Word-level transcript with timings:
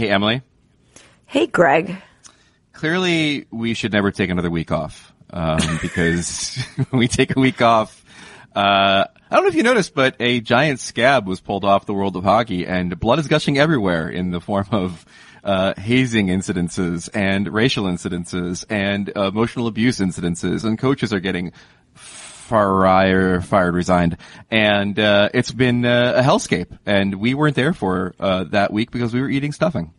Hey, 0.00 0.08
Emily. 0.08 0.40
Hey, 1.26 1.46
Greg. 1.46 1.94
Clearly, 2.72 3.44
we 3.50 3.74
should 3.74 3.92
never 3.92 4.10
take 4.10 4.30
another 4.30 4.48
week 4.48 4.72
off 4.72 5.12
um, 5.28 5.58
because 5.82 6.56
when 6.88 6.98
we 7.00 7.06
take 7.06 7.36
a 7.36 7.38
week 7.38 7.60
off, 7.60 8.02
uh, 8.56 9.04
I 9.30 9.34
don't 9.34 9.42
know 9.42 9.50
if 9.50 9.54
you 9.54 9.62
noticed, 9.62 9.94
but 9.94 10.16
a 10.18 10.40
giant 10.40 10.80
scab 10.80 11.26
was 11.26 11.42
pulled 11.42 11.66
off 11.66 11.84
the 11.84 11.92
world 11.92 12.16
of 12.16 12.24
hockey, 12.24 12.66
and 12.66 12.98
blood 12.98 13.18
is 13.18 13.28
gushing 13.28 13.58
everywhere 13.58 14.08
in 14.08 14.30
the 14.30 14.40
form 14.40 14.68
of 14.72 15.04
uh, 15.44 15.74
hazing 15.78 16.28
incidences 16.28 17.10
and 17.12 17.46
racial 17.52 17.84
incidences 17.84 18.64
and 18.70 19.10
emotional 19.10 19.66
abuse 19.66 19.98
incidences, 19.98 20.64
and 20.64 20.78
coaches 20.78 21.12
are 21.12 21.20
getting 21.20 21.52
fired, 22.50 23.44
fired, 23.44 23.74
resigned, 23.74 24.16
and 24.50 24.98
uh, 24.98 25.28
it's 25.32 25.52
been 25.52 25.84
uh, 25.84 26.14
a 26.16 26.22
hellscape. 26.22 26.76
And 26.84 27.14
we 27.14 27.34
weren't 27.34 27.56
there 27.56 27.72
for 27.72 28.14
uh, 28.18 28.44
that 28.50 28.72
week 28.72 28.90
because 28.90 29.14
we 29.14 29.20
were 29.20 29.30
eating 29.30 29.52
stuffing. 29.52 29.94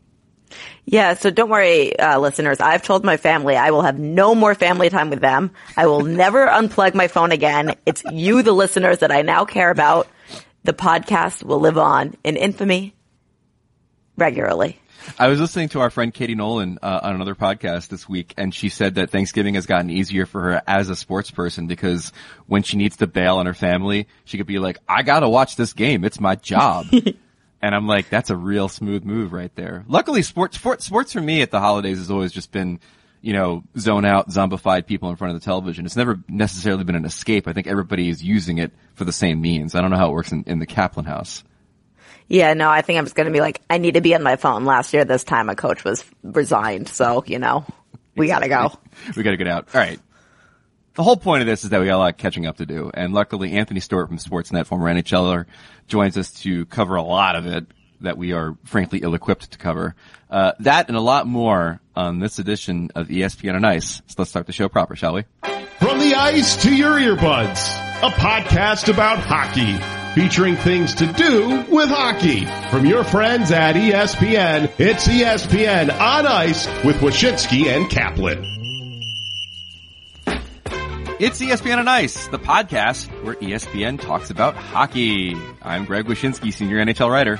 Yeah, 0.83 1.13
so 1.13 1.31
don't 1.31 1.49
worry, 1.49 1.97
uh, 1.97 2.19
listeners. 2.19 2.59
I've 2.59 2.83
told 2.83 3.05
my 3.05 3.15
family 3.15 3.55
I 3.55 3.71
will 3.71 3.83
have 3.83 3.97
no 3.97 4.35
more 4.35 4.53
family 4.53 4.89
time 4.89 5.09
with 5.09 5.21
them. 5.21 5.51
I 5.77 5.87
will 5.87 6.01
never 6.23 6.45
unplug 6.45 6.93
my 6.93 7.07
phone 7.07 7.31
again. 7.31 7.75
It's 7.85 8.03
you, 8.11 8.43
the 8.43 8.51
listeners, 8.51 8.99
that 8.99 9.11
I 9.11 9.21
now 9.21 9.45
care 9.45 9.71
about. 9.71 10.07
The 10.63 10.73
podcast 10.73 11.43
will 11.43 11.59
live 11.59 11.77
on 11.77 12.15
in 12.23 12.35
infamy 12.35 12.93
regularly. 14.17 14.79
I 15.17 15.27
was 15.27 15.39
listening 15.39 15.69
to 15.69 15.79
our 15.81 15.89
friend 15.89 16.13
Katie 16.13 16.35
Nolan 16.35 16.79
uh, 16.81 16.99
on 17.03 17.15
another 17.15 17.35
podcast 17.35 17.89
this 17.89 18.07
week, 18.07 18.33
and 18.37 18.53
she 18.53 18.69
said 18.69 18.95
that 18.95 19.09
Thanksgiving 19.09 19.55
has 19.55 19.65
gotten 19.65 19.89
easier 19.89 20.25
for 20.25 20.41
her 20.41 20.61
as 20.67 20.89
a 20.89 20.95
sports 20.95 21.31
person 21.31 21.67
because 21.67 22.11
when 22.47 22.63
she 22.63 22.77
needs 22.77 22.97
to 22.97 23.07
bail 23.07 23.37
on 23.37 23.45
her 23.45 23.53
family, 23.53 24.07
she 24.25 24.37
could 24.37 24.47
be 24.47 24.59
like, 24.59 24.79
"I 24.87 25.03
gotta 25.03 25.29
watch 25.29 25.55
this 25.55 25.73
game. 25.73 26.03
It's 26.03 26.19
my 26.19 26.35
job." 26.35 26.87
and 27.61 27.75
I'm 27.75 27.87
like, 27.87 28.09
"That's 28.09 28.29
a 28.29 28.35
real 28.35 28.69
smooth 28.69 29.03
move 29.03 29.33
right 29.33 29.53
there." 29.55 29.85
Luckily, 29.87 30.21
sports 30.21 30.57
sports 30.57 30.85
sports 30.85 31.13
for 31.13 31.21
me 31.21 31.41
at 31.41 31.51
the 31.51 31.59
holidays 31.59 31.97
has 31.97 32.11
always 32.11 32.31
just 32.31 32.51
been. 32.51 32.79
You 33.23 33.33
know, 33.33 33.63
zone 33.77 34.03
out, 34.03 34.29
zombified 34.29 34.87
people 34.87 35.11
in 35.11 35.15
front 35.15 35.35
of 35.35 35.39
the 35.39 35.45
television. 35.45 35.85
It's 35.85 35.95
never 35.95 36.19
necessarily 36.27 36.83
been 36.83 36.95
an 36.95 37.05
escape. 37.05 37.47
I 37.47 37.53
think 37.53 37.67
everybody 37.67 38.09
is 38.09 38.23
using 38.23 38.57
it 38.57 38.71
for 38.95 39.05
the 39.05 39.11
same 39.11 39.39
means. 39.39 39.75
I 39.75 39.81
don't 39.81 39.91
know 39.91 39.97
how 39.97 40.09
it 40.09 40.13
works 40.13 40.31
in, 40.31 40.43
in 40.47 40.57
the 40.57 40.65
Kaplan 40.65 41.05
house. 41.05 41.43
Yeah, 42.31 42.53
no, 42.53 42.69
I 42.69 42.81
think 42.81 42.97
I'm 42.97 43.03
just 43.03 43.15
going 43.15 43.25
to 43.25 43.33
be 43.33 43.41
like, 43.41 43.59
I 43.69 43.77
need 43.77 43.95
to 43.95 44.01
be 44.01 44.15
on 44.15 44.23
my 44.23 44.37
phone. 44.37 44.63
Last 44.63 44.93
year, 44.93 45.03
this 45.03 45.25
time, 45.25 45.49
a 45.49 45.55
coach 45.55 45.83
was 45.83 46.05
resigned. 46.23 46.87
So, 46.87 47.25
you 47.27 47.39
know, 47.39 47.65
we 48.15 48.27
got 48.27 48.39
to 48.39 48.47
go. 48.47 48.71
we 49.17 49.23
got 49.23 49.31
to 49.31 49.37
get 49.37 49.47
out. 49.47 49.67
All 49.75 49.81
right. 49.81 49.99
The 50.93 51.03
whole 51.03 51.17
point 51.17 51.41
of 51.41 51.47
this 51.47 51.65
is 51.65 51.71
that 51.71 51.81
we 51.81 51.87
got 51.87 51.95
a 51.95 51.97
lot 51.97 52.13
of 52.13 52.17
catching 52.17 52.45
up 52.45 52.55
to 52.57 52.65
do. 52.65 52.89
And 52.93 53.13
luckily, 53.13 53.51
Anthony 53.51 53.81
Stewart 53.81 54.07
from 54.07 54.17
Sportsnet, 54.17 54.65
former 54.65 54.87
NHLer, 54.93 55.45
joins 55.89 56.17
us 56.17 56.31
to 56.43 56.65
cover 56.67 56.95
a 56.95 57.03
lot 57.03 57.35
of 57.35 57.45
it 57.47 57.65
that 57.99 58.17
we 58.17 58.31
are 58.31 58.55
frankly 58.63 58.99
ill-equipped 59.03 59.51
to 59.51 59.57
cover. 59.57 59.93
Uh, 60.29 60.53
that 60.61 60.87
and 60.87 60.95
a 60.95 61.01
lot 61.01 61.27
more 61.27 61.81
on 61.97 62.19
this 62.19 62.39
edition 62.39 62.91
of 62.95 63.09
ESPN 63.09 63.55
on 63.55 63.65
Ice. 63.65 64.01
So 64.07 64.15
let's 64.19 64.29
start 64.29 64.47
the 64.47 64.53
show 64.53 64.69
proper, 64.69 64.95
shall 64.95 65.15
we? 65.15 65.23
From 65.79 65.99
the 65.99 66.15
ice 66.15 66.63
to 66.63 66.73
your 66.73 66.93
earbuds, 66.93 67.75
a 68.01 68.09
podcast 68.11 68.87
about 68.87 69.19
hockey 69.19 70.00
featuring 70.13 70.57
things 70.57 70.95
to 70.95 71.07
do 71.13 71.65
with 71.69 71.89
hockey. 71.89 72.45
From 72.69 72.85
your 72.85 73.03
friends 73.03 73.51
at 73.51 73.75
ESPN, 73.75 74.71
it's 74.77 75.07
ESPN 75.07 75.89
on 75.89 76.27
Ice 76.27 76.67
with 76.83 76.97
Wyshynski 76.97 77.67
and 77.67 77.89
Kaplan. 77.89 78.43
It's 81.19 81.39
ESPN 81.39 81.77
on 81.77 81.87
Ice, 81.87 82.27
the 82.27 82.39
podcast 82.39 83.07
where 83.23 83.35
ESPN 83.35 84.01
talks 84.01 84.31
about 84.31 84.55
hockey. 84.55 85.37
I'm 85.61 85.85
Greg 85.85 86.05
Wyshynski, 86.05 86.51
senior 86.51 86.83
NHL 86.83 87.09
writer. 87.09 87.39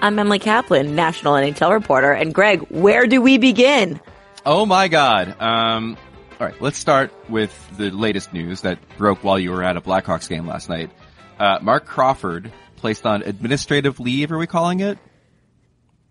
I'm 0.00 0.18
Emily 0.18 0.38
Kaplan, 0.38 0.96
national 0.96 1.34
NHL 1.34 1.70
reporter. 1.70 2.12
And 2.12 2.34
Greg, 2.34 2.60
where 2.70 3.06
do 3.06 3.20
we 3.20 3.38
begin? 3.38 4.00
Oh 4.44 4.66
my 4.66 4.88
God. 4.88 5.40
Um, 5.40 5.96
all 6.40 6.46
right, 6.46 6.60
let's 6.60 6.78
start 6.78 7.12
with 7.30 7.52
the 7.76 7.90
latest 7.90 8.32
news 8.32 8.62
that 8.62 8.78
broke 8.98 9.22
while 9.22 9.38
you 9.38 9.52
were 9.52 9.62
at 9.62 9.76
a 9.76 9.80
Blackhawks 9.80 10.28
game 10.28 10.46
last 10.46 10.68
night. 10.68 10.90
Uh, 11.38 11.58
Marc 11.62 11.86
Crawford 11.86 12.52
placed 12.76 13.06
on 13.06 13.22
administrative 13.22 14.00
leave. 14.00 14.30
Are 14.32 14.38
we 14.38 14.46
calling 14.46 14.80
it? 14.80 14.98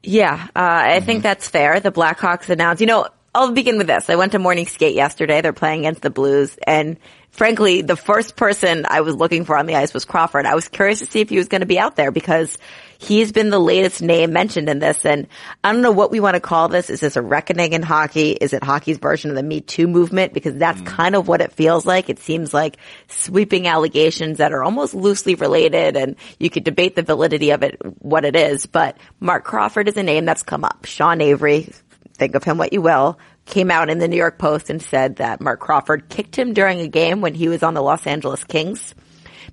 Yeah, 0.01 0.47
uh, 0.55 0.59
I 0.59 0.97
mm-hmm. 0.97 1.05
think 1.05 1.23
that's 1.23 1.47
fair. 1.47 1.79
The 1.79 1.91
Blackhawks 1.91 2.49
announced, 2.49 2.81
you 2.81 2.87
know, 2.87 3.07
I'll 3.33 3.51
begin 3.51 3.77
with 3.77 3.87
this. 3.87 4.09
I 4.09 4.15
went 4.15 4.33
to 4.33 4.39
morning 4.39 4.67
skate 4.67 4.95
yesterday. 4.95 5.41
They're 5.41 5.53
playing 5.53 5.81
against 5.81 6.01
the 6.01 6.09
Blues 6.09 6.57
and 6.67 6.97
frankly, 7.33 7.81
the 7.81 7.97
first 7.97 8.35
person 8.35 8.85
I 8.87 9.01
was 9.01 9.15
looking 9.15 9.43
for 9.43 9.57
on 9.57 9.65
the 9.65 9.75
ice 9.75 9.93
was 9.93 10.05
Crawford. 10.05 10.45
I 10.45 10.55
was 10.55 10.67
curious 10.69 10.99
to 10.99 11.05
see 11.05 11.19
if 11.19 11.29
he 11.29 11.37
was 11.37 11.47
going 11.47 11.61
to 11.61 11.67
be 11.67 11.79
out 11.79 11.95
there 11.95 12.11
because 12.11 12.57
he's 12.99 13.31
been 13.31 13.49
the 13.49 13.59
latest 13.59 14.01
name 14.01 14.31
mentioned 14.31 14.69
in 14.69 14.79
this. 14.79 15.03
And 15.03 15.27
I 15.63 15.73
don't 15.73 15.81
know 15.81 15.91
what 15.91 16.11
we 16.11 16.19
want 16.19 16.35
to 16.35 16.39
call 16.39 16.69
this. 16.69 16.89
Is 16.89 17.01
this 17.01 17.15
a 17.15 17.21
reckoning 17.21 17.73
in 17.73 17.81
hockey? 17.81 18.31
Is 18.31 18.53
it 18.53 18.63
hockey's 18.63 18.99
version 18.99 19.31
of 19.31 19.35
the 19.35 19.43
Me 19.43 19.61
Too 19.61 19.87
movement? 19.87 20.33
Because 20.33 20.55
that's 20.55 20.79
mm. 20.79 20.85
kind 20.85 21.15
of 21.15 21.27
what 21.27 21.41
it 21.41 21.51
feels 21.51 21.85
like. 21.85 22.09
It 22.09 22.19
seems 22.19 22.53
like 22.53 22.77
sweeping 23.07 23.67
allegations 23.67 24.37
that 24.37 24.53
are 24.53 24.63
almost 24.63 24.93
loosely 24.93 25.35
related 25.35 25.97
and 25.97 26.15
you 26.39 26.51
could 26.51 26.63
debate 26.63 26.95
the 26.95 27.01
validity 27.01 27.49
of 27.49 27.63
it, 27.63 27.77
what 27.99 28.25
it 28.25 28.35
is. 28.35 28.67
But 28.67 28.97
Marc 29.19 29.43
Crawford 29.43 29.87
is 29.87 29.97
a 29.97 30.03
name 30.03 30.25
that's 30.25 30.43
come 30.43 30.63
up. 30.63 30.85
Sean 30.85 31.19
Avery, 31.19 31.73
think 32.13 32.35
of 32.35 32.43
him 32.43 32.59
what 32.59 32.73
you 32.73 32.81
will, 32.81 33.17
came 33.45 33.71
out 33.71 33.89
in 33.89 33.99
the 33.99 34.07
New 34.07 34.17
York 34.17 34.37
Post 34.37 34.69
and 34.69 34.81
said 34.81 35.17
that 35.17 35.41
Marc 35.41 35.59
Crawford 35.59 36.09
kicked 36.09 36.35
him 36.35 36.53
during 36.53 36.79
a 36.79 36.87
game 36.87 37.21
when 37.21 37.33
he 37.33 37.47
was 37.49 37.63
on 37.63 37.73
the 37.73 37.81
Los 37.81 38.07
Angeles 38.07 38.43
Kings. 38.43 38.95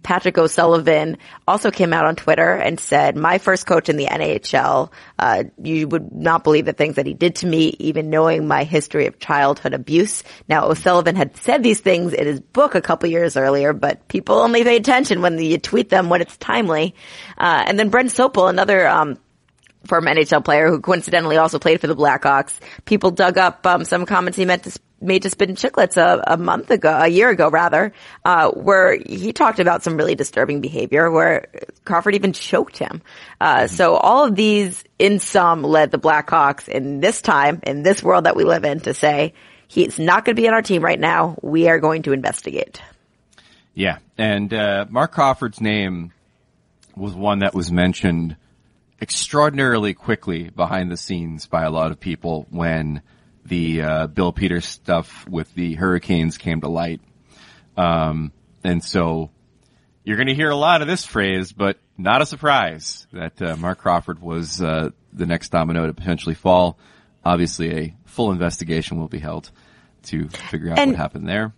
Patrick 0.02 0.38
O'Sullivan 0.38 1.18
also 1.46 1.70
came 1.70 1.92
out 1.92 2.06
on 2.06 2.16
Twitter 2.16 2.54
and 2.54 2.80
said, 2.80 3.16
my 3.16 3.38
first 3.38 3.66
coach 3.66 3.88
in 3.88 3.96
the 3.96 4.06
NHL, 4.06 4.90
uh, 5.18 5.44
you 5.62 5.88
would 5.88 6.12
not 6.12 6.44
believe 6.44 6.64
the 6.64 6.72
things 6.72 6.96
that 6.96 7.06
he 7.06 7.14
did 7.14 7.36
to 7.36 7.46
me, 7.46 7.76
even 7.78 8.10
knowing 8.10 8.46
my 8.46 8.64
history 8.64 9.06
of 9.06 9.18
childhood 9.18 9.74
abuse. 9.74 10.22
Now, 10.48 10.68
O'Sullivan 10.68 11.16
had 11.16 11.36
said 11.36 11.62
these 11.62 11.80
things 11.80 12.12
in 12.12 12.26
his 12.26 12.40
book 12.40 12.74
a 12.74 12.80
couple 12.80 13.08
years 13.08 13.36
earlier, 13.36 13.72
but 13.72 14.08
people 14.08 14.36
only 14.36 14.64
pay 14.64 14.76
attention 14.76 15.22
when 15.22 15.38
you 15.38 15.58
tweet 15.58 15.90
them 15.90 16.08
when 16.08 16.22
it's 16.22 16.36
timely. 16.36 16.94
Uh, 17.36 17.64
and 17.66 17.78
then 17.78 17.90
Brent 17.90 18.10
Sopel, 18.10 18.48
another, 18.48 18.88
um, 18.88 19.18
former 19.86 20.14
NHL 20.14 20.44
player 20.44 20.68
who 20.68 20.80
coincidentally 20.80 21.36
also 21.36 21.58
played 21.58 21.80
for 21.80 21.86
the 21.86 21.96
Blackhawks. 21.96 22.54
People 22.84 23.10
dug 23.10 23.38
up 23.38 23.66
um, 23.66 23.84
some 23.84 24.06
comments 24.06 24.36
he 24.36 24.44
meant 24.44 24.64
to 24.64 24.78
made 25.00 25.22
to 25.22 25.30
Spittin' 25.30 25.56
Chiclets 25.56 25.96
a, 25.96 26.22
a 26.26 26.36
month 26.36 26.70
ago, 26.70 26.90
a 26.90 27.08
year 27.08 27.30
ago 27.30 27.48
rather, 27.48 27.92
uh, 28.24 28.50
where 28.50 28.96
he 28.96 29.32
talked 29.32 29.58
about 29.58 29.82
some 29.82 29.96
really 29.96 30.14
disturbing 30.14 30.60
behavior 30.60 31.10
where 31.10 31.48
Crawford 31.84 32.14
even 32.14 32.32
choked 32.32 32.76
him. 32.76 33.02
Uh, 33.40 33.66
so 33.66 33.94
all 33.94 34.26
of 34.26 34.36
these 34.36 34.84
in 34.98 35.18
sum 35.18 35.62
led 35.62 35.90
the 35.90 35.98
Blackhawks 35.98 36.68
in 36.68 37.00
this 37.00 37.22
time, 37.22 37.60
in 37.62 37.82
this 37.82 38.02
world 38.02 38.24
that 38.24 38.36
we 38.36 38.44
live 38.44 38.64
in 38.64 38.80
to 38.80 38.94
say, 38.94 39.34
he's 39.68 39.98
not 39.98 40.24
going 40.24 40.36
to 40.36 40.40
be 40.40 40.48
on 40.48 40.54
our 40.54 40.62
team 40.62 40.84
right 40.84 41.00
now. 41.00 41.38
We 41.42 41.68
are 41.68 41.78
going 41.78 42.02
to 42.02 42.12
investigate. 42.12 42.82
Yeah. 43.74 43.98
And, 44.18 44.52
uh, 44.52 44.86
Marc 44.90 45.12
Crawford's 45.12 45.60
name 45.60 46.12
was 46.94 47.14
one 47.14 47.38
that 47.38 47.54
was 47.54 47.72
mentioned 47.72 48.36
extraordinarily 49.00 49.94
quickly 49.94 50.50
behind 50.50 50.90
the 50.90 50.96
scenes 50.96 51.46
by 51.46 51.64
a 51.64 51.70
lot 51.70 51.90
of 51.90 52.00
people 52.00 52.46
when 52.50 53.02
the 53.44 53.82
uh, 53.82 54.06
Bill 54.06 54.32
Peters 54.32 54.66
stuff 54.66 55.26
with 55.28 55.52
the 55.54 55.74
hurricanes 55.74 56.38
came 56.38 56.60
to 56.60 56.68
light. 56.68 57.00
Um, 57.76 58.32
and 58.62 58.84
so 58.84 59.30
you're 60.04 60.16
going 60.16 60.28
to 60.28 60.34
hear 60.34 60.50
a 60.50 60.56
lot 60.56 60.82
of 60.82 60.88
this 60.88 61.04
phrase, 61.04 61.52
but 61.52 61.78
not 61.96 62.22
a 62.22 62.26
surprise 62.26 63.06
that 63.12 63.40
uh, 63.40 63.56
Marc 63.56 63.78
Crawford 63.78 64.20
was 64.20 64.60
uh, 64.60 64.90
the 65.12 65.26
next 65.26 65.50
domino 65.50 65.86
to 65.86 65.94
potentially 65.94 66.34
fall. 66.34 66.78
Obviously, 67.24 67.78
a 67.78 67.96
full 68.04 68.32
investigation 68.32 68.98
will 68.98 69.08
be 69.08 69.18
held 69.18 69.50
to 70.04 70.28
figure 70.28 70.70
out 70.70 70.78
and, 70.78 70.92
what 70.92 70.98
happened 70.98 71.28
there 71.28 71.52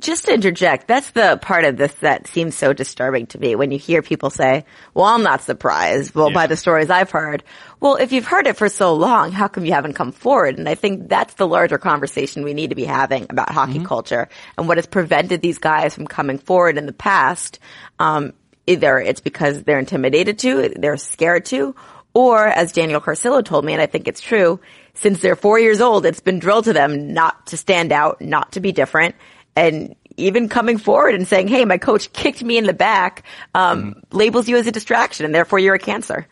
just 0.00 0.26
to 0.26 0.34
interject, 0.34 0.86
that's 0.86 1.10
the 1.10 1.38
part 1.40 1.64
of 1.64 1.76
this 1.76 1.92
that 1.94 2.26
seems 2.26 2.54
so 2.54 2.72
disturbing 2.72 3.26
to 3.28 3.38
me 3.38 3.54
when 3.54 3.70
you 3.70 3.78
hear 3.78 4.02
people 4.02 4.30
say, 4.30 4.64
well, 4.94 5.06
I'm 5.06 5.22
not 5.22 5.42
surprised. 5.42 6.14
Well, 6.14 6.28
yeah. 6.28 6.34
by 6.34 6.46
the 6.46 6.56
stories 6.56 6.90
I've 6.90 7.10
heard. 7.10 7.42
Well, 7.80 7.96
if 7.96 8.12
you've 8.12 8.26
heard 8.26 8.46
it 8.46 8.56
for 8.56 8.68
so 8.68 8.94
long, 8.94 9.32
how 9.32 9.48
come 9.48 9.64
you 9.64 9.72
haven't 9.72 9.94
come 9.94 10.12
forward? 10.12 10.58
And 10.58 10.68
I 10.68 10.74
think 10.74 11.08
that's 11.08 11.34
the 11.34 11.46
larger 11.46 11.78
conversation 11.78 12.44
we 12.44 12.54
need 12.54 12.70
to 12.70 12.76
be 12.76 12.84
having 12.84 13.26
about 13.30 13.50
hockey 13.50 13.74
mm-hmm. 13.74 13.84
culture 13.84 14.28
and 14.56 14.68
what 14.68 14.78
has 14.78 14.86
prevented 14.86 15.42
these 15.42 15.58
guys 15.58 15.94
from 15.94 16.06
coming 16.06 16.38
forward 16.38 16.78
in 16.78 16.86
the 16.86 16.92
past. 16.92 17.58
Um, 17.98 18.32
either 18.66 18.98
it's 18.98 19.20
because 19.20 19.62
they're 19.62 19.78
intimidated 19.78 20.38
to, 20.40 20.74
they're 20.76 20.96
scared 20.96 21.46
to, 21.46 21.74
or 22.14 22.46
as 22.46 22.72
Daniel 22.72 23.00
Carcillo 23.00 23.44
told 23.44 23.64
me, 23.64 23.72
and 23.72 23.82
I 23.82 23.86
think 23.86 24.08
it's 24.08 24.20
true, 24.20 24.60
since 24.94 25.20
they're 25.20 25.36
four 25.36 25.58
years 25.58 25.80
old, 25.80 26.04
it's 26.04 26.20
been 26.20 26.38
drilled 26.38 26.64
to 26.64 26.72
them 26.72 27.12
not 27.14 27.46
to 27.48 27.56
stand 27.56 27.92
out, 27.92 28.20
not 28.20 28.52
to 28.52 28.60
be 28.60 28.72
different 28.72 29.14
and 29.58 29.96
even 30.16 30.48
coming 30.48 30.78
forward 30.78 31.14
and 31.14 31.26
saying, 31.26 31.48
"Hey, 31.48 31.64
my 31.64 31.78
coach 31.78 32.12
kicked 32.12 32.42
me 32.42 32.56
in 32.58 32.64
the 32.64 32.72
back," 32.72 33.24
um, 33.54 33.94
mm-hmm. 33.94 34.16
labels 34.16 34.48
you 34.48 34.56
as 34.56 34.66
a 34.66 34.72
distraction, 34.72 35.26
and 35.26 35.34
therefore 35.34 35.58
you're 35.58 35.74
a 35.74 35.80
cancer. 35.80 36.26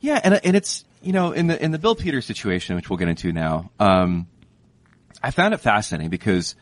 Yeah, 0.00 0.20
and 0.22 0.40
and 0.44 0.56
it's 0.56 0.84
you 1.00 1.12
know 1.12 1.32
in 1.32 1.46
the 1.46 1.62
in 1.62 1.70
the 1.70 1.78
Bill 1.78 1.94
Peters 1.94 2.26
situation, 2.26 2.76
which 2.76 2.90
we'll 2.90 2.96
get 2.96 3.08
into 3.08 3.32
now, 3.32 3.70
um, 3.78 4.26
I 5.22 5.30
found 5.30 5.54
it 5.54 5.58
fascinating 5.58 6.10
because 6.10 6.56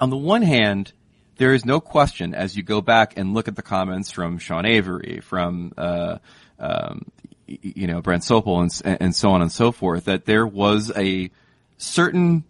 on 0.00 0.10
the 0.10 0.16
one 0.16 0.42
hand, 0.42 0.92
there 1.36 1.52
is 1.52 1.64
no 1.64 1.80
question 1.80 2.34
as 2.34 2.56
you 2.56 2.62
go 2.62 2.80
back 2.80 3.14
and 3.16 3.34
look 3.34 3.48
at 3.48 3.56
the 3.56 3.62
comments 3.62 4.10
from 4.10 4.38
Sean 4.38 4.64
Avery, 4.64 5.20
from 5.22 5.72
uh, 5.76 6.18
um, 6.58 7.06
you 7.46 7.86
know, 7.86 8.00
Brent 8.00 8.22
Sopel 8.22 8.62
and, 8.62 9.00
and 9.00 9.14
so 9.14 9.30
on 9.30 9.42
and 9.42 9.52
so 9.52 9.70
forth, 9.70 10.06
that 10.06 10.24
there 10.24 10.46
was 10.46 10.90
a 10.96 11.30
certain 11.78 12.44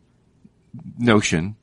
notion 0.98 1.56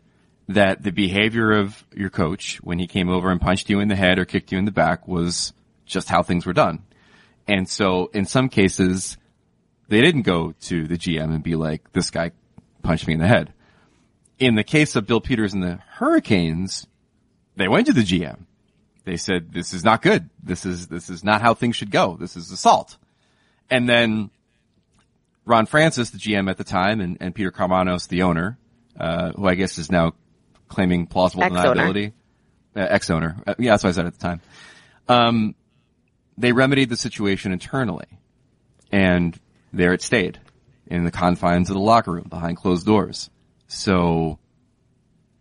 that 0.47 0.83
the 0.83 0.91
behavior 0.91 1.51
of 1.51 1.85
your 1.95 2.09
coach 2.09 2.57
when 2.57 2.79
he 2.79 2.87
came 2.87 3.09
over 3.09 3.31
and 3.31 3.39
punched 3.39 3.69
you 3.69 3.79
in 3.79 3.87
the 3.87 3.95
head 3.95 4.19
or 4.19 4.25
kicked 4.25 4.51
you 4.51 4.57
in 4.57 4.65
the 4.65 4.71
back 4.71 5.07
was 5.07 5.53
just 5.85 6.09
how 6.09 6.23
things 6.23 6.45
were 6.45 6.53
done. 6.53 6.83
And 7.47 7.67
so 7.67 8.09
in 8.13 8.25
some 8.25 8.49
cases, 8.49 9.17
they 9.87 10.01
didn't 10.01 10.23
go 10.23 10.53
to 10.63 10.87
the 10.87 10.97
GM 10.97 11.33
and 11.33 11.43
be 11.43 11.55
like, 11.55 11.91
this 11.93 12.09
guy 12.09 12.31
punched 12.81 13.07
me 13.07 13.13
in 13.13 13.19
the 13.19 13.27
head. 13.27 13.53
In 14.39 14.55
the 14.55 14.63
case 14.63 14.95
of 14.95 15.07
Bill 15.07 15.21
Peters 15.21 15.53
and 15.53 15.63
the 15.63 15.79
Hurricanes, 15.87 16.87
they 17.55 17.67
went 17.67 17.87
to 17.87 17.93
the 17.93 18.01
GM. 18.01 18.45
They 19.05 19.17
said, 19.17 19.53
this 19.53 19.73
is 19.73 19.83
not 19.83 20.01
good. 20.01 20.29
This 20.41 20.65
is, 20.65 20.87
this 20.87 21.09
is 21.09 21.23
not 21.23 21.41
how 21.41 21.53
things 21.53 21.75
should 21.75 21.91
go. 21.91 22.17
This 22.19 22.35
is 22.35 22.51
assault. 22.51 22.97
And 23.69 23.87
then 23.87 24.29
Ron 25.45 25.65
Francis, 25.65 26.09
the 26.09 26.17
GM 26.17 26.49
at 26.49 26.57
the 26.57 26.63
time, 26.63 27.01
and, 27.01 27.17
and 27.19 27.35
Peter 27.35 27.51
Karmanos, 27.51 28.07
the 28.07 28.23
owner, 28.23 28.57
uh, 28.97 29.31
who 29.31 29.47
I 29.47 29.55
guess 29.55 29.77
is 29.77 29.91
now 29.91 30.13
claiming 30.73 31.07
plausible 31.07 31.43
Ex-owner. 31.43 31.75
deniability. 31.75 32.13
Uh, 32.75 32.87
ex-owner. 32.89 33.37
Uh, 33.45 33.53
yeah, 33.59 33.71
that's 33.71 33.83
what 33.83 33.91
I 33.91 33.93
said 33.93 34.05
at 34.07 34.13
the 34.13 34.19
time. 34.19 34.41
Um, 35.07 35.55
they 36.37 36.51
remedied 36.51 36.89
the 36.89 36.97
situation 36.97 37.51
internally. 37.51 38.07
And 38.91 39.39
there 39.71 39.93
it 39.93 40.01
stayed. 40.01 40.39
In 40.87 41.03
the 41.03 41.11
confines 41.11 41.69
of 41.69 41.75
the 41.75 41.81
locker 41.81 42.11
room, 42.11 42.27
behind 42.29 42.57
closed 42.57 42.85
doors. 42.85 43.29
So, 43.67 44.37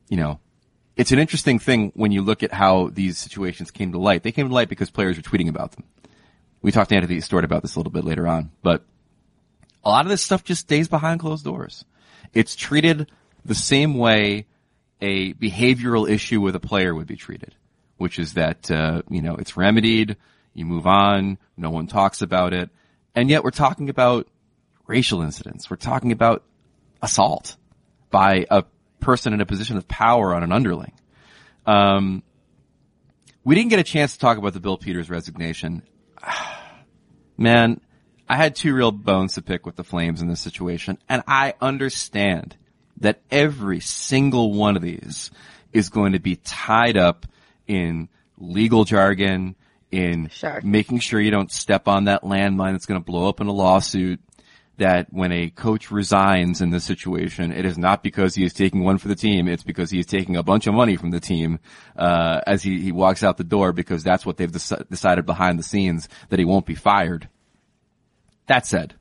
you 0.09 0.17
know, 0.17 0.39
it's 0.97 1.13
an 1.13 1.19
interesting 1.19 1.59
thing 1.59 1.93
when 1.95 2.13
you 2.13 2.23
look 2.23 2.43
at 2.43 2.53
how 2.53 2.89
these 2.93 3.19
situations 3.19 3.71
came 3.71 3.93
to 3.93 3.99
light. 3.99 4.23
They 4.23 4.33
came 4.33 4.49
to 4.49 4.55
light 4.55 4.69
because 4.69 4.91
players 4.91 5.17
were 5.17 5.23
tweeting 5.23 5.49
about 5.49 5.73
them. 5.73 5.85
We 6.63 6.71
talked 6.71 6.91
to 6.91 6.97
Anthony 6.97 7.21
Stewart 7.21 7.45
about 7.45 7.63
this 7.63 7.75
a 7.75 7.79
little 7.79 7.93
bit 7.93 8.05
later 8.05 8.29
on, 8.29 8.53
but 8.63 8.85
a 9.85 9.91
lot 9.91 10.07
of 10.07 10.11
this 10.11 10.23
stuff 10.23 10.45
just 10.45 10.61
stays 10.63 10.89
behind 10.89 11.21
closed 11.21 11.45
doors. 11.45 11.85
It's 12.33 12.55
treated 12.55 13.11
the 13.45 13.55
same 13.55 13.95
way 13.99 14.47
a 15.03 15.35
behavioral 15.35 16.09
issue 16.09 16.41
with 16.41 16.55
a 16.55 16.61
player 16.61 16.95
would 16.95 17.09
be 17.09 17.17
treated, 17.17 17.55
which 17.99 18.19
is 18.19 18.35
that, 18.35 18.71
uh, 18.71 19.03
you 19.11 19.21
know, 19.21 19.35
it's 19.35 19.57
remedied, 19.57 20.17
you 20.55 20.65
move 20.65 20.87
on, 20.87 21.39
no 21.57 21.71
one 21.71 21.89
talks 21.89 22.23
about 22.23 22.55
it, 22.55 22.71
and 23.15 23.29
yet 23.29 23.43
we're 23.43 23.51
talking 23.51 23.91
about 23.91 24.29
racial 24.87 25.21
incidents. 25.21 25.69
We're 25.69 25.77
talking 25.77 26.13
about 26.13 26.45
assault 27.03 27.57
by 28.11 28.47
a 28.49 28.65
person 29.01 29.33
in 29.33 29.41
a 29.41 29.47
position 29.47 29.77
of 29.77 29.89
power 29.89 30.33
on 30.35 30.45
an 30.45 30.53
underling. 30.53 30.93
Um, 31.67 32.23
we 33.43 33.57
didn't 33.57 33.71
get 33.71 33.81
a 33.81 33.85
chance 33.85 34.13
to 34.13 34.21
talk 34.21 34.39
about 34.39 34.53
the 34.53 34.61
Bill 34.61 34.77
Peters 34.77 35.11
resignation. 35.11 35.83
Man, 37.37 37.81
I 38.29 38.37
had 38.37 38.55
two 38.55 38.73
real 38.73 38.93
bones 38.93 39.35
to 39.35 39.43
pick 39.43 39.67
with 39.67 39.75
the 39.75 39.83
Flames 39.83 40.23
in 40.23 40.29
this 40.29 40.41
situation, 40.41 40.99
and 41.09 41.25
I 41.27 41.55
understand 41.61 42.57
that 43.03 43.21
every 43.31 43.81
single 43.81 44.53
one 44.53 44.77
of 44.77 44.83
these 44.83 45.31
is 45.73 45.89
going 45.89 46.13
to 46.13 46.19
be 46.19 46.37
tied 46.37 46.97
up 46.97 47.27
in 47.67 48.09
legal 48.39 48.85
jargon, 48.85 49.55
in 49.91 50.29
Sure. 50.31 50.61
making 50.65 50.99
sure 51.01 51.21
you 51.21 51.31
don't 51.31 51.53
step 51.53 51.87
on 51.87 52.05
that 52.05 52.23
landmine 52.23 52.73
that's 52.73 52.87
going 52.87 53.01
to 53.01 53.05
blow 53.05 53.29
up 53.29 53.41
in 53.41 53.47
a 53.47 53.53
lawsuit. 53.53 54.21
That 54.79 55.13
when 55.13 55.33
a 55.33 55.51
coach 55.51 55.91
resigns 55.91 56.61
in 56.63 56.71
this 56.71 56.83
situation, 56.85 57.53
it 57.53 57.67
is 57.67 57.77
not 57.77 58.03
because 58.03 58.35
he 58.35 58.43
is 58.43 58.55
taking 58.55 58.83
one 58.83 58.97
for 58.97 59.07
the 59.07 59.15
team. 59.15 59.47
It's 59.47 59.63
because 59.63 59.91
he 59.91 60.01
is 60.01 60.07
taking 60.07 60.35
a 60.35 60.43
bunch 60.43 60.67
of 60.67 60.73
money 60.75 60.97
from 60.97 61.11
the 61.11 61.21
team 61.21 61.61
uh, 61.95 62.41
as 62.47 62.63
he, 62.63 62.81
he 62.81 62.91
walks 62.91 63.23
out 63.23 63.37
the 63.37 63.45
door 63.45 63.73
because 63.73 64.03
that's 64.03 64.25
what 64.25 64.39
they've 64.39 64.51
deci- 64.51 64.89
decided 64.89 65.27
behind 65.27 65.59
the 65.59 65.63
scenes 65.63 66.09
that 66.31 66.39
he 66.39 66.47
won't 66.47 66.65
be 66.67 66.75
fired. 66.75 67.29
That 68.47 68.67
said, 68.67 68.95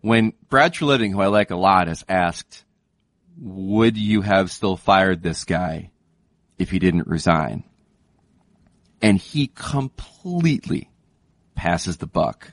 when 0.00 0.32
Brad 0.48 0.74
Treliving, 0.74 1.12
who 1.12 1.20
I 1.20 1.26
like 1.26 1.50
a 1.50 1.56
lot, 1.56 1.88
is 1.88 2.04
asked, 2.08 2.64
would 3.40 3.96
you 3.96 4.22
have 4.22 4.50
still 4.50 4.76
fired 4.76 5.22
this 5.22 5.44
guy 5.44 5.90
if 6.58 6.70
he 6.70 6.78
didn't 6.78 7.06
resign? 7.06 7.64
And 9.00 9.18
he 9.18 9.48
completely 9.54 10.90
passes 11.54 11.98
the 11.98 12.06
buck. 12.06 12.52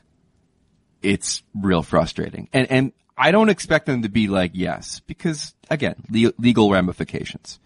It's 1.01 1.44
real 1.59 1.81
frustrating. 1.81 2.50
And, 2.53 2.71
and 2.71 2.92
I 3.18 3.31
don't 3.31 3.50
expect 3.50 3.86
them 3.86 4.01
to 4.01 4.09
be 4.09 4.27
like, 4.27 4.51
yes, 4.53 5.01
because 5.01 5.53
again, 5.69 5.95
le- 6.09 6.33
legal 6.38 6.71
ramifications. 6.71 7.59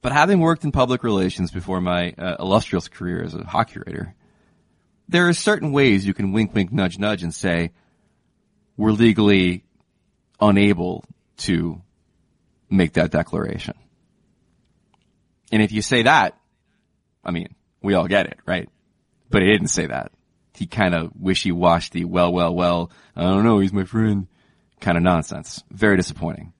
But 0.00 0.12
having 0.12 0.40
worked 0.40 0.64
in 0.64 0.72
public 0.72 1.02
relations 1.02 1.50
before 1.50 1.80
my 1.80 2.12
uh, 2.12 2.36
illustrious 2.38 2.88
career 2.88 3.22
as 3.22 3.34
a 3.34 3.44
hockey 3.44 3.80
writer, 3.84 4.14
there 5.08 5.28
are 5.28 5.32
certain 5.32 5.72
ways 5.72 6.06
you 6.06 6.14
can 6.14 6.32
wink, 6.32 6.54
wink, 6.54 6.72
nudge, 6.72 6.98
nudge 6.98 7.22
and 7.22 7.34
say, 7.34 7.72
we're 8.76 8.92
legally 8.92 9.64
unable 10.40 11.04
to 11.36 11.80
make 12.70 12.94
that 12.94 13.10
declaration. 13.10 13.74
And 15.52 15.62
if 15.62 15.72
you 15.72 15.82
say 15.82 16.02
that, 16.02 16.38
I 17.24 17.30
mean, 17.30 17.54
we 17.82 17.94
all 17.94 18.08
get 18.08 18.26
it, 18.26 18.38
right? 18.46 18.68
But 19.30 19.42
he 19.42 19.48
didn't 19.48 19.68
say 19.68 19.86
that. 19.86 20.12
He 20.54 20.66
kind 20.66 20.94
of 20.94 21.10
wishy-washy, 21.18 22.04
well, 22.04 22.32
well, 22.32 22.54
well, 22.54 22.90
I 23.16 23.22
don't 23.22 23.44
know, 23.44 23.58
he's 23.58 23.72
my 23.72 23.84
friend, 23.84 24.28
kind 24.80 24.96
of 24.96 25.02
nonsense. 25.02 25.62
Very 25.70 25.96
disappointing. 25.96 26.52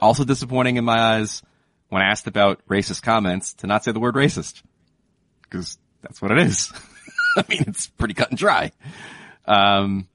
Also 0.00 0.24
disappointing 0.24 0.76
in 0.76 0.84
my 0.84 0.98
eyes 0.98 1.42
when 1.88 2.02
asked 2.02 2.26
about 2.26 2.60
racist 2.68 3.02
comments 3.02 3.54
to 3.54 3.66
not 3.66 3.84
say 3.84 3.92
the 3.92 4.00
word 4.00 4.14
racist. 4.14 4.62
Cause 5.50 5.78
that's 6.02 6.20
what 6.20 6.30
it 6.30 6.38
is. 6.38 6.72
I 7.36 7.44
mean, 7.48 7.64
it's 7.66 7.86
pretty 7.86 8.14
cut 8.14 8.30
and 8.30 8.38
dry. 8.38 8.72
Um, 9.46 10.08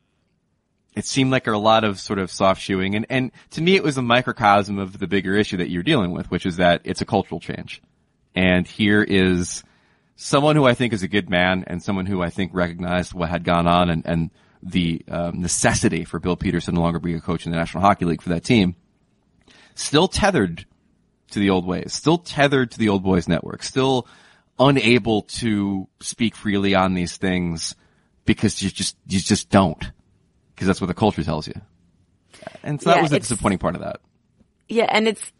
it 0.95 1.05
seemed 1.05 1.31
like 1.31 1.47
a 1.47 1.57
lot 1.57 1.83
of 1.83 1.99
sort 1.99 2.19
of 2.19 2.29
soft 2.29 2.61
shoeing 2.61 2.95
and, 2.95 3.05
and 3.09 3.31
to 3.51 3.61
me 3.61 3.75
it 3.75 3.83
was 3.83 3.97
a 3.97 4.01
microcosm 4.01 4.77
of 4.79 4.99
the 4.99 5.07
bigger 5.07 5.35
issue 5.35 5.57
that 5.57 5.69
you're 5.69 5.83
dealing 5.83 6.11
with, 6.11 6.29
which 6.31 6.45
is 6.45 6.57
that 6.57 6.81
it's 6.83 7.01
a 7.01 7.05
cultural 7.05 7.39
change. 7.39 7.81
And 8.35 8.67
here 8.67 9.03
is 9.03 9.63
someone 10.15 10.55
who 10.55 10.65
I 10.65 10.73
think 10.73 10.93
is 10.93 11.03
a 11.03 11.07
good 11.07 11.29
man 11.29 11.63
and 11.67 11.81
someone 11.81 12.05
who 12.05 12.21
I 12.21 12.29
think 12.29 12.51
recognized 12.53 13.13
what 13.13 13.29
had 13.29 13.43
gone 13.43 13.67
on 13.67 13.89
and, 13.89 14.05
and 14.05 14.31
the 14.61 15.03
um, 15.09 15.41
necessity 15.41 16.05
for 16.05 16.19
Bill 16.19 16.35
Peterson 16.35 16.75
no 16.75 16.81
longer 16.81 16.99
being 16.99 17.17
a 17.17 17.21
coach 17.21 17.45
in 17.45 17.51
the 17.51 17.57
National 17.57 17.83
Hockey 17.83 18.05
League 18.05 18.21
for 18.21 18.29
that 18.29 18.43
team, 18.43 18.75
still 19.75 20.07
tethered 20.07 20.65
to 21.31 21.39
the 21.39 21.49
old 21.49 21.65
ways, 21.65 21.93
still 21.93 22.17
tethered 22.17 22.71
to 22.71 22.79
the 22.79 22.89
old 22.89 23.03
boys 23.03 23.27
network, 23.27 23.63
still 23.63 24.07
unable 24.59 25.23
to 25.23 25.87
speak 25.99 26.35
freely 26.35 26.75
on 26.75 26.93
these 26.93 27.17
things 27.17 27.75
because 28.25 28.61
you 28.61 28.69
just, 28.69 28.95
you 29.07 29.19
just 29.19 29.49
don't. 29.49 29.91
Because 30.55 30.67
that's 30.67 30.81
what 30.81 30.87
the 30.87 30.93
culture 30.93 31.23
tells 31.23 31.47
you. 31.47 31.59
And 32.63 32.81
so 32.81 32.89
that 32.89 32.97
Yeah, 32.97 33.01
was 33.01 33.11
the 33.11 33.19
disappointing 33.19 33.59
part 33.59 33.75
of 33.75 33.81
that. 33.81 33.99
Yeah, 34.69 34.85
and 34.89 35.07
it's 35.07 35.31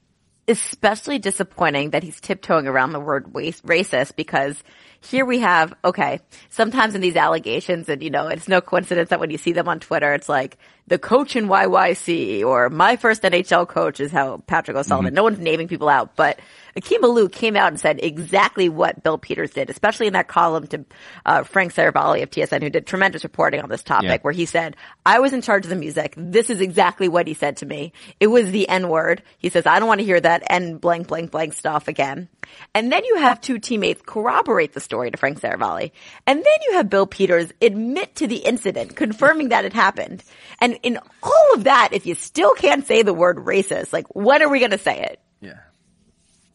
especially 0.48 1.20
disappointing 1.20 1.92
that 1.92 2.04
he's 2.04 2.20
tiptoeing 2.20 2.68
around 2.68 2.92
the 2.92 3.00
word 3.00 3.34
waste, 3.34 3.66
racist 3.66 4.16
because 4.16 4.62
here 5.00 5.26
we 5.26 5.40
have, 5.40 5.74
okay, 5.86 6.20
sometimes 6.50 6.96
in 6.96 7.02
these 7.02 7.16
allegations, 7.16 7.88
and 7.88 8.04
you 8.04 8.10
know, 8.10 8.28
it's 8.28 8.48
no 8.48 8.60
coincidence 8.62 9.10
that 9.10 9.20
when 9.20 9.30
you 9.30 9.38
see 9.38 9.54
them 9.54 9.70
on 9.70 9.80
Twitter, 9.80 10.14
it's 10.14 10.28
like 10.28 10.58
the 10.88 11.00
coach 11.00 11.36
in 11.36 11.48
YYC 11.48 12.44
or 12.44 12.70
my 12.70 12.98
first 12.98 13.24
NHL 13.24 13.68
coach 13.68 14.00
is 14.00 14.12
how 14.12 14.38
Patrick 14.48 14.76
O'Sullivan. 14.76 15.08
Mm-hmm. 15.08 15.16
No 15.16 15.24
one's 15.24 15.40
naming 15.40 15.68
people 15.68 15.88
out, 15.90 16.16
but 16.16 16.40
Akim 16.76 17.02
Aliu 17.04 17.32
came 17.32 17.56
out 17.56 17.68
and 17.68 17.80
said 17.80 18.00
exactly 18.02 18.70
what 18.70 19.04
Bill 19.04 19.18
Peters 19.18 19.52
did, 19.52 19.70
especially 19.70 20.08
in 20.08 20.14
that 20.14 20.28
column 20.28 20.68
to 20.68 20.86
uh, 21.26 21.44
Frank 21.44 21.74
Seravalli 21.74 22.24
of 22.24 22.30
TSN, 22.30 22.62
who 22.64 22.70
did 22.70 22.88
tremendous 22.88 23.24
reporting 23.24 23.62
on 23.62 23.70
this 23.70 23.84
topic, 23.84 24.10
Yeah. 24.10 24.18
where 24.22 24.34
he 24.34 24.46
said, 24.46 24.76
I 25.06 25.20
was 25.20 25.34
in 25.34 25.42
charge 25.42 25.66
of 25.66 25.70
the 25.70 25.76
music. 25.76 26.14
This 26.18 26.50
is 26.50 26.62
exactly 26.62 27.08
what 27.08 27.28
he 27.28 27.34
said 27.34 27.58
to 27.58 27.66
me. 27.66 27.94
It 28.20 28.28
was 28.28 28.50
the 28.52 28.68
N 28.70 28.90
word. 28.90 29.22
He 29.38 29.50
says, 29.50 29.66
I 29.66 29.80
don't 29.80 29.88
want 29.88 30.00
to 30.00 30.06
hear 30.06 30.20
that 30.20 30.44
N 30.50 30.78
blank 30.78 31.08
blank 31.08 31.32
blank 31.32 31.54
stuff 31.54 31.88
again. 31.88 32.30
And 32.74 32.92
then 32.92 33.06
you 33.06 33.18
have 33.18 33.40
two 33.40 33.60
teammates 33.60 34.02
corroborate 34.06 34.74
the 34.74 34.80
story 34.80 35.12
to 35.12 35.18
Frank 35.18 35.40
Seravalli. 35.40 35.92
And 36.28 36.40
then 36.40 36.58
you 36.68 36.74
have 36.78 36.90
Bill 36.90 37.06
Peters 37.08 37.52
admit 37.62 38.16
to 38.16 38.28
the 38.28 38.38
incident, 38.38 38.96
confirming 38.96 39.50
that 39.50 39.66
it 39.66 39.74
happened. 39.74 40.24
And 40.60 40.78
in 40.84 41.00
all 41.22 41.54
of 41.54 41.64
that, 41.66 41.90
if 41.94 42.06
you 42.06 42.16
still 42.16 42.54
can't 42.54 42.86
say 42.86 43.02
the 43.02 43.14
word 43.14 43.38
racist, 43.38 43.94
like 43.94 44.08
when 44.16 44.42
are 44.42 44.50
we 44.50 44.60
going 44.60 44.72
to 44.72 44.78
say 44.78 45.02
it? 45.02 45.20
Yeah. 45.42 45.60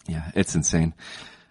Yeah, 0.09 0.31
it's 0.35 0.55
insane. 0.55 0.95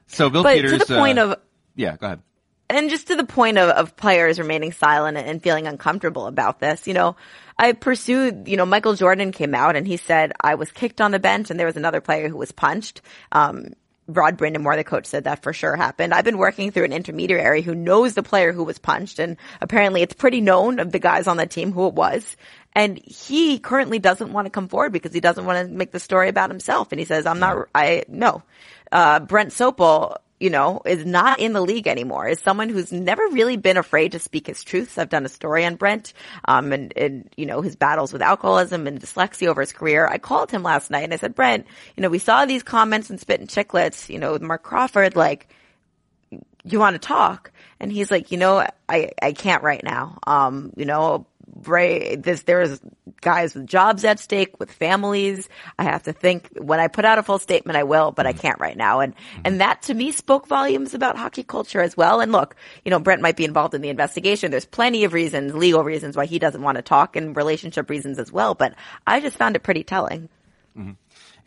So 0.08 0.30
Bill 0.30 0.44
But 0.44 0.56
Peters. 0.56 0.72
to 0.74 0.78
the 0.80 0.98
point 0.98 1.20
uh, 1.20 1.30
of, 1.30 1.40
yeah, 1.76 1.96
go 1.96 2.08
ahead. 2.08 2.22
and 2.70 2.90
just 2.90 3.08
to 3.08 3.16
the 3.16 3.24
point 3.24 3.58
of, 3.58 3.70
of 3.70 3.96
players 3.96 4.40
remaining 4.40 4.72
silent 4.72 5.18
and 5.18 5.42
feeling 5.42 5.68
uncomfortable 5.68 6.28
about 6.28 6.60
this, 6.60 6.88
you 6.88 6.94
know, 6.94 7.16
I 7.60 7.74
pursued, 7.74 8.48
you 8.48 8.58
know, 8.58 8.66
Michael 8.66 8.94
Jordan 8.96 9.32
came 9.32 9.56
out 9.56 9.76
and 9.76 9.88
he 9.88 9.98
said, 9.98 10.34
I 10.42 10.56
was 10.56 10.72
kicked 10.72 11.02
on 11.02 11.12
the 11.12 11.20
bench 11.20 11.50
and 11.50 11.60
there 11.60 11.68
was 11.68 11.78
another 11.78 12.02
player 12.02 12.30
who 12.30 12.38
was 12.38 12.52
punched. 12.52 13.02
Um, 13.32 13.74
Rod 14.10 14.38
Brind'Amour, 14.38 14.78
the 14.78 14.86
coach, 14.86 15.06
said 15.06 15.26
that 15.26 15.44
for 15.44 15.52
sure 15.52 15.76
happened. 15.76 16.14
I've 16.14 16.24
been 16.24 16.38
working 16.38 16.72
through 16.72 16.86
an 16.86 16.94
intermediary 16.94 17.62
who 17.62 17.76
knows 17.76 18.14
the 18.14 18.24
player 18.24 18.54
who 18.54 18.64
was 18.64 18.80
punched 18.80 19.20
and 19.20 19.36
apparently 19.60 20.02
it's 20.02 20.14
pretty 20.14 20.40
known 20.40 20.80
of 20.80 20.94
the 20.94 21.00
guys 21.00 21.28
on 21.28 21.36
the 21.36 21.46
team 21.46 21.74
who 21.74 21.88
it 21.88 21.94
was. 21.94 22.38
And 22.78 23.00
he 23.00 23.58
currently 23.58 23.98
doesn't 23.98 24.32
want 24.32 24.46
to 24.46 24.52
come 24.52 24.68
forward 24.68 24.94
because 24.94 25.12
he 25.12 25.20
doesn't 25.20 25.46
want 25.46 25.68
to 25.68 25.74
make 25.74 25.92
the 25.92 26.00
story 26.00 26.30
about 26.30 26.52
himself. 26.52 26.92
And 26.92 27.00
he 27.00 27.06
says, 27.06 27.26
I'm 27.26 27.40
not, 27.40 27.70
I, 27.74 28.04
no. 28.08 28.44
Uh, 28.92 29.20
Brent 29.20 29.50
Sopel 29.50 30.18
you 30.40 30.52
know, 30.52 30.82
is 30.86 31.04
not 31.04 31.40
in 31.40 31.54
the 31.54 31.62
league 31.62 31.88
anymore, 31.88 32.28
is 32.28 32.40
someone 32.40 32.70
who's 32.70 32.92
never 32.92 33.24
really 33.30 33.58
been 33.58 33.78
afraid 33.78 34.12
to 34.12 34.20
speak 34.20 34.46
his 34.46 34.64
truths. 34.64 34.98
I've 34.98 35.10
done 35.10 35.26
a 35.26 35.30
story 35.30 35.66
on 35.66 35.78
Brent, 35.78 36.14
um, 36.46 36.72
and, 36.74 36.94
and, 36.96 37.30
you 37.36 37.48
know, 37.48 37.62
his 37.62 37.76
battles 37.76 38.14
with 38.14 38.22
alcoholism 38.22 38.86
and 38.86 39.02
dyslexia 39.02 39.48
over 39.48 39.62
his 39.62 39.74
career. 39.74 40.08
I 40.08 40.20
called 40.20 40.52
him 40.52 40.62
last 40.62 40.92
night 40.92 41.06
and 41.06 41.14
I 41.14 41.18
said, 41.18 41.34
Brent, 41.34 41.66
you 41.96 42.04
know, 42.04 42.10
we 42.10 42.20
saw 42.20 42.46
these 42.46 42.62
comments 42.62 43.10
and 43.10 43.20
Spittin' 43.20 43.48
Chiclets, 43.48 44.10
you 44.10 44.20
know, 44.20 44.34
with 44.34 44.44
Marc 44.44 44.62
Crawford, 44.62 45.16
like, 45.16 45.50
you 46.64 46.80
want 46.80 46.94
to 46.94 47.00
talk? 47.00 47.52
And 47.80 47.92
he's 47.92 48.12
like, 48.12 48.32
you 48.32 48.38
know, 48.38 48.68
I, 48.90 49.12
I 49.22 49.34
can't 49.34 49.64
right 49.64 49.84
now. 49.84 50.20
Um, 50.28 50.74
you 50.76 50.86
know, 50.86 51.26
right, 51.66 52.22
this, 52.22 52.44
there's 52.44 52.80
guys 53.22 53.56
with 53.56 53.68
jobs 53.68 54.04
at 54.04 54.20
stake, 54.20 54.60
with 54.60 54.72
families. 54.72 55.50
I 55.80 55.84
have 55.84 56.04
to 56.04 56.14
think 56.14 56.50
when 56.58 56.80
I 56.80 56.88
put 56.88 57.06
out 57.06 57.18
a 57.18 57.24
full 57.24 57.40
statement, 57.40 57.78
I 57.78 57.84
will, 57.84 58.12
but 58.12 58.26
I 58.26 58.32
mm-hmm. 58.32 58.42
can't 58.42 58.60
right 58.60 58.78
now. 58.78 59.00
And, 59.00 59.16
mm-hmm. 59.16 59.42
and 59.46 59.62
that 59.62 59.84
to 59.84 59.94
me 59.94 60.12
spoke 60.12 60.48
volumes 60.48 60.94
about 60.94 61.18
hockey 61.18 61.44
culture 61.44 61.82
as 61.82 61.96
well. 61.98 62.20
And 62.20 62.32
look, 62.32 62.56
you 62.86 62.92
know, 62.92 63.00
Brent 63.00 63.22
might 63.22 63.38
be 63.38 63.46
involved 63.46 63.74
in 63.74 63.82
the 63.82 63.90
investigation. 63.90 64.52
There's 64.52 64.66
plenty 64.66 65.04
of 65.04 65.14
reasons, 65.14 65.56
legal 65.56 65.84
reasons 65.84 66.16
why 66.16 66.26
he 66.26 66.40
doesn't 66.40 66.62
want 66.62 66.78
to 66.78 66.82
talk 66.82 67.16
and 67.16 67.36
relationship 67.36 67.90
reasons 67.90 68.20
as 68.20 68.32
well. 68.32 68.54
But 68.56 68.76
I 69.06 69.20
just 69.20 69.38
found 69.38 69.56
it 69.56 69.64
pretty 69.64 69.84
telling. 69.84 70.30
Mm-hmm. 70.78 70.92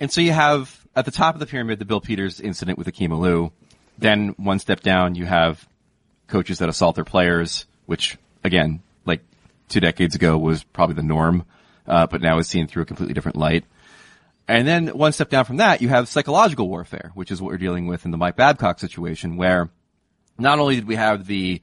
And 0.00 0.10
so 0.10 0.20
you 0.20 0.32
have 0.32 0.86
at 0.96 1.04
the 1.04 1.10
top 1.10 1.34
of 1.34 1.40
the 1.40 1.46
pyramid, 1.46 1.78
the 1.78 1.84
Bill 1.84 2.00
Peters 2.00 2.40
incident 2.40 2.78
with 2.78 2.88
Akim 2.88 3.10
Aliu. 3.10 3.52
Then 3.98 4.30
one 4.38 4.58
step 4.58 4.80
down, 4.80 5.14
you 5.14 5.26
have 5.26 5.68
coaches 6.26 6.58
that 6.60 6.68
assault 6.68 6.96
their 6.96 7.04
players, 7.04 7.66
which 7.86 8.16
again, 8.42 8.82
two 9.70 9.80
decades 9.80 10.14
ago 10.14 10.36
was 10.36 10.62
probably 10.62 10.96
the 10.96 11.02
norm, 11.02 11.46
uh, 11.86 12.06
but 12.06 12.20
now 12.20 12.38
is 12.38 12.48
seen 12.48 12.66
through 12.66 12.82
a 12.82 12.86
completely 12.86 13.14
different 13.14 13.38
light. 13.38 13.64
And 14.46 14.66
then 14.66 14.88
one 14.88 15.12
step 15.12 15.30
down 15.30 15.44
from 15.44 15.58
that, 15.58 15.80
you 15.80 15.88
have 15.88 16.08
psychological 16.08 16.68
warfare, 16.68 17.12
which 17.14 17.30
is 17.30 17.40
what 17.40 17.52
we're 17.52 17.58
dealing 17.58 17.86
with 17.86 18.04
in 18.04 18.10
the 18.10 18.18
Mike 18.18 18.36
Babcock 18.36 18.80
situation, 18.80 19.36
where 19.36 19.70
not 20.38 20.58
only 20.58 20.74
did 20.74 20.88
we 20.88 20.96
have 20.96 21.26
the, 21.26 21.62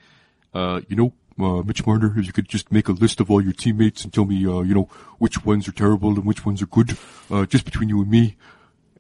uh, 0.53 0.81
you 0.87 0.95
know, 0.95 1.13
uh, 1.39 1.61
Mitch 1.63 1.85
Marner, 1.85 2.13
if 2.17 2.25
you 2.25 2.33
could 2.33 2.47
just 2.47 2.71
make 2.71 2.87
a 2.87 2.93
list 2.93 3.19
of 3.19 3.29
all 3.29 3.41
your 3.41 3.53
teammates 3.53 4.03
and 4.03 4.13
tell 4.13 4.25
me, 4.25 4.45
uh, 4.47 4.61
you 4.61 4.73
know, 4.73 4.89
which 5.19 5.45
ones 5.45 5.67
are 5.67 5.73
terrible 5.73 6.11
and 6.11 6.25
which 6.25 6.45
ones 6.45 6.61
are 6.61 6.67
good, 6.67 6.97
uh, 7.29 7.45
just 7.45 7.65
between 7.65 7.89
you 7.89 8.01
and 8.01 8.09
me. 8.09 8.37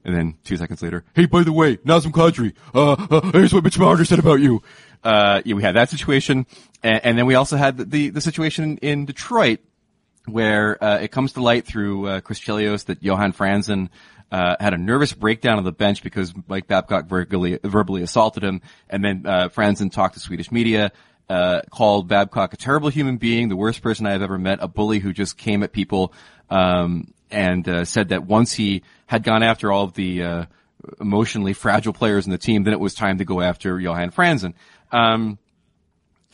And 0.03 0.15
then 0.15 0.35
two 0.43 0.55
seconds 0.55 0.81
later, 0.81 1.03
hey, 1.15 1.25
by 1.25 1.43
the 1.43 1.51
way, 1.51 1.77
Nazem 1.77 2.11
Kadri, 2.11 2.53
uh, 2.73 2.93
uh, 2.93 3.31
here's 3.31 3.53
what 3.53 3.63
Mitch 3.63 3.79
Marner 3.79 4.05
said 4.05 4.19
about 4.19 4.39
you. 4.39 4.61
Uh, 5.03 5.41
yeah, 5.45 5.55
we 5.55 5.63
had 5.63 5.75
that 5.75 5.89
situation. 5.89 6.45
And, 6.83 7.05
and, 7.05 7.17
then 7.17 7.25
we 7.25 7.35
also 7.35 7.57
had 7.57 7.77
the, 7.77 7.85
the, 7.85 8.09
the 8.09 8.21
situation 8.21 8.77
in 8.77 9.05
Detroit 9.05 9.59
where, 10.25 10.83
uh, 10.83 10.99
it 10.99 11.11
comes 11.11 11.33
to 11.33 11.41
light 11.41 11.65
through, 11.65 12.07
uh, 12.07 12.21
Chris 12.21 12.39
Chelios 12.39 12.85
that 12.85 13.01
Johan 13.01 13.31
Franzen, 13.33 13.89
uh, 14.31 14.57
had 14.59 14.73
a 14.73 14.77
nervous 14.77 15.13
breakdown 15.13 15.57
on 15.57 15.63
the 15.63 15.71
bench 15.71 16.03
because 16.03 16.33
Mike 16.47 16.67
Babcock 16.67 17.07
verbally, 17.07 17.59
verbally 17.63 18.01
assaulted 18.01 18.43
him. 18.43 18.61
And 18.89 19.03
then, 19.03 19.23
uh, 19.25 19.49
Franzen 19.49 19.91
talked 19.91 20.15
to 20.15 20.19
Swedish 20.19 20.51
media, 20.51 20.91
uh, 21.29 21.61
called 21.69 22.07
Babcock 22.07 22.53
a 22.53 22.57
terrible 22.57 22.89
human 22.89 23.17
being, 23.17 23.49
the 23.49 23.55
worst 23.55 23.81
person 23.81 24.05
I 24.05 24.11
have 24.11 24.21
ever 24.21 24.37
met, 24.37 24.59
a 24.61 24.67
bully 24.67 24.99
who 24.99 25.13
just 25.13 25.37
came 25.37 25.63
at 25.63 25.71
people, 25.71 26.13
um, 26.49 27.13
and 27.29 27.67
uh, 27.67 27.85
said 27.85 28.09
that 28.09 28.25
once 28.25 28.53
he 28.53 28.83
had 29.05 29.23
gone 29.23 29.43
after 29.43 29.71
all 29.71 29.83
of 29.83 29.93
the 29.93 30.23
uh, 30.23 30.45
emotionally 31.01 31.53
fragile 31.53 31.93
players 31.93 32.25
in 32.25 32.31
the 32.31 32.37
team, 32.37 32.63
then 32.63 32.73
it 32.73 32.79
was 32.79 32.93
time 32.93 33.17
to 33.17 33.25
go 33.25 33.41
after 33.41 33.79
Johan 33.79 34.11
Franzen. 34.11 34.53
Um, 34.91 35.37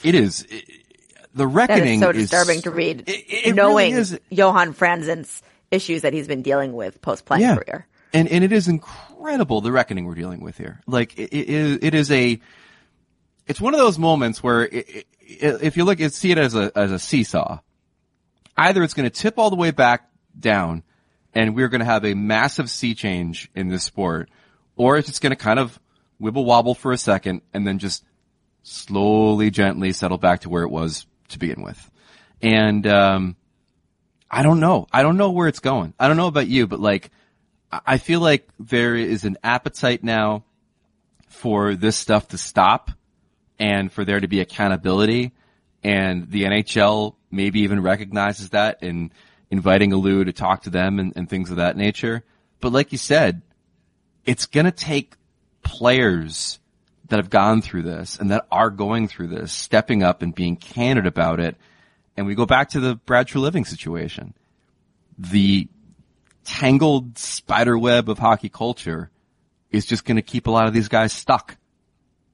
it 0.04 0.16
is 0.16 0.46
it, 0.50 0.66
the 1.34 1.48
reckoning. 1.48 2.00
That 2.00 2.16
is 2.16 2.30
so 2.30 2.38
disturbing 2.38 2.58
is, 2.58 2.64
to 2.64 2.72
read, 2.72 3.04
it, 3.08 3.48
it 3.48 3.56
knowing 3.56 3.96
really 3.96 4.20
Johan 4.30 4.74
Franzen's 4.74 5.42
issues 5.72 6.04
that 6.04 6.14
he's 6.14 6.28
been 6.28 6.42
dealing 6.42 6.74
with 6.74 7.02
post 7.02 7.26
playing 7.26 7.44
yeah. 7.44 7.56
career. 7.56 7.88
And 8.14 8.28
and 8.28 8.44
it 8.44 8.52
is 8.52 8.68
incredible 8.68 9.62
the 9.62 9.72
reckoning 9.72 10.06
we're 10.06 10.16
dealing 10.16 10.42
with 10.42 10.58
here. 10.58 10.82
Like 10.86 11.18
it, 11.18 11.34
it, 11.34 11.84
it 11.84 11.94
is 11.96 12.12
a, 12.12 12.40
it's 13.48 13.60
one 13.60 13.74
of 13.74 13.80
those 13.80 13.98
moments 13.98 14.44
where 14.44 14.70
if 14.72 15.78
you 15.78 15.84
look, 15.84 16.00
see 16.00 16.32
it 16.32 16.38
as 16.38 16.54
a 16.56 16.72
as 16.76 16.92
a 16.92 17.00
seesaw. 17.00 17.60
Either 18.56 18.84
it's 18.84 18.94
going 18.94 19.10
to 19.10 19.16
tip 19.16 19.40
all 19.40 19.50
the 19.50 19.56
way 19.56 19.72
back 19.72 20.12
down 20.40 20.84
and 21.34 21.56
we're 21.56 21.70
going 21.70 21.80
to 21.80 21.86
have 21.86 22.06
a 22.06 22.14
massive 22.14 22.70
sea 22.70 22.94
change 22.94 23.50
in 23.56 23.68
this 23.68 23.84
sport, 23.84 24.30
or 24.76 24.98
it's 24.98 25.08
just 25.08 25.22
going 25.22 25.32
to 25.32 25.36
kind 25.36 25.58
of 25.58 25.80
wibble 26.22 26.46
wobble 26.46 26.76
for 26.76 26.92
a 26.92 26.98
second 26.98 27.42
and 27.54 27.66
then 27.66 27.80
just 27.80 28.04
slowly, 28.64 29.52
gently 29.52 29.94
settle 29.94 30.18
back 30.18 30.42
to 30.42 30.50
where 30.50 30.64
it 30.64 30.72
was 30.72 31.06
to 31.30 31.40
begin 31.40 31.62
with. 31.62 31.92
And, 32.42 32.86
um, 32.88 33.36
I 34.30 34.42
don't 34.42 34.60
know. 34.60 34.88
I 34.92 35.04
don't 35.04 35.18
know 35.18 35.30
where 35.30 35.48
it's 35.48 35.60
going. 35.60 35.94
I 36.00 36.08
don't 36.08 36.18
know 36.18 36.28
about 36.28 36.48
you, 36.48 36.66
but 36.66 36.80
like, 36.80 37.12
I 37.86 37.98
feel 38.00 38.20
like 38.20 38.48
there 38.60 38.96
is 38.96 39.26
an 39.26 39.38
appetite 39.44 40.04
now 40.04 40.44
for 41.28 41.76
this 41.76 41.98
stuff 41.98 42.30
to 42.30 42.38
stop 42.38 42.90
and 43.60 43.92
for 43.92 44.06
there 44.06 44.20
to 44.20 44.28
be 44.28 44.40
accountability. 44.40 45.34
And 45.84 46.30
the 46.30 46.44
NHL 46.44 47.16
maybe 47.30 47.62
even 47.62 47.82
recognizes 47.82 48.50
that 48.50 48.82
and 48.82 49.12
inviting 49.52 49.92
Aliu 49.92 50.26
to 50.26 50.34
talk 50.34 50.64
to 50.64 50.70
them 50.70 51.00
and, 51.00 51.14
and 51.16 51.30
things 51.30 51.52
of 51.52 51.58
that 51.58 51.78
nature. 51.78 52.24
But 52.60 52.72
like 52.72 52.92
you 52.92 52.98
said, 52.98 53.42
it's 54.26 54.46
going 54.46 54.66
to 54.66 54.72
take 54.72 55.16
players 55.64 56.60
that 57.10 57.18
have 57.18 57.30
gone 57.30 57.62
through 57.62 57.84
this 57.84 58.18
and 58.18 58.32
that 58.32 58.46
are 58.52 58.70
going 58.70 59.08
through 59.08 59.28
this, 59.28 59.52
stepping 59.52 60.04
up 60.04 60.22
and 60.22 60.34
being 60.34 60.56
candid 60.56 61.06
about 61.06 61.40
it. 61.40 61.56
And 62.16 62.26
we 62.26 62.36
go 62.36 62.46
back 62.46 62.70
to 62.70 62.80
the 62.80 62.96
Brad 62.96 63.28
Treliving 63.28 63.68
situation. 63.68 64.34
The 65.18 65.68
tangled 66.46 67.18
spider 67.18 67.78
web 67.78 68.10
of 68.10 68.20
hockey 68.20 68.50
culture 68.50 69.10
is 69.72 69.86
just 69.86 70.06
going 70.06 70.18
to 70.18 70.22
keep 70.22 70.48
a 70.48 70.52
lot 70.52 70.68
of 70.68 70.74
these 70.74 70.88
guys 70.88 71.12
stuck 71.12 71.58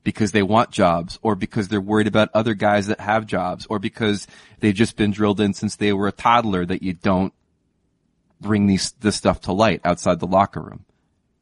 because 0.04 0.32
they 0.32 0.44
want 0.44 0.72
jobs 0.72 1.20
or 1.22 1.36
because 1.36 1.68
they're 1.68 1.82
worried 1.82 2.08
about 2.08 2.30
other 2.34 2.54
guys 2.54 2.88
that 2.88 3.00
have 3.00 3.26
jobs 3.26 3.66
or 3.70 3.80
because 3.80 4.28
they've 4.60 4.74
just 4.74 4.96
been 4.96 5.12
drilled 5.12 5.40
in 5.40 5.54
since 5.54 5.76
they 5.76 5.94
were 5.94 6.08
a 6.08 6.12
toddler 6.12 6.66
that 6.66 6.82
you 6.82 6.94
don't 6.94 7.34
bring 8.42 8.68
these, 8.68 8.92
this 9.00 9.16
stuff 9.16 9.42
to 9.42 9.52
light 9.52 9.82
outside 9.84 10.20
the 10.20 10.28
locker 10.28 10.62
room. 10.62 10.86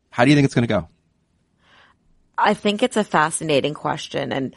How 0.10 0.24
do 0.24 0.32
you 0.32 0.36
think 0.36 0.46
it's 0.46 0.56
going 0.56 0.68
to 0.68 0.74
go? 0.74 0.88
I 2.38 2.54
think 2.54 2.84
it's 2.84 2.98
a 2.98 3.04
fascinating 3.04 3.74
question. 3.74 4.32
And, 4.32 4.56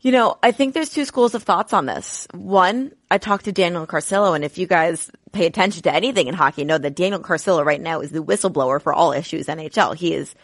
you 0.00 0.12
know, 0.12 0.38
I 0.42 0.52
think 0.52 0.74
there's 0.74 0.90
two 0.90 1.04
schools 1.04 1.34
of 1.34 1.42
thoughts 1.42 1.72
on 1.72 1.86
this. 1.86 2.26
One, 2.32 2.92
I 3.10 3.18
talked 3.18 3.44
to 3.46 3.52
Daniel 3.52 3.86
Carcillo, 3.86 4.34
and 4.34 4.44
if 4.44 4.58
you 4.58 4.66
guys 4.66 5.10
pay 5.32 5.46
attention 5.46 5.82
to 5.82 5.94
anything 5.94 6.26
in 6.26 6.34
hockey, 6.34 6.64
know 6.64 6.78
that 6.78 6.96
Daniel 6.96 7.20
Carcillo 7.20 7.64
right 7.64 7.80
now 7.80 8.00
is 8.00 8.10
the 8.10 8.22
whistleblower 8.22 8.80
for 8.80 8.92
all 8.92 9.12
issues 9.12 9.46
NHL. 9.46 9.94
He 9.94 10.14
is 10.14 10.34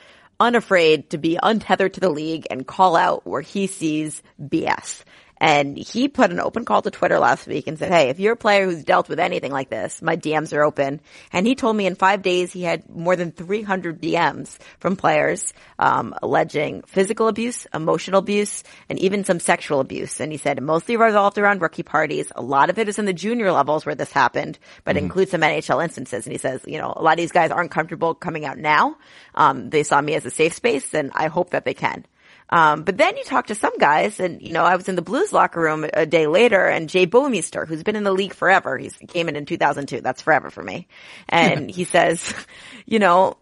unafraid 0.40 1.10
to 1.10 1.18
be 1.18 1.38
untethered 1.42 1.94
to 1.94 2.00
the 2.00 2.10
league 2.10 2.46
and 2.50 2.66
call 2.66 2.96
out 2.96 3.26
where 3.26 3.40
he 3.40 3.66
sees 3.66 4.22
BS. 4.40 5.04
And 5.44 5.76
he 5.76 6.08
put 6.08 6.30
an 6.30 6.40
open 6.40 6.64
call 6.64 6.80
to 6.80 6.90
Twitter 6.90 7.18
last 7.18 7.46
week 7.46 7.66
and 7.66 7.78
said, 7.78 7.92
Hey, 7.92 8.08
if 8.08 8.18
you're 8.18 8.32
a 8.32 8.36
player 8.36 8.64
who's 8.64 8.82
dealt 8.82 9.10
with 9.10 9.20
anything 9.20 9.52
like 9.52 9.68
this, 9.68 10.00
my 10.00 10.16
DMs 10.16 10.56
are 10.56 10.64
open. 10.64 11.02
And 11.34 11.46
he 11.46 11.54
told 11.54 11.76
me 11.76 11.84
in 11.84 11.96
five 11.96 12.22
days 12.22 12.50
he 12.50 12.62
had 12.62 12.88
more 12.88 13.14
than 13.14 13.30
300 13.30 14.00
DMs 14.00 14.56
from 14.80 14.96
players, 14.96 15.52
um, 15.78 16.14
alleging 16.22 16.80
physical 16.86 17.28
abuse, 17.28 17.66
emotional 17.74 18.20
abuse, 18.20 18.64
and 18.88 18.98
even 19.00 19.24
some 19.24 19.38
sexual 19.38 19.80
abuse. 19.80 20.18
And 20.18 20.32
he 20.32 20.38
said 20.38 20.56
it 20.56 20.62
mostly 20.62 20.96
revolved 20.96 21.36
around 21.36 21.60
rookie 21.60 21.82
parties. 21.82 22.32
A 22.34 22.40
lot 22.40 22.70
of 22.70 22.78
it 22.78 22.88
is 22.88 22.98
in 22.98 23.04
the 23.04 23.12
junior 23.12 23.52
levels 23.52 23.84
where 23.84 23.94
this 23.94 24.12
happened, 24.12 24.58
but 24.82 24.96
mm-hmm. 24.96 25.04
includes 25.04 25.32
some 25.32 25.42
NHL 25.42 25.84
instances. 25.84 26.24
And 26.24 26.32
he 26.32 26.38
says, 26.38 26.62
you 26.66 26.78
know, 26.78 26.90
a 26.96 27.02
lot 27.02 27.12
of 27.12 27.18
these 27.18 27.32
guys 27.32 27.50
aren't 27.50 27.70
comfortable 27.70 28.14
coming 28.14 28.46
out 28.46 28.56
now. 28.56 28.96
Um, 29.34 29.68
they 29.68 29.82
saw 29.82 30.00
me 30.00 30.14
as 30.14 30.24
a 30.24 30.30
safe 30.30 30.54
space 30.54 30.94
and 30.94 31.10
I 31.12 31.26
hope 31.26 31.50
that 31.50 31.66
they 31.66 31.74
can. 31.74 32.06
Um, 32.54 32.84
but 32.84 32.96
then 32.96 33.16
you 33.16 33.24
talk 33.24 33.48
to 33.48 33.56
some 33.56 33.76
guys, 33.78 34.20
and 34.20 34.40
you 34.40 34.52
know, 34.52 34.62
I 34.62 34.76
was 34.76 34.88
in 34.88 34.94
the 34.94 35.02
Blues 35.02 35.32
locker 35.32 35.60
room 35.60 35.84
a 35.92 36.06
day 36.06 36.28
later, 36.28 36.64
and 36.64 36.88
Jay 36.88 37.04
Bouwmeester, 37.04 37.66
who's 37.66 37.82
been 37.82 37.96
in 37.96 38.04
the 38.04 38.12
league 38.12 38.32
forever, 38.32 38.78
he 38.78 38.90
came 39.08 39.28
in 39.28 39.34
in 39.34 39.44
2002. 39.44 40.00
That's 40.02 40.22
forever 40.22 40.50
for 40.50 40.62
me. 40.62 40.86
And 41.28 41.68
he 41.78 41.82
says, 41.82 42.32
you 42.86 43.00
know, 43.00 43.38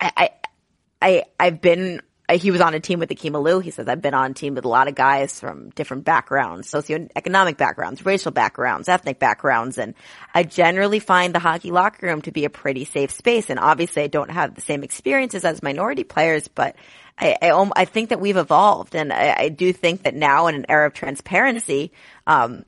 I, 0.00 0.30
I, 1.02 1.24
I've 1.40 1.60
been 1.60 2.00
he 2.36 2.50
was 2.50 2.60
on 2.60 2.74
a 2.74 2.80
team 2.80 2.98
with 2.98 3.10
Akim 3.10 3.32
Aliu. 3.32 3.62
He 3.62 3.70
says, 3.70 3.88
I've 3.88 4.02
been 4.02 4.14
on 4.14 4.32
a 4.32 4.34
team 4.34 4.54
with 4.54 4.64
a 4.64 4.68
lot 4.68 4.88
of 4.88 4.94
guys 4.94 5.40
from 5.40 5.70
different 5.70 6.04
backgrounds, 6.04 6.70
socioeconomic 6.70 7.56
backgrounds, 7.56 8.04
racial 8.04 8.32
backgrounds, 8.32 8.88
ethnic 8.88 9.18
backgrounds. 9.18 9.78
And 9.78 9.94
I 10.34 10.42
generally 10.42 10.98
find 10.98 11.34
the 11.34 11.38
hockey 11.38 11.70
locker 11.70 12.06
room 12.06 12.22
to 12.22 12.32
be 12.32 12.44
a 12.44 12.50
pretty 12.50 12.84
safe 12.84 13.10
space. 13.12 13.48
And 13.48 13.58
obviously 13.58 14.02
I 14.02 14.08
don't 14.08 14.30
have 14.30 14.54
the 14.54 14.60
same 14.60 14.84
experiences 14.84 15.44
as 15.44 15.62
minority 15.62 16.04
players, 16.04 16.48
but 16.48 16.76
I, 17.18 17.36
I, 17.40 17.70
I 17.74 17.84
think 17.84 18.10
that 18.10 18.20
we've 18.20 18.36
evolved, 18.36 18.94
and 18.94 19.12
I, 19.12 19.34
I, 19.36 19.48
do 19.48 19.72
think 19.72 20.04
that 20.04 20.14
now 20.14 20.46
in 20.46 20.54
an 20.54 20.66
era 20.68 20.86
of 20.86 20.94
transparency, 20.94 21.90
um, 22.28 22.64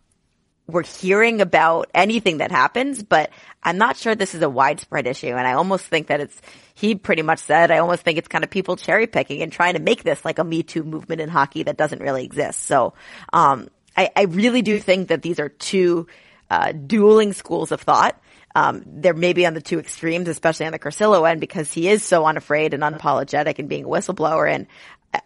we're 0.71 0.85
hearing 0.85 1.41
about 1.41 1.91
anything 1.95 2.39
that 2.39 2.51
happens, 2.51 3.03
but 3.03 3.31
I'm 3.63 3.79
not 3.79 3.97
sure 3.97 4.15
this 4.15 4.35
is 4.35 4.43
a 4.43 4.49
widespread 4.49 5.07
issue. 5.07 5.29
And 5.29 5.47
I 5.47 5.53
almost 5.53 5.85
think 5.87 6.07
that 6.07 6.21
it's, 6.21 6.41
he 6.75 6.95
pretty 6.95 7.23
much 7.23 7.41
said, 7.41 7.71
I 7.71 7.79
almost 7.79 8.03
think 8.03 8.19
it's 8.19 8.29
kind 8.29 8.45
of 8.45 8.51
people 8.51 8.77
cherry 8.77 9.07
picking 9.07 9.43
and 9.43 9.53
trying 9.53 9.75
to 9.75 9.81
make 9.81 10.03
this 10.03 10.25
like 10.25 10.39
a 10.39 10.45
Me 10.45 10.63
Too 10.63 10.83
movement 10.83 11.21
in 11.21 11.29
hockey 11.29 11.65
that 11.65 11.77
doesn't 11.77 12.01
really 12.01 12.25
exist. 12.25 12.65
So, 12.65 12.95
um, 13.33 13.69
I, 13.97 14.11
I 14.17 14.23
really 14.23 14.63
do 14.63 14.79
think 14.79 15.09
that 15.09 15.23
these 15.23 15.41
are 15.41 15.49
two, 15.49 16.07
uh, 16.51 16.73
dueling 16.73 17.33
schools 17.33 17.73
of 17.73 17.81
thought. 17.81 18.21
Um, 18.55 18.83
they're 18.87 19.15
maybe 19.15 19.47
on 19.47 19.55
the 19.55 19.61
two 19.61 19.79
extremes, 19.79 20.29
especially 20.29 20.67
on 20.67 20.73
the 20.73 20.79
Carcillo 20.79 21.29
end, 21.29 21.41
because 21.41 21.73
he 21.73 21.89
is 21.89 22.03
so 22.03 22.27
unafraid 22.27 22.75
and 22.75 22.83
unapologetic 22.83 23.59
and 23.59 23.69
being 23.69 23.85
a 23.85 23.89
whistleblower. 23.89 24.53
And 24.53 24.67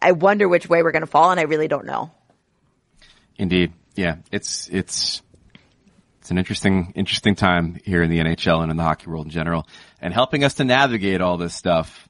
I 0.01 0.13
wonder 0.13 0.49
which 0.49 0.69
way 0.69 0.83
we're 0.83 0.93
going 0.93 1.03
to 1.03 1.07
fall, 1.07 1.31
and 1.31 1.41
I 1.41 1.45
really 1.45 1.69
don't 1.69 1.87
know. 1.87 2.11
Indeed, 3.37 3.73
yeah, 3.97 4.17
it's 4.31 4.69
it's 4.69 5.23
it's 6.25 6.31
an 6.31 6.39
interesting 6.39 6.91
interesting 6.95 7.35
time 7.35 7.79
here 7.85 8.03
in 8.03 8.09
the 8.09 8.19
NHL 8.19 8.63
and 8.63 8.71
in 8.71 8.79
the 8.79 8.83
hockey 8.83 9.11
world 9.11 9.27
in 9.27 9.31
general, 9.31 9.69
and 10.01 10.15
helping 10.15 10.43
us 10.43 10.55
to 10.55 10.65
navigate 10.65 11.21
all 11.21 11.37
this 11.37 11.53
stuff. 11.53 12.09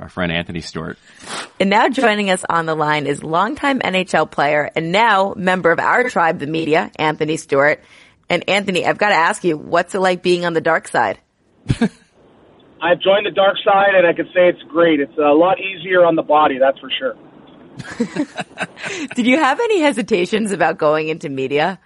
Our 0.00 0.08
friend 0.08 0.32
Anthony 0.32 0.62
Stewart. 0.62 0.98
And 1.60 1.70
now 1.70 1.88
joining 1.88 2.28
us 2.30 2.44
on 2.48 2.66
the 2.66 2.74
line 2.74 3.06
is 3.06 3.22
longtime 3.22 3.78
NHL 3.80 4.28
player 4.32 4.68
and 4.74 4.90
now 4.90 5.34
member 5.36 5.70
of 5.70 5.78
our 5.78 6.08
tribe, 6.08 6.40
the 6.40 6.48
media, 6.48 6.90
Anthony 6.96 7.36
Stewart. 7.36 7.84
And 8.28 8.48
Anthony, 8.48 8.84
I've 8.84 8.98
got 8.98 9.10
to 9.10 9.14
ask 9.14 9.44
you, 9.44 9.56
what's 9.56 9.94
it 9.94 10.00
like 10.00 10.22
being 10.22 10.44
on 10.44 10.54
the 10.54 10.60
dark 10.60 10.88
side? 10.88 11.20
I've 11.68 12.98
joined 13.00 13.26
the 13.26 13.32
dark 13.32 13.58
side, 13.62 13.94
and 13.94 14.06
I 14.06 14.12
can 14.14 14.26
say 14.34 14.48
it's 14.48 14.62
great. 14.62 14.98
It's 14.98 15.18
a 15.18 15.34
lot 15.34 15.60
easier 15.60 16.04
on 16.04 16.16
the 16.16 16.22
body, 16.22 16.58
that's 16.58 16.80
for 16.80 16.90
sure. 16.98 17.14
Did 19.14 19.26
you 19.26 19.36
have 19.36 19.60
any 19.60 19.80
hesitations 19.82 20.50
about 20.50 20.78
going 20.78 21.08
into 21.08 21.28
media? 21.28 21.78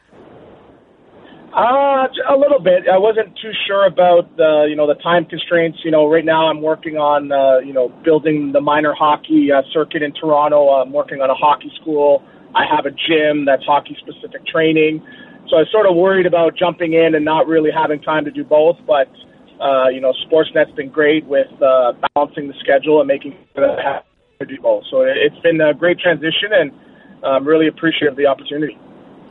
Uh, 1.55 2.11
a 2.29 2.35
little 2.35 2.59
bit. 2.59 2.83
I 2.91 2.99
wasn't 2.99 3.31
too 3.39 3.53
sure 3.69 3.87
about 3.87 4.27
the, 4.37 4.67
you 4.69 4.75
know, 4.75 4.89
the 4.91 4.99
time 4.99 5.25
constraints. 5.25 5.79
You 5.85 5.93
know, 5.93 6.11
right 6.11 6.25
now 6.25 6.51
I'm 6.51 6.61
working 6.61 6.97
on, 6.97 7.31
uh, 7.31 7.63
you 7.65 7.73
know, 7.73 7.95
building 8.03 8.51
the 8.51 8.61
minor 8.61 8.93
hockey 8.93 9.53
uh, 9.55 9.63
circuit 9.73 10.03
in 10.03 10.13
Toronto. 10.19 10.83
I'm 10.83 10.93
working 10.93 11.21
on 11.21 11.31
a 11.31 11.35
hockey 11.35 11.71
school. 11.81 12.27
I 12.57 12.67
have 12.67 12.87
a 12.87 12.91
gym 12.91 13.47
that's 13.47 13.63
hockey 13.63 13.97
specific 14.03 14.45
training. 14.51 14.99
So 15.47 15.55
I 15.55 15.63
was 15.63 15.71
sort 15.71 15.87
of 15.87 15.95
worried 15.95 16.27
about 16.27 16.59
jumping 16.59 16.95
in 16.95 17.15
and 17.15 17.25
not 17.25 17.47
really 17.47 17.71
having 17.71 18.03
time 18.03 18.25
to 18.25 18.33
do 18.33 18.43
both. 18.43 18.75
But, 18.85 19.07
uh, 19.63 19.95
you 19.95 20.01
know, 20.01 20.13
Sportsnet's 20.27 20.75
been 20.75 20.91
great 20.91 21.25
with 21.27 21.55
uh, 21.63 21.95
balancing 22.19 22.49
the 22.49 22.59
schedule 22.59 22.99
and 22.99 23.07
making 23.07 23.39
sure 23.55 23.63
that 23.63 23.79
I 23.79 24.03
have 24.03 24.03
to 24.43 24.47
do 24.47 24.61
both. 24.61 24.83
So 24.91 25.07
it's 25.07 25.39
been 25.47 25.61
a 25.61 25.73
great 25.73 26.01
transition 26.01 26.51
and 26.51 26.73
I'm 27.23 27.47
really 27.47 27.69
appreciative 27.69 28.15
of 28.15 28.19
the 28.19 28.27
opportunity. 28.27 28.77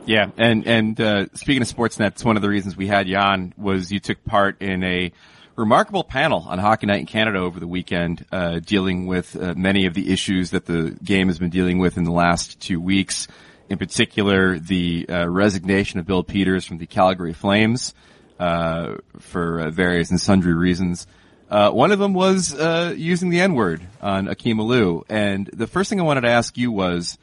Yeah, 0.06 0.30
and 0.36 0.66
and 0.66 1.00
uh, 1.00 1.26
speaking 1.32 1.62
of 1.62 1.68
Sportsnet, 1.68 2.08
it's 2.08 2.24
one 2.24 2.36
of 2.36 2.42
the 2.42 2.48
reasons 2.50 2.76
we 2.76 2.86
had 2.86 3.08
you 3.08 3.16
on 3.16 3.54
was 3.56 3.90
you 3.90 4.00
took 4.00 4.22
part 4.24 4.60
in 4.60 4.84
a 4.84 5.12
remarkable 5.56 6.04
panel 6.04 6.44
on 6.46 6.58
Hockey 6.58 6.86
Night 6.86 7.00
in 7.00 7.06
Canada 7.06 7.38
over 7.38 7.58
the 7.58 7.66
weekend, 7.66 8.26
uh, 8.30 8.58
dealing 8.58 9.06
with 9.06 9.34
uh, 9.34 9.54
many 9.56 9.86
of 9.86 9.94
the 9.94 10.12
issues 10.12 10.50
that 10.50 10.66
the 10.66 10.90
game 11.02 11.28
has 11.28 11.38
been 11.38 11.48
dealing 11.48 11.78
with 11.78 11.96
in 11.96 12.04
the 12.04 12.12
last 12.12 12.60
two 12.60 12.78
weeks. 12.80 13.28
In 13.70 13.78
particular, 13.78 14.58
the 14.58 15.06
uh, 15.08 15.26
resignation 15.26 16.00
of 16.00 16.06
Bill 16.06 16.22
Peters 16.22 16.66
from 16.66 16.76
the 16.76 16.86
Calgary 16.86 17.32
Flames 17.32 17.94
uh, 18.38 18.96
for 19.20 19.60
uh, 19.60 19.70
various 19.70 20.10
and 20.10 20.20
sundry 20.20 20.52
reasons. 20.52 21.06
one 21.48 21.92
of 21.92 21.98
them 21.98 22.12
was 22.12 22.52
using 22.94 23.30
the 23.30 23.40
N 23.40 23.54
word 23.54 23.80
on 24.02 24.28
Akim 24.28 24.58
Aliu, 24.58 25.04
and 25.08 25.46
the 25.46 25.66
first 25.66 25.88
thing 25.88 25.98
I 25.98 26.04
wanted 26.04 26.22
to 26.22 26.30
ask 26.30 26.58
you 26.58 26.70
was 26.70 27.16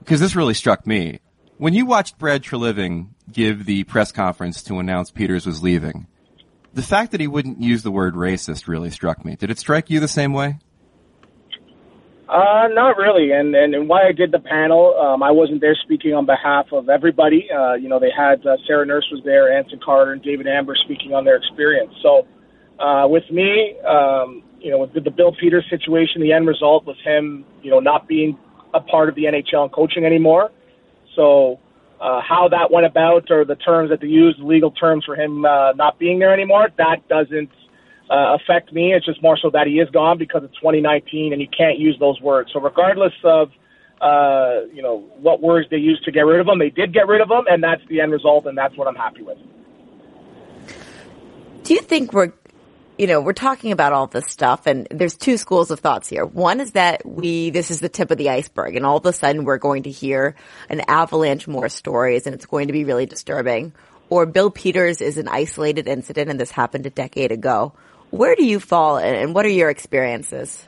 because 0.00 0.20
this 0.20 0.36
really 0.36 0.52
struck 0.52 0.86
me 0.86 1.20
when 1.58 1.74
you 1.74 1.86
watched 1.86 2.18
Brad 2.18 2.42
Treliving 2.42 3.08
give 3.30 3.66
the 3.66 3.84
press 3.84 4.12
conference 4.12 4.62
to 4.64 4.78
announce 4.78 5.10
Peters 5.10 5.46
was 5.46 5.62
leaving, 5.62 6.06
the 6.72 6.82
fact 6.82 7.12
that 7.12 7.20
he 7.20 7.26
wouldn't 7.26 7.60
use 7.60 7.82
the 7.82 7.90
word 7.90 8.14
racist 8.14 8.66
really 8.66 8.90
struck 8.90 9.24
me. 9.24 9.36
Did 9.36 9.50
it 9.50 9.58
strike 9.58 9.90
you 9.90 10.00
the 10.00 10.08
same 10.08 10.32
way? 10.32 10.58
Uh, 12.28 12.68
not 12.72 12.96
really. 12.96 13.30
And, 13.30 13.54
and, 13.54 13.74
and 13.74 13.88
why 13.88 14.08
I 14.08 14.12
did 14.12 14.32
the 14.32 14.40
panel, 14.40 14.98
um, 14.98 15.22
I 15.22 15.30
wasn't 15.30 15.60
there 15.60 15.76
speaking 15.84 16.14
on 16.14 16.26
behalf 16.26 16.66
of 16.72 16.88
everybody. 16.88 17.48
Uh, 17.50 17.74
you 17.74 17.88
know, 17.88 18.00
they 18.00 18.10
had 18.10 18.44
uh, 18.46 18.56
Sarah 18.66 18.86
Nurse 18.86 19.06
was 19.12 19.22
there, 19.24 19.56
Anson 19.56 19.78
Carter, 19.84 20.12
and 20.12 20.22
David 20.22 20.48
Amber 20.48 20.74
speaking 20.84 21.14
on 21.14 21.24
their 21.24 21.36
experience. 21.36 21.94
So, 22.02 22.26
uh, 22.80 23.06
with 23.06 23.30
me, 23.30 23.76
um, 23.86 24.42
you 24.58 24.70
know, 24.70 24.78
with 24.78 24.94
the 24.94 25.10
Bill 25.10 25.32
Peters 25.38 25.64
situation, 25.70 26.22
the 26.22 26.32
end 26.32 26.48
result 26.48 26.86
was 26.86 26.96
him, 27.04 27.44
you 27.62 27.70
know, 27.70 27.78
not 27.78 28.08
being 28.08 28.36
a 28.72 28.80
part 28.80 29.08
of 29.08 29.14
the 29.14 29.24
NHL 29.24 29.62
and 29.62 29.72
coaching 29.72 30.04
anymore. 30.04 30.50
So 31.16 31.60
uh, 32.00 32.20
how 32.20 32.48
that 32.48 32.70
went 32.70 32.86
about 32.86 33.30
or 33.30 33.44
the 33.44 33.56
terms 33.56 33.90
that 33.90 34.00
they 34.00 34.08
used, 34.08 34.38
legal 34.40 34.70
terms 34.70 35.04
for 35.04 35.16
him 35.16 35.44
uh, 35.44 35.72
not 35.72 35.98
being 35.98 36.18
there 36.18 36.32
anymore, 36.32 36.68
that 36.76 37.06
doesn't 37.08 37.50
uh, 38.10 38.36
affect 38.36 38.72
me. 38.72 38.92
It's 38.92 39.06
just 39.06 39.22
more 39.22 39.38
so 39.40 39.50
that 39.50 39.66
he 39.66 39.74
is 39.74 39.88
gone 39.90 40.18
because 40.18 40.42
it's 40.44 40.56
2019 40.56 41.32
and 41.32 41.40
you 41.40 41.48
can't 41.48 41.78
use 41.78 41.96
those 41.98 42.20
words. 42.20 42.50
So 42.52 42.60
regardless 42.60 43.14
of 43.24 43.50
uh, 44.00 44.66
you 44.72 44.82
know 44.82 45.04
what 45.20 45.40
words 45.40 45.68
they 45.70 45.78
used 45.78 46.04
to 46.04 46.12
get 46.12 46.22
rid 46.22 46.40
of 46.40 46.48
him, 46.48 46.58
they 46.58 46.68
did 46.68 46.92
get 46.92 47.06
rid 47.06 47.20
of 47.20 47.30
him, 47.30 47.44
and 47.48 47.62
that's 47.62 47.80
the 47.88 48.00
end 48.00 48.12
result, 48.12 48.46
and 48.46 48.58
that's 48.58 48.76
what 48.76 48.86
I'm 48.88 48.96
happy 48.96 49.22
with. 49.22 49.38
Do 51.62 51.72
you 51.72 51.80
think 51.80 52.12
we're 52.12 52.32
you 52.96 53.06
know, 53.06 53.20
we're 53.20 53.32
talking 53.32 53.72
about 53.72 53.92
all 53.92 54.06
this 54.06 54.26
stuff 54.26 54.66
and 54.66 54.86
there's 54.90 55.16
two 55.16 55.36
schools 55.36 55.70
of 55.70 55.80
thoughts 55.80 56.08
here. 56.08 56.24
One 56.24 56.60
is 56.60 56.72
that 56.72 57.04
we, 57.04 57.50
this 57.50 57.70
is 57.70 57.80
the 57.80 57.88
tip 57.88 58.10
of 58.10 58.18
the 58.18 58.30
iceberg 58.30 58.76
and 58.76 58.86
all 58.86 58.96
of 58.96 59.06
a 59.06 59.12
sudden 59.12 59.44
we're 59.44 59.58
going 59.58 59.84
to 59.84 59.90
hear 59.90 60.36
an 60.68 60.82
avalanche 60.86 61.48
more 61.48 61.68
stories 61.68 62.26
and 62.26 62.34
it's 62.34 62.46
going 62.46 62.68
to 62.68 62.72
be 62.72 62.84
really 62.84 63.06
disturbing. 63.06 63.72
Or 64.10 64.26
Bill 64.26 64.50
Peters 64.50 65.00
is 65.00 65.18
an 65.18 65.26
isolated 65.28 65.88
incident 65.88 66.30
and 66.30 66.38
this 66.38 66.52
happened 66.52 66.86
a 66.86 66.90
decade 66.90 67.32
ago. 67.32 67.72
Where 68.10 68.36
do 68.36 68.44
you 68.44 68.60
fall 68.60 68.98
and 68.98 69.34
what 69.34 69.44
are 69.44 69.50
your 69.50 69.70
experiences? 69.70 70.64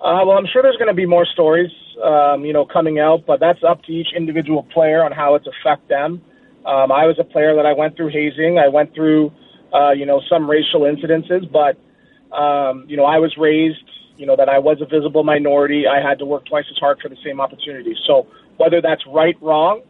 Uh, 0.00 0.26
well, 0.26 0.36
I'm 0.36 0.46
sure 0.52 0.62
there's 0.62 0.76
going 0.76 0.88
to 0.88 0.94
be 0.94 1.06
more 1.06 1.24
stories, 1.24 1.70
um, 2.02 2.44
you 2.44 2.52
know, 2.52 2.66
coming 2.66 2.98
out, 2.98 3.26
but 3.26 3.38
that's 3.38 3.60
up 3.66 3.82
to 3.84 3.92
each 3.92 4.08
individual 4.14 4.64
player 4.64 5.04
on 5.04 5.12
how 5.12 5.36
it's 5.36 5.46
affect 5.46 5.88
them. 5.88 6.20
Um, 6.66 6.90
I 6.90 7.06
was 7.06 7.16
a 7.20 7.24
player 7.24 7.54
that 7.54 7.64
I 7.64 7.74
went 7.74 7.96
through 7.96 8.10
hazing. 8.10 8.58
I 8.58 8.68
went 8.68 8.92
through, 8.92 9.32
uh, 9.74 9.90
you 9.90 10.06
know, 10.06 10.20
some 10.28 10.48
racial 10.48 10.82
incidences, 10.82 11.50
but, 11.50 11.76
um, 12.36 12.84
you 12.88 12.96
know, 12.96 13.04
I 13.04 13.18
was 13.18 13.36
raised, 13.36 13.78
you 14.16 14.26
know, 14.26 14.36
that 14.36 14.48
I 14.48 14.58
was 14.58 14.80
a 14.80 14.86
visible 14.86 15.24
minority. 15.24 15.86
I 15.86 16.00
had 16.06 16.18
to 16.20 16.24
work 16.24 16.46
twice 16.46 16.64
as 16.70 16.78
hard 16.78 16.98
for 17.00 17.08
the 17.08 17.16
same 17.24 17.40
opportunity. 17.40 17.94
So 18.06 18.26
whether 18.56 18.80
that's 18.80 19.02
right, 19.06 19.36
wrong, 19.42 19.82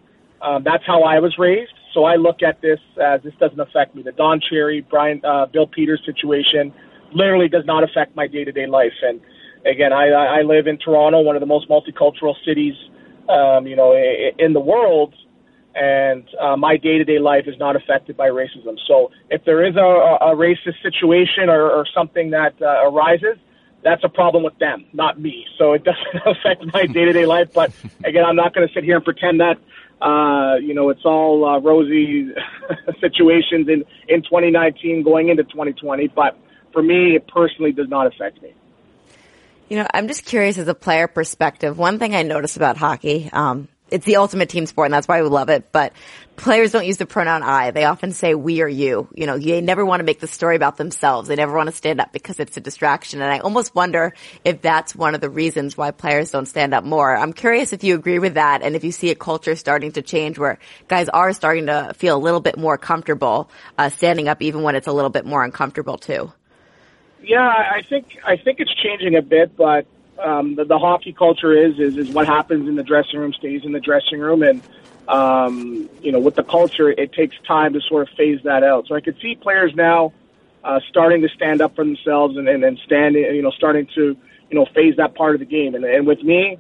um, 0.43 0.65
that's 0.65 0.85
how 0.87 1.03
I 1.03 1.21
was 1.21 1.39
raised. 1.39 1.73
So 1.95 2.05
I 2.05 2.17
look 2.17 2.43
at 2.43 2.61
this 2.61 2.81
as 3.03 3.23
this 3.23 3.35
doesn't 3.41 3.61
affect 3.61 3.95
me. 3.95 4.03
The 4.03 4.13
Don 4.13 4.41
Cherry, 4.41 4.81
Brian, 4.83 5.25
uh, 5.25 5.47
Bill 5.47 5.67
Peters 5.67 6.03
situation 6.05 6.75
literally 7.13 7.49
does 7.49 7.65
not 7.65 7.85
affect 7.85 8.17
my 8.17 8.27
day 8.27 8.45
to 8.45 8.53
day 8.53 8.67
life. 8.67 8.93
And 9.03 9.21
again, 9.65 9.93
I, 9.93 10.09
I 10.11 10.43
live 10.43 10.67
in 10.67 10.77
Toronto, 10.79 11.21
one 11.21 11.37
of 11.37 11.41
the 11.41 11.47
most 11.47 11.69
multicultural 11.69 12.35
cities, 12.45 12.75
um, 13.29 13.67
you 13.67 13.77
know, 13.77 13.95
in 14.39 14.53
the 14.53 14.61
world 14.61 15.15
and 15.77 16.25
uh, 16.41 16.57
my 16.57 16.77
day-to-day 16.79 17.19
life 17.19 17.45
is 17.47 17.59
not 17.59 17.77
affected 17.77 18.17
by 18.17 18.29
racism. 18.29 18.77
So 18.87 19.11
if 19.31 19.45
there 19.45 19.65
is 19.67 19.77
a, 19.77 19.81
a 19.81 20.35
racist 20.35 20.83
situation 20.83 21.51
or, 21.51 21.71
or 21.71 21.87
something 21.95 22.31
that 22.31 22.55
uh, 22.63 22.89
arises, 22.89 23.37
that's 23.85 24.03
a 24.03 24.09
problem 24.09 24.43
with 24.43 24.59
them, 24.59 24.87
not 24.95 25.21
me. 25.21 25.47
So 25.59 25.75
it 25.75 25.85
doesn't 25.91 26.23
affect 26.27 26.73
my 26.73 26.87
day-to-day 26.93 27.27
life. 27.27 27.51
But 27.55 27.73
again, 28.05 28.25
I'm 28.25 28.37
not 28.37 28.55
going 28.55 28.67
to 28.67 28.73
sit 28.73 28.85
here 28.85 28.97
and 28.97 29.05
pretend 29.05 29.41
that 29.41 29.59
uh, 30.01 30.57
you 30.57 30.75
know 30.75 30.91
it's 30.91 31.05
all 31.07 31.45
uh, 31.47 31.59
rosy 31.59 32.29
situations 33.01 33.69
in 33.69 33.85
in 34.09 34.23
2019 34.23 35.03
going 35.03 35.29
into 35.29 35.45
2020. 35.45 36.09
But 36.09 36.39
for 36.73 36.83
me, 36.83 37.17
it 37.17 37.29
personally 37.29 37.73
does 37.73 37.89
not 37.89 38.07
affect 38.07 38.43
me. 38.43 38.55
You 39.69 39.79
know, 39.79 39.87
I'm 39.93 40.09
just 40.09 40.25
curious 40.25 40.59
as 40.59 40.69
a 40.69 40.75
player 40.75 41.09
perspective. 41.09 41.79
One 41.79 41.99
thing 41.99 42.15
I 42.15 42.23
noticed 42.23 42.57
about 42.57 42.77
hockey, 42.77 43.29
um, 43.33 43.69
it's 43.91 44.05
the 44.05 44.17
ultimate 44.17 44.49
team 44.49 44.67
sport 44.67 44.87
and 44.87 44.95
that's 44.95 45.07
why 45.07 45.23
we 45.23 45.29
love 45.29 45.49
it. 45.49 45.71
But 45.73 45.93
players 46.37 46.73
don't 46.73 46.87
use 46.87 46.97
the 46.97 47.07
pronoun 47.07 47.43
I. 47.43 47.71
They 47.71 47.85
often 47.85 48.13
say 48.13 48.35
we 48.35 48.61
or 48.61 48.69
you. 48.69 49.09
You 49.15 49.27
know, 49.27 49.39
they 49.39 49.61
never 49.61 49.85
want 49.85 50.01
to 50.01 50.05
make 50.05 50.21
the 50.21 50.27
story 50.27 50.57
about 50.57 50.77
themselves. 50.77 51.29
They 51.29 51.37
never 51.37 51.57
want 51.57 51.69
to 51.69 51.75
stand 51.75 52.01
up 52.01 52.13
because 52.13 52.41
it's 52.41 52.57
a 52.57 52.61
distraction. 52.61 53.23
And 53.23 53.33
I 53.33 53.39
almost 53.39 53.75
wonder 53.75 54.15
if 54.45 54.61
that's 54.61 54.95
one 54.95 55.15
of 55.15 55.21
the 55.21 55.31
reasons 55.31 55.77
why 55.77 55.91
players 55.91 56.31
don't 56.31 56.47
stand 56.47 56.75
up 56.75 56.85
more. 56.85 57.17
I'm 57.17 57.33
curious 57.33 57.73
if 57.73 57.85
you 57.85 57.95
agree 57.95 58.19
with 58.19 58.35
that 58.35 58.63
and 58.63 58.77
if 58.77 58.85
you 58.85 58.93
see 58.93 59.11
a 59.11 59.15
culture 59.15 59.57
starting 59.57 59.93
to 59.93 60.03
change 60.03 60.39
where 60.39 60.59
guys 60.89 61.09
are 61.09 61.33
starting 61.33 61.67
to 61.67 61.93
feel 61.97 62.17
a 62.17 62.19
little 62.19 62.41
bit 62.41 62.59
more 62.59 62.77
comfortable 62.79 63.51
uh, 63.79 63.89
standing 63.89 64.29
up 64.29 64.43
even 64.43 64.63
when 64.63 64.75
it's 64.75 64.87
a 64.87 64.93
little 64.93 65.11
bit 65.11 65.25
more 65.25 65.45
uncomfortable 65.45 65.99
too. 65.99 66.33
Yeah, 67.23 67.41
I 67.41 67.83
think 67.89 68.19
I 68.25 68.37
think 68.37 68.61
it's 68.61 68.73
changing 68.75 69.17
a 69.17 69.23
bit, 69.23 69.57
but 69.57 69.87
um, 70.19 70.55
the, 70.55 70.65
the 70.65 70.79
hockey 70.79 71.13
culture 71.13 71.53
is 71.53 71.79
is 71.79 71.97
is 71.97 72.11
what 72.11 72.27
happens 72.27 72.69
in 72.69 72.75
the 72.75 72.83
dressing 72.83 73.19
room 73.19 73.33
stays 73.33 73.65
in 73.65 73.73
the 73.73 73.81
dressing 73.81 74.21
room, 74.21 74.43
and 74.43 74.63
um, 75.09 75.89
you 76.01 76.13
know, 76.13 76.19
with 76.19 76.35
the 76.35 76.43
culture, 76.43 76.91
it 76.91 77.13
takes 77.13 77.37
time 77.47 77.73
to 77.75 77.81
sort 77.81 78.09
of 78.09 78.15
phase 78.17 78.41
that 78.45 78.65
out. 78.65 78.87
So 78.89 78.95
I 78.95 79.01
could 79.01 79.17
see 79.21 79.37
players 79.37 79.73
now 79.75 80.13
uh, 80.65 80.81
starting 80.89 81.23
to 81.23 81.29
stand 81.29 81.61
up 81.61 81.77
for 81.77 81.85
themselves 81.85 82.37
and 82.37 82.49
and, 82.49 82.65
and 82.65 82.79
standing, 82.85 83.23
you 83.23 83.43
know, 83.43 83.51
starting 83.51 83.87
to 83.95 84.17
you 84.51 84.59
know 84.59 84.67
phase 84.75 84.97
that 84.97 85.15
part 85.15 85.35
of 85.35 85.41
the 85.41 85.47
game. 85.47 85.75
And 85.75 85.85
and 85.85 86.07
with 86.07 86.23
me, 86.23 86.59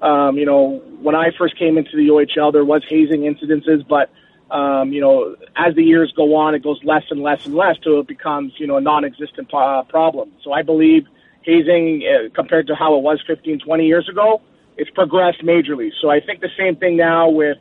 um, 0.00 0.36
you 0.38 0.46
know, 0.46 0.82
when 1.00 1.14
I 1.14 1.30
first 1.36 1.58
came 1.58 1.78
into 1.78 1.96
the 1.96 2.08
OHL, 2.08 2.52
there 2.52 2.64
was 2.64 2.82
hazing 2.88 3.22
incidences, 3.22 3.86
but 3.86 4.10
um, 4.50 4.92
you 4.92 5.00
know, 5.00 5.36
as 5.56 5.74
the 5.74 5.82
years 5.82 6.12
go 6.14 6.36
on, 6.36 6.54
it 6.54 6.62
goes 6.62 6.78
less 6.84 7.04
and 7.10 7.22
less 7.22 7.46
and 7.46 7.54
less 7.54 7.76
till 7.82 8.00
it 8.00 8.06
becomes, 8.06 8.52
you 8.58 8.66
know, 8.66 8.76
a 8.76 8.80
non-existent 8.80 9.52
uh, 9.52 9.82
problem. 9.84 10.32
So 10.44 10.52
I 10.52 10.62
believe 10.62 11.06
hazing 11.44 12.02
uh, 12.06 12.28
compared 12.34 12.66
to 12.68 12.74
how 12.74 12.96
it 12.96 13.02
was 13.02 13.22
15, 13.26 13.60
20 13.60 13.86
years 13.86 14.08
ago, 14.08 14.40
it's 14.76 14.90
progressed 14.90 15.42
majorly. 15.42 15.90
So 16.00 16.10
I 16.10 16.20
think 16.20 16.40
the 16.40 16.50
same 16.58 16.76
thing 16.76 16.96
now 16.96 17.28
with, 17.28 17.58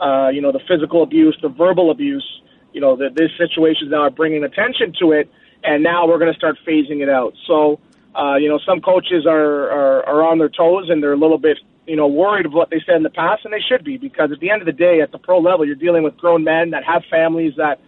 uh, 0.00 0.28
you 0.28 0.40
know, 0.40 0.52
the 0.52 0.60
physical 0.68 1.02
abuse, 1.02 1.38
the 1.42 1.48
verbal 1.48 1.90
abuse, 1.90 2.26
you 2.72 2.80
know, 2.80 2.96
that 2.96 3.14
these 3.16 3.30
situations 3.38 3.90
now 3.90 4.02
are 4.02 4.10
bringing 4.10 4.44
attention 4.44 4.92
to 5.00 5.12
it, 5.12 5.30
and 5.64 5.82
now 5.82 6.06
we're 6.06 6.18
going 6.18 6.32
to 6.32 6.38
start 6.38 6.56
phasing 6.66 7.02
it 7.02 7.08
out. 7.08 7.34
So 7.46 7.80
uh, 8.18 8.36
you 8.36 8.48
know, 8.48 8.58
some 8.66 8.80
coaches 8.80 9.26
are, 9.26 9.70
are 9.70 10.02
are 10.04 10.26
on 10.26 10.38
their 10.38 10.48
toes 10.48 10.88
and 10.88 11.02
they're 11.02 11.12
a 11.12 11.16
little 11.16 11.38
bit 11.38 11.58
you 11.86 11.96
know 11.96 12.08
worried 12.08 12.46
of 12.46 12.52
what 12.52 12.70
they 12.70 12.80
said 12.84 12.96
in 12.96 13.02
the 13.02 13.10
past, 13.10 13.44
and 13.44 13.52
they 13.52 13.60
should 13.60 13.84
be 13.84 13.96
because 13.96 14.32
at 14.32 14.40
the 14.40 14.50
end 14.50 14.60
of 14.60 14.66
the 14.66 14.72
day, 14.72 15.00
at 15.00 15.12
the 15.12 15.18
pro 15.18 15.38
level, 15.38 15.64
you're 15.64 15.76
dealing 15.76 16.02
with 16.02 16.16
grown 16.16 16.42
men 16.42 16.70
that 16.70 16.84
have 16.84 17.02
families 17.10 17.54
that 17.56 17.80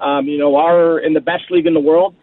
um, 0.00 0.26
you 0.26 0.38
know 0.38 0.56
are 0.56 0.98
in 0.98 1.12
the 1.12 1.20
best 1.20 1.50
league 1.50 1.66
in 1.66 1.74
the 1.74 1.80
world, 1.80 2.14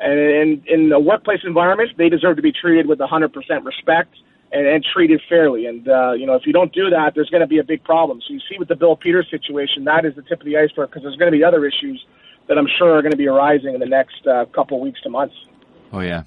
and 0.00 0.18
in 0.18 0.62
in 0.66 0.92
a 0.92 1.00
workplace 1.00 1.40
environment, 1.44 1.90
they 1.96 2.08
deserve 2.08 2.36
to 2.36 2.42
be 2.42 2.52
treated 2.52 2.86
with 2.86 2.98
100% 2.98 3.32
respect 3.64 4.14
and, 4.52 4.66
and 4.66 4.84
treated 4.84 5.20
fairly. 5.28 5.66
And 5.66 5.88
uh, 5.88 6.12
you 6.12 6.26
know, 6.26 6.34
if 6.34 6.42
you 6.46 6.52
don't 6.52 6.72
do 6.72 6.90
that, 6.90 7.12
there's 7.14 7.30
going 7.30 7.40
to 7.40 7.46
be 7.46 7.58
a 7.58 7.64
big 7.64 7.84
problem. 7.84 8.20
So 8.26 8.32
you 8.32 8.40
see 8.40 8.58
with 8.58 8.68
the 8.68 8.76
Bill 8.76 8.96
Peters 8.96 9.28
situation, 9.30 9.84
that 9.84 10.04
is 10.04 10.14
the 10.14 10.22
tip 10.22 10.40
of 10.40 10.46
the 10.46 10.56
iceberg 10.56 10.90
because 10.90 11.02
there's 11.02 11.16
going 11.16 11.32
to 11.32 11.36
be 11.36 11.44
other 11.44 11.64
issues 11.64 12.04
that 12.48 12.58
I'm 12.58 12.68
sure 12.78 12.96
are 12.96 13.02
going 13.02 13.12
to 13.12 13.18
be 13.18 13.28
arising 13.28 13.74
in 13.74 13.80
the 13.80 13.86
next 13.86 14.26
uh, 14.26 14.46
couple 14.46 14.80
weeks 14.80 15.00
to 15.02 15.10
months. 15.10 15.34
Oh 15.92 16.00
yeah. 16.00 16.24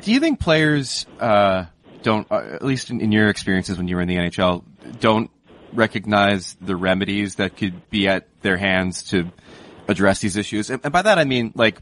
Do 0.00 0.12
you 0.12 0.20
think 0.20 0.40
players 0.40 1.06
uh, 1.20 1.66
don't, 2.02 2.30
uh, 2.30 2.42
at 2.54 2.64
least 2.64 2.90
in, 2.90 3.00
in 3.00 3.12
your 3.12 3.28
experiences 3.28 3.78
when 3.78 3.86
you 3.86 3.96
were 3.96 4.02
in 4.02 4.08
the 4.08 4.16
NHL, 4.16 4.64
don't 5.00 5.30
recognize 5.72 6.56
the 6.60 6.76
remedies 6.76 7.36
that 7.36 7.56
could 7.56 7.88
be 7.90 8.08
at 8.08 8.28
their 8.42 8.56
hands 8.56 9.04
to 9.10 9.30
address 9.86 10.20
these 10.20 10.36
issues? 10.36 10.70
And, 10.70 10.80
and 10.82 10.92
by 10.92 11.02
that 11.02 11.18
I 11.18 11.24
mean, 11.24 11.52
like, 11.54 11.78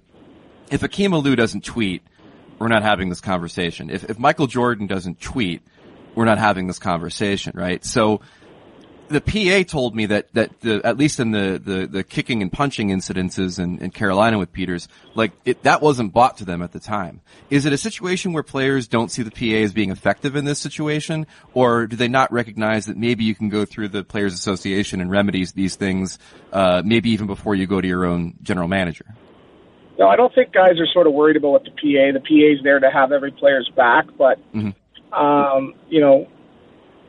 if 0.72 0.82
Akim 0.82 1.12
Aliu 1.12 1.36
doesn't 1.36 1.64
tweet, 1.64 2.02
we're 2.58 2.68
not 2.68 2.82
having 2.82 3.10
this 3.10 3.20
conversation. 3.20 3.90
If, 3.90 4.08
if 4.08 4.18
Michael 4.18 4.46
Jordan 4.46 4.86
doesn't 4.86 5.20
tweet, 5.20 5.62
we're 6.14 6.24
not 6.24 6.38
having 6.38 6.66
this 6.66 6.78
conversation, 6.78 7.52
right? 7.54 7.84
So 7.84 8.22
the 9.08 9.20
PA 9.20 9.68
told 9.70 9.94
me 9.94 10.06
that, 10.06 10.32
that 10.32 10.60
the, 10.60 10.80
at 10.82 10.96
least 10.96 11.20
in 11.20 11.32
the, 11.32 11.60
the, 11.62 11.86
the 11.86 12.02
kicking 12.02 12.40
and 12.40 12.50
punching 12.50 12.88
incidences 12.88 13.58
in, 13.58 13.80
in 13.80 13.90
Carolina 13.90 14.38
with 14.38 14.50
Peters, 14.50 14.88
like 15.14 15.32
it, 15.44 15.62
that 15.64 15.82
wasn't 15.82 16.14
bought 16.14 16.38
to 16.38 16.46
them 16.46 16.62
at 16.62 16.72
the 16.72 16.80
time. 16.80 17.20
Is 17.50 17.66
it 17.66 17.74
a 17.74 17.78
situation 17.78 18.32
where 18.32 18.42
players 18.42 18.88
don't 18.88 19.10
see 19.10 19.22
the 19.22 19.30
PA 19.30 19.62
as 19.62 19.74
being 19.74 19.90
effective 19.90 20.36
in 20.36 20.46
this 20.46 20.58
situation, 20.58 21.26
or 21.52 21.86
do 21.86 21.96
they 21.96 22.08
not 22.08 22.32
recognize 22.32 22.86
that 22.86 22.96
maybe 22.96 23.24
you 23.24 23.34
can 23.34 23.50
go 23.50 23.66
through 23.66 23.88
the 23.88 24.04
Players 24.04 24.32
Association 24.32 25.02
and 25.02 25.10
remedies 25.10 25.52
these 25.52 25.76
things, 25.76 26.18
uh, 26.50 26.80
maybe 26.82 27.10
even 27.10 27.26
before 27.26 27.54
you 27.54 27.66
go 27.66 27.80
to 27.80 27.88
your 27.88 28.06
own 28.06 28.34
general 28.42 28.68
manager? 28.68 29.04
No, 29.98 30.08
I 30.08 30.16
don't 30.16 30.34
think 30.34 30.52
guys 30.52 30.80
are 30.80 30.86
sort 30.86 31.06
of 31.06 31.12
worried 31.12 31.36
about 31.36 31.50
what 31.50 31.64
the 31.64 31.70
PA. 31.70 32.12
The 32.12 32.20
PA 32.20 32.58
is 32.58 32.62
there 32.62 32.80
to 32.80 32.90
have 32.90 33.12
every 33.12 33.30
player's 33.30 33.70
back, 33.76 34.06
but 34.16 34.38
mm-hmm. 34.52 35.12
um, 35.12 35.74
you 35.88 36.00
know, 36.00 36.26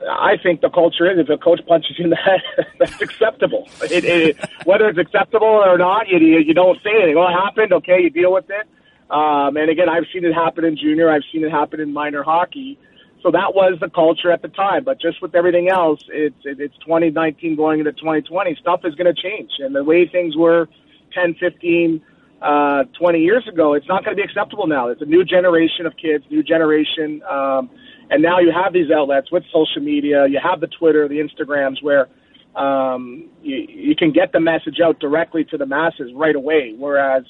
I 0.09 0.35
think 0.41 0.61
the 0.61 0.69
culture 0.69 1.09
is 1.09 1.17
if 1.17 1.29
a 1.29 1.37
coach 1.37 1.61
punches 1.67 1.97
you 1.97 2.05
in 2.05 2.09
the 2.09 2.15
head, 2.17 2.41
that's 2.79 3.01
acceptable. 3.01 3.69
It, 3.83 4.03
it, 4.03 4.49
whether 4.65 4.87
it's 4.89 4.99
acceptable 4.99 5.47
or 5.47 5.77
not, 5.77 6.07
you, 6.09 6.17
you 6.19 6.53
don't 6.53 6.77
say 6.83 6.91
anything. 6.93 7.15
Well, 7.15 7.29
it 7.29 7.33
happened. 7.33 7.73
Okay, 7.73 8.01
you 8.01 8.09
deal 8.09 8.33
with 8.33 8.49
it. 8.49 8.67
Um, 9.09 9.57
and 9.57 9.69
again, 9.69 9.89
I've 9.89 10.05
seen 10.11 10.25
it 10.25 10.33
happen 10.33 10.65
in 10.65 10.75
junior. 10.77 11.09
I've 11.09 11.23
seen 11.31 11.43
it 11.43 11.51
happen 11.51 11.79
in 11.79 11.93
minor 11.93 12.23
hockey. 12.23 12.79
So 13.21 13.31
that 13.31 13.55
was 13.55 13.77
the 13.79 13.89
culture 13.89 14.31
at 14.31 14.41
the 14.41 14.49
time. 14.49 14.83
But 14.83 14.99
just 14.99 15.21
with 15.21 15.33
everything 15.35 15.69
else, 15.69 16.01
it's 16.09 16.35
it, 16.43 16.59
it's 16.59 16.77
2019 16.79 17.55
going 17.55 17.79
into 17.79 17.93
2020. 17.93 18.57
Stuff 18.59 18.81
is 18.83 18.95
going 18.95 19.13
to 19.13 19.21
change, 19.21 19.51
and 19.59 19.73
the 19.73 19.83
way 19.83 20.07
things 20.07 20.35
were 20.35 20.67
10, 21.13 21.35
15, 21.39 22.01
uh, 22.43 22.83
20 22.99 23.19
years 23.19 23.47
ago, 23.47 23.73
it's 23.73 23.87
not 23.87 24.03
going 24.03 24.17
to 24.17 24.21
be 24.21 24.27
acceptable 24.27 24.67
now. 24.67 24.89
It's 24.89 25.01
a 25.01 25.05
new 25.05 25.23
generation 25.23 25.85
of 25.85 25.95
kids, 25.95 26.25
new 26.29 26.43
generation. 26.43 27.23
Um, 27.23 27.69
and 28.09 28.21
now 28.21 28.39
you 28.39 28.51
have 28.51 28.73
these 28.73 28.91
outlets 28.91 29.31
with 29.31 29.43
social 29.45 29.81
media. 29.81 30.27
You 30.27 30.39
have 30.43 30.59
the 30.59 30.67
Twitter, 30.67 31.07
the 31.07 31.19
Instagrams, 31.19 31.81
where 31.81 32.09
um, 32.55 33.29
you, 33.41 33.55
you 33.69 33.95
can 33.95 34.11
get 34.11 34.33
the 34.33 34.41
message 34.41 34.79
out 34.83 34.99
directly 34.99 35.45
to 35.45 35.57
the 35.57 35.65
masses 35.65 36.11
right 36.13 36.35
away. 36.35 36.75
Whereas, 36.77 37.23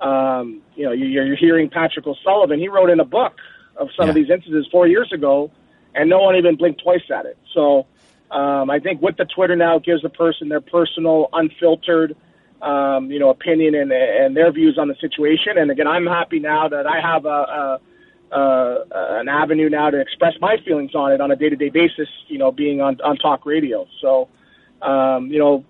um, 0.00 0.62
you 0.74 0.86
know, 0.86 0.92
you're, 0.92 1.26
you're 1.26 1.36
hearing 1.36 1.68
Patrick 1.68 2.06
O'Sullivan. 2.06 2.58
He 2.58 2.68
wrote 2.68 2.88
in 2.88 2.98
a 2.98 3.04
book 3.04 3.34
of 3.76 3.88
some 3.94 4.06
yeah. 4.06 4.10
of 4.10 4.14
these 4.14 4.30
instances 4.30 4.66
four 4.72 4.86
years 4.86 5.12
ago, 5.12 5.50
and 5.94 6.08
no 6.08 6.20
one 6.20 6.34
even 6.36 6.56
blinked 6.56 6.82
twice 6.82 7.02
at 7.14 7.26
it. 7.26 7.36
So 7.52 7.86
um, 8.30 8.70
I 8.70 8.80
think 8.80 9.02
with 9.02 9.18
the 9.18 9.26
Twitter 9.26 9.54
now, 9.54 9.76
it 9.76 9.84
gives 9.84 10.00
the 10.00 10.08
person 10.08 10.48
their 10.48 10.62
personal, 10.62 11.28
unfiltered, 11.34 12.16
um, 12.62 13.10
you 13.10 13.18
know, 13.18 13.30
opinion 13.30 13.74
and, 13.74 13.92
and 13.92 14.36
their 14.36 14.50
views 14.52 14.78
on 14.78 14.88
the 14.88 14.94
situation. 15.00 15.58
And 15.58 15.70
again, 15.70 15.86
I'm 15.86 16.06
happy 16.06 16.38
now 16.38 16.68
that 16.68 16.86
I 16.86 17.00
have 17.00 17.24
a, 17.24 17.28
a 17.28 17.80
uh, 18.32 18.84
an 18.90 19.28
avenue 19.28 19.68
now 19.68 19.88
to 19.88 20.00
express 20.00 20.34
my 20.40 20.56
feelings 20.64 20.94
on 20.94 21.12
it 21.12 21.20
on 21.20 21.30
a 21.30 21.36
day-to-day 21.36 21.68
basis. 21.68 22.08
You 22.26 22.38
know, 22.38 22.50
being 22.50 22.80
on 22.80 23.00
on 23.02 23.16
talk 23.16 23.46
radio. 23.46 23.86
So, 24.00 24.28
um, 24.82 25.28
you 25.28 25.38
know, 25.38 25.64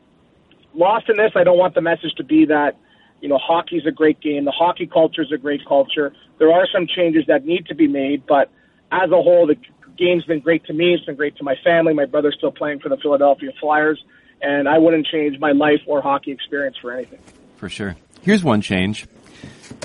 lost 0.74 1.08
in 1.08 1.16
this, 1.16 1.32
I 1.34 1.44
don't 1.44 1.58
want 1.58 1.74
the 1.74 1.82
message 1.82 2.14
to 2.16 2.24
be 2.24 2.46
that 2.46 2.76
you 3.20 3.28
know 3.28 3.38
hockey's 3.38 3.86
a 3.86 3.90
great 3.90 4.20
game. 4.20 4.44
The 4.44 4.52
hockey 4.52 4.86
culture 4.86 5.22
is 5.22 5.32
a 5.32 5.38
great 5.38 5.66
culture. 5.66 6.12
There 6.38 6.52
are 6.52 6.66
some 6.72 6.86
changes 6.86 7.24
that 7.28 7.44
need 7.44 7.66
to 7.66 7.74
be 7.74 7.88
made, 7.88 8.26
but 8.26 8.50
as 8.92 9.10
a 9.10 9.20
whole, 9.22 9.46
the 9.46 9.56
game's 9.96 10.24
been 10.24 10.40
great 10.40 10.64
to 10.66 10.72
me. 10.72 10.94
It's 10.94 11.04
been 11.04 11.16
great 11.16 11.36
to 11.36 11.44
my 11.44 11.56
family. 11.64 11.94
My 11.94 12.04
brother's 12.04 12.36
still 12.36 12.52
playing 12.52 12.80
for 12.80 12.88
the 12.88 12.96
Philadelphia 12.98 13.50
Flyers, 13.60 14.02
and 14.42 14.68
I 14.68 14.78
wouldn't 14.78 15.06
change 15.06 15.38
my 15.38 15.52
life 15.52 15.80
or 15.86 16.00
hockey 16.00 16.32
experience 16.32 16.76
for 16.80 16.92
anything. 16.92 17.20
For 17.56 17.68
sure. 17.68 17.96
Here's 18.22 18.42
one 18.42 18.60
change 18.60 19.06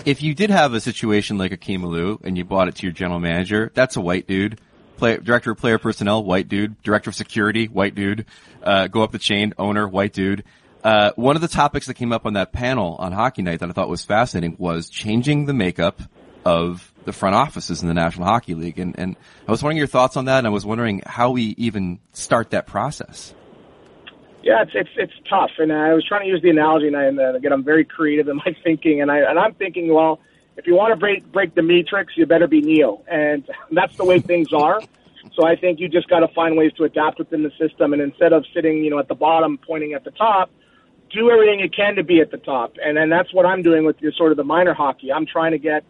if 0.05 0.21
you 0.21 0.33
did 0.33 0.49
have 0.49 0.73
a 0.73 0.81
situation 0.81 1.37
like 1.37 1.51
Akim 1.51 1.83
Aliu 1.83 2.19
and 2.23 2.37
you 2.37 2.45
bought 2.45 2.67
it 2.67 2.75
to 2.75 2.83
your 2.83 2.91
general 2.91 3.19
manager, 3.19 3.71
that's 3.73 3.95
a 3.95 4.01
white 4.01 4.27
dude. 4.27 4.59
Play, 4.97 5.17
director 5.17 5.51
of 5.51 5.57
player 5.57 5.77
personnel, 5.77 6.23
white 6.23 6.47
dude. 6.47 6.81
Director 6.83 7.09
of 7.09 7.15
security, 7.15 7.65
white 7.65 7.95
dude. 7.95 8.25
Uh, 8.61 8.87
go 8.87 9.03
up 9.03 9.11
the 9.11 9.19
chain, 9.19 9.53
owner, 9.57 9.87
white 9.87 10.13
dude. 10.13 10.43
Uh, 10.83 11.11
one 11.15 11.35
of 11.35 11.41
the 11.41 11.47
topics 11.47 11.87
that 11.87 11.93
came 11.95 12.11
up 12.11 12.25
on 12.25 12.33
that 12.33 12.51
panel 12.51 12.95
on 12.99 13.11
Hockey 13.11 13.41
Night 13.41 13.59
that 13.59 13.69
I 13.69 13.73
thought 13.73 13.89
was 13.89 14.03
fascinating 14.03 14.55
was 14.57 14.89
changing 14.89 15.45
the 15.45 15.53
makeup 15.53 16.01
of 16.43 16.91
the 17.05 17.13
front 17.13 17.35
offices 17.35 17.81
in 17.81 17.87
the 17.87 17.93
National 17.93 18.25
Hockey 18.25 18.55
League. 18.55 18.79
And, 18.79 18.97
and 18.97 19.15
I 19.47 19.51
was 19.51 19.61
wondering 19.61 19.77
your 19.77 19.87
thoughts 19.87 20.17
on 20.17 20.25
that, 20.25 20.39
and 20.39 20.47
I 20.47 20.51
was 20.51 20.65
wondering 20.65 21.03
how 21.05 21.31
we 21.31 21.55
even 21.57 21.99
start 22.13 22.51
that 22.51 22.65
process. 22.65 23.33
Yeah, 24.43 24.63
it's 24.63 24.71
it's 24.73 24.89
it's 24.95 25.13
tough, 25.29 25.51
and 25.59 25.71
I 25.71 25.93
was 25.93 26.05
trying 26.05 26.21
to 26.21 26.27
use 26.27 26.41
the 26.41 26.49
analogy, 26.49 26.87
and, 26.87 26.97
I, 26.97 27.03
and 27.05 27.19
again, 27.35 27.53
I'm 27.53 27.63
very 27.63 27.85
creative 27.85 28.27
in 28.27 28.37
my 28.45 28.55
thinking, 28.63 29.01
and 29.01 29.11
I 29.11 29.19
and 29.19 29.37
I'm 29.37 29.53
thinking, 29.53 29.93
well, 29.93 30.19
if 30.57 30.67
you 30.67 30.75
want 30.75 30.93
to 30.93 30.97
break 30.97 31.31
break 31.31 31.53
the 31.55 31.61
matrix, 31.61 32.13
you 32.17 32.25
better 32.25 32.47
be 32.47 32.61
Neo, 32.61 33.03
and 33.07 33.47
that's 33.71 33.95
the 33.97 34.05
way 34.05 34.19
things 34.19 34.51
are. 34.53 34.81
So 35.33 35.45
I 35.45 35.55
think 35.55 35.79
you 35.79 35.87
just 35.87 36.09
got 36.09 36.21
to 36.21 36.27
find 36.29 36.57
ways 36.57 36.73
to 36.73 36.83
adapt 36.83 37.19
within 37.19 37.43
the 37.43 37.51
system, 37.59 37.93
and 37.93 38.01
instead 38.01 38.33
of 38.33 38.45
sitting, 38.53 38.83
you 38.83 38.89
know, 38.89 38.99
at 38.99 39.07
the 39.07 39.15
bottom 39.15 39.59
pointing 39.59 39.93
at 39.93 40.03
the 40.03 40.11
top, 40.11 40.49
do 41.11 41.29
everything 41.29 41.59
you 41.59 41.69
can 41.69 41.95
to 41.95 42.03
be 42.03 42.19
at 42.21 42.31
the 42.31 42.37
top, 42.37 42.75
and 42.83 42.97
then 42.97 43.09
that's 43.09 43.33
what 43.33 43.45
I'm 43.45 43.61
doing 43.61 43.85
with 43.85 43.99
the, 43.99 44.11
sort 44.17 44.31
of 44.31 44.37
the 44.37 44.43
minor 44.43 44.73
hockey. 44.73 45.11
I'm 45.11 45.25
trying 45.25 45.51
to 45.51 45.59
get, 45.59 45.83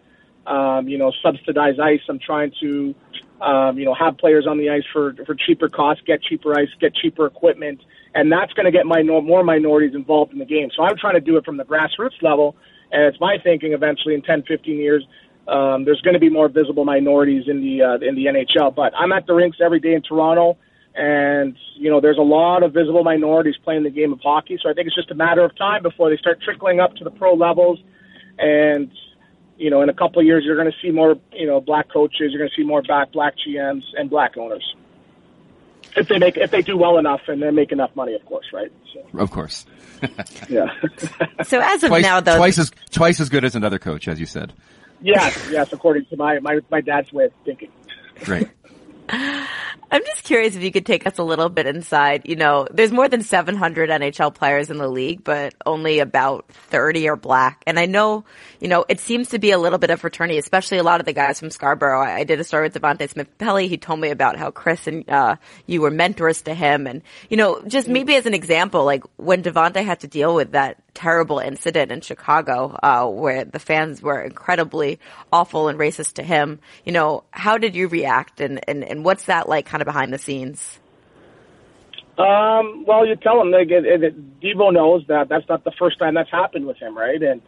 um, 0.46 0.88
you 0.90 0.98
know, 0.98 1.14
subsidized 1.24 1.80
ice. 1.80 2.02
I'm 2.10 2.20
trying 2.20 2.52
to, 2.62 2.94
um, 3.42 3.78
you 3.78 3.86
know, 3.86 3.94
have 3.94 4.18
players 4.18 4.46
on 4.48 4.58
the 4.58 4.70
ice 4.70 4.84
for 4.94 5.14
for 5.26 5.36
cheaper 5.36 5.70
costs, 5.70 6.04
get 6.06 6.22
cheaper 6.22 6.58
ice, 6.58 6.70
get 6.80 6.94
cheaper 6.96 7.26
equipment 7.26 7.82
and 8.14 8.32
that's 8.32 8.52
going 8.54 8.66
to 8.66 8.72
get 8.72 8.86
my 8.86 9.04
more 9.04 9.44
minorities 9.44 9.96
involved 9.96 10.34
in 10.34 10.40
the 10.40 10.46
game. 10.46 10.70
So 10.76 10.84
I'm 10.84 10.98
trying 10.98 11.16
to 11.16 11.22
do 11.22 11.38
it 11.38 11.46
from 11.46 11.58
the 11.58 11.64
grassroots 11.64 12.22
level, 12.22 12.56
and 12.92 13.04
it's 13.04 13.20
my 13.20 13.38
thinking 13.44 13.74
eventually 13.74 14.16
in 14.16 14.22
10, 14.22 14.44
15 14.44 14.78
years. 14.78 15.06
Um, 15.48 15.86
there's 15.86 16.02
going 16.02 16.14
to 16.14 16.20
be 16.20 16.30
more 16.30 16.50
visible 16.50 16.86
minorities 16.86 17.46
in 17.48 17.62
the 17.62 17.82
uh, 17.82 17.96
in 17.96 18.16
the 18.16 18.26
NHL, 18.26 18.76
but 18.76 18.94
I'm 18.96 19.12
at 19.12 19.26
the 19.26 19.34
rinks 19.34 19.58
every 19.64 19.80
day 19.80 19.94
in 19.94 20.02
Toronto, 20.02 20.58
and 20.94 21.58
you 21.76 21.90
know 21.90 22.00
there's 22.00 22.20
a 22.20 22.24
lot 22.24 22.64
of 22.64 22.74
visible 22.74 23.04
minorities 23.04 23.56
playing 23.64 23.84
the 23.84 23.90
game 23.90 24.14
of 24.14 24.20
hockey. 24.22 24.60
So 24.62 24.70
I 24.70 24.74
think 24.74 24.88
it's 24.88 24.96
just 24.96 25.10
a 25.10 25.16
matter 25.16 25.44
of 25.44 25.56
time 25.58 25.82
before 25.82 26.10
they 26.10 26.18
start 26.18 26.42
trickling 26.42 26.80
up 26.80 26.96
to 26.98 27.04
the 27.04 27.10
pro 27.10 27.34
levels, 27.34 27.80
and 28.38 28.92
you 29.62 29.70
know 29.70 29.82
in 29.82 29.90
a 29.90 29.94
couple 29.94 30.20
of 30.20 30.26
years 30.26 30.44
you're 30.46 30.56
going 30.56 30.72
to 30.72 30.78
see 30.82 30.92
more 30.92 31.16
you 31.32 31.48
know 31.48 31.62
black 31.62 31.90
coaches, 31.92 32.32
you're 32.32 32.40
going 32.40 32.50
to 32.50 32.56
see 32.56 32.66
more 32.66 32.82
black 32.82 33.12
black 33.12 33.34
GMs 33.46 33.84
and 33.98 34.10
black 34.10 34.38
owners 34.38 34.76
if 35.96 36.08
they 36.08 36.18
make 36.18 36.38
if 36.38 36.52
they 36.52 36.62
do 36.62 36.78
well 36.78 36.98
enough 36.98 37.22
and 37.28 37.42
they 37.42 37.52
make 37.52 37.72
enough 37.72 37.96
money, 37.96 38.14
of 38.14 38.26
course, 38.26 38.46
right? 38.54 38.72
So. 38.94 39.20
Of 39.20 39.32
course. 39.32 39.66
yeah. 40.50 40.68
so 41.44 41.60
as 41.60 41.84
of 41.84 41.90
twice, 41.90 42.04
now, 42.04 42.20
though, 42.20 42.38
twice 42.38 42.58
as 42.58 42.72
twice 42.92 43.20
as 43.20 43.30
good 43.30 43.46
as 43.46 43.56
another 43.56 43.80
coach, 43.80 44.08
as 44.08 44.20
you 44.20 44.26
said. 44.26 44.54
Yes, 45.02 45.48
yes, 45.52 45.74
according 45.74 46.06
to 46.06 46.18
my 46.18 46.40
my 46.40 46.60
my 46.70 46.82
dad's 46.82 47.12
way 47.12 47.26
of 47.26 47.34
thinking. 47.46 47.72
Great. 48.24 48.50
I'm 49.92 50.04
just 50.06 50.24
curious 50.24 50.56
if 50.56 50.64
you 50.64 50.72
could 50.72 50.86
take 50.86 51.06
us 51.06 51.18
a 51.18 51.24
little 51.24 51.50
bit 51.50 51.68
inside. 51.68 52.24
You 52.26 52.36
know, 52.36 52.68
there's 52.72 52.92
more 52.92 53.10
than 53.10 53.24
700 53.24 53.90
NHL 53.90 54.34
players 54.34 54.70
in 54.70 54.78
the 54.78 54.88
league, 54.88 55.24
but 55.24 55.54
only 55.66 56.00
about 56.00 56.48
30 56.50 57.10
are 57.10 57.16
black. 57.16 57.62
And 57.68 57.78
I 57.78 57.86
know, 57.86 58.24
you 58.60 58.68
know, 58.68 58.86
it 58.88 59.00
seems 59.00 59.30
to 59.30 59.40
be 59.40 59.52
a 59.52 59.58
little 59.58 59.80
bit 59.80 59.90
of 59.90 60.00
fraternity, 60.00 60.38
especially 60.38 60.78
a 60.78 60.84
lot 60.84 61.00
of 61.00 61.06
the 61.06 61.14
guys 61.14 61.40
from 61.40 61.50
Scarborough. 61.50 62.02
I, 62.02 62.20
I 62.20 62.24
did 62.24 62.40
a 62.40 62.44
story 62.44 62.64
with 62.64 62.82
Devante 62.82 63.10
Smith-Pelly. 63.10 63.68
He 63.68 63.78
told 63.78 64.00
me 64.00 64.10
about 64.10 64.38
how 64.38 64.52
Chris 64.52 64.88
and 64.88 65.10
uh, 65.10 65.36
you 65.66 65.82
were 65.82 65.92
mentors 65.92 66.44
to 66.44 66.54
him. 66.54 66.88
And, 66.88 67.02
you 67.30 67.38
know, 67.38 67.62
just 67.68 67.88
maybe 67.88 68.16
as 68.16 68.26
an 68.26 68.34
example, 68.34 68.86
like 68.86 69.04
when 69.18 69.44
Devante 69.44 69.84
had 69.84 70.02
to 70.02 70.08
deal 70.08 70.34
with 70.34 70.52
that 70.52 70.78
terrible 70.94 71.40
incident 71.40 71.92
in 71.92 72.02
Chicago, 72.02 72.78
uh, 72.82 73.08
where 73.08 73.46
the 73.46 73.60
fans 73.60 74.02
were 74.02 74.22
incredibly 74.22 75.00
awful 75.32 75.68
and 75.68 75.80
racist 75.80 76.14
to 76.14 76.24
him. 76.24 76.60
You 76.86 76.92
know, 76.92 77.24
how 77.32 77.58
did 77.58 77.76
you 77.76 77.88
react 77.88 78.42
and, 78.42 78.60
and, 78.68 78.84
and 78.84 79.06
what's 79.06 79.26
that 79.26 79.48
like 79.48 79.66
kind 79.66 79.82
of 79.82 79.86
behind 79.86 80.14
the 80.14 80.18
scenes? 80.18 80.80
Um, 82.18 82.86
well, 82.86 83.06
you 83.08 83.16
tell 83.16 83.42
him, 83.42 83.52
like, 83.52 83.72
it, 83.72 83.86
it, 83.86 84.42
Devo 84.42 84.72
knows 84.74 85.04
that 85.08 85.30
that's 85.30 85.48
not 85.50 85.64
the 85.64 85.72
first 85.80 85.98
time 85.98 86.14
that's 86.14 86.30
happened 86.30 86.68
with 86.68 86.78
him, 86.78 86.96
right? 86.96 87.22
And, 87.22 87.42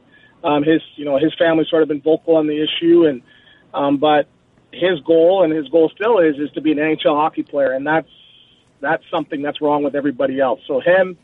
um, 0.44 0.64
his, 0.64 0.82
you 0.96 1.06
know, 1.06 1.20
his 1.20 1.34
family's 1.38 1.70
sort 1.70 1.84
of 1.84 1.90
been 1.90 2.02
vocal 2.02 2.38
on 2.38 2.48
the 2.48 2.64
issue 2.64 3.06
and, 3.06 3.22
um, 3.74 3.98
but, 3.98 4.28
his 4.74 5.00
goal 5.06 5.44
and 5.44 5.54
his 5.54 5.68
goal 5.70 5.92
still 5.94 6.20
is 6.20 6.36
is 6.38 6.52
to 6.56 6.62
be 6.62 6.72
an 6.72 6.80
NHL 6.80 7.16
hockey 7.16 7.44
player, 7.44 7.72
and 7.72 7.86
that's 7.86 8.10
that's 8.82 9.04
something 9.10 9.42
that's 9.42 9.62
wrong 9.62 9.84
with 9.84 9.96
everybody 9.96 10.40
else. 10.40 10.60
So 10.68 10.82
him. 10.82 11.18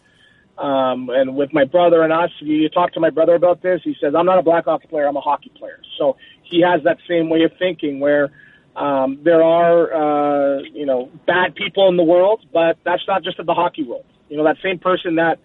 Um, 0.60 1.10
and 1.10 1.38
with 1.38 1.54
my 1.54 1.64
brother 1.64 2.04
and 2.04 2.12
us, 2.12 2.32
you, 2.40 2.68
talk 2.68 2.92
to 2.94 3.00
my 3.00 3.10
brother 3.10 3.34
about 3.34 3.62
this. 3.62 3.80
He 3.84 3.96
says, 4.02 4.14
"I'm 4.14 4.26
not 4.26 4.40
a 4.40 4.42
black 4.44 4.66
hockey 4.66 4.88
player. 4.88 5.08
I'm 5.08 5.16
a 5.16 5.22
hockey 5.22 5.52
player." 5.58 5.80
So 5.98 6.18
he 6.44 6.62
has 6.62 6.84
that 6.84 6.98
same 7.08 7.30
way 7.30 7.44
of 7.44 7.52
thinking, 7.58 8.02
where 8.02 8.30
um, 8.76 9.20
there 9.24 9.42
are, 9.42 9.94
uh, 9.94 10.62
you 10.74 10.86
know, 10.86 11.10
bad 11.26 11.56
people 11.56 11.88
in 11.88 11.98
the 11.98 12.04
world, 12.04 12.46
but 12.54 12.78
that's 12.84 13.04
not 13.08 13.24
just 13.24 13.40
in 13.40 13.46
the 13.46 13.54
hockey 13.54 13.84
world. 13.84 14.06
You 14.28 14.38
know, 14.38 14.44
that 14.44 14.58
same 14.62 14.80
person 14.80 15.16
that, 15.16 15.40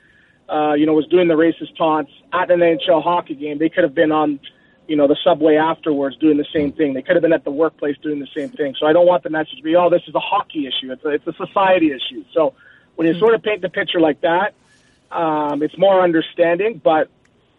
uh, 0.48 0.74
you 0.74 0.86
know, 0.86 0.92
was 0.92 1.06
doing 1.06 1.28
the 1.28 1.34
racist 1.34 1.76
taunts 1.76 2.10
at 2.32 2.50
an 2.50 2.60
NHL 2.60 3.02
hockey 3.02 3.34
game, 3.34 3.58
they 3.58 3.68
could 3.68 3.84
have 3.84 3.94
been 3.94 4.12
on, 4.12 4.40
you 4.88 4.96
know, 4.96 5.08
the 5.08 5.16
subway 5.24 5.56
afterwards 5.56 6.16
doing 6.16 6.36
the 6.36 6.46
same 6.52 6.72
thing. 6.72 6.94
They 6.94 7.02
could 7.02 7.16
have 7.16 7.22
been 7.22 7.32
at 7.32 7.44
the 7.44 7.50
workplace 7.50 7.96
doing 8.02 8.20
the 8.20 8.28
same 8.36 8.50
thing. 8.50 8.74
So 8.78 8.86
I 8.86 8.92
don't 8.92 9.06
want 9.06 9.22
the 9.22 9.30
message 9.30 9.56
to 9.56 9.62
be, 9.62 9.74
oh, 9.74 9.90
this 9.90 10.02
is 10.06 10.14
a 10.14 10.20
hockey 10.20 10.66
issue. 10.66 10.92
It's 10.92 11.04
a, 11.04 11.08
it's 11.08 11.26
a 11.26 11.32
society 11.32 11.92
issue. 11.92 12.24
So 12.34 12.54
when 12.96 13.08
you 13.08 13.18
sort 13.18 13.34
of 13.34 13.42
paint 13.42 13.62
the 13.62 13.68
picture 13.68 14.00
like 14.00 14.20
that, 14.20 14.54
um, 15.14 15.62
it's 15.62 15.78
more 15.78 16.02
understanding. 16.02 16.80
But 16.82 17.08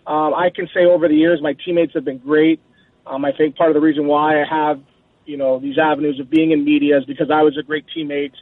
um, 0.06 0.34
I 0.34 0.50
can 0.54 0.68
say 0.74 0.86
over 0.86 1.08
the 1.08 1.16
years, 1.16 1.42
my 1.42 1.54
teammates 1.54 1.94
have 1.94 2.06
been 2.06 2.20
great. 2.20 2.60
Um, 3.08 3.24
I 3.26 3.32
think 3.32 3.56
part 3.56 3.70
of 3.70 3.76
the 3.76 3.82
reason 3.82 4.08
why 4.08 4.42
I 4.42 4.46
have, 4.46 4.82
you 5.26 5.38
know, 5.38 5.60
these 5.60 5.78
avenues 5.78 6.20
of 6.20 6.30
being 6.30 6.52
in 6.52 6.64
media 6.64 6.98
is 6.98 7.06
because 7.06 7.32
I 7.32 7.42
was 7.42 7.58
a 7.58 7.64
great 7.64 7.86
teammate. 7.96 8.34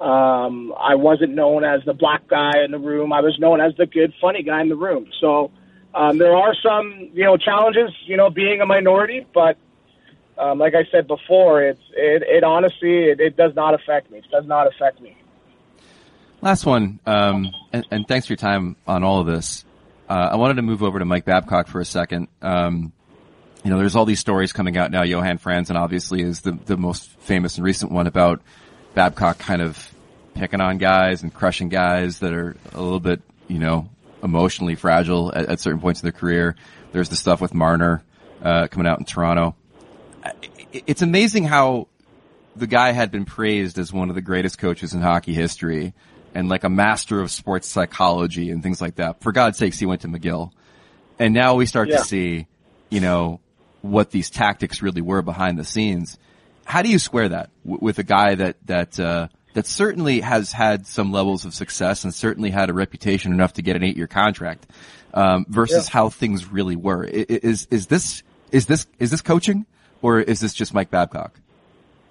Um, 0.00 0.74
I 0.78 0.96
wasn't 0.96 1.34
known 1.34 1.64
as 1.64 1.84
the 1.84 1.94
black 1.94 2.26
guy 2.26 2.64
in 2.64 2.70
the 2.70 2.78
room. 2.78 3.12
I 3.12 3.20
was 3.20 3.38
known 3.38 3.60
as 3.60 3.76
the 3.76 3.86
good, 3.86 4.12
funny 4.20 4.42
guy 4.42 4.60
in 4.60 4.68
the 4.68 4.76
room. 4.76 5.08
So 5.20 5.52
um, 5.94 6.18
there 6.18 6.36
are 6.36 6.54
some, 6.62 7.10
you 7.12 7.24
know, 7.24 7.36
challenges, 7.36 7.90
you 8.06 8.16
know, 8.16 8.30
being 8.30 8.60
a 8.60 8.66
minority, 8.66 9.26
but 9.32 9.56
um, 10.36 10.58
like 10.58 10.74
I 10.74 10.84
said 10.90 11.06
before, 11.06 11.62
it's 11.62 11.80
it, 11.92 12.22
it 12.22 12.42
honestly 12.42 13.04
it, 13.04 13.20
it 13.20 13.36
does 13.36 13.54
not 13.54 13.74
affect 13.74 14.10
me. 14.10 14.18
It 14.18 14.30
does 14.30 14.46
not 14.46 14.66
affect 14.66 15.00
me. 15.00 15.16
Last 16.44 16.66
one, 16.66 17.00
um, 17.06 17.46
and, 17.72 17.86
and, 17.90 18.06
thanks 18.06 18.26
for 18.26 18.34
your 18.34 18.36
time 18.36 18.76
on 18.86 19.02
all 19.02 19.20
of 19.20 19.26
this. 19.26 19.64
Uh, 20.06 20.28
I 20.32 20.36
wanted 20.36 20.56
to 20.56 20.62
move 20.62 20.82
over 20.82 20.98
to 20.98 21.06
Mike 21.06 21.24
Babcock 21.24 21.68
for 21.68 21.80
a 21.80 21.86
second. 21.86 22.28
Um, 22.42 22.92
you 23.64 23.70
know, 23.70 23.78
there's 23.78 23.96
all 23.96 24.04
these 24.04 24.20
stories 24.20 24.52
coming 24.52 24.76
out 24.76 24.90
now. 24.90 25.04
Johan 25.04 25.38
Franzen 25.38 25.76
obviously 25.76 26.20
is 26.20 26.42
the, 26.42 26.52
the 26.52 26.76
most 26.76 27.08
famous 27.20 27.56
and 27.56 27.64
recent 27.64 27.92
one 27.92 28.06
about 28.06 28.42
Babcock 28.92 29.38
kind 29.38 29.62
of 29.62 29.90
picking 30.34 30.60
on 30.60 30.76
guys 30.76 31.22
and 31.22 31.32
crushing 31.32 31.70
guys 31.70 32.18
that 32.18 32.34
are 32.34 32.58
a 32.74 32.82
little 32.82 33.00
bit, 33.00 33.22
you 33.48 33.58
know, 33.58 33.88
emotionally 34.22 34.74
fragile 34.74 35.32
at, 35.34 35.46
at 35.46 35.60
certain 35.60 35.80
points 35.80 36.02
in 36.02 36.04
their 36.04 36.12
career. 36.12 36.56
There's 36.92 37.08
the 37.08 37.16
stuff 37.16 37.40
with 37.40 37.54
Marner, 37.54 38.02
uh, 38.42 38.66
coming 38.66 38.86
out 38.86 38.98
in 38.98 39.06
Toronto. 39.06 39.56
It's 40.74 41.00
amazing 41.00 41.44
how 41.44 41.88
the 42.54 42.66
guy 42.66 42.92
had 42.92 43.10
been 43.10 43.24
praised 43.24 43.78
as 43.78 43.94
one 43.94 44.10
of 44.10 44.14
the 44.14 44.20
greatest 44.20 44.58
coaches 44.58 44.92
in 44.92 45.00
hockey 45.00 45.32
history 45.32 45.94
and 46.34 46.48
like 46.48 46.64
a 46.64 46.68
master 46.68 47.20
of 47.20 47.30
sports 47.30 47.68
psychology 47.68 48.50
and 48.50 48.62
things 48.62 48.80
like 48.80 48.96
that. 48.96 49.22
For 49.22 49.32
God's 49.32 49.56
sakes, 49.56 49.78
he 49.78 49.86
went 49.86 50.02
to 50.02 50.08
McGill. 50.08 50.50
And 51.18 51.32
now 51.32 51.54
we 51.54 51.66
start 51.66 51.88
yeah. 51.88 51.98
to 51.98 52.04
see, 52.04 52.46
you 52.90 53.00
know, 53.00 53.40
what 53.82 54.10
these 54.10 54.30
tactics 54.30 54.82
really 54.82 55.00
were 55.00 55.22
behind 55.22 55.58
the 55.58 55.64
scenes. 55.64 56.18
How 56.64 56.82
do 56.82 56.88
you 56.88 56.98
square 56.98 57.28
that 57.28 57.50
w- 57.64 57.78
with 57.80 57.98
a 57.98 58.02
guy 58.02 58.34
that, 58.34 58.56
that, 58.66 58.98
uh, 58.98 59.28
that 59.52 59.66
certainly 59.66 60.20
has 60.20 60.50
had 60.50 60.86
some 60.86 61.12
levels 61.12 61.44
of 61.44 61.54
success 61.54 62.02
and 62.02 62.12
certainly 62.12 62.50
had 62.50 62.68
a 62.68 62.72
reputation 62.72 63.32
enough 63.32 63.52
to 63.54 63.62
get 63.62 63.76
an 63.76 63.84
eight 63.84 63.96
year 63.96 64.08
contract, 64.08 64.66
um, 65.12 65.46
versus 65.48 65.86
yeah. 65.86 65.92
how 65.92 66.08
things 66.08 66.50
really 66.50 66.74
were? 66.74 67.04
Is, 67.04 67.68
is 67.70 67.86
this, 67.86 68.24
is 68.50 68.66
this, 68.66 68.86
is 68.98 69.10
this 69.12 69.20
coaching 69.20 69.66
or 70.02 70.20
is 70.20 70.40
this 70.40 70.54
just 70.54 70.74
Mike 70.74 70.90
Babcock? 70.90 71.38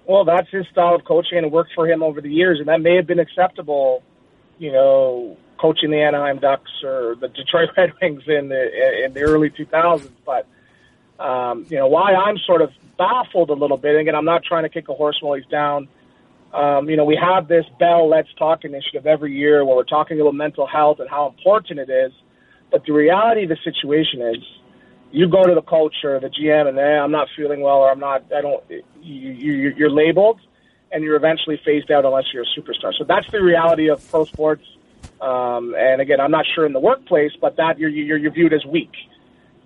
Well, 0.06 0.24
that's 0.24 0.48
his 0.50 0.66
style 0.70 0.94
of 0.94 1.04
coaching 1.04 1.38
and 1.38 1.46
it 1.46 1.52
worked 1.52 1.72
for 1.74 1.86
him 1.86 2.02
over 2.02 2.20
the 2.22 2.30
years 2.30 2.60
and 2.60 2.68
that 2.68 2.80
may 2.80 2.96
have 2.96 3.06
been 3.06 3.18
acceptable 3.18 4.02
you 4.58 4.72
know, 4.72 5.36
coaching 5.58 5.90
the 5.90 6.00
Anaheim 6.00 6.38
Ducks 6.38 6.70
or 6.82 7.16
the 7.20 7.28
Detroit 7.28 7.70
Red 7.76 7.92
Wings 8.02 8.22
in 8.26 8.48
the 8.48 9.04
in 9.04 9.12
the 9.12 9.22
early 9.22 9.50
2000s. 9.50 10.10
But 10.24 10.46
um, 11.18 11.66
you 11.68 11.78
know, 11.78 11.86
why 11.86 12.14
I'm 12.14 12.38
sort 12.38 12.62
of 12.62 12.70
baffled 12.98 13.50
a 13.50 13.54
little 13.54 13.76
bit. 13.76 13.92
and 13.92 14.00
Again, 14.00 14.14
I'm 14.14 14.24
not 14.24 14.44
trying 14.44 14.64
to 14.64 14.68
kick 14.68 14.88
a 14.88 14.94
horse 14.94 15.18
while 15.20 15.34
he's 15.34 15.46
down. 15.46 15.88
Um, 16.52 16.88
you 16.88 16.96
know, 16.96 17.04
we 17.04 17.16
have 17.16 17.48
this 17.48 17.64
Bell 17.80 18.08
Let's 18.08 18.32
Talk 18.38 18.64
initiative 18.64 19.06
every 19.06 19.32
year 19.34 19.64
where 19.64 19.76
we're 19.76 19.82
talking 19.84 20.20
about 20.20 20.34
mental 20.34 20.66
health 20.66 21.00
and 21.00 21.10
how 21.10 21.26
important 21.26 21.80
it 21.80 21.90
is. 21.90 22.12
But 22.70 22.84
the 22.84 22.92
reality 22.92 23.44
of 23.44 23.48
the 23.48 23.58
situation 23.64 24.22
is, 24.22 24.36
you 25.10 25.28
go 25.28 25.44
to 25.44 25.54
the 25.54 25.62
coach 25.62 25.94
or 26.02 26.18
the 26.18 26.28
GM 26.28 26.68
and 26.68 26.78
I'm 26.78 27.12
not 27.12 27.28
feeling 27.36 27.60
well 27.60 27.76
or 27.76 27.90
I'm 27.90 28.00
not, 28.00 28.24
I 28.36 28.40
don't, 28.40 28.64
you, 28.68 28.82
you, 29.00 29.74
you're 29.76 29.90
labeled 29.90 30.40
and 30.94 31.02
you're 31.02 31.16
eventually 31.16 31.60
phased 31.64 31.90
out 31.90 32.04
unless 32.04 32.26
you're 32.32 32.44
a 32.44 32.60
superstar. 32.60 32.94
So 32.96 33.04
that's 33.04 33.28
the 33.32 33.42
reality 33.42 33.88
of 33.88 34.08
pro 34.10 34.24
sports. 34.24 34.64
Um, 35.20 35.74
and 35.76 36.00
again, 36.00 36.20
I'm 36.20 36.30
not 36.30 36.46
sure 36.54 36.64
in 36.64 36.72
the 36.72 36.80
workplace, 36.80 37.32
but 37.40 37.56
that 37.56 37.80
you're, 37.80 37.90
you're, 37.90 38.16
you're 38.16 38.30
viewed 38.30 38.52
as 38.54 38.64
weak. 38.64 38.92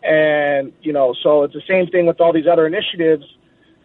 And, 0.03 0.73
you 0.81 0.95
know, 0.95 1.14
so 1.23 1.43
it's 1.43 1.53
the 1.53 1.62
same 1.69 1.88
thing 1.88 2.07
with 2.07 2.21
all 2.21 2.33
these 2.33 2.47
other 2.51 2.67
initiatives, 2.67 3.25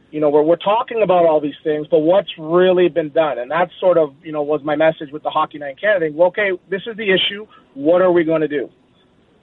you 0.09 0.21
know, 0.21 0.29
where 0.29 0.41
we're 0.41 0.55
talking 0.55 1.03
about 1.03 1.25
all 1.25 1.41
these 1.41 1.59
things, 1.65 1.85
but 1.91 1.99
what's 1.99 2.29
really 2.37 2.87
been 2.87 3.09
done? 3.09 3.37
And 3.37 3.51
that 3.51 3.69
sort 3.77 3.97
of, 3.97 4.15
you 4.23 4.31
know, 4.31 4.41
was 4.41 4.63
my 4.63 4.77
message 4.77 5.11
with 5.11 5.23
the 5.23 5.29
Hockey 5.29 5.57
Night 5.57 5.71
in 5.71 5.77
Canada. 5.77 6.15
Well, 6.15 6.29
okay, 6.29 6.51
this 6.69 6.83
is 6.87 6.95
the 6.95 7.11
issue. 7.11 7.45
What 7.73 8.01
are 8.01 8.11
we 8.11 8.23
going 8.23 8.41
to 8.41 8.47
do? 8.47 8.69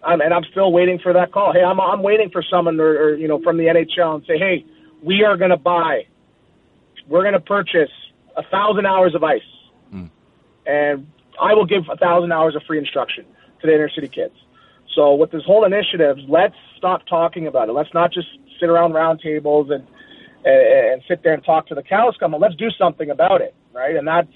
Um, 0.02 0.22
and 0.22 0.32
I'm 0.32 0.44
still 0.52 0.72
waiting 0.72 0.98
for 1.00 1.12
that 1.12 1.32
call. 1.32 1.52
Hey, 1.52 1.62
I'm, 1.62 1.78
I'm 1.78 2.02
waiting 2.02 2.30
for 2.30 2.42
someone 2.42 2.80
or, 2.80 2.88
or, 2.88 3.14
you 3.14 3.28
know, 3.28 3.42
from 3.42 3.58
the 3.58 3.64
NHL 3.64 4.14
and 4.14 4.24
say, 4.26 4.38
hey, 4.38 4.64
we 5.02 5.22
are 5.24 5.36
going 5.36 5.50
to 5.50 5.58
buy 5.58 6.06
we're 7.10 7.22
going 7.22 7.34
to 7.34 7.40
purchase 7.40 7.90
a 8.36 8.42
thousand 8.44 8.86
hours 8.86 9.14
of 9.14 9.22
ice, 9.22 9.42
mm. 9.92 10.08
and 10.64 11.06
I 11.38 11.52
will 11.52 11.66
give 11.66 11.82
a 11.92 11.96
thousand 11.96 12.32
hours 12.32 12.56
of 12.56 12.62
free 12.62 12.78
instruction 12.78 13.26
to 13.60 13.66
the 13.66 13.74
inner 13.74 13.90
city 13.90 14.08
kids. 14.08 14.34
So 14.94 15.14
with 15.14 15.30
this 15.30 15.42
whole 15.44 15.64
initiative, 15.64 16.16
let's 16.28 16.54
stop 16.78 17.06
talking 17.06 17.46
about 17.46 17.68
it. 17.68 17.72
Let's 17.72 17.92
not 17.92 18.12
just 18.12 18.28
sit 18.58 18.68
around 18.68 18.92
round 18.92 19.20
tables 19.20 19.70
and 19.70 19.86
and, 20.44 20.92
and 20.92 21.02
sit 21.06 21.22
there 21.22 21.34
and 21.34 21.44
talk 21.44 21.66
to 21.66 21.74
the 21.74 21.82
cows 21.82 22.14
come. 22.18 22.34
Let's 22.38 22.54
do 22.54 22.70
something 22.70 23.10
about 23.10 23.42
it, 23.42 23.54
right? 23.72 23.96
And 23.96 24.06
that's 24.06 24.32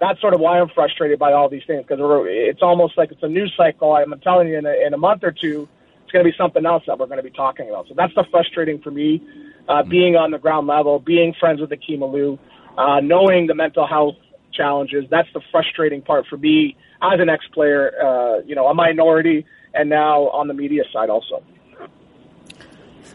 that's 0.00 0.20
sort 0.20 0.34
of 0.34 0.40
why 0.40 0.58
I'm 0.58 0.68
frustrated 0.70 1.18
by 1.18 1.32
all 1.32 1.48
these 1.48 1.62
things 1.66 1.84
because 1.86 1.98
it's 2.00 2.62
almost 2.62 2.98
like 2.98 3.12
it's 3.12 3.22
a 3.22 3.28
news 3.28 3.52
cycle. 3.56 3.94
I'm 3.94 4.18
telling 4.20 4.48
you, 4.48 4.58
in 4.58 4.66
a, 4.66 4.86
in 4.86 4.92
a 4.92 4.98
month 4.98 5.22
or 5.22 5.32
two, 5.32 5.68
it's 6.02 6.12
going 6.12 6.24
to 6.24 6.30
be 6.30 6.36
something 6.36 6.66
else 6.66 6.82
that 6.86 6.98
we're 6.98 7.06
going 7.06 7.18
to 7.18 7.22
be 7.22 7.30
talking 7.30 7.68
about. 7.68 7.88
So 7.88 7.94
that's 7.96 8.14
the 8.14 8.24
frustrating 8.30 8.80
for 8.80 8.90
me 8.90 9.22
uh, 9.68 9.82
being 9.82 10.16
on 10.16 10.30
the 10.30 10.38
ground 10.38 10.66
level, 10.66 10.98
being 10.98 11.34
friends 11.38 11.60
with 11.60 11.70
the 11.70 11.76
Aliu, 11.76 12.38
uh, 12.76 13.00
knowing 13.00 13.46
the 13.46 13.54
mental 13.54 13.86
health 13.86 14.16
challenges. 14.52 15.04
That's 15.10 15.28
the 15.34 15.40
frustrating 15.50 16.02
part 16.02 16.26
for 16.28 16.36
me 16.36 16.76
as 17.02 17.20
an 17.20 17.28
ex-player, 17.28 17.92
uh, 18.02 18.40
you 18.46 18.54
know, 18.54 18.66
a 18.66 18.74
minority, 18.74 19.44
and 19.74 19.90
now 19.90 20.28
on 20.30 20.48
the 20.48 20.54
media 20.54 20.82
side 20.92 21.10
also. 21.10 21.42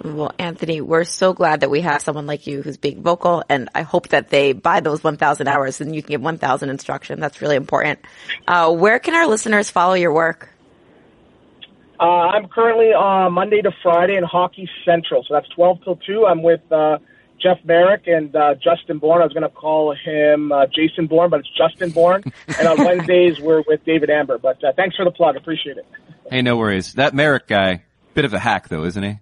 Well, 0.04 0.32
Anthony, 0.40 0.82
we're 0.82 1.04
so 1.04 1.34
glad 1.34 1.60
that 1.60 1.70
we 1.70 1.82
have 1.82 2.02
someone 2.02 2.26
like 2.26 2.48
you 2.48 2.62
who's 2.62 2.78
being 2.78 3.04
vocal, 3.04 3.44
and 3.50 3.70
I 3.76 3.84
hope 3.84 4.10
that 4.10 4.30
they 4.30 4.54
buy 4.54 4.80
those 4.80 5.04
1,000 5.04 5.48
hours 5.48 5.82
and 5.82 5.96
you 5.96 6.02
can 6.02 6.12
give 6.12 6.22
1,000 6.22 6.70
instruction. 6.70 7.20
That's 7.20 7.42
really 7.42 7.56
important. 7.56 8.00
Uh, 8.48 8.74
where 8.74 9.00
can 9.00 9.14
our 9.14 9.28
listeners 9.28 9.70
follow 9.70 9.94
your 9.94 10.14
work? 10.14 10.50
Uh, 12.02 12.30
I'm 12.34 12.48
currently 12.48 12.94
on 12.94 13.28
uh, 13.28 13.30
Monday 13.30 13.62
to 13.62 13.72
Friday 13.84 14.16
in 14.16 14.24
Hockey 14.24 14.68
Central, 14.84 15.24
so 15.24 15.36
that's 15.36 15.48
12 15.50 15.84
till 15.84 15.96
2. 15.98 16.26
I'm 16.26 16.42
with 16.42 16.62
uh, 16.72 16.98
Jeff 17.40 17.60
Marek 17.64 18.08
and 18.08 18.36
uh, 18.36 18.56
Justin 18.56 18.98
Bourne. 18.98 19.22
I 19.22 19.26
was 19.26 19.34
going 19.34 19.44
to 19.44 19.50
call 19.50 19.94
him 19.94 20.52
uh, 20.52 20.66
Jason 20.66 21.06
Bourne, 21.06 21.30
but 21.30 21.42
it's 21.42 21.50
Justin 21.56 21.92
Bourne. 21.92 22.24
and 22.58 22.68
on 22.68 22.78
Wednesdays, 22.84 23.40
we're 23.40 23.62
with 23.68 23.86
David 23.86 24.10
Amber. 24.10 24.40
But 24.40 24.64
uh, 24.64 24.72
thanks 24.76 24.96
for 24.96 25.06
the 25.06 25.12
plug. 25.12 25.36
Appreciate 25.36 25.78
it. 25.78 25.86
Hey, 26.28 26.42
no 26.42 26.58
worries. 26.58 26.94
That 26.94 27.14
Marek 27.14 27.48
guy, 27.48 27.84
bit 28.16 28.26
of 28.26 28.34
a 28.34 28.40
hack, 28.40 28.70
though, 28.70 28.84
isn't 28.86 29.04
he? 29.04 29.20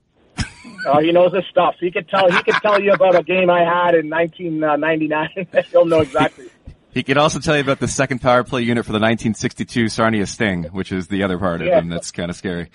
Oh, 0.85 1.01
he 1.01 1.11
knows 1.11 1.33
his 1.33 1.43
stuff. 1.51 1.75
He 1.81 1.91
could 1.91 2.07
tell. 2.07 2.31
He 2.31 2.41
could 2.43 2.55
tell 2.61 2.81
you 2.81 2.93
about 2.93 3.13
a 3.15 3.23
game 3.23 3.49
I 3.49 3.59
had 3.59 3.95
in 3.95 4.09
1999. 4.09 5.47
He'll 5.71 5.85
know 5.85 5.99
exactly. 5.99 6.45
He 6.91 7.03
could 7.03 7.17
also 7.17 7.39
tell 7.39 7.55
you 7.55 7.61
about 7.61 7.79
the 7.79 7.87
second 7.87 8.19
power 8.19 8.43
play 8.43 8.61
unit 8.61 8.85
for 8.85 8.91
the 8.91 8.99
1962 8.99 9.89
Sarnia 9.89 10.25
Sting, 10.25 10.63
which 10.65 10.91
is 10.91 11.07
the 11.07 11.23
other 11.23 11.37
part 11.37 11.61
of 11.61 11.67
yeah. 11.67 11.79
him 11.79 11.89
that's 11.89 12.11
kind 12.11 12.31
of 12.31 12.35
scary. 12.35 12.69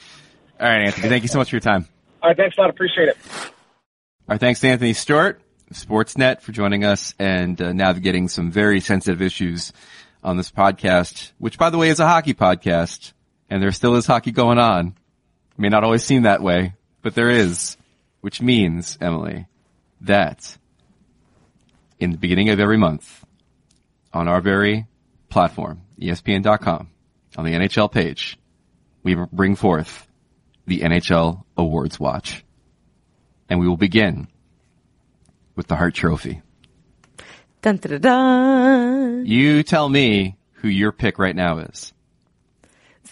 All 0.61 0.69
right, 0.69 0.87
Anthony, 0.87 1.09
thank 1.09 1.25
you 1.25 1.29
so 1.29 1.39
much 1.39 1.51
for 1.51 1.57
your 1.57 1.61
time. 1.61 1.89
All 2.23 2.31
right, 2.31 2.37
thanks 2.37 2.57
a 2.57 2.61
lot. 2.61 2.71
Appreciate 2.71 3.09
it. 3.09 3.17
Our 4.29 4.39
thanks 4.39 4.61
to 4.61 4.69
Anthony 4.69 4.93
Stewart, 4.93 5.43
Sportsnet, 5.73 6.41
for 6.41 6.53
joining 6.53 6.85
us 6.85 7.13
and 7.19 7.61
uh, 7.61 7.73
navigating 7.73 8.29
some 8.29 8.53
very 8.53 8.81
sensitive 8.81 9.21
issues 9.21 9.73
on 10.23 10.37
this 10.37 10.51
podcast, 10.51 11.33
which, 11.39 11.59
by 11.59 11.71
the 11.71 11.77
way, 11.77 11.91
is 11.91 12.01
a 12.01 12.07
hockey 12.07 12.35
podcast, 12.35 13.13
and 13.51 13.63
there 13.63 13.73
still 13.73 13.97
is 13.97 14.07
hockey 14.07 14.31
going 14.31 14.59
on. 14.59 14.95
It 15.53 15.59
may 15.59 15.69
not 15.69 15.85
always 15.85 16.05
seem 16.05 16.23
that 16.23 16.41
way, 16.41 16.75
but 17.03 17.15
there 17.15 17.31
is, 17.31 17.77
which 18.21 18.41
means, 18.41 18.97
Emily, 19.01 19.47
that 20.03 20.57
in 21.99 22.13
the 22.13 22.19
beginning 22.19 22.49
of 22.51 22.61
every 22.61 22.79
month, 22.79 23.24
on 24.15 24.29
our 24.29 24.41
very 24.41 24.87
platform, 25.29 25.83
ESPN.com, 26.01 26.89
on 27.37 27.45
the 27.45 27.53
NHL 27.53 27.91
page, 27.91 28.39
we 29.03 29.17
bring 29.33 29.57
forth 29.57 30.07
the 30.67 30.81
NHL 30.81 31.45
Awards 31.57 31.99
Watch. 32.01 32.45
And 33.51 33.61
we 33.61 33.69
will 33.69 33.77
begin 33.77 34.29
with 35.57 35.67
the 35.67 35.77
Hart 35.77 35.95
Trophy. 35.95 36.41
Dun, 37.61 37.77
dun, 37.77 37.93
dun, 37.93 38.01
dun. 38.01 39.27
You 39.27 39.63
tell 39.63 39.89
me 39.89 40.37
who 40.55 40.69
your 40.69 40.93
pick 40.93 41.19
right 41.19 41.37
now 41.37 41.59
is. 41.59 41.93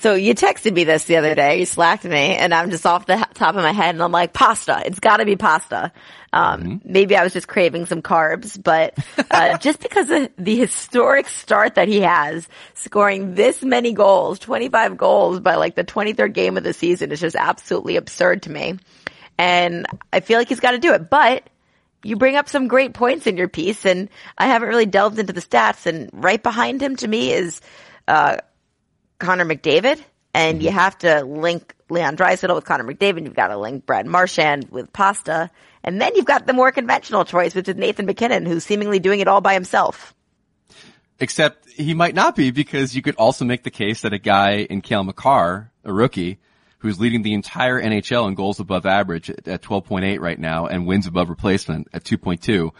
So 0.00 0.14
you 0.14 0.34
texted 0.34 0.72
me 0.72 0.84
this 0.84 1.04
the 1.04 1.16
other 1.16 1.34
day. 1.34 1.60
You 1.60 1.66
slacked 1.66 2.04
me, 2.04 2.34
and 2.34 2.52
I'm 2.52 2.70
just 2.70 2.86
off 2.86 3.06
the 3.06 3.16
top 3.34 3.54
of 3.54 3.62
my 3.62 3.72
head, 3.72 3.94
and 3.94 4.02
I'm 4.02 4.10
like, 4.10 4.32
pasta. 4.32 4.82
It's 4.84 4.98
got 5.00 5.18
to 5.18 5.24
be 5.24 5.36
pasta. 5.36 5.92
Um, 6.32 6.80
Maybe 6.84 7.16
I 7.16 7.22
was 7.22 7.32
just 7.32 7.46
craving 7.46 7.86
some 7.86 8.00
carbs, 8.02 8.60
but 8.60 8.96
uh, 9.30 9.58
just 9.58 9.80
because 9.80 10.10
of 10.10 10.30
the 10.38 10.56
historic 10.56 11.28
start 11.28 11.74
that 11.74 11.88
he 11.88 12.00
has, 12.00 12.48
scoring 12.74 13.34
this 13.34 13.62
many 13.62 13.92
goals, 13.92 14.38
25 14.38 14.96
goals 14.96 15.40
by 15.40 15.56
like 15.56 15.74
the 15.74 15.84
23rd 15.84 16.32
game 16.32 16.56
of 16.56 16.64
the 16.64 16.72
season, 16.72 17.12
is 17.12 17.20
just 17.20 17.36
absolutely 17.36 17.96
absurd 17.96 18.42
to 18.44 18.50
me. 18.50 18.78
And 19.38 19.86
I 20.12 20.20
feel 20.20 20.38
like 20.38 20.48
he's 20.48 20.60
got 20.60 20.72
to 20.72 20.78
do 20.78 20.92
it, 20.94 21.10
but. 21.10 21.48
You 22.04 22.16
bring 22.16 22.34
up 22.34 22.48
some 22.48 22.66
great 22.66 22.94
points 22.94 23.28
in 23.28 23.36
your 23.36 23.46
piece, 23.46 23.86
and 23.86 24.08
I 24.36 24.48
haven't 24.48 24.70
really 24.70 24.86
delved 24.86 25.20
into 25.20 25.32
the 25.32 25.40
stats. 25.40 25.86
And 25.86 26.10
right 26.12 26.42
behind 26.42 26.82
him, 26.82 26.96
to 26.96 27.06
me, 27.06 27.30
is 27.32 27.60
uh, 28.08 28.38
Connor 29.20 29.44
McDavid, 29.44 30.02
and 30.34 30.60
you 30.60 30.72
have 30.72 30.98
to 30.98 31.22
link 31.22 31.76
Leon 31.90 32.16
Draisaitl 32.16 32.56
with 32.56 32.64
Connor 32.64 32.82
McDavid. 32.84 33.22
You've 33.22 33.36
got 33.36 33.48
to 33.48 33.56
link 33.56 33.86
Brad 33.86 34.06
Marchand 34.06 34.68
with 34.70 34.92
Pasta, 34.92 35.48
and 35.84 36.00
then 36.00 36.14
you've 36.14 36.24
got 36.24 36.46
the 36.46 36.52
more 36.52 36.72
conventional 36.72 37.24
choice, 37.24 37.54
which 37.54 37.68
is 37.68 37.76
Nathan 37.76 38.06
MacKinnon, 38.06 38.46
who's 38.46 38.64
seemingly 38.64 38.98
doing 38.98 39.20
it 39.20 39.28
all 39.28 39.40
by 39.40 39.54
himself. 39.54 40.14
Except 41.18 41.68
he 41.68 41.94
might 41.94 42.14
not 42.14 42.36
be 42.36 42.50
because 42.50 42.94
you 42.94 43.02
could 43.02 43.16
also 43.16 43.44
make 43.44 43.62
the 43.62 43.70
case 43.70 44.02
that 44.02 44.12
a 44.12 44.18
guy 44.18 44.58
in 44.58 44.80
Cale 44.80 45.04
Makar, 45.04 45.70
a 45.84 45.92
rookie, 45.92 46.38
who's 46.78 46.98
leading 46.98 47.22
the 47.22 47.32
entire 47.32 47.80
NHL 47.80 48.26
in 48.26 48.34
goals 48.34 48.58
above 48.58 48.86
average 48.86 49.30
at, 49.30 49.46
at 49.46 49.62
12.8 49.62 50.20
right 50.20 50.38
now 50.38 50.66
and 50.66 50.86
wins 50.86 51.06
above 51.06 51.30
replacement 51.30 51.88
at 51.92 52.02
2.2, 52.02 52.72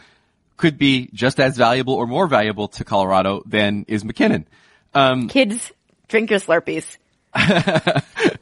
could 0.56 0.76
be 0.76 1.08
just 1.12 1.40
as 1.40 1.56
valuable 1.56 1.94
or 1.94 2.06
more 2.06 2.26
valuable 2.26 2.68
to 2.68 2.84
Colorado 2.84 3.42
than 3.46 3.84
is 3.88 4.04
MacKinnon. 4.04 4.46
Um, 4.94 5.28
Kids, 5.28 5.72
drink 6.08 6.30
your 6.30 6.40
Slurpees. 6.40 6.98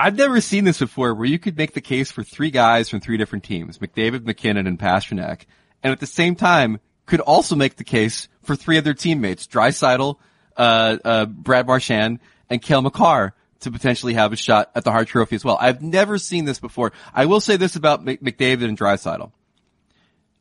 I've 0.00 0.16
never 0.16 0.40
seen 0.40 0.64
this 0.64 0.78
before 0.78 1.12
where 1.12 1.26
you 1.26 1.38
could 1.38 1.58
make 1.58 1.74
the 1.74 1.82
case 1.82 2.10
for 2.10 2.22
three 2.22 2.50
guys 2.50 2.88
from 2.88 3.00
three 3.00 3.18
different 3.18 3.44
teams, 3.44 3.76
McDavid, 3.78 4.24
MacKinnon, 4.24 4.66
and 4.66 4.78
Pastrnak, 4.78 5.42
and 5.82 5.92
at 5.92 6.00
the 6.00 6.06
same 6.06 6.36
time 6.36 6.80
could 7.04 7.20
also 7.20 7.54
make 7.54 7.76
the 7.76 7.84
case 7.84 8.28
for 8.42 8.56
three 8.56 8.78
of 8.78 8.84
their 8.84 8.94
teammates, 8.94 9.46
Draisaitl, 9.46 10.16
uh, 10.56 10.96
uh, 11.04 11.26
Brad 11.26 11.66
Marchand, 11.66 12.20
and 12.48 12.62
Cale 12.62 12.80
Makar 12.80 13.34
to 13.60 13.70
potentially 13.70 14.14
have 14.14 14.32
a 14.32 14.36
shot 14.36 14.70
at 14.74 14.84
the 14.84 14.90
Hart 14.90 15.08
Trophy 15.08 15.36
as 15.36 15.44
well. 15.44 15.58
I've 15.60 15.82
never 15.82 16.16
seen 16.16 16.46
this 16.46 16.60
before. 16.60 16.92
I 17.12 17.26
will 17.26 17.40
say 17.40 17.56
this 17.56 17.76
about 17.76 18.02
McDavid 18.02 18.64
and 18.64 18.78
Draisaitl. 18.78 19.32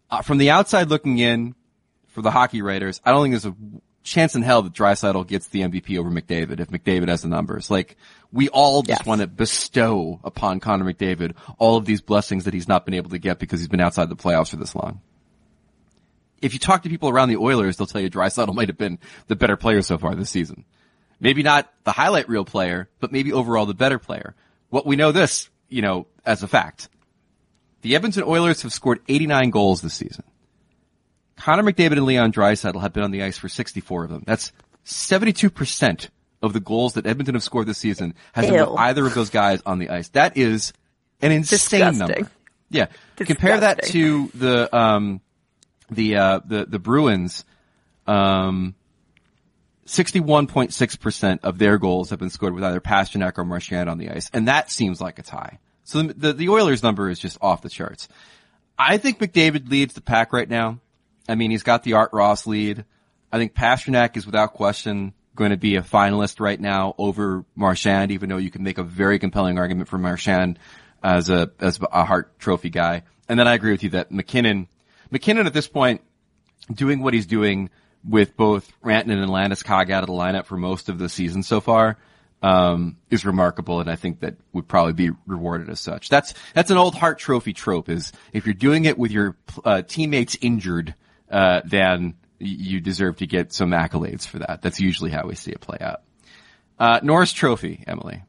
Uh, 0.09 0.21
from 0.21 0.37
the 0.37 0.51
outside 0.51 0.87
looking 0.87 1.17
in, 1.17 1.53
for 2.07 2.21
the 2.21 2.31
hockey 2.31 2.61
writers, 2.61 3.01
I 3.03 3.11
don't 3.11 3.23
think 3.23 3.33
there's 3.33 3.45
a 3.45 3.55
chance 4.03 4.35
in 4.35 4.41
hell 4.41 4.61
that 4.61 4.73
Draisaitl 4.73 5.27
gets 5.27 5.47
the 5.47 5.61
MVP 5.61 5.97
over 5.99 6.09
McDavid 6.09 6.59
if 6.59 6.69
McDavid 6.69 7.09
has 7.09 7.21
the 7.21 7.27
numbers. 7.27 7.69
Like, 7.69 7.95
we 8.31 8.49
all 8.49 8.81
just 8.81 9.01
Yes. 9.01 9.05
want 9.07 9.21
to 9.21 9.27
bestow 9.27 10.19
upon 10.23 10.59
Connor 10.59 10.85
McDavid 10.91 11.33
all 11.57 11.77
of 11.77 11.85
these 11.85 12.01
blessings 12.01 12.45
that 12.45 12.53
he's 12.53 12.67
not 12.67 12.85
been 12.85 12.93
able 12.93 13.09
to 13.11 13.19
get 13.19 13.39
because 13.39 13.59
he's 13.59 13.67
been 13.67 13.81
outside 13.81 14.09
the 14.09 14.15
playoffs 14.15 14.49
for 14.49 14.55
this 14.57 14.75
long. 14.75 15.01
If 16.41 16.53
you 16.53 16.59
talk 16.59 16.83
to 16.83 16.89
people 16.89 17.09
around 17.09 17.29
the 17.29 17.37
Oilers, 17.37 17.77
they'll 17.77 17.87
tell 17.87 18.01
you 18.01 18.09
Draisaitl 18.09 18.53
might 18.55 18.69
have 18.69 18.77
been 18.77 18.99
the 19.27 19.35
better 19.35 19.57
player 19.57 19.81
so 19.81 19.97
far 19.97 20.15
this 20.15 20.29
season. 20.29 20.63
Maybe 21.19 21.43
not 21.43 21.71
the 21.83 21.91
highlight 21.91 22.29
reel 22.29 22.45
player, 22.45 22.89
but 23.01 23.11
maybe 23.11 23.33
overall 23.33 23.65
the 23.65 23.73
better 23.73 23.99
player. 23.99 24.35
What 24.69 24.85
we 24.85 24.95
know 24.95 25.11
this, 25.11 25.49
you 25.67 25.81
know, 25.81 26.07
as 26.25 26.43
a 26.43 26.47
fact. 26.47 26.87
The 27.81 27.95
Edmonton 27.95 28.23
Oilers 28.23 28.61
have 28.61 28.71
scored 28.73 28.99
89 29.07 29.49
goals 29.49 29.81
this 29.81 29.93
season. 29.93 30.23
Connor 31.39 31.63
McDavid 31.63 31.93
and 31.93 32.05
Leon 32.05 32.33
Draisaitl 32.33 32.81
have 32.81 32.93
been 32.93 33.03
on 33.03 33.11
the 33.11 33.23
ice 33.23 33.37
for 33.37 33.49
64 33.49 34.05
of 34.05 34.09
them. 34.09 34.23
That's 34.25 34.51
72% 34.85 36.09
of 36.41 36.53
the 36.53 36.59
goals 36.59 36.93
that 36.93 37.05
Edmonton 37.05 37.35
have 37.35 37.43
scored 37.43 37.67
this 37.67 37.77
season 37.77 38.13
has 38.33 38.45
been 38.45 38.59
with 38.59 38.79
either 38.79 39.05
of 39.05 39.13
those 39.13 39.29
guys 39.29 39.61
on 39.65 39.79
the 39.79 39.89
ice. 39.89 40.09
That 40.09 40.37
is 40.37 40.73
an 41.21 41.31
insane 41.31 41.57
Disgusting. 41.57 41.99
number. 41.99 42.31
Yeah. 42.69 42.87
Compare 43.15 43.61
that 43.61 43.83
to 43.83 44.29
the, 44.33 44.75
um, 44.75 45.21
the, 45.89 46.17
uh, 46.17 46.39
the, 46.45 46.65
the 46.65 46.79
Bruins, 46.79 47.45
um, 48.05 48.75
61.6% 49.85 51.39
of 51.43 51.57
their 51.57 51.77
goals 51.77 52.11
have 52.11 52.19
been 52.19 52.29
scored 52.29 52.53
with 52.53 52.63
either 52.63 52.79
Pastrnak 52.79 53.37
or 53.37 53.43
Marchand 53.43 53.89
on 53.89 53.97
the 53.97 54.09
ice. 54.09 54.29
And 54.33 54.47
that 54.47 54.71
seems 54.71 55.01
like 55.01 55.19
it's 55.19 55.29
high. 55.29 55.59
So 55.83 56.03
the, 56.03 56.13
the, 56.13 56.33
the 56.33 56.49
Oilers 56.49 56.83
number 56.83 57.09
is 57.09 57.17
just 57.17 57.37
off 57.41 57.63
the 57.63 57.69
charts. 57.69 58.07
I 58.77 58.97
think 58.97 59.19
McDavid 59.19 59.69
leads 59.69 59.93
the 59.93 60.01
pack 60.01 60.31
right 60.31 60.47
now. 60.47 60.79
I 61.29 61.35
mean, 61.35 61.51
he's 61.51 61.63
got 61.63 61.83
the 61.83 61.93
Art 61.93 62.11
Ross 62.11 62.47
lead. 62.47 62.85
I 63.31 63.37
think 63.37 63.53
Pastrnak 63.53 64.17
is 64.17 64.25
without 64.25 64.53
question 64.53 65.13
going 65.35 65.51
to 65.51 65.57
be 65.57 65.75
a 65.75 65.81
finalist 65.81 66.39
right 66.39 66.59
now 66.59 66.95
over 66.97 67.45
Marchand, 67.55 68.11
even 68.11 68.29
though 68.29 68.37
you 68.37 68.51
can 68.51 68.63
make 68.63 68.77
a 68.77 68.83
very 68.83 69.19
compelling 69.19 69.57
argument 69.57 69.87
for 69.87 69.97
Marchand 69.97 70.59
as 71.03 71.29
a, 71.29 71.51
as 71.59 71.79
a 71.91 72.03
Hart 72.03 72.37
Trophy 72.39 72.69
guy. 72.69 73.03
And 73.29 73.39
then 73.39 73.47
I 73.47 73.53
agree 73.53 73.71
with 73.71 73.83
you 73.83 73.91
that 73.91 74.11
MacKinnon, 74.11 74.67
MacKinnon 75.11 75.47
at 75.47 75.53
this 75.53 75.67
point, 75.67 76.01
doing 76.73 77.01
what 77.01 77.13
he's 77.13 77.27
doing 77.27 77.69
with 78.03 78.35
both 78.35 78.71
Rantanen 78.83 79.21
and 79.21 79.29
Landeskog 79.29 79.91
out 79.91 80.03
of 80.03 80.07
the 80.07 80.13
lineup 80.13 80.45
for 80.45 80.57
most 80.57 80.89
of 80.89 80.97
the 80.97 81.09
season 81.09 81.43
so 81.43 81.61
far, 81.61 81.97
um, 82.41 82.97
is 83.09 83.25
remarkable, 83.25 83.81
and 83.81 83.89
I 83.89 83.95
think 83.95 84.21
that 84.21 84.35
would 84.53 84.67
probably 84.67 84.93
be 84.93 85.11
rewarded 85.27 85.69
as 85.69 85.79
such. 85.79 86.09
That's 86.09 86.33
that's 86.53 86.71
an 86.71 86.77
old 86.77 86.95
Hart 86.95 87.19
Trophy 87.19 87.53
trope: 87.53 87.89
is 87.89 88.13
if 88.31 88.45
you're 88.45 88.53
doing 88.53 88.85
it 88.85 88.97
with 88.97 89.11
your 89.11 89.35
uh, 89.65 89.81
teammates 89.81 90.37
injured, 90.39 90.95
uh, 91.29 91.61
then 91.65 92.15
you 92.39 92.79
deserve 92.79 93.17
to 93.17 93.27
get 93.27 93.53
some 93.53 93.71
accolades 93.71 94.25
for 94.25 94.39
that. 94.39 94.61
That's 94.61 94.79
usually 94.79 95.11
how 95.11 95.27
we 95.27 95.35
see 95.35 95.51
it 95.51 95.59
play 95.59 95.77
out. 95.81 96.01
Uh, 96.79 96.99
Norris 97.03 97.33
Trophy, 97.33 97.83
Emily. 97.85 98.23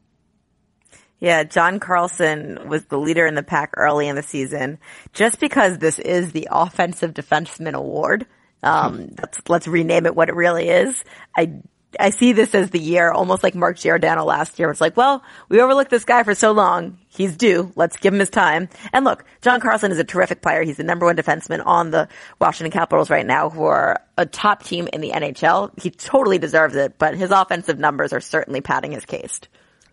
Yeah, 1.19 1.43
John 1.43 1.79
Carlson 1.79 2.67
was 2.67 2.83
the 2.85 2.97
leader 2.97 3.25
in 3.27 3.35
the 3.35 3.43
pack 3.43 3.73
early 3.77 4.07
in 4.07 4.15
the 4.15 4.23
season. 4.23 4.79
Just 5.13 5.39
because 5.39 5.77
this 5.77 5.99
is 5.99 6.31
the 6.31 6.47
offensive 6.51 7.13
defenseman 7.13 7.73
award, 7.73 8.25
um, 8.63 9.11
let's, 9.19 9.39
let's 9.47 9.67
rename 9.67 10.07
it 10.07 10.15
what 10.15 10.29
it 10.29 10.35
really 10.35 10.67
is. 10.69 11.03
I, 11.37 11.61
I 11.99 12.09
see 12.11 12.33
this 12.33 12.55
as 12.55 12.69
the 12.69 12.79
year, 12.79 13.11
almost 13.11 13.43
like 13.43 13.55
Mark 13.55 13.77
Giordano 13.77 14.23
last 14.23 14.57
year. 14.59 14.69
It's 14.71 14.81
like, 14.81 14.95
well, 14.95 15.23
we 15.49 15.61
overlooked 15.61 15.91
this 15.91 16.05
guy 16.05 16.23
for 16.23 16.33
so 16.33 16.51
long. 16.51 16.97
He's 17.09 17.35
due. 17.35 17.71
Let's 17.75 17.97
give 17.97 18.13
him 18.13 18.19
his 18.19 18.29
time. 18.29 18.69
And 18.93 19.03
look, 19.03 19.25
John 19.41 19.59
Carlson 19.59 19.91
is 19.91 19.99
a 19.99 20.03
terrific 20.03 20.41
player. 20.41 20.63
He's 20.63 20.77
the 20.77 20.83
number 20.83 21.05
one 21.05 21.17
defenseman 21.17 21.65
on 21.65 21.91
the 21.91 22.07
Washington 22.39 22.71
Capitals 22.71 23.09
right 23.09 23.25
now, 23.25 23.49
who 23.49 23.63
are 23.65 24.01
a 24.17 24.25
top 24.25 24.63
team 24.63 24.87
in 24.93 25.01
the 25.01 25.11
NHL. 25.11 25.77
He 25.81 25.91
totally 25.91 26.37
deserves 26.37 26.75
it, 26.75 26.97
but 26.97 27.17
his 27.17 27.31
offensive 27.31 27.77
numbers 27.77 28.13
are 28.13 28.21
certainly 28.21 28.61
padding 28.61 28.93
his 28.93 29.05
case. 29.05 29.41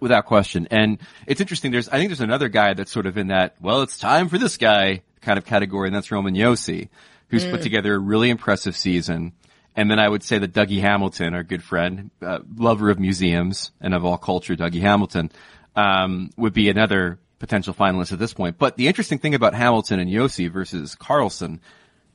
Without 0.01 0.27
question. 0.27 0.69
And 0.71 0.99
it's 1.27 1.41
interesting. 1.41 1.73
There's, 1.73 1.89
I 1.89 1.99
think 1.99 2.11
there's 2.11 2.21
another 2.21 2.49
guy 2.49 2.75
that's 2.75 2.93
sort 2.93 3.07
of 3.07 3.19
in 3.19 3.29
that, 3.29 3.57
well, 3.61 3.83
it's 3.83 3.99
time 3.99 4.29
for 4.29 4.39
this 4.39 4.57
guy 4.57 5.03
kind 5.21 5.39
of 5.39 5.45
category, 5.45 5.89
and 5.89 5.97
that's 5.97 6.13
Roman 6.13 6.35
Josi, 6.35 6.89
who's 7.29 7.45
put 7.45 7.61
mm. 7.61 7.65
together 7.65 7.95
a 7.95 7.99
really 7.99 8.31
impressive 8.31 8.77
season. 8.77 9.33
And 9.79 9.88
then 9.88 10.01
I 10.01 10.09
would 10.09 10.25
say 10.25 10.38
that 10.41 10.53
Dougie 10.53 10.81
Hamilton, 10.81 11.35
our 11.35 11.45
good 11.45 11.62
friend, 11.62 12.11
uh, 12.21 12.41
lover 12.57 12.91
of 12.91 12.99
museums 12.99 13.71
and 13.81 13.95
of 13.95 14.05
all 14.05 14.19
culture, 14.19 14.57
Dougie 14.57 14.81
Hamilton, 14.81 15.31
um, 15.77 16.31
would 16.37 16.53
be 16.53 16.69
another 16.69 17.21
potential 17.38 17.73
finalist 17.73 18.12
at 18.12 18.19
this 18.19 18.35
point. 18.35 18.59
But 18.59 18.77
the 18.77 18.88
interesting 18.88 19.21
thing 19.21 19.37
about 19.37 19.55
Hamilton 19.55 20.01
and 20.01 20.11
Josi 20.11 20.51
versus 20.51 20.97
Carlson 20.97 21.61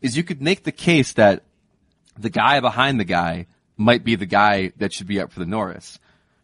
is 0.01 0.17
you 0.17 0.25
could 0.25 0.41
make 0.41 0.65
the 0.65 0.73
case 0.73 1.13
that 1.13 1.43
the 2.19 2.29
guy 2.29 2.59
behind 2.59 2.99
the 2.99 3.05
guy 3.05 3.47
might 3.77 4.03
be 4.03 4.15
the 4.15 4.25
guy 4.25 4.73
that 4.79 4.91
should 4.91 5.07
be 5.07 5.21
up 5.21 5.31
for 5.31 5.39
the 5.39 5.45
Norris. 5.45 5.99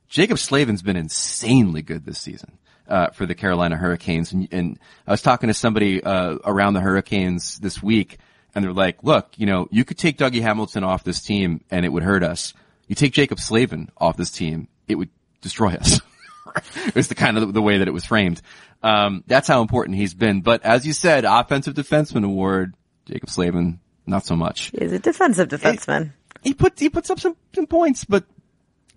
Jaccob 0.10 0.40
Slavin's 0.40 0.82
been 0.82 0.96
insanely 0.96 1.82
good 1.82 2.06
this 2.06 2.20
season 2.20 2.58
uh, 2.88 3.08
for 3.10 3.26
the 3.26 3.36
Carolina 3.36 3.76
Hurricanes, 3.76 4.32
and, 4.32 4.48
and 4.54 4.80
I 5.06 5.12
was 5.12 5.22
talking 5.22 5.48
to 5.48 5.54
somebody 5.54 6.02
uh, 6.02 6.38
around 6.46 6.76
the 6.76 6.82
Hurricanes 6.82 7.60
this 7.60 7.84
week, 7.84 8.20
and 8.56 8.64
they're 8.64 8.74
like, 8.74 9.04
"Look, 9.04 9.30
you 9.38 9.46
know, 9.46 9.68
you 9.72 9.86
could 9.86 9.98
take 9.98 10.18
Dougie 10.18 10.42
Hamilton 10.42 10.84
off 10.84 11.04
this 11.04 11.22
team, 11.22 11.64
and 11.72 11.86
it 11.86 11.90
would 11.90 12.04
hurt 12.04 12.24
us. 12.24 12.54
You 12.88 12.96
take 12.96 13.14
Jaccob 13.14 13.40
Slavin 13.40 13.90
off 13.98 14.18
this 14.18 14.32
team, 14.32 14.68
it 14.88 14.96
would 14.96 15.10
destroy 15.42 15.74
us." 15.74 16.00
it 16.88 16.96
was 16.96 17.08
the 17.08 17.16
kind 17.16 17.38
of 17.38 17.54
the 17.54 17.62
way 17.62 17.78
that 17.80 17.88
it 17.88 17.94
was 17.94 18.06
framed. 18.06 18.42
Um, 18.82 19.24
that's 19.28 19.48
how 19.48 19.62
important 19.62 19.98
he's 19.98 20.14
been. 20.14 20.42
But 20.42 20.64
as 20.66 20.86
you 20.88 20.94
said, 20.94 21.26
offensive 21.26 21.74
defenseman 21.76 22.26
award, 22.26 22.74
Jaccob 23.08 23.30
Slavin, 23.30 23.80
not 24.06 24.26
so 24.26 24.36
much 24.36 24.72
He's 24.78 24.92
a 24.92 25.00
defensive 25.00 25.50
defenseman. 25.50 26.14
he 26.44 26.54
puts 26.54 26.82
he 26.82 26.90
puts 26.90 27.10
up 27.10 27.20
some, 27.20 27.36
some 27.54 27.68
points, 27.68 28.06
but 28.06 28.26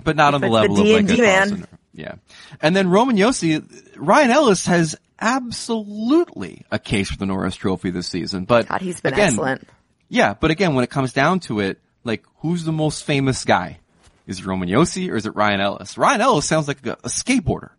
but 0.02 0.16
not 0.16 0.34
on 0.34 0.40
the 0.40 0.48
But 0.48 0.62
the 0.66 0.68
level 0.72 0.80
of 0.80 1.08
like 1.08 1.18
a 1.18 1.22
man. 1.22 1.48
Carlson. 1.48 1.66
Yeah, 1.94 2.14
and 2.62 2.74
then 2.74 2.88
Roman 2.88 3.16
Josi, 3.16 3.62
Ryan 3.96 4.30
Ellis 4.30 4.66
has 4.66 4.96
absolutely 5.22 6.66
a 6.70 6.78
case 6.78 7.10
for 7.10 7.16
the 7.16 7.24
Norris 7.24 7.54
Trophy 7.56 7.90
this 7.90 8.08
season. 8.08 8.44
But 8.44 8.68
God, 8.68 8.80
he's 8.82 9.00
been 9.00 9.14
again, 9.14 9.28
excellent. 9.28 9.68
Yeah, 10.08 10.34
but 10.34 10.50
again, 10.50 10.74
when 10.74 10.84
it 10.84 10.90
comes 10.90 11.12
down 11.14 11.40
to 11.40 11.60
it, 11.60 11.78
like 12.04 12.24
who's 12.38 12.64
the 12.64 12.72
most 12.72 13.04
famous 13.04 13.44
guy? 13.44 13.78
Is 14.26 14.40
it 14.40 14.46
Roman 14.46 14.68
Josi 14.68 15.10
or 15.10 15.16
is 15.16 15.24
it 15.24 15.34
Ryan 15.34 15.60
Ellis? 15.60 15.96
Ryan 15.96 16.20
Ellis 16.20 16.44
sounds 16.44 16.68
like 16.68 16.84
a, 16.86 16.92
a 17.04 17.08
skateboarder. 17.08 17.70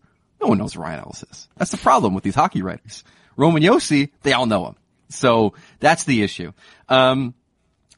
No 0.41 0.47
one 0.47 0.57
knows 0.57 0.73
who 0.73 0.81
Ryan 0.81 1.01
Ellis 1.01 1.23
is. 1.29 1.47
That's 1.57 1.71
the 1.71 1.77
problem 1.77 2.13
with 2.13 2.23
these 2.23 2.35
hockey 2.35 2.61
writers. 2.61 3.03
Roman 3.35 3.61
Josi, 3.61 4.09
they 4.23 4.33
all 4.33 4.45
know 4.45 4.67
him. 4.67 4.75
So 5.09 5.53
that's 5.79 6.05
the 6.05 6.23
issue. 6.23 6.53
Um, 6.89 7.33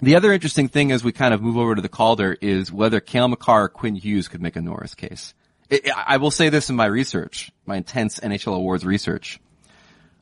the 0.01 0.15
other 0.15 0.33
interesting 0.33 0.67
thing 0.67 0.91
as 0.91 1.03
we 1.03 1.11
kind 1.11 1.33
of 1.33 1.41
move 1.41 1.57
over 1.57 1.75
to 1.75 1.81
the 1.81 1.89
Calder 1.89 2.37
is 2.39 2.71
whether 2.71 2.99
Cale 2.99 3.29
Makar 3.29 3.63
or 3.63 3.69
Quinn 3.69 3.95
Hughes 3.95 4.27
could 4.27 4.41
make 4.41 4.55
a 4.55 4.61
Norris 4.61 4.95
case. 4.95 5.33
It, 5.69 5.89
I 5.95 6.17
will 6.17 6.31
say 6.31 6.49
this 6.49 6.69
in 6.69 6.75
my 6.75 6.85
research, 6.85 7.51
my 7.65 7.77
intense 7.77 8.19
NHL 8.19 8.55
awards 8.55 8.85
research. 8.85 9.39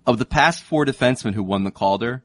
Of 0.06 0.18
the 0.18 0.26
past 0.26 0.64
four 0.64 0.86
defensemen 0.86 1.34
who 1.34 1.44
won 1.44 1.64
the 1.64 1.72
Calder, 1.72 2.24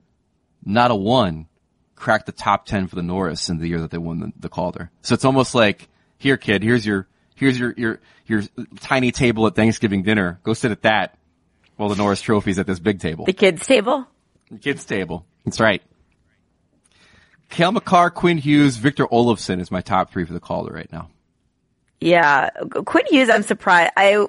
not 0.65 0.91
a 0.91 0.95
one 0.95 1.47
cracked 1.95 2.27
the 2.27 2.33
top 2.33 2.67
10 2.67 2.87
for 2.87 2.97
the 2.97 3.03
Norris 3.03 3.49
in 3.49 3.59
the 3.59 3.69
year 3.69 3.81
that 3.81 3.91
they 3.91 3.99
won 3.99 4.21
the, 4.21 4.33
the 4.39 4.49
Calder. 4.49 4.91
So 5.03 5.15
it's 5.15 5.25
almost 5.25 5.55
like, 5.55 5.89
here 6.17 6.37
kid, 6.37 6.63
here's 6.63 6.87
your, 6.87 7.09
here's 7.35 7.59
your, 7.59 7.75
your, 7.77 8.01
your 8.27 8.43
tiny 8.81 9.13
table 9.13 9.47
at 9.47 9.55
Thanksgiving 9.55 10.03
dinner. 10.03 10.41
Go 10.43 10.55
sit 10.55 10.71
at 10.71 10.83
that 10.83 11.17
while 11.77 11.89
the 11.89 11.97
Norris 11.97 12.21
trophy's 12.21 12.59
at 12.59 12.67
this 12.67 12.79
big 12.79 13.01
table. 13.01 13.25
The 13.25 13.33
kids 13.33 13.67
table? 13.67 14.07
The 14.51 14.59
kids 14.59 14.85
table. 14.85 15.27
That's 15.45 15.61
right. 15.61 15.83
Cale 17.51 17.73
Makar, 17.73 18.11
Quinn 18.11 18.39
Hughes, 18.39 18.77
Victor 18.77 19.07
Olofsson 19.07 19.61
is 19.61 19.71
my 19.71 19.81
top 19.81 20.11
three 20.11 20.25
for 20.25 20.33
the 20.33 20.41
Calder 20.41 20.73
right 20.73 20.91
now. 20.93 21.09
Yeah. 22.01 22.51
Quinn 22.85 23.05
Hughes, 23.09 23.31
I'm 23.31 23.43
surprised. 23.43 23.93
I 23.97 24.27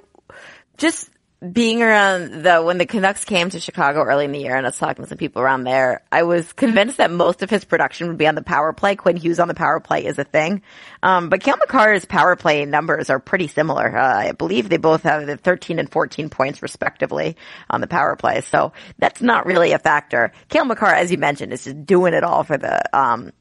just 0.78 1.10
being 1.54 1.82
around 1.82 2.44
the 2.44 2.62
when 2.62 2.78
the 2.78 2.86
Canucks 2.86 3.24
came 3.24 3.50
to 3.50 3.62
Chicago 3.62 4.04
early 4.04 4.26
in 4.26 4.34
the 4.34 4.40
year 4.40 4.58
and 4.58 4.66
I 4.66 4.70
was 4.70 4.78
talking 4.78 5.06
to 5.06 5.10
some 5.10 5.18
people 5.18 5.42
around 5.42 5.64
there, 5.64 6.04
I 6.12 6.24
was 6.24 6.52
convinced 6.54 6.98
that 6.98 7.12
most 7.12 7.42
of 7.42 7.50
his 7.50 7.64
production 7.64 8.10
would 8.10 8.18
be 8.18 8.28
on 8.28 8.36
the 8.36 8.42
power 8.42 8.74
play. 8.74 8.98
Quinn 8.98 9.16
Hughes 9.16 9.40
on 9.40 9.48
the 9.48 9.54
power 9.54 9.80
play 9.80 10.06
is 10.06 10.20
a 10.20 10.26
thing. 10.26 10.64
Um, 11.02 11.30
but 11.30 11.42
Cale 11.42 11.56
Makar's 11.56 12.04
power 12.04 12.36
play 12.36 12.66
numbers 12.66 13.10
are 13.10 13.20
pretty 13.20 13.48
similar. 13.48 13.96
Uh, 13.98 14.18
I 14.18 14.32
believe 14.34 14.68
they 14.68 14.78
both 14.78 15.04
have 15.04 15.26
the 15.28 15.38
13 15.38 15.80
and 15.80 15.90
14 15.90 16.30
points 16.30 16.62
respectively 16.62 17.38
on 17.70 17.80
the 17.80 17.88
power 17.88 18.18
play. 18.18 18.42
So 18.42 18.74
that's 18.98 19.22
not 19.22 19.46
really 19.46 19.72
a 19.72 19.80
factor. 19.80 20.34
Cale 20.50 20.66
Makar, 20.66 20.88
as 20.88 21.10
you 21.10 21.18
mentioned, 21.18 21.54
is 21.54 21.64
just 21.64 21.86
doing 21.86 22.14
it 22.14 22.26
all 22.26 22.44
for 22.44 22.58
the, 22.58 22.82
um, 22.98 23.32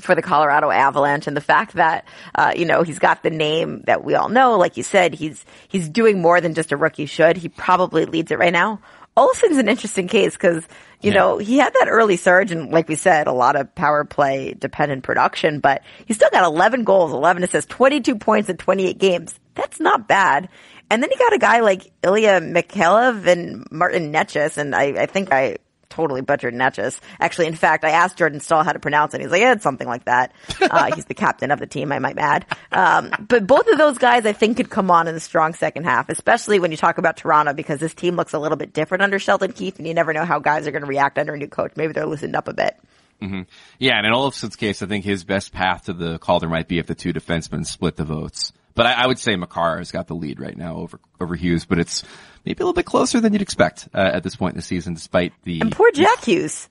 for 0.00 0.14
the 0.14 0.22
Colorado 0.22 0.70
Avalanche 0.70 1.26
and 1.26 1.36
the 1.36 1.40
fact 1.40 1.74
that, 1.74 2.06
uh, 2.34 2.52
you 2.56 2.64
know, 2.64 2.82
he's 2.82 2.98
got 2.98 3.22
the 3.22 3.30
name 3.30 3.82
that 3.86 4.04
we 4.04 4.14
all 4.14 4.28
know. 4.28 4.58
Like 4.58 4.76
you 4.76 4.82
said, 4.82 5.14
he's, 5.14 5.44
he's 5.68 5.88
doing 5.88 6.20
more 6.20 6.40
than 6.40 6.54
just 6.54 6.72
a 6.72 6.76
rookie 6.76 7.06
should. 7.06 7.36
He 7.36 7.48
probably 7.48 8.04
leads 8.04 8.30
it 8.30 8.38
right 8.38 8.52
now. 8.52 8.80
Olson's 9.16 9.58
an 9.58 9.68
interesting 9.68 10.08
case 10.08 10.32
because, 10.32 10.64
you 11.00 11.12
yeah. 11.12 11.18
know, 11.18 11.38
he 11.38 11.58
had 11.58 11.72
that 11.72 11.86
early 11.88 12.16
surge 12.16 12.50
and 12.50 12.72
like 12.72 12.88
we 12.88 12.96
said, 12.96 13.28
a 13.28 13.32
lot 13.32 13.54
of 13.54 13.72
power 13.74 14.04
play 14.04 14.54
dependent 14.54 15.04
production, 15.04 15.60
but 15.60 15.82
he's 16.06 16.16
still 16.16 16.30
got 16.30 16.44
11 16.44 16.82
goals, 16.82 17.12
11 17.12 17.44
assists, 17.44 17.70
22 17.70 18.16
points 18.16 18.48
in 18.48 18.56
28 18.56 18.98
games. 18.98 19.38
That's 19.54 19.78
not 19.78 20.08
bad. 20.08 20.48
And 20.90 21.02
then 21.02 21.10
you 21.10 21.18
got 21.18 21.32
a 21.32 21.38
guy 21.38 21.60
like 21.60 21.92
Ilya 22.02 22.40
Mikheyev 22.40 23.26
and 23.26 23.66
Martin 23.70 24.12
Necas, 24.12 24.58
and 24.58 24.74
I, 24.74 25.02
I 25.02 25.06
think 25.06 25.32
I 25.32 25.56
totally 25.94 26.20
butchered 26.20 26.54
Necas. 26.54 27.00
Actually, 27.20 27.46
in 27.46 27.54
fact, 27.54 27.84
I 27.84 27.90
asked 27.90 28.16
Jordan 28.16 28.40
Staal 28.40 28.64
how 28.64 28.72
to 28.72 28.78
pronounce 28.78 29.14
it. 29.14 29.20
He's 29.20 29.30
like, 29.30 29.40
yeah, 29.40 29.52
it's 29.52 29.62
something 29.62 29.86
like 29.86 30.04
that. 30.06 30.32
Uh, 30.60 30.90
he's 30.94 31.04
the 31.04 31.14
captain 31.14 31.50
of 31.50 31.60
the 31.60 31.66
team, 31.66 31.92
I 31.92 31.98
might 31.98 32.18
add. 32.18 32.46
Um, 32.72 33.12
but 33.20 33.46
both 33.46 33.68
of 33.68 33.78
those 33.78 33.98
guys, 33.98 34.26
I 34.26 34.32
think, 34.32 34.56
could 34.56 34.70
come 34.70 34.90
on 34.90 35.06
in 35.08 35.14
a 35.14 35.20
strong 35.20 35.54
second 35.54 35.84
half, 35.84 36.08
especially 36.08 36.58
when 36.58 36.70
you 36.70 36.76
talk 36.76 36.98
about 36.98 37.16
Toronto, 37.16 37.52
because 37.52 37.78
this 37.78 37.94
team 37.94 38.16
looks 38.16 38.32
a 38.32 38.38
little 38.38 38.56
bit 38.56 38.72
different 38.72 39.02
under 39.02 39.18
Sheldon 39.18 39.52
Keefe, 39.52 39.78
and 39.78 39.86
you 39.86 39.94
never 39.94 40.12
know 40.12 40.24
how 40.24 40.38
guys 40.40 40.66
are 40.66 40.72
going 40.72 40.82
to 40.82 40.88
react 40.88 41.18
under 41.18 41.34
a 41.34 41.38
new 41.38 41.48
coach. 41.48 41.72
Maybe 41.76 41.92
they're 41.92 42.06
loosened 42.06 42.34
up 42.34 42.48
a 42.48 42.54
bit. 42.54 42.76
Mm-hmm. 43.22 43.42
Yeah, 43.78 43.96
and 43.96 44.06
in 44.06 44.12
Olofsson's 44.12 44.56
case, 44.56 44.82
I 44.82 44.86
think 44.86 45.04
his 45.04 45.24
best 45.24 45.52
path 45.52 45.84
to 45.84 45.92
the 45.92 46.18
Calder 46.18 46.48
might 46.48 46.68
be 46.68 46.78
if 46.78 46.86
the 46.86 46.94
two 46.94 47.12
defensemen 47.12 47.64
split 47.64 47.96
the 47.96 48.04
votes. 48.04 48.52
But 48.74 48.86
I, 48.86 48.92
I 48.92 49.06
would 49.06 49.18
say 49.18 49.36
Makar 49.36 49.78
has 49.78 49.92
got 49.92 50.08
the 50.08 50.14
lead 50.14 50.40
right 50.40 50.56
now 50.56 50.76
over 50.76 51.00
over 51.20 51.34
Hughes, 51.34 51.64
but 51.64 51.78
it's 51.78 52.02
maybe 52.44 52.58
a 52.58 52.64
little 52.64 52.74
bit 52.74 52.86
closer 52.86 53.20
than 53.20 53.32
you'd 53.32 53.42
expect 53.42 53.88
uh, 53.94 54.10
at 54.14 54.22
this 54.22 54.36
point 54.36 54.54
in 54.54 54.56
the 54.56 54.62
season, 54.62 54.94
despite 54.94 55.32
the 55.44 55.60
and 55.60 55.72
poor 55.72 55.90
Jack 55.92 56.24
Hughes. 56.24 56.68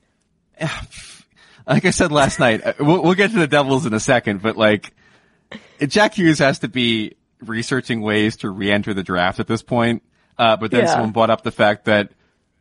Like 1.66 1.86
I 1.86 1.92
said 1.92 2.12
last 2.12 2.42
night, 2.42 2.62
uh, 2.62 2.74
we'll, 2.78 3.02
we'll 3.02 3.14
get 3.14 3.32
to 3.32 3.40
the 3.40 3.48
Devils 3.48 3.86
in 3.86 3.94
a 3.94 4.00
second, 4.02 4.42
but 4.42 4.58
like 4.58 4.94
Jack 5.80 6.16
Hughes 6.16 6.40
has 6.40 6.60
to 6.60 6.68
be 6.68 7.16
researching 7.40 8.02
ways 8.02 8.36
to 8.38 8.50
re-enter 8.50 8.94
the 8.94 9.02
draft 9.02 9.40
at 9.40 9.48
this 9.48 9.62
point. 9.62 10.04
Uh, 10.38 10.58
but 10.58 10.72
then 10.72 10.82
yeah. 10.82 10.92
someone 10.92 11.12
brought 11.12 11.30
up 11.30 11.44
the 11.44 11.52
fact 11.52 11.86
that 11.86 12.12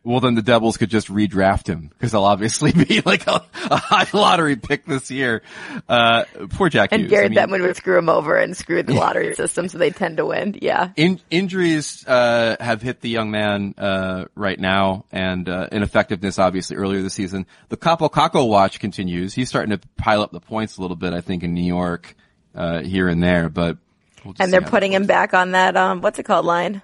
well, 0.05 0.19
then 0.19 0.35
the 0.35 0.41
Devils 0.41 0.75
could 0.75 0.89
just 0.89 1.07
redraft 1.07 1.67
him 1.67 1.87
because 1.87 2.11
they'll 2.11 2.25
obviously 2.25 2.71
be 2.87 3.01
like 3.01 3.25
a, 3.27 3.45
a, 3.71 3.77
high 3.77 4.07
lottery 4.13 4.57
pick 4.57 4.85
this 4.85 5.09
year. 5.09 5.41
Uh, 5.87 6.25
poor 6.49 6.67
Jack 6.67 6.89
and 6.91 7.03
Hughes. 7.03 7.11
Garrett 7.11 7.37
I 7.37 7.45
mean, 7.45 7.61
Bettman 7.61 7.61
would 7.65 7.77
screw 7.77 7.97
him 7.97 8.09
over 8.09 8.35
and 8.35 8.55
screw 8.55 8.83
the 8.83 8.93
lottery 8.95 9.33
system, 9.33 9.69
so 9.69 9.77
they 9.77 9.91
tend 9.91 10.17
to 10.17 10.25
win. 10.25 10.57
Yeah. 10.61 10.91
In, 10.97 11.21
injuries 11.29 12.05
uh, 12.05 12.57
have 12.59 12.81
hit 12.81 12.99
the 12.99 13.09
young 13.09 13.31
man 13.31 13.75
uh, 13.77 14.25
right 14.35 14.59
now, 14.59 15.05
and 15.11 15.47
uh, 15.47 15.69
ineffectiveness 15.71 16.37
obviously 16.37 16.75
earlier 16.75 17.01
this 17.01 17.13
season. 17.13 17.45
The 17.69 17.77
Kaapo 17.77 18.11
Kakko 18.11 18.47
watch 18.47 18.79
continues. 18.79 19.33
He's 19.33 19.47
starting 19.47 19.77
to 19.77 19.87
pile 19.95 20.21
up 20.21 20.31
the 20.31 20.41
points 20.41 20.77
a 20.77 20.81
little 20.81 20.97
bit, 20.97 21.13
I 21.13 21.21
think, 21.21 21.43
in 21.43 21.53
New 21.53 21.63
York 21.63 22.15
uh, 22.55 22.81
here 22.81 23.07
and 23.07 23.23
there, 23.23 23.49
but. 23.49 23.77
We'll 24.25 24.35
and 24.39 24.53
they're 24.53 24.61
putting 24.61 24.93
him 24.93 25.05
back 25.05 25.33
on 25.33 25.51
that 25.51 25.75
um, 25.75 25.99
what's 25.99 26.17
it 26.17 26.23
called 26.23 26.45
line? 26.45 26.81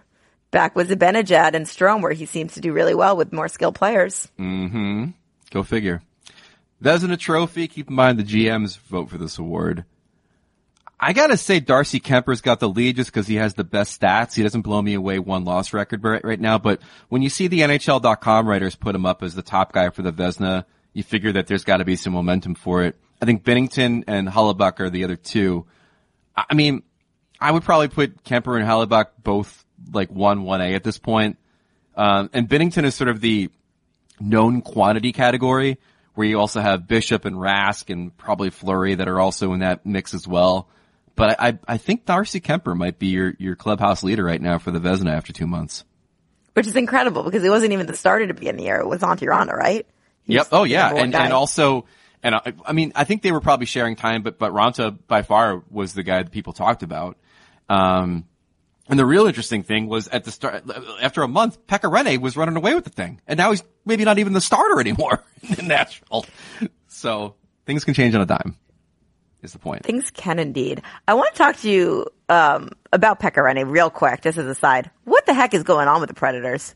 Back 0.52 0.76
with 0.76 0.89
Zibanejad 0.89 1.54
and 1.54 1.66
Strome, 1.66 2.02
where 2.02 2.12
he 2.12 2.26
seems 2.26 2.56
to 2.56 2.62
do 2.62 2.74
really 2.74 2.95
well 2.95 3.16
with 3.16 3.32
more 3.32 3.47
skilled 3.47 3.76
players. 3.76 4.28
Mm-hmm. 4.39 5.12
Go 5.52 5.64
figure. 5.64 6.02
Vezina 6.84 7.20
Trophy. 7.20 7.68
Keep 7.68 7.89
in 7.89 7.95
mind 7.95 8.20
the 8.20 8.24
GMs 8.24 8.78
vote 8.80 9.10
for 9.10 9.18
this 9.18 9.38
award. 9.38 9.86
I 11.00 11.14
gotta 11.14 11.38
say 11.38 11.62
Darcy 11.62 12.02
Kuemper's 12.02 12.41
got 12.41 12.60
the 12.60 12.68
lead 12.68 12.97
just 12.97 13.10
because 13.10 13.26
he 13.28 13.36
has 13.36 13.54
the 13.54 13.64
best 13.64 14.00
stats. 14.02 14.34
He 14.34 14.43
doesn't 14.43 14.64
blow 14.64 14.82
me 14.82 14.95
away 14.95 15.18
one 15.18 15.45
loss 15.45 15.72
record 15.72 16.04
right, 16.04 16.24
right 16.26 16.39
now, 16.39 16.58
but 16.58 16.82
when 17.08 17.22
you 17.22 17.30
see 17.30 17.47
the 17.47 17.62
NHL.com 17.62 18.47
writers 18.47 18.76
put 18.76 18.95
him 18.95 19.06
up 19.06 19.24
as 19.24 19.34
the 19.34 19.41
top 19.41 19.72
guy 19.72 19.91
for 19.91 20.02
the 20.02 20.12
Vezina, 20.12 20.66
you 20.91 21.04
figure 21.04 21.32
that 21.32 21.47
there's 21.47 21.64
gotta 21.64 21.86
be 21.86 21.95
some 21.95 22.12
momentum 22.12 22.54
for 22.54 22.84
it. 22.84 22.97
I 23.22 23.26
think 23.26 23.43
Binnington 23.43 24.04
and 24.08 24.28
Hellebuyck 24.28 24.82
are 24.82 24.89
the 24.89 25.06
other 25.06 25.16
two. 25.16 25.66
I 26.36 26.54
mean, 26.54 26.84
I 27.39 27.52
would 27.52 27.64
probably 27.64 27.88
put 27.88 28.24
Kuemper 28.26 28.60
and 28.60 28.68
Hellebuyck 28.68 29.08
both 29.24 29.66
like 29.92 30.12
one, 30.12 30.44
one 30.44 30.62
A 30.62 30.74
at 30.76 30.84
this 30.84 30.98
point. 30.98 31.38
Um, 31.96 32.30
and 32.34 32.48
Binnington 32.48 32.86
is 32.86 32.96
sort 32.96 33.10
of 33.10 33.22
the 33.22 33.50
known 34.20 34.62
quantity 34.62 35.12
category 35.12 35.78
where 36.16 36.28
you 36.28 36.40
also 36.40 36.62
have 36.62 36.88
Bishop 36.88 37.26
and 37.26 37.36
Rask 37.36 37.90
and 37.90 38.16
probably 38.18 38.50
Fleury 38.50 38.96
that 38.96 39.08
are 39.08 39.20
also 39.20 39.54
in 39.54 39.60
that 39.60 39.86
mix 39.86 40.14
as 40.14 40.28
well. 40.28 40.68
But 41.16 41.36
I, 41.40 41.60
I 41.68 41.78
think 41.78 42.06
Darcy 42.06 42.40
Kuemper 42.40 42.76
might 42.78 42.98
be 42.98 43.08
your, 43.08 43.34
your 43.40 43.58
clubhouse 43.58 44.04
leader 44.04 44.24
right 44.24 44.42
now 44.42 44.58
for 44.58 44.72
the 44.72 44.80
Vezina 44.80 45.12
after 45.12 45.34
two 45.34 45.48
months. 45.48 45.84
Which 46.54 46.66
is 46.66 46.78
incredible 46.78 47.24
because 47.24 47.44
it 47.44 47.50
wasn't 47.50 47.74
even 47.74 47.88
the 47.88 47.96
starter 47.96 48.28
to 48.28 48.34
begin 48.34 48.56
the 48.56 48.64
year. 48.64 48.78
It 48.78 48.88
was 48.88 49.02
Antti 49.02 49.28
Raanta, 49.28 49.54
right? 49.54 49.86
Yep. 50.28 50.48
Oh 50.54 50.64
yeah. 50.64 50.94
And, 50.96 51.14
and 51.14 51.34
also, 51.34 51.86
and 52.24 52.36
I, 52.36 52.54
I, 52.66 52.72
mean, 52.72 52.94
I 52.96 53.04
think 53.04 53.22
they 53.22 53.34
were 53.34 53.42
probably 53.42 53.66
sharing 53.66 53.98
time, 53.98 54.24
but, 54.24 54.40
but 54.40 54.54
Raanta 54.54 54.98
by 55.08 55.24
far 55.24 55.62
was 55.70 55.94
the 55.94 56.04
guy 56.04 56.24
that 56.24 56.32
people 56.32 56.54
talked 56.54 56.84
about. 56.84 57.18
Um, 57.68 58.26
and 58.90 58.98
the 58.98 59.06
real 59.06 59.28
interesting 59.28 59.62
thing 59.62 59.88
was 59.88 60.08
at 60.08 60.24
the 60.24 60.32
start, 60.32 60.64
after 61.02 61.22
a 61.22 61.28
month, 61.28 61.66
Pekka 61.68 62.20
was 62.20 62.36
running 62.36 62.58
away 62.58 62.74
with 62.74 62.84
the 62.84 62.90
thing. 62.90 63.22
And 63.28 63.38
now 63.38 63.52
he's 63.52 63.64
maybe 63.86 64.04
not 64.04 64.18
even 64.18 64.34
the 64.34 64.42
starter 64.42 64.80
anymore 64.80 65.24
in 65.58 65.68
Nashville. 65.68 66.26
So 66.88 67.36
things 67.66 67.86
can 67.86 67.94
change 67.94 68.16
on 68.16 68.22
a 68.22 68.26
dime 68.26 68.58
is 69.44 69.54
the 69.54 69.60
point. 69.60 69.84
Things 69.84 70.10
can 70.12 70.40
indeed. 70.40 70.82
I 71.08 71.14
want 71.14 71.32
to 71.34 71.38
talk 71.38 71.58
to 71.58 71.70
you, 71.70 72.08
um, 72.28 72.72
about 72.92 73.20
Pekka 73.20 73.70
real 73.70 73.92
quick, 73.92 74.22
just 74.22 74.38
as 74.38 74.48
a 74.48 74.56
side. 74.56 74.90
What 75.04 75.26
the 75.28 75.34
heck 75.34 75.54
is 75.54 75.64
going 75.64 75.88
on 75.88 76.02
with 76.02 76.10
the 76.10 76.16
Predators? 76.16 76.76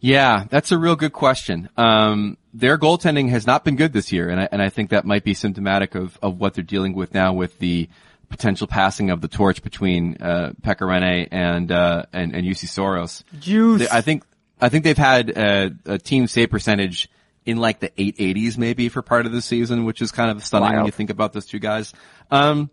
Yeah, 0.00 0.44
that's 0.50 0.72
a 0.72 0.78
real 0.78 0.96
good 0.96 1.12
question. 1.12 1.68
Um, 1.76 2.36
their 2.52 2.78
goaltending 2.78 3.30
has 3.30 3.46
not 3.46 3.64
been 3.64 3.76
good 3.76 3.92
this 3.92 4.12
year, 4.12 4.28
and 4.28 4.40
I, 4.40 4.48
and 4.50 4.62
I 4.62 4.68
think 4.70 4.90
that 4.90 5.04
might 5.04 5.24
be 5.24 5.34
symptomatic 5.34 5.94
of, 5.94 6.18
of 6.22 6.38
what 6.38 6.54
they're 6.54 6.64
dealing 6.64 6.94
with 6.94 7.12
now 7.14 7.32
with 7.32 7.58
the 7.58 7.88
potential 8.28 8.66
passing 8.66 9.10
of 9.10 9.20
the 9.20 9.28
torch 9.28 9.62
between 9.62 10.16
uh, 10.20 10.52
Pekka 10.62 10.82
Rinne 10.82 11.28
and 11.30 11.70
uh, 11.70 12.04
and 12.12 12.34
and 12.34 12.46
Juuse 12.46 12.68
Saros. 12.68 13.24
Juice. 13.38 13.80
They, 13.80 13.88
I 13.88 14.00
think 14.00 14.24
I 14.60 14.68
think 14.68 14.84
they've 14.84 14.96
had 14.96 15.30
a, 15.30 15.70
a, 15.84 15.98
team 15.98 16.26
save 16.26 16.50
percentage 16.50 17.08
in 17.44 17.58
like 17.58 17.78
the 17.80 17.90
880s 17.90 18.56
maybe 18.56 18.88
for 18.88 19.02
part 19.02 19.26
of 19.26 19.32
the 19.32 19.42
season, 19.42 19.84
which 19.84 20.00
is 20.00 20.12
kind 20.12 20.30
of 20.30 20.42
stunning 20.42 20.68
Wild. 20.68 20.76
when 20.76 20.86
you 20.86 20.92
think 20.92 21.10
about 21.10 21.32
those 21.32 21.46
two 21.46 21.58
guys. 21.58 21.92
Um, 22.30 22.70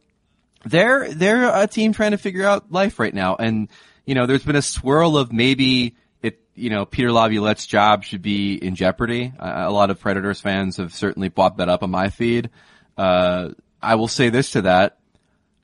they're 0.66 1.14
they're 1.14 1.54
a 1.54 1.68
team 1.68 1.93
trying 1.93 2.12
to 2.12 2.18
figure 2.18 2.45
out 2.45 2.72
life 2.72 2.99
right 2.99 3.14
now, 3.14 3.36
and 3.36 3.68
you 4.06 4.16
know 4.16 4.26
there's 4.26 4.45
been 4.45 4.56
a 4.56 4.62
swirl 4.62 5.18
of 5.18 5.34
maybe 5.34 5.95
it 6.22 6.39
you 6.56 6.70
know 6.70 6.86
Peter 6.86 7.12
Laviolette's 7.12 7.66
job 7.66 8.06
should 8.06 8.22
be 8.22 8.56
in 8.56 8.76
jeopardy. 8.76 9.34
Uh, 9.38 9.66
a 9.68 9.72
lot 9.72 9.89
of 9.89 9.99
Predators 9.99 10.39
fans 10.39 10.78
have 10.78 10.93
certainly 10.93 11.28
bought 11.28 11.58
that 11.58 11.68
up 11.68 11.84
on 11.84 11.91
my 11.91 12.10
feed. 12.10 12.49
Uh, 12.97 13.49
I 13.82 13.95
will 13.95 14.08
say 14.08 14.30
this 14.30 14.51
to 14.51 14.62
that 14.62 14.97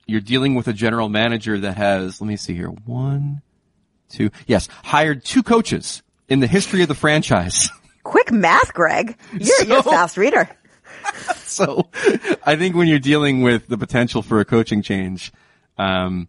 you're 0.10 0.22
dealing 0.22 0.56
with 0.56 0.68
a 0.68 0.74
general 0.74 1.10
manager 1.10 1.60
that 1.60 1.78
has, 1.78 2.20
let 2.20 2.28
me 2.28 2.36
see 2.36 2.54
here, 2.54 2.68
one, 2.68 3.42
two, 4.10 4.32
yes, 4.48 4.68
hired 4.84 5.24
two 5.24 5.44
coaches 5.44 6.04
in 6.28 6.40
the 6.40 6.48
history 6.48 6.82
of 6.82 6.88
the 6.88 6.96
franchise. 6.96 7.70
Quick 8.04 8.32
math, 8.32 8.74
Greg. 8.74 9.18
You're, 9.34 9.44
so, 9.44 9.66
you're 9.66 9.80
a 9.80 9.84
fast 9.84 10.18
reader. 10.18 10.50
so 11.36 11.90
I 12.46 12.56
think 12.56 12.76
when 12.76 12.88
you're 12.88 13.00
dealing 13.00 13.42
with 13.42 13.68
the 13.68 13.78
potential 13.78 14.22
for 14.22 14.40
a 14.40 14.46
coaching 14.46 14.82
change, 14.82 15.32
um, 15.78 16.28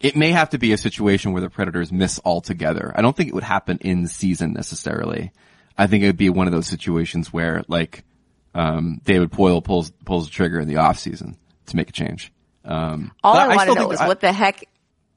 it 0.00 0.16
may 0.16 0.30
have 0.30 0.50
to 0.50 0.58
be 0.58 0.72
a 0.72 0.78
situation 0.78 1.32
where 1.32 1.42
the 1.42 1.50
Predators 1.50 1.92
miss 1.92 2.20
altogether. 2.24 2.92
I 2.94 3.02
don't 3.02 3.16
think 3.16 3.28
it 3.28 3.34
would 3.34 3.44
happen 3.44 3.78
in 3.80 4.08
season 4.08 4.52
necessarily. 4.52 5.32
I 5.78 5.86
think 5.86 6.02
it 6.02 6.06
would 6.06 6.16
be 6.16 6.28
one 6.28 6.48
of 6.48 6.52
those 6.52 6.66
situations 6.66 7.32
where 7.32 7.62
like, 7.68 8.04
um, 8.54 9.00
David 9.04 9.30
Poile 9.30 9.62
pulls, 9.62 9.90
pulls 10.04 10.26
the 10.26 10.32
trigger 10.32 10.60
in 10.60 10.68
the 10.68 10.76
off 10.76 10.98
season 10.98 11.36
to 11.66 11.76
make 11.76 11.88
a 11.88 11.92
change. 11.92 12.32
Um, 12.64 13.12
All 13.24 13.34
but 13.34 13.42
I, 13.50 13.56
want 13.56 13.60
to 13.68 13.74
know 13.74 13.80
think- 13.82 13.92
is 13.94 14.00
I- 14.00 14.08
what 14.08 14.20
the 14.20 14.32
heck. 14.32 14.64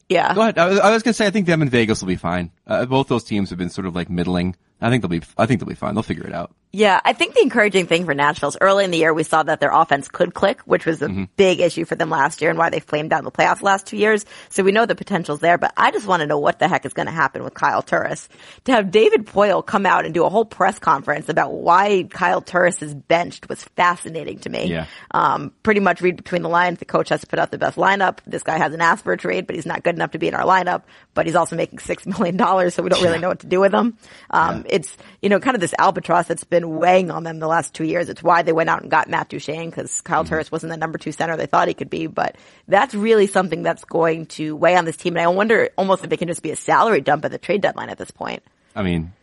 Yeah. 0.09 0.33
Go 0.35 0.41
ahead. 0.41 0.57
I 0.59 0.67
was, 0.67 0.79
I 0.79 0.89
was 0.91 1.03
gonna 1.03 1.13
say 1.15 1.25
I 1.25 1.31
think 1.31 1.47
them 1.47 1.61
and 1.63 1.71
Vegas 1.71 2.01
will 2.01 2.07
be 2.07 2.15
fine. 2.15 2.51
Uh, 2.67 2.85
both 2.85 3.07
those 3.07 3.23
teams 3.23 3.49
have 3.49 3.59
been 3.59 3.69
sort 3.69 3.85
of 3.87 3.95
like 3.95 4.09
middling. 4.09 4.55
I 4.81 4.89
think 4.89 5.01
they'll 5.01 5.09
be. 5.09 5.21
I 5.37 5.45
think 5.45 5.59
they'll 5.61 5.69
be 5.69 5.75
fine. 5.75 5.93
They'll 5.93 6.03
figure 6.03 6.27
it 6.27 6.33
out. 6.33 6.53
Yeah, 6.73 6.99
I 7.05 7.13
think 7.13 7.33
the 7.35 7.41
encouraging 7.41 7.87
thing 7.87 8.03
for 8.03 8.13
Nashville 8.13 8.49
is 8.49 8.57
early 8.59 8.83
in 8.83 8.91
the 8.91 8.97
year 8.97 9.13
we 9.13 9.23
saw 9.23 9.41
that 9.43 9.61
their 9.61 9.71
offense 9.71 10.09
could 10.09 10.33
click, 10.33 10.59
which 10.63 10.85
was 10.85 11.01
a 11.01 11.07
Mm-hmm. 11.07 11.23
big 11.37 11.61
issue 11.61 11.85
for 11.85 11.95
them 11.95 12.09
last 12.09 12.41
year 12.41 12.49
and 12.49 12.59
why 12.59 12.69
they 12.69 12.81
flamed 12.81 13.13
out 13.13 13.19
in 13.19 13.23
the 13.23 13.31
playoffs 13.31 13.59
the 13.59 13.65
last 13.65 13.85
two 13.87 13.95
years. 13.95 14.25
So 14.49 14.61
we 14.61 14.73
know 14.73 14.85
the 14.85 14.93
potential's 14.95 15.39
there, 15.39 15.57
but 15.57 15.71
I 15.77 15.91
just 15.91 16.05
want 16.05 16.19
to 16.19 16.27
know 16.27 16.37
what 16.39 16.59
the 16.59 16.67
heck 16.67 16.85
is 16.85 16.91
going 16.91 17.05
to 17.05 17.13
happen 17.13 17.45
with 17.45 17.53
Kyle 17.53 17.81
Turris. 17.81 18.27
To 18.65 18.73
have 18.73 18.91
David 18.91 19.25
Poile 19.25 19.65
come 19.65 19.85
out 19.85 20.03
and 20.03 20.13
do 20.13 20.25
a 20.25 20.29
whole 20.29 20.43
press 20.43 20.77
conference 20.77 21.29
about 21.29 21.53
why 21.53 22.03
Kyle 22.09 22.41
Turris 22.41 22.81
is 22.81 22.93
benched 22.93 23.47
was 23.47 23.63
fascinating 23.63 24.39
to 24.39 24.49
me. 24.49 24.65
Yeah. 24.65 24.87
Um, 25.11 25.53
pretty 25.63 25.79
much 25.79 26.01
read 26.01 26.17
between 26.17 26.41
the 26.41 26.49
lines. 26.49 26.79
The 26.79 26.85
coach 26.85 27.07
has 27.07 27.21
to 27.21 27.27
put 27.27 27.39
out 27.39 27.51
the 27.51 27.57
best 27.57 27.77
lineup. 27.77 28.17
This 28.27 28.43
guy 28.43 28.57
hasn't 28.57 28.81
asked 28.81 29.05
for 29.05 29.13
a 29.13 29.17
trade, 29.17 29.47
but 29.47 29.55
he's 29.55 29.65
not 29.65 29.83
good 29.83 29.95
enough 29.95 30.11
to 30.11 30.17
be 30.19 30.27
in 30.27 30.33
our 30.35 30.43
lineup. 30.43 30.81
But 31.13 31.25
he's 31.25 31.35
also 31.35 31.55
making 31.55 31.79
six 31.79 32.05
million 32.05 32.35
dollars, 32.55 32.73
so 32.73 32.83
we 32.83 32.89
don't 32.89 33.03
really 33.03 33.19
know 33.19 33.29
what 33.29 33.39
to 33.41 33.47
do 33.47 33.59
with 33.59 33.71
them. 33.71 33.97
Um, 34.29 34.65
it's 34.67 34.95
you 35.21 35.29
know 35.29 35.39
kind 35.39 35.55
of 35.55 35.61
this 35.61 35.73
albatross 35.77 36.27
that's 36.27 36.43
been 36.43 36.77
weighing 36.77 37.11
on 37.11 37.23
them 37.23 37.39
the 37.39 37.47
last 37.47 37.73
two 37.73 37.83
years. 37.83 38.09
It's 38.09 38.23
why 38.23 38.41
they 38.41 38.53
went 38.53 38.69
out 38.69 38.81
and 38.81 38.91
got 38.91 39.09
Matt 39.09 39.29
Duchene 39.29 39.69
because 39.69 40.01
Kyle 40.01 40.23
Mm-hmm. 40.23 40.29
Turris 40.33 40.51
wasn't 40.51 40.71
the 40.71 40.77
number 40.77 40.97
two 40.97 41.11
center 41.11 41.37
they 41.37 41.45
thought 41.45 41.67
he 41.67 41.73
could 41.73 41.89
be. 41.89 42.07
But 42.07 42.37
that's 42.67 42.93
really 42.93 43.27
something 43.27 43.63
that's 43.63 43.83
going 43.85 44.27
to 44.27 44.55
weigh 44.55 44.75
on 44.75 44.85
this 44.85 44.97
team. 44.97 45.17
And 45.17 45.23
I 45.23 45.27
wonder 45.27 45.69
almost 45.77 46.03
if 46.03 46.11
it 46.11 46.17
can 46.17 46.27
just 46.27 46.41
be 46.41 46.51
a 46.51 46.55
salary 46.55 47.01
dump 47.01 47.25
at 47.25 47.31
the 47.31 47.37
trade 47.37 47.61
deadline 47.61 47.89
at 47.89 47.97
this 47.97 48.11
point. 48.11 48.43
I 48.75 48.83
mean, 48.83 49.13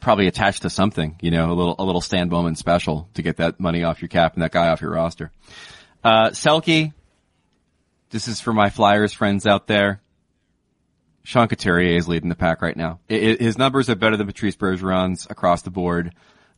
probably 0.00 0.26
attached 0.26 0.62
to 0.62 0.70
something. 0.70 1.16
You 1.20 1.30
know, 1.30 1.50
a 1.50 1.54
little 1.54 1.76
a 1.78 1.84
little 1.84 2.00
Stan 2.00 2.28
Bowman 2.28 2.56
special 2.56 3.08
to 3.14 3.22
get 3.22 3.36
that 3.36 3.60
money 3.60 3.84
off 3.84 4.02
your 4.02 4.08
cap 4.08 4.34
and 4.34 4.42
that 4.42 4.52
guy 4.52 4.68
off 4.68 4.80
your 4.80 4.90
roster. 4.90 5.30
Uh, 6.04 6.30
Selke, 6.30 6.92
this 8.10 8.28
is 8.28 8.40
for 8.40 8.52
my 8.52 8.70
Flyers 8.70 9.12
friends 9.12 9.46
out 9.46 9.66
there. 9.66 10.00
Sean 11.24 11.48
Couturier 11.48 11.96
is 11.96 12.08
leading 12.08 12.28
the 12.28 12.34
pack 12.34 12.62
right 12.62 12.76
now. 12.76 12.98
I- 13.10 13.14
I- 13.14 13.36
his 13.42 13.56
numbers 13.58 13.88
are 13.90 13.94
better 13.94 14.16
than 14.16 14.26
Patrice 14.26 14.56
Bergeron's 14.56 15.26
across 15.30 15.62
the 15.62 15.70
board. 15.70 16.12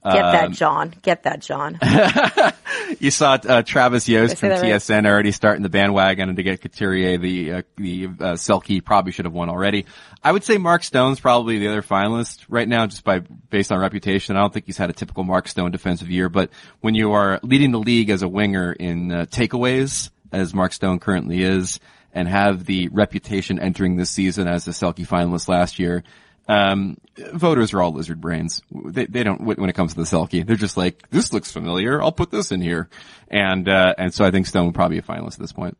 Get 0.04 0.12
that, 0.20 0.44
Um, 0.44 0.52
John. 0.52 0.94
Get 1.00 1.22
that, 1.22 1.40
John. 1.40 1.78
You 3.00 3.10
saw 3.10 3.34
uh, 3.48 3.62
Travis 3.62 4.08
Yost 4.08 4.38
from 4.38 4.50
that 4.50 4.60
right? 4.62 4.72
TSN 4.74 5.06
already 5.06 5.32
starting 5.32 5.62
the 5.62 5.68
bandwagon, 5.70 6.28
and 6.28 6.36
to 6.36 6.42
get 6.42 6.60
Couturier, 6.60 7.16
the 7.18 7.52
uh, 7.52 7.62
the 7.76 8.04
uh, 8.06 8.08
Selke 8.34 8.84
probably 8.84 9.10
should 9.10 9.24
have 9.24 9.32
won 9.32 9.48
already. 9.48 9.86
I 10.22 10.30
would 10.30 10.44
say 10.44 10.58
Mark 10.58 10.84
Stone's 10.84 11.18
probably 11.18 11.58
the 11.58 11.68
other 11.68 11.82
finalist 11.82 12.44
right 12.48 12.68
now, 12.68 12.86
just 12.86 13.02
by 13.02 13.20
based 13.20 13.72
on 13.72 13.78
reputation. 13.80 14.36
I 14.36 14.40
don't 14.40 14.52
think 14.52 14.66
he's 14.66 14.76
had 14.76 14.90
a 14.90 14.92
typical 14.92 15.24
Mark 15.24 15.48
Stone 15.48 15.70
defensive 15.70 16.10
year, 16.10 16.28
but 16.28 16.50
when 16.80 16.94
you 16.94 17.12
are 17.12 17.40
leading 17.42 17.72
the 17.72 17.80
league 17.80 18.10
as 18.10 18.22
a 18.22 18.28
winger 18.28 18.72
in 18.72 19.10
uh, 19.10 19.26
takeaways, 19.26 20.10
as 20.30 20.52
Mark 20.54 20.72
Stone 20.72 20.98
currently 21.00 21.42
is, 21.42 21.80
and 22.14 22.28
have 22.28 22.64
the 22.64 22.88
reputation 22.88 23.58
entering 23.58 23.96
this 23.96 24.10
season 24.10 24.48
as 24.48 24.66
a 24.68 24.70
Selke 24.70 25.06
finalist 25.06 25.48
last 25.48 25.78
year. 25.78 26.04
Um, 26.46 26.98
voters 27.16 27.72
are 27.72 27.82
all 27.82 27.92
lizard 27.92 28.20
brains. 28.20 28.62
They, 28.70 29.06
they 29.06 29.22
don't, 29.22 29.44
when 29.44 29.68
it 29.68 29.74
comes 29.74 29.94
to 29.94 30.00
the 30.00 30.06
Selke, 30.06 30.46
they're 30.46 30.56
just 30.56 30.76
like, 30.76 31.08
this 31.10 31.32
looks 31.32 31.50
familiar. 31.50 32.02
I'll 32.02 32.12
put 32.12 32.30
this 32.30 32.52
in 32.52 32.60
here. 32.60 32.88
And, 33.28 33.68
uh, 33.68 33.94
and 33.98 34.12
so 34.12 34.24
I 34.24 34.30
think 34.30 34.46
Stone 34.46 34.66
would 34.66 34.74
probably 34.74 35.00
be 35.00 35.06
a 35.06 35.10
finalist 35.10 35.34
at 35.34 35.40
this 35.40 35.52
point. 35.52 35.76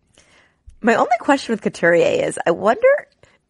My 0.81 0.97
only 0.97 1.17
question 1.21 1.53
with 1.53 1.63
Couturier 1.63 2.27
is, 2.27 2.39
I 2.47 2.51
wonder 2.51 2.89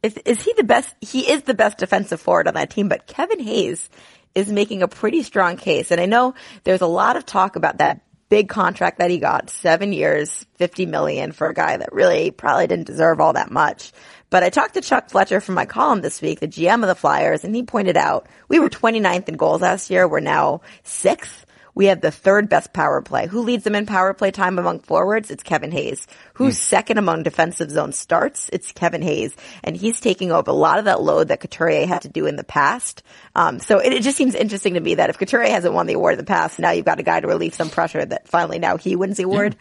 if 0.02 0.18
is 0.24 0.42
he 0.42 0.52
the 0.56 0.64
best? 0.64 0.94
He 1.00 1.30
is 1.30 1.42
the 1.42 1.54
best 1.54 1.78
defensive 1.78 2.20
forward 2.20 2.46
on 2.46 2.54
that 2.54 2.70
team, 2.70 2.88
but 2.88 3.06
Kevin 3.06 3.40
Hayes 3.40 3.88
is 4.34 4.48
making 4.48 4.82
a 4.82 4.88
pretty 4.88 5.22
strong 5.22 5.56
case. 5.56 5.90
And 5.90 6.00
I 6.00 6.06
know 6.06 6.34
there's 6.64 6.80
a 6.80 6.86
lot 6.86 7.16
of 7.16 7.24
talk 7.24 7.56
about 7.56 7.78
that 7.78 8.02
big 8.28 8.48
contract 8.48 8.98
that 8.98 9.10
he 9.10 9.18
got, 9.18 9.50
seven 9.50 9.92
years, 9.92 10.46
fifty 10.54 10.86
million 10.86 11.32
for 11.32 11.48
a 11.48 11.54
guy 11.54 11.76
that 11.76 11.92
really 11.92 12.30
probably 12.30 12.66
didn't 12.66 12.86
deserve 12.86 13.20
all 13.20 13.34
that 13.34 13.50
much. 13.50 13.92
But 14.30 14.42
I 14.42 14.50
talked 14.50 14.74
to 14.74 14.80
Chuck 14.80 15.10
Fletcher 15.10 15.40
from 15.40 15.54
my 15.54 15.66
column 15.66 16.00
this 16.00 16.20
week, 16.20 16.40
the 16.40 16.48
GM 16.48 16.82
of 16.82 16.88
the 16.88 16.94
Flyers, 16.94 17.44
and 17.44 17.54
he 17.54 17.62
pointed 17.62 17.96
out 17.96 18.26
we 18.48 18.58
were 18.58 18.68
29th 18.68 19.28
in 19.28 19.36
goals 19.36 19.62
last 19.62 19.90
year. 19.90 20.08
We're 20.08 20.20
now 20.20 20.62
sixth. 20.82 21.46
We 21.74 21.86
have 21.86 22.00
the 22.00 22.10
third 22.10 22.48
best 22.48 22.72
power 22.72 23.02
play. 23.02 23.26
Who 23.26 23.40
leads 23.42 23.64
them 23.64 23.74
in 23.74 23.84
power 23.84 24.14
play 24.14 24.30
time 24.30 24.58
among 24.58 24.80
forwards? 24.80 25.30
It's 25.30 25.42
Kevin 25.42 25.72
Hayes. 25.72 26.06
Who's 26.34 26.56
second 26.58 26.98
among 26.98 27.24
defensive 27.24 27.70
zone 27.70 27.92
starts? 27.92 28.48
It's 28.52 28.70
Kevin 28.70 29.02
Hayes. 29.02 29.34
And 29.64 29.76
he's 29.76 30.00
taking 30.00 30.30
over 30.30 30.50
a 30.50 30.54
lot 30.54 30.78
of 30.78 30.84
that 30.84 31.02
load 31.02 31.28
that 31.28 31.40
Couturier 31.40 31.86
had 31.86 32.02
to 32.02 32.08
do 32.08 32.26
in 32.26 32.36
the 32.36 32.44
past. 32.44 33.02
Um, 33.34 33.58
so 33.58 33.78
it, 33.78 33.92
it 33.92 34.02
just 34.02 34.16
seems 34.16 34.36
interesting 34.36 34.74
to 34.74 34.80
me 34.80 34.94
that 34.96 35.10
if 35.10 35.18
Couturier 35.18 35.50
hasn't 35.50 35.74
won 35.74 35.86
the 35.86 35.94
award 35.94 36.12
in 36.14 36.18
the 36.18 36.24
past, 36.24 36.60
now 36.60 36.70
you've 36.70 36.84
got 36.84 37.00
a 37.00 37.04
guy 37.04 37.18
to 37.18 37.26
relieve 37.26 37.54
some 37.54 37.70
pressure 37.70 38.04
that 38.04 38.28
finally 38.28 38.60
now 38.60 38.76
he 38.76 38.94
wins 38.94 39.16
the 39.16 39.24
award. 39.24 39.56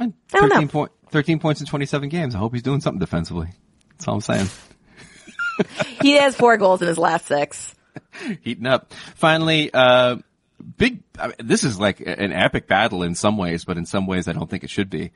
And 0.00 0.14
I 0.32 0.40
don't 0.40 0.48
know. 0.48 0.54
13 0.56 0.68
point, 0.68 0.92
13 1.10 1.38
points 1.38 1.60
in 1.60 1.66
27 1.68 2.08
games. 2.08 2.34
I 2.34 2.38
hope 2.38 2.52
he's 2.52 2.62
doing 2.62 2.80
something 2.80 2.98
defensively. 2.98 3.48
That's 3.92 4.08
all 4.08 4.14
I'm 4.14 4.20
saying. 4.22 4.48
he 6.02 6.12
has 6.12 6.34
four 6.34 6.56
goals 6.56 6.82
in 6.82 6.88
his 6.88 6.98
last 6.98 7.26
six. 7.26 7.74
Heating 8.42 8.66
up. 8.66 8.92
Finally, 9.14 9.72
uh, 9.72 10.16
big, 10.76 11.02
I 11.18 11.28
mean, 11.28 11.36
this 11.42 11.64
is 11.64 11.78
like 11.78 12.00
an 12.00 12.32
epic 12.32 12.66
battle 12.66 13.02
in 13.02 13.14
some 13.14 13.36
ways, 13.36 13.64
but 13.64 13.76
in 13.76 13.86
some 13.86 14.06
ways 14.06 14.28
I 14.28 14.32
don't 14.32 14.48
think 14.48 14.64
it 14.64 14.70
should 14.70 14.90
be. 14.90 15.12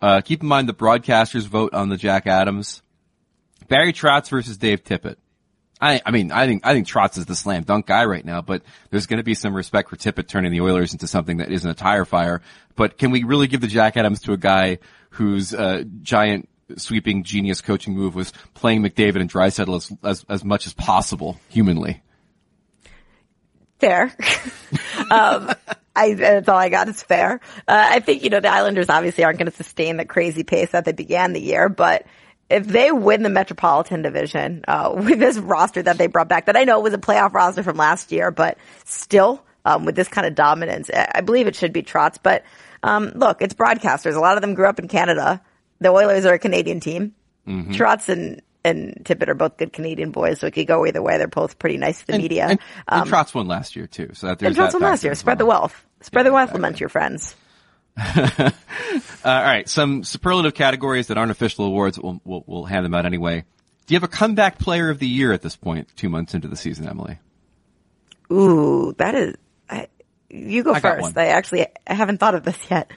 Uh, 0.00 0.20
keep 0.20 0.42
in 0.42 0.48
mind 0.48 0.68
the 0.68 0.74
broadcasters 0.74 1.46
vote 1.46 1.74
on 1.74 1.88
the 1.88 1.96
Jack 1.96 2.26
Adams. 2.26 2.82
Barry 3.68 3.92
Trotz 3.92 4.28
versus 4.28 4.56
Dave 4.56 4.84
Tippett. 4.84 5.16
I, 5.80 6.00
I 6.06 6.10
mean, 6.10 6.32
I 6.32 6.46
think, 6.46 6.66
I 6.66 6.72
think 6.72 6.86
Trotz 6.86 7.18
is 7.18 7.26
the 7.26 7.34
slam 7.34 7.62
dunk 7.62 7.86
guy 7.86 8.04
right 8.06 8.24
now, 8.24 8.40
but 8.40 8.62
there's 8.90 9.06
going 9.06 9.18
to 9.18 9.24
be 9.24 9.34
some 9.34 9.54
respect 9.54 9.90
for 9.90 9.96
Tippett 9.96 10.28
turning 10.28 10.52
the 10.52 10.62
Oilers 10.62 10.92
into 10.92 11.06
something 11.06 11.38
that 11.38 11.50
isn't 11.50 11.68
a 11.68 11.74
tire 11.74 12.04
fire. 12.04 12.40
But 12.76 12.98
can 12.98 13.10
we 13.10 13.24
really 13.24 13.46
give 13.46 13.60
the 13.60 13.66
Jack 13.66 13.96
Adams 13.96 14.20
to 14.22 14.32
a 14.32 14.38
guy 14.38 14.78
whose, 15.10 15.52
uh, 15.52 15.84
giant 16.02 16.48
sweeping 16.76 17.22
genius 17.22 17.60
coaching 17.60 17.94
move 17.94 18.14
was 18.14 18.32
playing 18.54 18.82
McDavid 18.82 19.20
and 19.20 19.30
Draisaitl 19.30 19.76
as, 19.76 19.92
as, 20.02 20.24
as 20.28 20.44
much 20.44 20.66
as 20.66 20.72
possible 20.72 21.38
humanly? 21.48 22.02
Fair. 23.78 24.04
um, 25.10 25.52
I, 25.94 26.14
that's 26.14 26.48
all 26.48 26.58
I 26.58 26.68
got 26.68 26.88
is 26.88 27.02
fair. 27.02 27.40
Uh, 27.66 27.88
I 27.90 28.00
think, 28.00 28.22
you 28.22 28.30
know, 28.30 28.40
the 28.40 28.52
Islanders 28.52 28.90
obviously 28.90 29.24
aren't 29.24 29.38
going 29.38 29.50
to 29.50 29.56
sustain 29.56 29.96
the 29.96 30.04
crazy 30.04 30.44
pace 30.44 30.70
that 30.72 30.84
they 30.84 30.92
began 30.92 31.32
the 31.32 31.40
year, 31.40 31.68
but 31.68 32.06
if 32.48 32.66
they 32.66 32.92
win 32.92 33.22
the 33.22 33.30
Metropolitan 33.30 34.02
Division, 34.02 34.64
uh, 34.68 34.92
with 34.96 35.18
this 35.18 35.38
roster 35.38 35.82
that 35.82 35.98
they 35.98 36.06
brought 36.06 36.28
back, 36.28 36.46
that 36.46 36.56
I 36.56 36.64
know 36.64 36.80
was 36.80 36.94
a 36.94 36.98
playoff 36.98 37.32
roster 37.32 37.62
from 37.62 37.76
last 37.76 38.12
year, 38.12 38.30
but 38.30 38.58
still, 38.84 39.42
um, 39.64 39.84
with 39.84 39.96
this 39.96 40.08
kind 40.08 40.26
of 40.26 40.34
dominance, 40.34 40.90
I 40.92 41.10
I 41.16 41.20
believe 41.22 41.48
it 41.48 41.56
should 41.56 41.72
be 41.72 41.82
Trotz. 41.82 42.18
But, 42.22 42.44
um, 42.82 43.12
look, 43.16 43.42
it's 43.42 43.54
broadcasters. 43.54 44.14
A 44.14 44.20
lot 44.20 44.36
of 44.36 44.42
them 44.42 44.54
grew 44.54 44.66
up 44.66 44.78
in 44.78 44.86
Canada. 44.86 45.42
The 45.80 45.88
Oilers 45.88 46.24
are 46.24 46.34
a 46.34 46.38
Canadian 46.38 46.80
team. 46.80 47.14
Trotz 47.72 48.08
and, 48.08 48.42
and 48.66 49.04
Tippett 49.04 49.28
are 49.28 49.34
both 49.34 49.56
good 49.56 49.72
Canadian 49.72 50.10
boys, 50.10 50.40
so 50.40 50.46
it 50.46 50.52
could 50.52 50.66
go 50.66 50.84
either 50.86 51.02
way. 51.02 51.18
They're 51.18 51.28
both 51.28 51.58
pretty 51.58 51.76
nice 51.76 52.00
to 52.00 52.06
the 52.08 52.18
media. 52.18 52.46
And, 52.50 52.60
Um, 52.88 53.02
and 53.02 53.10
Trotz 53.10 53.34
won 53.34 53.46
last 53.46 53.76
year 53.76 53.86
too, 53.86 54.10
so 54.12 54.28
that 54.28 54.38
there's 54.38 54.56
and 54.56 54.66
Trotz 54.66 54.72
that 54.72 54.80
won 54.80 54.90
last 54.90 55.04
year. 55.04 55.14
Spread 55.14 55.38
the 55.38 55.46
wealth. 55.46 55.84
Spread 56.00 56.26
the 56.26 56.32
wealth 56.32 56.54
amongst 56.54 56.80
your 56.80 56.88
friends. 56.88 57.34
Uh, 57.96 58.50
all 59.24 59.42
right, 59.42 59.68
some 59.68 60.04
superlative 60.04 60.54
categories 60.54 61.06
that 61.06 61.16
aren't 61.16 61.30
official 61.30 61.64
awards. 61.64 61.98
We'll, 61.98 62.20
we'll 62.24 62.44
we'll 62.46 62.64
hand 62.64 62.84
them 62.84 62.94
out 62.94 63.06
anyway. 63.06 63.44
Do 63.86 63.94
you 63.94 63.96
have 63.96 64.04
a 64.04 64.12
comeback 64.12 64.58
player 64.58 64.90
of 64.90 64.98
the 64.98 65.06
year 65.06 65.32
at 65.32 65.42
this 65.42 65.56
point, 65.56 65.88
two 65.96 66.08
months 66.08 66.34
into 66.34 66.48
the 66.48 66.56
season, 66.56 66.88
Emily? 66.88 67.18
Ooh, 68.32 68.94
that 68.98 69.14
is. 69.14 69.36
I, 69.70 69.86
you 70.28 70.64
go 70.64 70.74
I 70.74 70.80
first. 70.80 71.16
I 71.16 71.26
actually 71.26 71.66
I 71.86 71.94
haven't 71.94 72.18
thought 72.18 72.34
of 72.34 72.42
this 72.44 72.58
yet. 72.70 72.90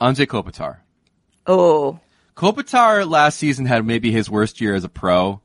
Anze 0.00 0.26
Kopitar. 0.26 0.78
Oh, 1.46 2.00
Kopitar 2.36 3.08
last 3.08 3.38
season 3.38 3.64
had 3.64 3.84
maybe 3.84 4.12
his 4.12 4.30
worst 4.30 4.60
year 4.60 4.74
as 4.74 4.84
a 4.84 4.88
pro. 4.88 5.40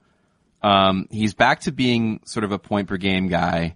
Um, 0.62 1.08
he's 1.10 1.34
back 1.34 1.62
to 1.62 1.72
being 1.72 2.20
sort 2.26 2.44
of 2.44 2.52
a 2.52 2.60
point 2.60 2.90
per 2.90 2.98
game 2.98 3.30
guy. 3.30 3.76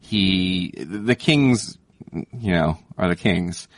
He, 0.00 0.72
the 0.76 1.14
Kings, 1.14 1.78
you 2.12 2.52
know, 2.52 2.78
are 2.96 3.08
the 3.08 3.16
Kings. 3.16 3.68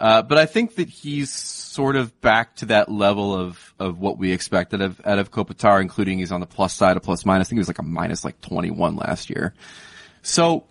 Uh, 0.00 0.22
but 0.22 0.38
I 0.38 0.46
think 0.46 0.76
that 0.76 0.88
he's 0.88 1.32
sort 1.32 1.96
of 1.96 2.18
back 2.20 2.54
to 2.56 2.66
that 2.66 2.88
level 2.88 3.34
of, 3.34 3.74
of 3.80 3.98
what 3.98 4.16
we 4.16 4.30
expected 4.30 4.80
of, 4.80 5.00
out 5.04 5.18
of 5.18 5.32
Kopitar, 5.32 5.80
including 5.80 6.18
he's 6.18 6.30
on 6.30 6.40
the 6.40 6.46
plus 6.46 6.72
side 6.72 6.96
of 6.96 7.02
plus 7.02 7.26
minus. 7.26 7.48
I 7.48 7.50
think 7.50 7.56
he 7.56 7.60
was 7.60 7.68
like 7.68 7.80
a 7.80 7.82
minus 7.82 8.24
like 8.24 8.40
21 8.40 8.94
last 8.94 9.28
year. 9.28 9.54
So, 10.22 10.64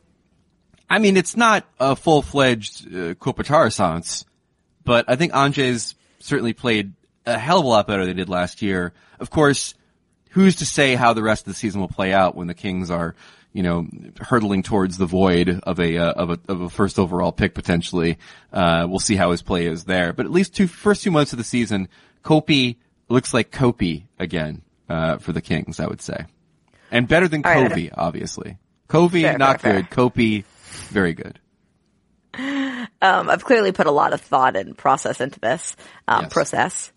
I 0.90 1.00
mean, 1.00 1.18
it's 1.18 1.36
not 1.36 1.66
a 1.80 1.98
full-fledged 1.98 2.88
uh, 2.88 3.14
Kopitar 3.16 4.26
but 4.86 5.06
I 5.10 5.18
think 5.18 5.36
Ange's 5.36 5.96
certainly 6.20 6.54
played 6.54 6.94
a 7.28 7.38
hell 7.38 7.60
of 7.60 7.66
a 7.66 7.68
lot 7.68 7.88
better 7.88 8.06
than 8.06 8.16
they 8.16 8.22
did 8.22 8.30
last 8.30 8.62
year. 8.62 8.94
Of 9.20 9.30
course, 9.30 9.74
who's 10.32 10.58
to 10.58 10.66
say 10.66 10.96
how 10.96 11.14
the 11.14 11.24
rest 11.24 11.46
of 11.48 11.54
the 11.54 11.58
season 11.60 11.82
will 11.82 11.88
play 11.88 12.14
out 12.14 12.36
when 12.36 12.48
the 12.48 12.54
Kings 12.54 12.90
are, 12.90 13.16
you 13.54 13.64
know, 13.64 13.88
hurtling 14.20 14.64
towards 14.64 14.98
the 14.98 15.06
void 15.06 15.60
of 15.64 15.80
a 15.80 15.98
uh, 15.98 16.12
of 16.12 16.30
a 16.32 16.40
of 16.48 16.62
a 16.62 16.70
first 16.70 16.98
overall 17.00 17.32
pick 17.32 17.54
potentially. 17.54 18.18
Uh, 18.52 18.86
we'll 18.90 19.00
see 19.00 19.16
how 19.16 19.32
his 19.32 19.42
play 19.42 19.66
is 19.68 19.84
there. 19.86 20.14
But 20.14 20.26
at 20.26 20.32
least 20.32 20.56
two 20.56 20.68
first 20.68 21.04
two 21.04 21.12
months 21.12 21.32
of 21.34 21.38
the 21.38 21.44
season, 21.44 21.90
Kopi 22.24 22.78
looks 23.10 23.34
like 23.34 23.52
Kopi 23.52 24.04
again 24.20 24.62
uh, 24.90 25.18
for 25.18 25.32
the 25.34 25.42
Kings, 25.42 25.80
I 25.80 25.88
would 25.88 26.02
say, 26.02 26.26
and 26.92 27.08
better 27.08 27.28
than 27.28 27.44
All 27.46 27.52
right. 27.54 27.70
Kobe, 27.70 27.90
obviously. 27.94 28.58
Covey, 28.88 29.24
Fair, 29.24 29.38
not 29.38 29.60
fair, 29.60 29.82
good. 29.82 29.90
Kopi, 29.90 30.46
very 30.90 31.14
good. 31.14 31.40
Um, 32.34 33.30
I've 33.30 33.44
clearly 33.44 33.72
put 33.72 33.88
a 33.88 33.92
lot 33.92 34.14
of 34.14 34.22
thought 34.22 34.56
and 34.56 34.78
process 34.78 35.20
into 35.22 35.40
this 35.40 35.76
um, 36.08 36.24
Yes. 36.24 36.34
process. 36.34 36.92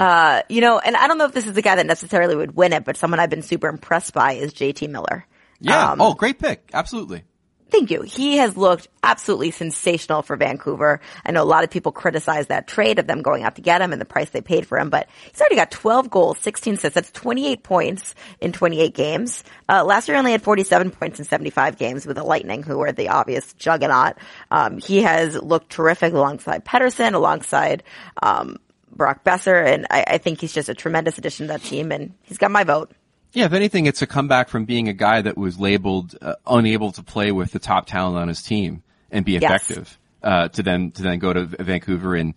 Uh, 0.00 0.42
you 0.48 0.60
know, 0.60 0.78
and 0.78 0.96
I 0.96 1.08
don't 1.08 1.18
know 1.18 1.24
if 1.24 1.32
this 1.32 1.46
is 1.46 1.54
the 1.54 1.62
guy 1.62 1.76
that 1.76 1.86
necessarily 1.86 2.36
would 2.36 2.54
win 2.54 2.72
it, 2.72 2.84
but 2.84 2.96
someone 2.96 3.20
I've 3.20 3.30
been 3.30 3.42
super 3.42 3.68
impressed 3.68 4.14
by 4.14 4.32
is 4.34 4.52
JT 4.54 4.88
Miller. 4.88 5.26
Yeah. 5.60 5.92
Um, 5.92 6.00
oh, 6.00 6.14
great 6.14 6.38
pick. 6.38 6.70
Absolutely. 6.72 7.24
Thank 7.72 7.90
you. 7.90 8.02
He 8.02 8.36
has 8.36 8.54
looked 8.54 8.88
absolutely 9.02 9.50
sensational 9.50 10.20
for 10.20 10.36
Vancouver. 10.36 11.00
I 11.24 11.32
know 11.32 11.42
a 11.42 11.44
lot 11.44 11.64
of 11.64 11.70
people 11.70 11.90
criticize 11.90 12.48
that 12.48 12.68
trade 12.68 12.98
of 12.98 13.06
them 13.06 13.22
going 13.22 13.44
out 13.44 13.56
to 13.56 13.62
get 13.62 13.80
him 13.80 13.92
and 13.92 14.00
the 14.00 14.04
price 14.04 14.28
they 14.28 14.42
paid 14.42 14.66
for 14.66 14.78
him, 14.78 14.90
but 14.90 15.08
he's 15.30 15.40
already 15.40 15.56
got 15.56 15.70
12 15.70 16.10
goals, 16.10 16.36
16 16.40 16.74
assists. 16.74 16.94
That's 16.94 17.10
28 17.12 17.62
points 17.62 18.14
in 18.42 18.52
28 18.52 18.94
games. 18.94 19.42
Uh, 19.70 19.84
last 19.84 20.06
year 20.06 20.18
only 20.18 20.32
had 20.32 20.42
47 20.42 20.90
points 20.90 21.18
in 21.18 21.24
75 21.24 21.78
games 21.78 22.04
with 22.04 22.16
the 22.16 22.22
Lightning, 22.22 22.62
who 22.62 22.78
are 22.82 22.92
the 22.92 23.08
obvious 23.08 23.54
juggernaut. 23.54 24.18
Um, 24.50 24.76
he 24.76 25.00
has 25.00 25.34
looked 25.34 25.70
terrific 25.70 26.12
alongside 26.12 26.66
Pettersson, 26.66 27.14
alongside, 27.14 27.84
um, 28.22 28.58
Brock 28.94 29.24
Boeser, 29.24 29.64
and 29.66 29.86
I, 29.90 30.04
I 30.06 30.18
think 30.18 30.40
he's 30.40 30.52
just 30.52 30.68
a 30.68 30.74
tremendous 30.74 31.18
addition 31.18 31.46
to 31.46 31.52
that 31.54 31.62
team, 31.62 31.90
and 31.92 32.14
he's 32.22 32.38
got 32.38 32.50
my 32.50 32.64
vote. 32.64 32.90
Yeah, 33.32 33.46
if 33.46 33.52
anything, 33.54 33.86
it's 33.86 34.02
a 34.02 34.06
comeback 34.06 34.48
from 34.48 34.66
being 34.66 34.88
a 34.88 34.92
guy 34.92 35.22
that 35.22 35.38
was 35.38 35.58
labeled 35.58 36.16
uh, 36.20 36.34
unable 36.46 36.92
to 36.92 37.02
play 37.02 37.32
with 37.32 37.52
the 37.52 37.58
top 37.58 37.86
talent 37.86 38.18
on 38.18 38.28
his 38.28 38.42
team 38.42 38.82
and 39.10 39.24
be 39.24 39.32
Yes. 39.32 39.42
effective, 39.70 39.98
uh, 40.22 40.48
to 40.48 40.62
then 40.62 40.90
to 40.92 41.02
then 41.02 41.18
go 41.18 41.32
to 41.32 41.46
Vancouver 41.46 42.14
and 42.14 42.34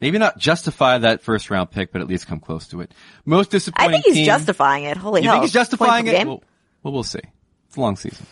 maybe 0.00 0.18
not 0.18 0.38
justify 0.38 0.98
that 0.98 1.22
first 1.22 1.50
round 1.50 1.70
pick, 1.72 1.90
but 1.90 2.00
at 2.00 2.06
least 2.06 2.28
come 2.28 2.38
close 2.38 2.68
to 2.68 2.80
it. 2.80 2.92
Most 3.24 3.50
disappointing. 3.50 3.88
I 3.90 3.92
think 3.94 4.04
he's 4.06 4.14
team, 4.14 4.26
justifying 4.26 4.84
it. 4.84 4.96
Holy 4.96 5.22
You 5.22 5.28
hell. 5.28 5.34
think 5.36 5.44
he's 5.44 5.52
justifying 5.52 6.06
it? 6.06 6.24
Well, 6.26 6.42
well, 6.84 6.92
we'll 6.94 7.02
see. 7.02 7.18
It's 7.66 7.76
a 7.76 7.80
long 7.80 7.96
season. 7.96 8.24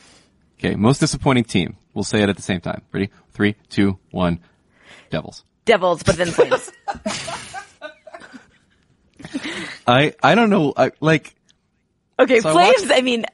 Okay, 0.61 0.77
most 0.77 1.01
disappointing 1.01 1.45
team. 1.45 1.77
We'll 1.95 2.05
say 2.05 2.23
it 2.23 2.29
at 2.29 2.37
the 2.37 2.43
same 2.43 2.61
time. 2.61 2.83
Ready? 2.93 3.11
Three, 3.33 3.57
two, 3.69 3.99
one. 4.13 4.39
Devils. 5.11 5.45
Devils, 5.65 6.03
but 6.05 6.17
then 6.17 6.29
Flames. 6.29 6.71
I 9.87 10.15
I 10.23 10.35
don't 10.35 10.51
know. 10.51 10.73
I, 10.77 10.93
like 11.01 11.35
Okay, 12.19 12.41
So 12.41 12.51
I 12.51 12.53
Flames, 12.53 12.81
watched- 12.83 12.93
I 12.93 13.01
mean, 13.03 13.27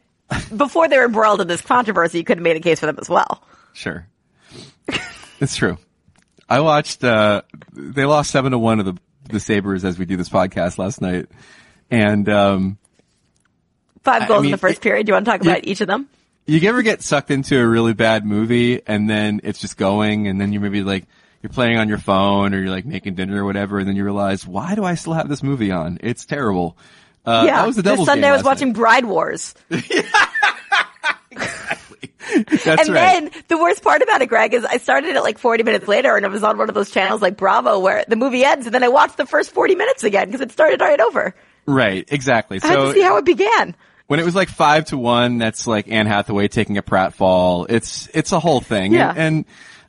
before 0.57 0.89
they 0.89 0.97
were 0.99 1.05
embroiled 1.05 1.41
in 1.41 1.49
this 1.49 1.61
controversy, 1.61 2.19
you 2.19 2.25
could 2.25 2.39
have 2.39 2.43
made 2.45 2.57
a 2.57 2.61
case 2.61 2.81
for 2.81 2.87
them 2.87 2.99
as 3.01 3.09
well. 3.09 3.43
Sure. 3.75 4.07
it's 5.41 5.57
true. 5.57 5.77
I 6.49 6.61
watched, 6.61 7.05
uh, 7.05 7.43
they 7.73 8.05
lost 8.05 8.31
seven 8.31 8.53
to 8.53 8.59
one 8.59 8.79
to 8.79 8.85
the, 8.85 8.97
the 9.29 9.39
Sabres 9.41 9.85
as 9.85 9.99
we 9.99 10.05
do 10.05 10.17
this 10.17 10.29
podcast 10.29 10.79
last 10.79 11.01
night. 11.01 11.27
And, 11.91 12.29
um, 12.29 12.79
Five 14.03 14.23
I 14.23 14.27
goals 14.29 14.45
in 14.47 14.51
the 14.51 14.57
first 14.59 14.79
it- 14.79 14.83
period. 14.83 15.07
Do 15.07 15.11
you 15.11 15.15
want 15.15 15.27
to 15.27 15.31
talk 15.31 15.41
about 15.43 15.65
each 15.65 15.81
of 15.81 15.87
them? 15.87 16.09
you 16.47 16.69
ever 16.69 16.83
get 16.83 17.03
sucked 17.03 17.31
into 17.31 17.61
a 17.61 17.65
really 17.67 17.93
bad 17.93 18.25
movie 18.25 18.81
and 18.85 19.09
then 19.09 19.41
it's 19.45 19.61
just 19.61 19.77
going 19.77 20.27
and 20.27 20.41
then 20.41 20.53
you 20.53 20.59
maybe 20.59 20.83
like, 20.83 21.05
you're 21.43 21.51
playing 21.51 21.79
on 21.79 21.89
your 21.89 21.99
phone 21.99 22.55
or 22.55 22.59
you're 22.61 22.71
like 22.71 22.85
making 22.87 23.15
dinner 23.15 23.43
or 23.43 23.47
whatever 23.47 23.79
and 23.79 23.89
then 23.89 23.97
you 23.97 24.05
realize, 24.05 24.47
why 24.47 24.75
do 24.75 24.85
I 24.85 24.95
still 24.95 25.15
have 25.15 25.29
this 25.29 25.43
movie 25.43 25.71
on? 25.73 25.99
It's 26.03 26.25
terrible. 26.27 26.77
Uh, 27.25 27.45
yeah. 27.47 27.57
that 27.57 27.67
was 27.67 27.77
the 27.77 27.83
Devils 27.83 28.07
Sunday 28.07 28.29
I 28.29 28.33
was 28.33 28.43
watching 28.45 28.73
Bride 28.73 29.05
Wars. 29.05 29.55
night. 29.71 29.83
That's 32.65 32.67
and 32.67 32.89
right. 32.91 32.95
then 32.95 33.31
the 33.49 33.59
worst 33.59 33.83
part 33.83 34.03
about 34.03 34.23
it, 34.23 34.29
Greg, 34.29 34.55
is 34.55 34.65
I 34.65 34.77
started 34.79 35.17
it 35.17 35.21
like 35.23 35.39
40 35.39 35.65
minutes 35.65 35.89
later 35.89 36.17
and 36.17 36.25
it 36.25 36.31
was 36.31 36.45
on 36.45 36.59
one 36.59 36.69
of 36.69 36.75
those 36.75 36.91
channels 36.91 37.21
like 37.21 37.37
Bravo 37.37 37.81
where 37.81 38.05
the 38.07 38.17
movie 38.17 38.45
ends 38.45 38.67
and 38.67 38.75
then 38.75 38.85
I 38.85 38.89
watched 38.89 39.17
the 39.17 39.27
first 39.27 39.51
40 39.51 39.75
minutes 39.75 40.05
again 40.05 40.27
because 40.27 40.41
it 40.41 40.53
started 40.53 40.81
right 40.81 41.01
over. 41.01 41.35
right. 41.67 42.05
Exactly. 42.11 42.61
I 42.63 42.67
had 42.67 42.75
So 42.75 42.87
to 42.87 42.93
see 42.93 43.03
how 43.03 43.17
it 43.17 43.25
began. 43.25 43.75
when 44.07 44.21
it 44.21 44.25
was 44.25 44.35
like 44.35 44.49
five 44.49 44.85
to 44.87 44.97
one, 44.99 45.39
that's 45.39 45.67
like 45.67 45.89
Anne 45.91 46.07
Hathaway 46.07 46.49
taking 46.49 46.79
a 46.79 46.83
pratfall. 46.83 47.67
It's 47.69 48.09
it's 48.15 48.33
a 48.33 48.39
whole 48.41 48.61
thing, 48.61 48.93
Yeah. 48.93 49.11
and, 49.11 49.19
and 49.19 49.45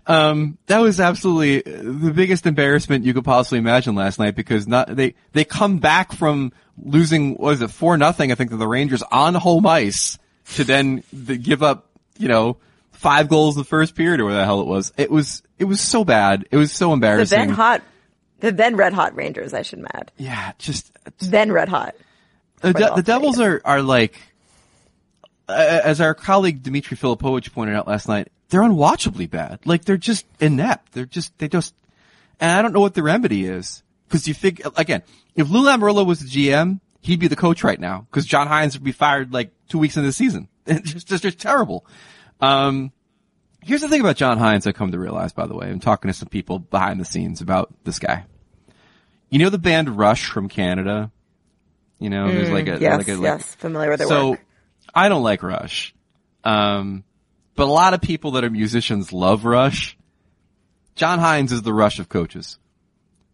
um, 0.08 0.58
that 0.68 0.80
was 0.80 1.00
absolutely 1.00 1.62
the 1.62 2.12
biggest 2.12 2.46
embarrassment 2.46 3.06
you 3.06 3.14
could 3.14 3.26
possibly 3.26 3.60
imagine 3.60 3.96
last 3.96 4.20
night 4.20 4.36
because 4.36 4.68
not 4.68 4.96
they 4.96 5.16
they 5.34 5.46
come 5.46 5.78
back 5.78 6.12
from 6.12 6.52
losing 6.78 7.32
what 7.32 7.52
was 7.52 7.62
it 7.62 7.70
four 7.70 7.98
nothing 7.98 8.32
I 8.32 8.36
think 8.36 8.50
to 8.50 8.58
the 8.58 8.68
Rangers 8.68 9.04
on 9.12 9.36
home 9.36 9.66
ice 9.68 10.18
to 10.54 10.64
then 10.64 11.04
the, 11.14 11.38
give 11.38 11.62
up 11.64 11.88
you 12.18 12.28
know 12.28 12.58
five 13.02 13.30
goals 13.30 13.56
the 13.56 13.64
first 13.64 13.96
period 13.96 14.20
or 14.20 14.26
whatever 14.26 14.42
the 14.42 14.46
hell 14.46 14.62
it 14.62 14.68
was. 14.68 14.94
It 14.96 15.10
was 15.10 15.42
it 15.58 15.66
was 15.66 15.82
so 15.82 16.06
bad. 16.06 16.48
It 16.52 16.58
was 16.58 16.72
so 16.72 16.94
embarrassing. 16.94 17.40
The 17.40 17.46
then 17.46 17.56
hot, 17.56 17.82
the 18.40 18.52
then 18.52 18.76
red 18.76 18.94
hot 18.94 19.16
Rangers, 19.16 19.54
I 19.54 19.64
should 19.64 19.86
add. 19.94 20.12
yeah, 20.18 20.54
just 20.60 20.92
Then 21.20 21.52
red 21.52 21.70
hot. 21.70 21.96
The, 22.62 22.74
De- 22.74 22.94
the 22.98 23.02
Devils 23.02 23.40
are, 23.40 23.60
are 23.66 23.82
like, 23.82 24.20
uh, 25.50 25.80
as 25.84 26.00
our 26.00 26.14
colleague 26.14 26.62
Dimitri 26.62 26.96
Filipovic 26.96 27.52
pointed 27.54 27.76
out 27.76 27.88
last 27.88 28.08
night, 28.08 28.28
they're 28.52 28.62
unwatchably 28.62 29.30
bad. 29.30 29.60
Like 29.66 29.86
they're 29.86 29.98
just 29.98 30.26
inept. 30.40 30.92
They're 30.92 31.06
just, 31.06 31.36
they 31.40 31.48
just, 31.48 31.74
and 32.40 32.52
I 32.52 32.62
don't 32.62 32.74
know 32.74 32.82
what 32.82 32.94
the 32.94 33.02
remedy 33.02 33.46
is. 33.46 33.82
Cause 34.10 34.28
you 34.28 34.34
think, 34.34 34.62
again, 34.78 35.04
if 35.36 35.50
Lou 35.50 35.64
Lamoriello 35.66 36.06
was 36.06 36.20
the 36.20 36.28
GM, 36.28 36.82
he'd 37.00 37.20
be 37.20 37.30
the 37.30 37.38
coach 37.38 37.64
right 37.64 37.80
now. 37.80 38.06
Cause 38.12 38.26
John 38.26 38.48
Hynes 38.48 38.74
would 38.74 38.84
be 38.84 38.92
fired 38.92 39.34
like 39.34 39.52
two 39.70 39.80
weeks 39.80 39.96
into 39.98 40.08
the 40.08 40.14
season. 40.14 40.48
It's 40.68 40.92
just, 40.92 41.08
just, 41.08 41.24
just 41.24 41.40
terrible. 41.40 41.86
Um, 42.40 42.92
here's 43.64 43.82
the 43.82 43.90
thing 43.90 44.02
about 44.02 44.16
John 44.18 44.38
Hynes 44.38 44.68
I 44.68 44.74
come 44.74 44.92
to 44.92 45.00
realize, 45.00 45.34
by 45.34 45.48
the 45.48 45.56
way. 45.56 45.70
I'm 45.70 45.80
talking 45.80 46.10
to 46.10 46.14
some 46.14 46.28
people 46.30 46.60
behind 46.60 47.00
the 47.00 47.06
scenes 47.06 47.42
about 47.42 47.74
this 47.84 47.98
guy. 47.98 48.26
You 49.30 49.40
know 49.40 49.50
the 49.50 49.58
band 49.58 49.98
Rush 49.98 50.26
from 50.30 50.50
Canada? 50.50 51.10
You 52.00 52.10
know, 52.10 52.28
there's 52.32 52.50
like 52.50 52.68
a, 52.68 52.72
Mm, 52.72 52.82
Yes, 52.82 52.98
like 52.98 53.08
a, 53.08 53.14
like, 53.14 53.24
yes. 53.24 53.56
Familiar 53.56 53.90
with 53.90 54.00
their 54.00 54.08
so 54.08 54.32
work. 54.32 54.46
I 54.94 55.08
don't 55.10 55.24
like 55.24 55.42
Rush. 55.42 55.96
Um, 56.44 57.04
but 57.56 57.64
a 57.66 57.72
lot 57.72 57.94
of 57.94 58.02
people 58.02 58.32
that 58.32 58.44
are 58.44 58.50
musicians 58.50 59.12
love 59.14 59.46
Rush. 59.46 59.98
John 60.96 61.20
Hynes 61.20 61.52
is 61.52 61.62
the 61.62 61.74
Rush 61.74 62.00
of 62.00 62.10
coaches. 62.10 62.58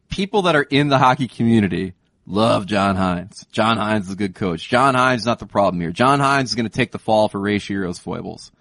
People 0.10 0.44
that 0.44 0.56
are 0.56 0.64
in 0.64 0.88
the 0.90 0.98
hockey 0.98 1.28
community 1.28 1.94
love 2.26 2.66
John 2.66 2.96
Hynes. 2.96 3.50
John 3.52 3.78
Hynes 3.78 4.02
is 4.02 4.12
a 4.12 4.16
good 4.16 4.36
coach. 4.36 4.68
John 4.70 4.96
Hynes 4.96 5.18
is 5.18 5.26
not 5.26 5.40
the 5.40 5.46
problem 5.46 5.82
here. 5.82 5.92
John 5.92 6.20
Hynes 6.20 6.46
is 6.46 6.56
going 6.56 6.70
to 6.70 6.76
take 6.76 6.92
the 6.92 7.00
fall 7.00 7.28
for 7.30 7.40
Ray 7.40 7.58
Shero's 7.58 8.00
foibles. 8.00 8.52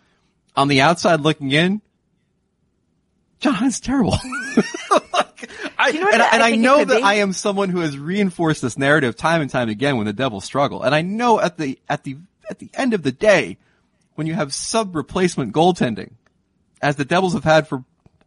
On 0.56 0.68
the 0.68 0.80
outside 0.80 1.20
looking 1.20 1.52
in, 1.52 1.82
John 3.40 3.54
Hynes 3.54 3.68
is 3.68 3.80
terrible. 3.80 4.16
Like, 5.12 5.50
I, 5.78 5.88
you 5.90 6.00
know 6.00 6.08
and, 6.10 6.22
I- 6.22 6.26
I 6.26 6.30
and 6.34 6.42
I 6.42 6.48
it 6.50 6.58
know 6.58 6.84
that 6.84 6.96
be? 6.96 7.02
I 7.02 7.14
am 7.14 7.32
someone 7.34 7.68
who 7.68 7.80
has 7.80 7.98
reinforced 7.98 8.62
this 8.62 8.78
narrative 8.78 9.16
time 9.16 9.42
and 9.42 9.50
time 9.50 9.68
again 9.68 9.96
when 9.98 10.06
the 10.06 10.12
Devils 10.12 10.44
struggle. 10.44 10.82
And 10.82 10.94
I 10.94 11.02
know 11.02 11.38
at 11.40 11.58
the, 11.58 11.78
at 11.88 12.04
the, 12.04 12.16
at 12.48 12.58
the 12.58 12.70
end 12.74 12.94
of 12.94 13.02
the 13.02 13.12
day, 13.12 13.58
when 14.16 14.26
you 14.26 14.34
have 14.34 14.52
sub 14.52 14.96
replacement 14.96 15.52
goaltending, 15.52 16.12
as 16.82 16.96
the 16.96 17.04
Devils 17.04 17.34
have 17.34 17.44
had 17.44 17.68
for 17.68 17.84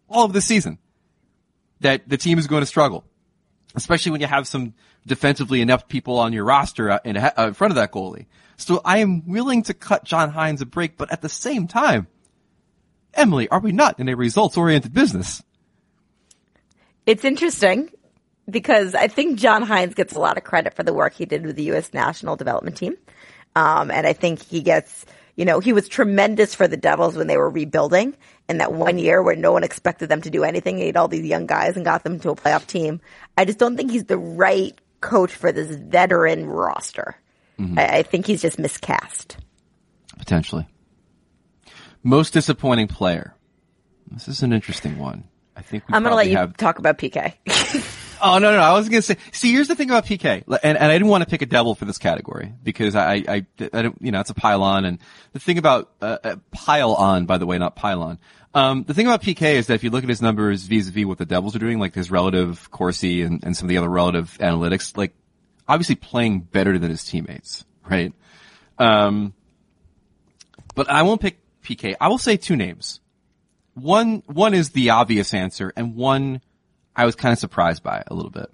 all 0.07 0.25
of 0.25 0.33
the 0.33 0.41
season, 0.41 0.79
that 1.81 2.07
the 2.07 2.17
team 2.17 2.39
is 2.39 2.47
going 2.47 2.61
to 2.61 2.65
struggle. 2.65 3.03
Especially 3.75 4.11
when 4.11 4.21
you 4.21 4.27
have 4.27 4.47
some 4.47 4.73
defensively 5.05 5.61
inept 5.61 5.89
people 5.89 6.17
on 6.17 6.33
your 6.33 6.43
roster 6.43 6.89
uh, 6.89 6.99
in, 7.03 7.17
uh, 7.17 7.31
in 7.37 7.53
front 7.53 7.71
of 7.71 7.75
that 7.75 7.91
goalie. 7.91 8.25
So 8.57 8.81
I 8.83 8.97
am 8.97 9.27
willing 9.27 9.63
to 9.63 9.73
cut 9.73 10.03
John 10.03 10.33
Hynes 10.33 10.61
a 10.61 10.65
break, 10.65 10.97
but 10.97 11.11
at 11.11 11.21
the 11.21 11.29
same 11.29 11.67
time, 11.67 12.07
Emily, 13.13 13.47
are 13.49 13.59
we 13.59 13.71
not 13.71 13.99
in 13.99 14.09
a 14.09 14.15
results 14.15 14.57
oriented 14.57 14.93
business? 14.93 15.41
It's 17.05 17.23
interesting 17.23 17.89
because 18.49 18.95
I 18.95 19.07
think 19.07 19.39
John 19.39 19.65
Hynes 19.65 19.95
gets 19.95 20.13
a 20.13 20.19
lot 20.19 20.37
of 20.37 20.43
credit 20.43 20.73
for 20.73 20.83
the 20.83 20.93
work 20.93 21.13
he 21.13 21.25
did 21.25 21.45
with 21.45 21.55
the 21.55 21.63
U.S. 21.63 21.93
national 21.93 22.35
development 22.35 22.77
team. 22.77 22.97
Um, 23.55 23.91
and 23.91 24.05
I 24.05 24.13
think 24.13 24.41
he 24.43 24.61
gets, 24.61 25.05
you 25.39 25.45
know, 25.45 25.61
he 25.61 25.71
was 25.71 25.87
tremendous 25.87 26.53
for 26.53 26.67
the 26.67 26.75
Devils 26.75 27.15
when 27.15 27.27
they 27.27 27.37
were 27.37 27.49
rebuilding 27.49 28.13
in 28.49 28.57
that 28.57 28.73
one 28.73 28.97
year 28.97 29.23
where 29.23 29.37
no 29.37 29.53
one 29.53 29.63
expected 29.63 30.09
them 30.09 30.21
to 30.23 30.29
do 30.29 30.43
anything. 30.43 30.77
He 30.77 30.87
had 30.87 30.97
all 30.97 31.07
these 31.07 31.25
young 31.25 31.45
guys 31.45 31.77
and 31.77 31.85
got 31.85 32.03
them 32.03 32.19
to 32.19 32.31
a 32.31 32.35
playoff 32.35 32.67
team. 32.67 32.99
I 33.37 33.45
just 33.45 33.57
don't 33.57 33.77
think 33.77 33.89
he's 33.89 34.03
the 34.03 34.17
right 34.17 34.77
coach 34.99 35.33
for 35.33 35.53
this 35.53 35.73
veteran 35.73 36.45
roster. 36.45 37.15
Mm-hmm. 37.57 37.79
I, 37.79 37.99
I 37.99 38.03
think 38.03 38.25
he's 38.25 38.41
just 38.41 38.59
miscast. 38.59 39.37
Potentially. 40.17 40.67
Most 42.03 42.33
disappointing 42.33 42.89
player. 42.89 43.33
This 44.11 44.27
is 44.27 44.43
an 44.43 44.51
interesting 44.51 44.99
one. 44.99 45.23
I 45.55 45.61
think 45.61 45.87
we 45.87 45.93
I'm 45.93 46.03
going 46.03 46.11
to 46.11 46.17
let 46.17 46.27
you 46.27 46.35
have. 46.35 46.57
talk 46.57 46.79
about 46.79 46.97
PK. 46.97 47.35
Oh 48.21 48.37
no, 48.39 48.51
no! 48.51 48.59
I 48.59 48.73
was 48.73 48.89
gonna 48.89 49.01
say. 49.01 49.17
See, 49.31 49.51
here's 49.51 49.67
the 49.67 49.75
thing 49.75 49.89
about 49.89 50.05
PK, 50.05 50.43
and, 50.63 50.77
and 50.77 50.77
I 50.77 50.93
didn't 50.93 51.07
want 51.07 51.23
to 51.23 51.29
pick 51.29 51.41
a 51.41 51.45
devil 51.45 51.75
for 51.75 51.85
this 51.85 51.97
category 51.97 52.53
because 52.63 52.95
I, 52.95 53.13
I, 53.13 53.23
I, 53.27 53.45
I 53.73 53.81
don't, 53.81 53.97
you 54.01 54.11
know, 54.11 54.19
it's 54.19 54.29
a 54.29 54.33
pylon, 54.33 54.85
and 54.85 54.99
the 55.33 55.39
thing 55.39 55.57
about 55.57 55.91
uh, 56.01 56.17
uh, 56.23 56.35
pile 56.51 56.93
on, 56.93 57.25
by 57.25 57.37
the 57.37 57.45
way, 57.45 57.57
not 57.57 57.75
pylon. 57.75 58.19
Um, 58.53 58.83
the 58.83 58.93
thing 58.93 59.05
about 59.05 59.21
PK 59.21 59.53
is 59.53 59.67
that 59.67 59.75
if 59.75 59.83
you 59.83 59.91
look 59.91 60.03
at 60.03 60.09
his 60.09 60.21
numbers 60.21 60.63
vis-a-vis 60.63 61.05
what 61.05 61.19
the 61.19 61.25
Devils 61.25 61.55
are 61.55 61.59
doing, 61.59 61.79
like 61.79 61.93
his 61.93 62.09
relative 62.09 62.71
Corsi 62.71 63.21
and, 63.21 63.43
and 63.43 63.55
some 63.55 63.67
of 63.67 63.69
the 63.69 63.77
other 63.77 63.89
relative 63.89 64.37
analytics, 64.39 64.97
like 64.97 65.13
obviously 65.67 65.95
playing 65.95 66.39
better 66.39 66.79
than 66.79 66.89
his 66.89 67.03
teammates, 67.03 67.63
right? 67.87 68.11
Um, 68.79 69.33
but 70.73 70.89
I 70.89 71.03
won't 71.03 71.21
pick 71.21 71.39
PK. 71.63 71.95
I 72.01 72.07
will 72.07 72.17
say 72.17 72.37
two 72.37 72.55
names. 72.55 72.99
One, 73.75 74.23
one 74.25 74.53
is 74.53 74.71
the 74.71 74.89
obvious 74.89 75.33
answer, 75.33 75.71
and 75.75 75.95
one 75.95 76.41
I 76.95 77.05
was 77.05 77.15
kind 77.15 77.33
of 77.33 77.39
surprised 77.39 77.83
by 77.83 77.99
it 77.99 78.07
a 78.07 78.13
little 78.13 78.31
bit. 78.31 78.49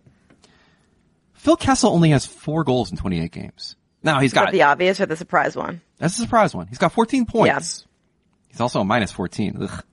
Phil 1.34 1.56
Kessel 1.56 1.92
only 1.92 2.10
has 2.10 2.26
four 2.26 2.64
goals 2.64 2.92
in 2.92 2.98
28 2.98 3.32
games. 3.32 3.76
Now 4.04 4.20
he's 4.20 4.34
got 4.34 4.52
the 4.52 4.64
obvious 4.64 5.00
or 5.02 5.06
the 5.06 5.16
surprise 5.16 5.56
one? 5.56 5.82
that's 5.98 6.18
the 6.18 6.24
surprise 6.24 6.54
one. 6.54 6.68
He's 6.68 6.78
got 6.78 6.92
14 6.92 7.26
points. 7.26 7.86
He's 8.48 8.62
also 8.62 8.82
a 8.82 8.86
minus 8.86 9.12
14. 9.12 9.58
Ugh. 9.62 9.84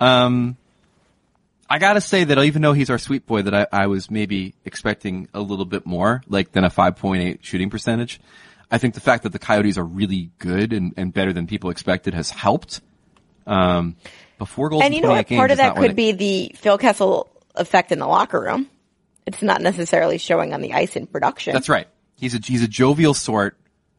Um, 0.00 0.56
I 1.68 1.78
gotta 1.78 2.00
say 2.00 2.24
that 2.24 2.38
even 2.38 2.62
though 2.62 2.72
he's 2.72 2.90
our 2.90 2.98
sweet 2.98 3.26
boy, 3.26 3.42
that 3.42 3.54
I, 3.54 3.66
I 3.72 3.86
was 3.86 4.10
maybe 4.10 4.54
expecting 4.64 5.28
a 5.34 5.40
little 5.40 5.64
bit 5.64 5.86
more, 5.86 6.22
like 6.28 6.52
than 6.52 6.64
a 6.64 6.70
5.8 6.70 7.38
shooting 7.42 7.70
percentage. 7.70 8.20
I 8.70 8.78
think 8.78 8.94
the 8.94 9.00
fact 9.00 9.22
that 9.22 9.32
the 9.32 9.38
Coyotes 9.38 9.78
are 9.78 9.84
really 9.84 10.30
good 10.38 10.72
and, 10.72 10.94
and 10.96 11.12
better 11.12 11.32
than 11.32 11.46
people 11.46 11.70
expected 11.70 12.14
has 12.14 12.30
helped. 12.30 12.80
Um, 13.46 13.96
four 14.46 14.68
goals 14.68 14.82
And 14.82 14.94
you 14.94 15.00
know 15.00 15.10
what? 15.10 15.28
Part 15.28 15.50
of 15.50 15.58
that 15.58 15.76
could 15.76 15.96
be 15.96 16.12
the 16.12 16.54
Phil 16.56 16.78
Kessel 16.78 17.30
effect 17.54 17.92
in 17.92 17.98
the 17.98 18.06
locker 18.06 18.40
room. 18.40 18.68
It's 19.26 19.42
not 19.42 19.62
necessarily 19.62 20.18
showing 20.18 20.52
on 20.52 20.60
the 20.60 20.74
ice 20.74 20.96
in 20.96 21.06
production. 21.06 21.54
That's 21.54 21.68
right. 21.68 21.88
He's 22.16 22.34
a 22.34 22.38
he's 22.38 22.62
a 22.62 22.68
jovial 22.68 23.14
sort, 23.14 23.56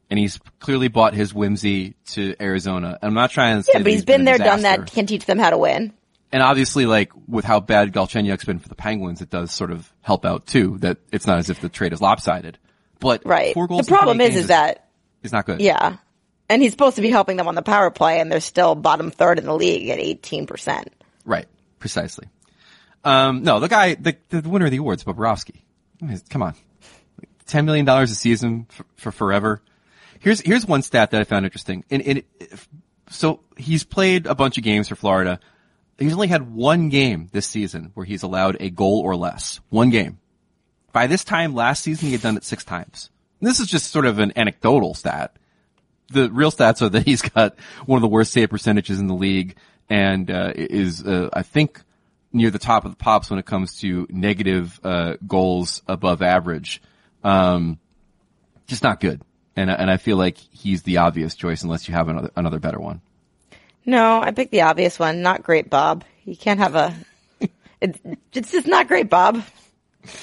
and 0.10 0.20
he's 0.20 0.40
clearly 0.60 0.88
bought 0.88 1.14
his 1.14 1.34
whimsy 1.34 1.96
to 2.08 2.36
Arizona. 2.40 3.00
I'm 3.02 3.14
not 3.14 3.32
trying 3.32 3.58
to 3.58 3.64
say 3.64 3.72
Yeah, 3.74 3.80
but 3.80 3.92
he's 3.92 4.06
been 4.06 4.22
a 4.22 4.26
there, 4.26 4.38
done 4.38 4.62
that, 4.62 4.92
can 4.92 5.06
teach 5.06 5.26
them 5.26 5.40
how 5.40 5.50
to 5.50 5.58
win. 5.58 5.94
And 6.32 6.44
obviously, 6.44 6.86
like 6.86 7.12
with 7.28 7.46
how 7.46 7.60
bad 7.60 7.94
Galchenyuk's 7.94 8.46
been 8.46 8.60
for 8.60 8.70
the 8.70 8.76
Penguins, 8.76 9.22
it 9.22 9.30
does 9.30 9.52
sort 9.52 9.72
of 9.72 9.92
help 10.02 10.26
out 10.26 10.46
too. 10.46 10.78
That 10.80 10.98
it's 11.12 11.26
not 11.26 11.40
as 11.40 11.50
if 11.50 11.60
the 11.62 11.70
trade 11.70 11.94
is 11.94 12.02
lopsided. 12.02 12.58
But 13.00 13.26
Right. 13.26 13.54
The 13.54 13.84
problem 13.88 14.18
28 14.18 14.30
is, 14.30 14.36
is 14.36 14.48
that, 14.48 14.88
is 15.24 15.32
not 15.32 15.46
good. 15.46 15.60
yeah. 15.62 15.98
And 16.50 16.62
he's 16.62 16.72
supposed 16.72 16.98
to 16.98 17.02
be 17.02 17.10
helping 17.10 17.38
them 17.38 17.48
on 17.48 17.56
the 17.56 17.62
power 17.62 17.90
play 17.90 18.20
and 18.20 18.32
they're 18.32 18.40
still 18.40 18.76
bottom 18.76 19.12
third 19.12 19.40
in 19.40 19.46
the 19.46 19.56
league 19.56 19.90
at 19.90 20.00
18%. 20.00 20.88
Right. 21.26 21.48
Precisely. 21.80 22.28
Um, 23.04 23.44
no, 23.44 23.60
the 23.60 23.68
guy, 23.68 23.96
the, 23.96 24.16
the 24.30 24.48
winner 24.48 24.66
of 24.66 24.72
the 24.72 24.78
awards, 24.78 25.04
Bobrovsky. 25.04 25.62
Come 26.30 26.44
on. 26.44 26.56
$10 27.48 27.66
million 27.66 27.88
a 27.88 28.08
season 28.08 28.66
for, 28.70 28.86
for 28.96 29.12
forever. 29.12 29.62
Here's, 30.20 30.40
here's 30.42 30.66
one 30.66 30.82
stat 30.82 31.12
that 31.12 31.22
I 31.22 31.24
found 31.24 31.46
interesting. 31.46 31.84
And, 31.90 32.24
so 33.10 33.42
he's 33.58 33.84
played 33.84 34.26
a 34.26 34.36
bunch 34.36 34.58
of 34.58 34.64
games 34.64 34.90
for 34.90 34.96
Florida. 34.96 35.40
He's 35.98 36.14
only 36.14 36.28
had 36.28 36.54
one 36.54 36.90
game 36.90 37.30
this 37.32 37.48
season 37.48 37.92
where 37.94 38.06
he's 38.06 38.24
allowed 38.24 38.58
a 38.60 38.70
goal 38.70 39.02
or 39.02 39.16
less. 39.16 39.60
One 39.70 39.90
game. 39.90 40.20
By 40.92 41.08
this 41.08 41.24
time 41.24 41.54
last 41.54 41.84
season, 41.84 42.08
he 42.08 42.14
had 42.14 42.22
done 42.22 42.38
it 42.38 42.44
six 42.44 42.64
times. 42.64 43.10
This 43.42 43.60
is 43.60 43.68
just 43.68 43.92
sort 43.92 44.06
of 44.06 44.18
an 44.18 44.34
anecdotal 44.36 44.96
stat 44.96 45.36
the 46.10 46.30
real 46.32 46.52
stats 46.52 46.82
are 46.82 46.90
that 46.90 47.06
he's 47.06 47.22
got 47.22 47.56
one 47.86 47.98
of 47.98 48.02
the 48.02 48.08
worst 48.08 48.32
save 48.32 48.50
percentages 48.50 49.00
in 49.00 49.08
the 49.08 49.14
league 49.16 49.56
and 49.90 50.30
uh, 50.32 50.52
is, 50.56 51.04
uh, 51.06 51.30
I 51.34 51.42
think, 51.44 51.82
near 52.34 52.52
the 52.52 52.60
top 52.60 52.86
of 52.86 52.92
the 52.92 52.98
pops 52.98 53.30
when 53.30 53.40
it 53.40 53.46
comes 53.46 53.80
to 53.80 54.06
negative 54.10 54.80
uh, 54.84 55.16
goals 55.28 55.82
above 55.88 56.22
average. 56.22 56.82
Um, 57.24 57.80
just 58.68 58.84
not 58.84 59.00
good. 59.00 59.22
And, 59.56 59.72
I- 59.72 59.76
and 59.76 59.90
I 59.90 59.98
feel 59.98 60.18
like 60.18 60.38
he's 60.38 60.84
the 60.84 60.98
obvious 60.98 61.36
choice 61.36 61.64
unless 61.64 61.88
you 61.88 61.94
have 61.94 62.10
another, 62.10 62.32
another 62.36 62.60
better 62.60 62.80
one. 62.80 63.02
No, 63.86 64.20
I 64.22 64.32
picked 64.32 64.52
the 64.52 64.62
obvious 64.62 64.98
one. 65.00 65.22
Not 65.22 65.44
great, 65.44 65.70
Bob. 65.70 66.04
You 66.24 66.36
can't 66.36 66.60
have 66.60 66.76
a. 66.76 66.96
It, 67.82 68.00
it's 68.34 68.52
just 68.52 68.66
not 68.68 68.88
great, 68.88 69.10
Bob. 69.10 69.44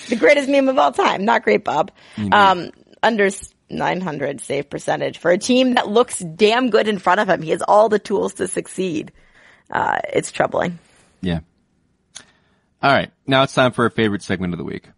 The 0.09 0.17
greatest 0.17 0.49
meme 0.49 0.69
of 0.69 0.79
all 0.79 0.91
time. 0.91 1.25
Not 1.25 1.45
great, 1.45 1.63
Bob. 1.65 1.93
Um, 2.33 2.71
under 3.03 3.27
s- 3.27 3.55
900 3.73 4.41
save 4.41 4.71
percentage 4.71 5.19
for 5.19 5.31
a 5.31 5.39
team 5.39 5.75
that 5.75 5.89
looks 5.89 6.19
damn 6.19 6.71
good 6.71 6.89
in 6.89 6.99
front 6.99 7.21
of 7.21 7.29
him. 7.29 7.43
He 7.43 7.51
has 7.51 7.63
all 7.63 7.89
the 7.89 7.99
tools 7.99 8.35
to 8.35 8.49
succeed. 8.49 9.13
Uh, 9.71 10.01
it's 10.13 10.31
troubling. 10.31 10.79
Yeah. 11.21 11.41
All 12.83 12.93
right. 12.93 13.11
Now 13.27 13.43
it's 13.45 13.55
time 13.55 13.73
for 13.73 13.85
our 13.85 13.91
favorite 13.91 14.23
segment 14.23 14.55
of 14.55 14.59
the 14.59 14.65
week. 14.65 14.89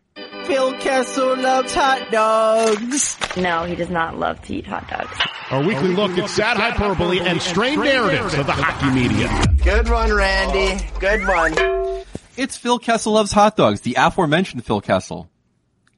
Phil 0.47 0.73
Kessel 0.75 1.37
loves 1.39 1.73
hot 1.73 2.11
dogs. 2.11 3.17
No, 3.37 3.65
he 3.65 3.75
does 3.75 3.89
not 3.89 4.19
love 4.19 4.41
to 4.43 4.55
eat 4.55 4.67
hot 4.67 4.89
dogs. 4.89 5.17
Our 5.51 5.63
weekly 5.63 5.95
look 5.95 6.11
at 6.19 6.29
sad 6.29 6.57
hyperbole 6.57 7.21
and 7.21 7.41
strained 7.41 7.83
narratives 7.83 8.35
of 8.35 8.47
the 8.47 8.53
hockey 8.53 8.95
media. 8.95 9.29
Good 9.63 9.89
one, 9.89 10.13
Randy. 10.13 10.85
Good 10.99 11.27
one. 11.27 12.05
It's 12.37 12.57
Phil 12.57 12.79
Kessel 12.79 13.13
Loves 13.13 13.33
Hot 13.33 13.57
Dogs, 13.57 13.83
the 13.83 13.95
aforementioned 13.97 14.65
Phil 14.67 14.81
Kessel. 14.81 15.31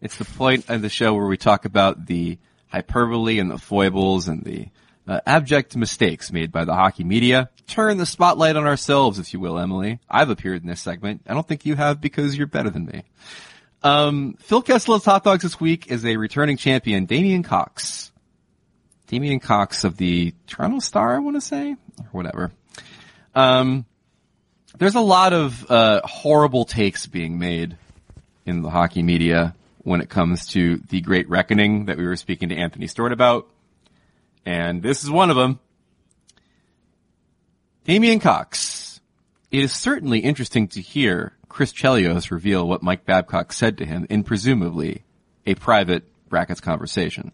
It's 0.01 0.17
the 0.17 0.25
point 0.25 0.69
of 0.69 0.83
the 0.83 0.89
show 0.89 1.15
where 1.15 1.27
we 1.27 1.37
talk 1.37 1.65
about 1.65 2.07
the 2.07 2.39
hyperbole 2.77 3.39
and 3.39 3.51
the 3.51 3.59
foibles 3.59 4.29
and 4.29 4.45
the 4.45 4.69
uh, 5.09 5.21
abject 5.27 5.77
mistakes 5.77 6.31
made 6.31 6.53
by 6.53 6.65
the 6.65 6.75
hockey 6.75 7.05
media. 7.05 7.49
Turn 7.67 7.97
the 7.97 8.07
spotlight 8.07 8.57
on 8.57 8.67
ourselves, 8.67 9.19
if 9.19 9.33
you 9.33 9.41
will, 9.41 9.59
Emily. 9.59 9.99
I've 10.11 10.31
appeared 10.31 10.63
in 10.63 10.69
this 10.69 10.81
segment. 10.81 11.23
I 11.27 11.35
don't 11.35 11.47
think 11.47 11.65
you 11.65 11.75
have 11.75 12.01
because 12.01 12.37
you're 12.37 12.47
better 12.47 12.71
than 12.71 12.87
me. 12.87 13.05
Um, 13.83 14.35
Phil 14.41 14.63
Kessel 14.63 14.93
Loves 14.93 15.05
Hot 15.05 15.25
Dogs 15.25 15.43
this 15.43 15.61
week 15.61 15.91
is 15.91 16.05
a 16.05 16.17
returning 16.17 16.57
champion, 16.57 17.07
Damien 17.07 17.43
Cox. 17.43 18.13
Damien 19.07 19.39
Cox 19.39 19.85
of 19.85 19.97
the 19.97 20.35
Toronto 20.47 20.81
Star, 20.81 21.15
I 21.15 21.21
want 21.21 21.37
to 21.37 21.41
say, 21.41 21.73
or 21.73 22.09
whatever. 22.11 22.53
Um, 23.35 23.87
there's 24.77 24.97
a 24.97 25.01
lot 25.01 25.33
of 25.33 25.71
uh, 25.71 26.01
horrible 26.05 26.65
takes 26.65 27.07
being 27.07 27.39
made 27.39 27.77
in 28.45 28.63
the 28.63 28.71
hockey 28.71 29.03
media 29.03 29.55
when 29.87 30.01
it 30.01 30.09
comes 30.09 30.49
to 30.49 30.79
the 30.89 31.01
Great 31.01 31.29
Reckoning 31.31 31.85
that 31.85 31.97
we 31.97 32.05
were 32.05 32.17
speaking 32.17 32.49
to 32.49 32.57
Anthony 32.57 32.89
Stewart 32.89 33.13
about, 33.13 33.49
and 34.45 34.83
this 34.83 35.05
is 35.05 35.11
one 35.11 35.31
of 35.31 35.37
them. 35.37 35.61
Damien 37.85 38.19
Cox. 38.19 39.01
It 39.53 39.63
is 39.63 39.73
certainly 39.73 40.19
interesting 40.19 40.67
to 40.69 40.81
hear 40.81 41.37
Chris 41.49 41.73
Chelios 41.73 42.33
reveal 42.33 42.67
what 42.67 42.83
Mike 42.83 43.05
Babcock 43.05 43.53
said 43.53 43.79
to 43.79 43.87
him 43.87 44.09
in 44.11 44.25
presumably 44.25 45.05
a 45.47 45.55
private 45.55 46.03
brackets 46.29 46.61
conversation. 46.61 47.31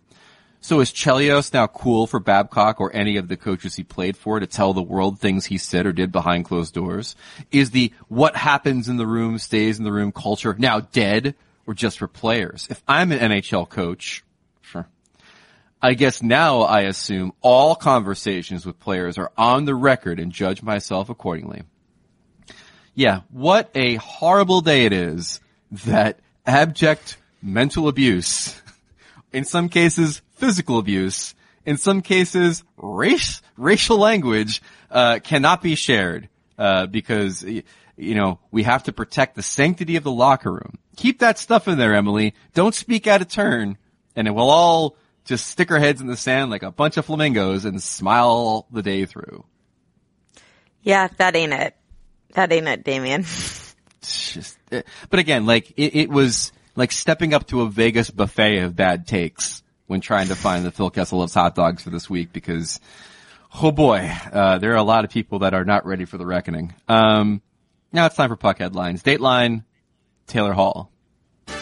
So 0.60 0.80
is 0.80 0.92
Chelios 0.92 1.54
now 1.54 1.66
cool 1.68 2.06
for 2.06 2.20
Babcock 2.20 2.82
or 2.82 2.94
any 2.94 3.16
of 3.16 3.28
the 3.28 3.38
coaches 3.38 3.76
he 3.76 3.82
played 3.82 4.14
for 4.14 4.38
to 4.38 4.46
tell 4.46 4.74
the 4.74 4.82
world 4.82 5.18
things 5.18 5.46
he 5.46 5.56
said 5.56 5.86
or 5.86 5.92
did 5.92 6.12
behind 6.12 6.44
closed 6.44 6.74
doors? 6.74 7.16
Is 7.50 7.70
the 7.70 7.94
what 8.08 8.36
happens 8.36 8.90
in 8.90 8.98
the 8.98 9.06
room 9.06 9.38
stays 9.38 9.78
in 9.78 9.84
the 9.84 9.92
room 9.92 10.12
culture 10.12 10.54
now 10.58 10.80
dead 10.80 11.34
or 11.66 11.74
just 11.74 11.98
for 11.98 12.08
players? 12.08 12.66
If 12.70 12.82
I'm 12.86 13.12
an 13.12 13.18
NHL 13.18 13.68
coach, 13.68 14.24
sure. 14.60 14.88
I 15.80 15.94
guess 15.94 16.22
now 16.22 16.62
I 16.62 16.82
assume 16.82 17.32
all 17.40 17.74
conversations 17.74 18.64
with 18.64 18.78
players 18.78 19.18
are 19.18 19.32
on 19.36 19.64
the 19.64 19.74
record 19.74 20.20
and 20.20 20.32
judge 20.32 20.62
myself 20.62 21.08
accordingly. 21.08 21.62
Yeah, 22.94 23.20
what 23.30 23.70
a 23.74 23.96
horrible 23.96 24.60
day 24.60 24.84
it 24.84 24.92
is 24.92 25.40
that 25.86 26.20
abject 26.46 27.16
mental 27.42 27.88
abuse 27.88 28.60
in 29.32 29.44
some 29.44 29.68
cases 29.68 30.22
physical 30.42 30.78
abuse, 30.78 31.34
in 31.64 31.76
some 31.76 32.02
cases 32.02 32.64
race, 32.76 33.42
racial 33.56 33.96
language, 33.98 34.60
uh, 34.90 35.20
cannot 35.22 35.62
be 35.62 35.76
shared, 35.76 36.28
uh, 36.58 36.86
because, 36.86 37.44
you 37.96 38.14
know, 38.14 38.38
we 38.50 38.62
have 38.62 38.84
to 38.84 38.92
protect 38.92 39.34
the 39.34 39.42
sanctity 39.42 39.96
of 39.96 40.04
the 40.04 40.12
locker 40.12 40.52
room. 40.52 40.78
Keep 40.96 41.20
that 41.20 41.38
stuff 41.38 41.68
in 41.68 41.78
there, 41.78 41.94
Emily. 41.94 42.34
Don't 42.54 42.74
speak 42.74 43.06
out 43.06 43.22
of 43.22 43.28
turn, 43.28 43.78
and 44.16 44.34
we'll 44.34 44.50
all 44.50 44.96
just 45.24 45.46
stick 45.46 45.70
our 45.70 45.78
heads 45.78 46.00
in 46.00 46.06
the 46.06 46.16
sand 46.16 46.50
like 46.50 46.62
a 46.62 46.72
bunch 46.72 46.96
of 46.96 47.06
flamingos 47.06 47.64
and 47.64 47.82
smile 47.82 48.66
the 48.70 48.82
day 48.82 49.04
through. 49.04 49.44
Yeah, 50.82 51.08
that 51.18 51.36
ain't 51.36 51.52
it. 51.52 51.76
That 52.34 52.52
ain't 52.52 52.68
it, 52.68 52.84
Damien. 52.84 53.22
Just, 54.02 54.58
eh, 54.72 54.82
but 55.10 55.20
again, 55.20 55.46
like 55.46 55.70
it, 55.76 55.94
it 55.94 56.10
was 56.10 56.52
like 56.74 56.90
stepping 56.90 57.34
up 57.34 57.46
to 57.48 57.60
a 57.60 57.68
Vegas 57.68 58.10
buffet 58.10 58.58
of 58.58 58.74
bad 58.74 59.06
takes 59.06 59.62
when 59.86 60.00
trying 60.00 60.28
to 60.28 60.34
find 60.34 60.64
the 60.64 60.72
Phil 60.72 60.90
Kessel 60.90 61.20
loves 61.20 61.34
hot 61.34 61.54
dogs 61.54 61.82
for 61.84 61.90
this 61.90 62.10
week 62.10 62.32
because, 62.32 62.80
oh 63.62 63.70
boy, 63.70 64.10
uh, 64.32 64.58
there 64.58 64.72
are 64.72 64.76
a 64.76 64.82
lot 64.82 65.04
of 65.04 65.10
people 65.10 65.40
that 65.40 65.54
are 65.54 65.64
not 65.64 65.86
ready 65.86 66.04
for 66.04 66.18
the 66.18 66.26
reckoning. 66.26 66.74
Um, 66.88 67.42
now 67.92 68.06
it's 68.06 68.16
time 68.16 68.28
for 68.28 68.36
puck 68.36 68.58
headlines. 68.58 69.02
Dateline, 69.02 69.64
Taylor 70.26 70.52
Hall. 70.52 70.90
So 71.46 71.54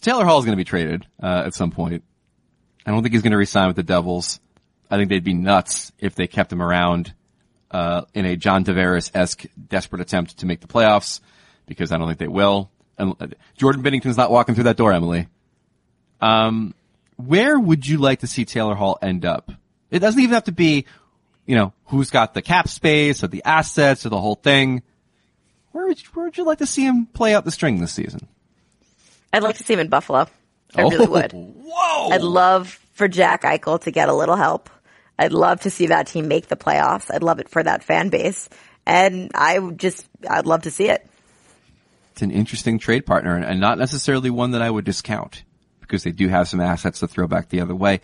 Taylor 0.00 0.24
Hall 0.24 0.38
is 0.38 0.44
going 0.44 0.52
to 0.52 0.60
be 0.60 0.64
traded 0.64 1.06
uh, 1.22 1.42
at 1.46 1.54
some 1.54 1.70
point. 1.70 2.04
I 2.84 2.90
don't 2.90 3.02
think 3.02 3.12
he's 3.12 3.22
going 3.22 3.32
to 3.32 3.38
resign 3.38 3.66
with 3.66 3.76
the 3.76 3.82
Devils. 3.82 4.40
I 4.90 4.96
think 4.96 5.08
they'd 5.08 5.24
be 5.24 5.34
nuts 5.34 5.92
if 5.98 6.14
they 6.14 6.26
kept 6.26 6.52
him 6.52 6.62
around 6.62 7.14
uh, 7.70 8.02
in 8.14 8.26
a 8.26 8.36
John 8.36 8.64
Tavares-esque 8.64 9.44
desperate 9.68 10.02
attempt 10.02 10.38
to 10.38 10.46
make 10.46 10.60
the 10.60 10.66
playoffs 10.66 11.20
because 11.66 11.92
I 11.92 11.98
don't 11.98 12.08
think 12.08 12.18
they 12.18 12.28
will. 12.28 12.70
And 12.98 13.14
uh, 13.20 13.28
Jordan 13.56 13.82
Binnington's 13.82 14.16
not 14.16 14.30
walking 14.30 14.54
through 14.54 14.64
that 14.64 14.76
door, 14.76 14.92
Emily. 14.92 15.28
Um, 16.20 16.74
where 17.16 17.58
would 17.58 17.86
you 17.86 17.98
like 17.98 18.20
to 18.20 18.26
see 18.26 18.44
Taylor 18.44 18.74
Hall 18.74 18.98
end 19.00 19.24
up? 19.24 19.52
It 19.90 20.00
doesn't 20.00 20.20
even 20.20 20.34
have 20.34 20.44
to 20.44 20.52
be, 20.52 20.86
you 21.50 21.56
know, 21.56 21.72
who's 21.86 22.10
got 22.10 22.32
the 22.32 22.42
cap 22.42 22.68
space 22.68 23.24
or 23.24 23.26
the 23.26 23.42
assets 23.44 24.06
or 24.06 24.08
the 24.08 24.20
whole 24.20 24.36
thing. 24.36 24.84
Where 25.72 25.84
would 25.84 26.00
you, 26.00 26.08
where 26.14 26.26
would 26.26 26.38
you 26.38 26.44
like 26.44 26.58
to 26.58 26.66
see 26.66 26.84
him 26.84 27.06
play 27.06 27.34
out 27.34 27.44
the 27.44 27.50
string 27.50 27.80
this 27.80 27.92
season? 27.92 28.28
I'd 29.32 29.42
like 29.42 29.56
to 29.56 29.64
see 29.64 29.72
him 29.72 29.80
in 29.80 29.88
Buffalo. 29.88 30.28
I 30.76 30.82
really 30.82 31.06
oh, 31.06 31.10
would. 31.10 31.32
Whoa! 31.32 32.10
I'd 32.10 32.22
love 32.22 32.68
for 32.92 33.08
Jack 33.08 33.42
Eichel 33.42 33.80
to 33.80 33.90
get 33.90 34.08
a 34.08 34.14
little 34.14 34.36
help. 34.36 34.70
I'd 35.18 35.32
love 35.32 35.62
to 35.62 35.70
see 35.70 35.88
that 35.88 36.06
team 36.06 36.28
make 36.28 36.46
the 36.46 36.54
playoffs. 36.56 37.12
I'd 37.12 37.24
love 37.24 37.40
it 37.40 37.48
for 37.48 37.64
that 37.64 37.82
fan 37.82 38.10
base. 38.10 38.48
And 38.86 39.32
I 39.34 39.58
would 39.58 39.76
just, 39.76 40.06
I'd 40.28 40.46
love 40.46 40.62
to 40.62 40.70
see 40.70 40.88
it. 40.88 41.04
it's 42.12 42.22
an 42.22 42.30
interesting 42.30 42.78
trade 42.78 43.06
partner 43.06 43.36
and 43.36 43.58
not 43.58 43.76
necessarily 43.76 44.30
one 44.30 44.52
that 44.52 44.62
I 44.62 44.70
would 44.70 44.84
discount 44.84 45.42
because 45.80 46.04
they 46.04 46.12
do 46.12 46.28
have 46.28 46.46
some 46.46 46.60
assets 46.60 47.00
to 47.00 47.08
throw 47.08 47.26
back 47.26 47.48
the 47.48 47.60
other 47.60 47.74
way. 47.74 48.00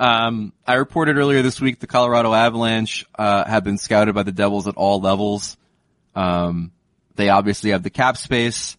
Um, 0.00 0.54
I 0.66 0.74
reported 0.74 1.18
earlier 1.18 1.42
this 1.42 1.60
week 1.60 1.78
the 1.78 1.86
Colorado 1.86 2.32
Avalanche 2.32 3.04
uh, 3.18 3.44
have 3.44 3.64
been 3.64 3.76
scouted 3.76 4.14
by 4.14 4.22
the 4.22 4.32
Devils 4.32 4.66
at 4.66 4.74
all 4.76 4.98
levels. 4.98 5.58
Um, 6.14 6.72
they 7.16 7.28
obviously 7.28 7.72
have 7.72 7.82
the 7.82 7.90
cap 7.90 8.16
space, 8.16 8.78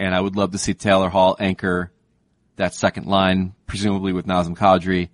and 0.00 0.12
I 0.12 0.20
would 0.20 0.34
love 0.34 0.50
to 0.52 0.58
see 0.58 0.74
Taylor 0.74 1.08
Hall 1.08 1.36
anchor 1.38 1.92
that 2.56 2.74
second 2.74 3.06
line, 3.06 3.54
presumably 3.68 4.12
with 4.12 4.26
Nazem 4.26 4.56
Kadri. 4.56 5.10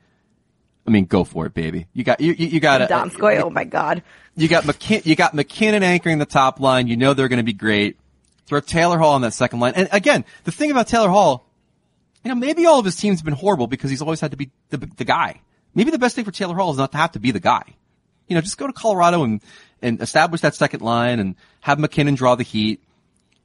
I 0.86 0.90
mean, 0.90 1.05
go 1.05 1.24
for 1.24 1.45
it, 1.45 1.53
baby. 1.53 1.88
You 1.92 2.05
got 2.05 2.22
you 2.22 2.32
you, 2.32 2.47
you 2.47 2.61
got 2.61 2.88
Donskoy, 2.88 3.38
oh 3.40 3.51
my 3.51 3.64
god. 3.64 4.03
You 4.36 4.49
got 4.49 4.64
McKin- 4.64 5.05
you 5.05 5.14
got 5.14 5.34
MacKinnon 5.34 5.82
anchoring 5.82 6.18
the 6.18 6.26
top 6.26 6.59
line. 6.59 6.86
You 6.88 6.97
know 6.97 7.12
they're 7.12 7.28
going 7.28 7.36
to 7.36 7.42
be 7.42 7.53
great. 7.53 7.99
Throw 8.47 8.61
Taylor 8.61 8.99
Hall 8.99 9.12
on 9.12 9.20
that 9.20 9.34
second 9.34 9.61
line. 9.61 9.74
And 9.76 9.88
again, 9.92 10.24
the 10.45 10.53
thing 10.53 10.70
about 10.70 10.88
Taylor 10.88 11.11
Hall, 11.11 11.43
you 12.25 12.31
know, 12.31 12.35
maybe 12.35 12.66
all 12.66 12.79
of 12.79 12.85
his 12.85 12.97
teams 12.97 13.18
have 13.18 13.25
been 13.25 13.35
horrible 13.35 13.66
because 13.66 13.91
he's 13.91 14.03
always 14.03 14.20
had 14.20 14.31
to 14.31 14.37
be 14.37 14.51
the, 14.70 14.79
the 14.79 15.05
guy. 15.05 15.41
Maybe 15.75 15.91
the 15.91 15.99
best 15.99 16.16
thing 16.16 16.25
for 16.25 16.31
Taylor 16.31 16.55
Hall 16.55 16.70
is 16.70 16.79
not 16.79 16.93
to 16.93 16.99
have 16.99 17.12
to 17.12 17.20
be 17.20 17.31
the 17.31 17.41
guy. 17.41 17.64
You 18.29 18.35
know, 18.35 18.41
just 18.41 18.57
go 18.57 18.66
to 18.66 18.72
Colorado 18.72 19.22
and, 19.25 19.43
and 19.83 20.01
establish 20.01 20.41
that 20.41 20.55
second 20.55 20.81
line 20.81 21.20
and 21.20 21.37
have 21.61 21.79
MacKinnon 21.79 22.14
draw 22.14 22.35
the 22.35 22.43
heat. 22.43 22.83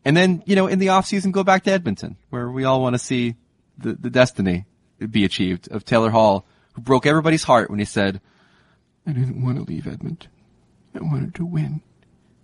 And 0.06 0.16
then, 0.16 0.44
you 0.46 0.56
know, 0.56 0.68
in 0.68 0.80
the 0.80 0.88
offseason, 0.88 1.34
go 1.34 1.44
back 1.44 1.64
to 1.64 1.72
Edmonton 1.72 2.16
where 2.30 2.50
we 2.50 2.64
all 2.64 2.82
want 2.82 2.94
to 2.94 3.00
see 3.00 3.36
the, 3.78 3.94
the 3.94 4.10
destiny 4.10 4.66
be 5.12 5.26
achieved 5.26 5.70
of 5.70 5.84
Taylor 5.84 6.10
Hall, 6.10 6.46
who 6.74 6.82
broke 6.82 7.06
everybody's 7.06 7.44
heart 7.44 7.70
when 7.70 7.80
he 7.80 7.86
said, 7.86 8.22
I 9.06 9.12
didn't 9.12 9.44
want 9.44 9.58
to 9.58 9.64
leave 9.64 9.88
Edmonton. 9.88 10.30
I 10.96 11.00
wanted 11.00 11.36
to 11.36 11.46
win 11.46 11.82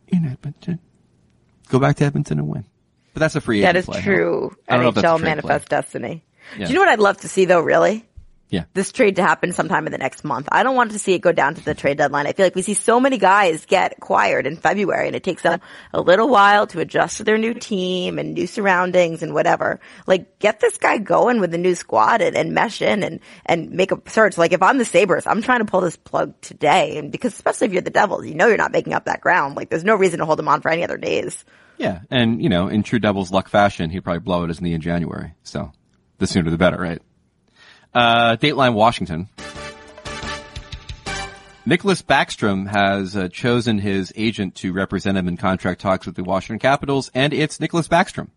in 0.08 0.26
Edmonton. 0.26 0.80
Go 1.70 1.80
back 1.80 1.96
to 1.98 2.06
Edmonton 2.06 2.40
and 2.40 2.48
win. 2.48 2.66
But 3.16 3.22
that's 3.22 3.38
a 3.38 3.42
free 3.42 3.60
agent 3.60 3.74
That 3.74 3.80
is 3.80 3.86
play, 3.86 4.02
true. 4.02 4.56
I 4.68 4.76
don't 4.76 4.84
know 4.84 4.90
if 4.90 4.96
that's 4.96 5.06
a 5.06 5.10
NHL 5.10 5.22
manifest 5.22 5.70
play. 5.70 5.78
destiny. 5.78 6.26
Yeah. 6.58 6.66
Do 6.66 6.74
you 6.74 6.76
know 6.76 6.82
what 6.82 6.90
I'd 6.90 7.00
love 7.00 7.18
to 7.22 7.30
see 7.30 7.46
though, 7.46 7.62
really? 7.62 8.06
Yeah. 8.50 8.66
This 8.74 8.92
trade 8.92 9.16
to 9.16 9.24
happen 9.24 9.54
sometime 9.54 9.86
in 9.86 9.94
the 9.94 9.98
next 9.98 10.26
month. 10.26 10.50
I 10.52 10.64
don't 10.64 10.76
want 10.76 10.92
to 10.92 11.00
see 11.00 11.14
it 11.14 11.20
go 11.20 11.32
down 11.32 11.56
to 11.56 11.64
the 11.64 11.74
trade 11.74 11.98
deadline. 11.98 12.28
I 12.28 12.34
feel 12.34 12.46
like 12.46 12.56
we 12.56 12.62
see 12.62 12.74
so 12.74 13.00
many 13.00 13.18
guys 13.18 13.66
get 13.66 13.94
acquired 13.98 14.46
in 14.46 14.58
February 14.58 15.08
and 15.08 15.16
it 15.16 15.24
takes 15.24 15.44
them 15.44 15.62
a 15.94 16.02
little 16.02 16.28
while 16.28 16.68
to 16.68 16.82
adjust 16.82 17.18
to 17.18 17.24
their 17.24 17.38
new 17.38 17.54
team 17.54 18.20
and 18.20 18.34
new 18.34 18.48
surroundings 18.48 19.24
and 19.24 19.34
whatever. 19.34 19.80
Like 20.08 20.38
get 20.40 20.60
this 20.60 20.78
guy 20.78 20.98
going 20.98 21.40
with 21.40 21.52
the 21.52 21.58
new 21.58 21.74
squad 21.74 22.22
and, 22.22 22.36
and 22.36 22.54
mesh 22.54 22.82
in 22.82 23.02
and, 23.02 23.22
and 23.46 23.72
make 23.72 23.94
a 23.94 24.02
search. 24.08 24.38
Like 24.38 24.52
if 24.52 24.62
I'm 24.62 24.78
the 24.78 24.84
Sabres, 24.84 25.26
I'm 25.26 25.42
trying 25.42 25.60
to 25.60 25.66
pull 25.66 25.82
this 25.82 25.96
plug 25.96 26.34
today. 26.42 26.98
And 26.98 27.14
because 27.14 27.34
especially 27.34 27.68
if 27.68 27.74
you're 27.74 27.82
the 27.82 27.92
Devils, 27.92 28.28
you 28.28 28.36
know 28.36 28.48
you're 28.48 28.58
not 28.58 28.74
making 28.74 28.94
up 28.94 29.06
that 29.06 29.22
ground. 29.22 29.56
Like 29.56 29.70
there's 29.70 29.86
no 29.86 29.96
reason 29.96 30.20
to 30.20 30.26
hold 30.26 30.38
them 30.38 30.50
on 30.50 30.60
for 30.60 30.70
any 30.70 30.84
other 30.84 30.98
days. 30.98 31.46
Yeah. 31.78 32.02
And, 32.10 32.42
you 32.42 32.50
know, 32.50 32.68
in 32.68 32.84
true 32.84 33.00
Devils 33.00 33.32
luck 33.32 33.50
fashion, 33.50 33.90
he'd 33.90 34.02
probably 34.02 34.20
blow 34.20 34.44
out 34.44 34.50
his 34.50 34.62
knee 34.62 34.74
in 34.74 34.82
January. 34.82 35.34
So 35.44 35.72
the 36.18 36.28
sooner 36.28 36.50
the 36.50 36.58
better, 36.58 36.78
right? 36.78 37.02
Uh, 37.94 38.36
Dateline 38.38 38.74
Washington. 38.74 39.30
Nicklas 41.66 42.04
Backstrom 42.04 42.68
has 42.68 43.18
uh, 43.18 43.28
chosen 43.28 43.80
his 43.80 44.14
agent 44.16 44.54
to 44.56 44.72
represent 44.72 45.18
him 45.18 45.28
in 45.28 45.36
contract 45.36 45.82
talks 45.82 46.06
with 46.06 46.16
the 46.16 46.24
Washington 46.24 46.60
Capitals, 46.60 47.10
and 47.16 47.34
it's 47.34 47.58
Nicklas 47.58 47.88
Backstrom. 47.88 48.30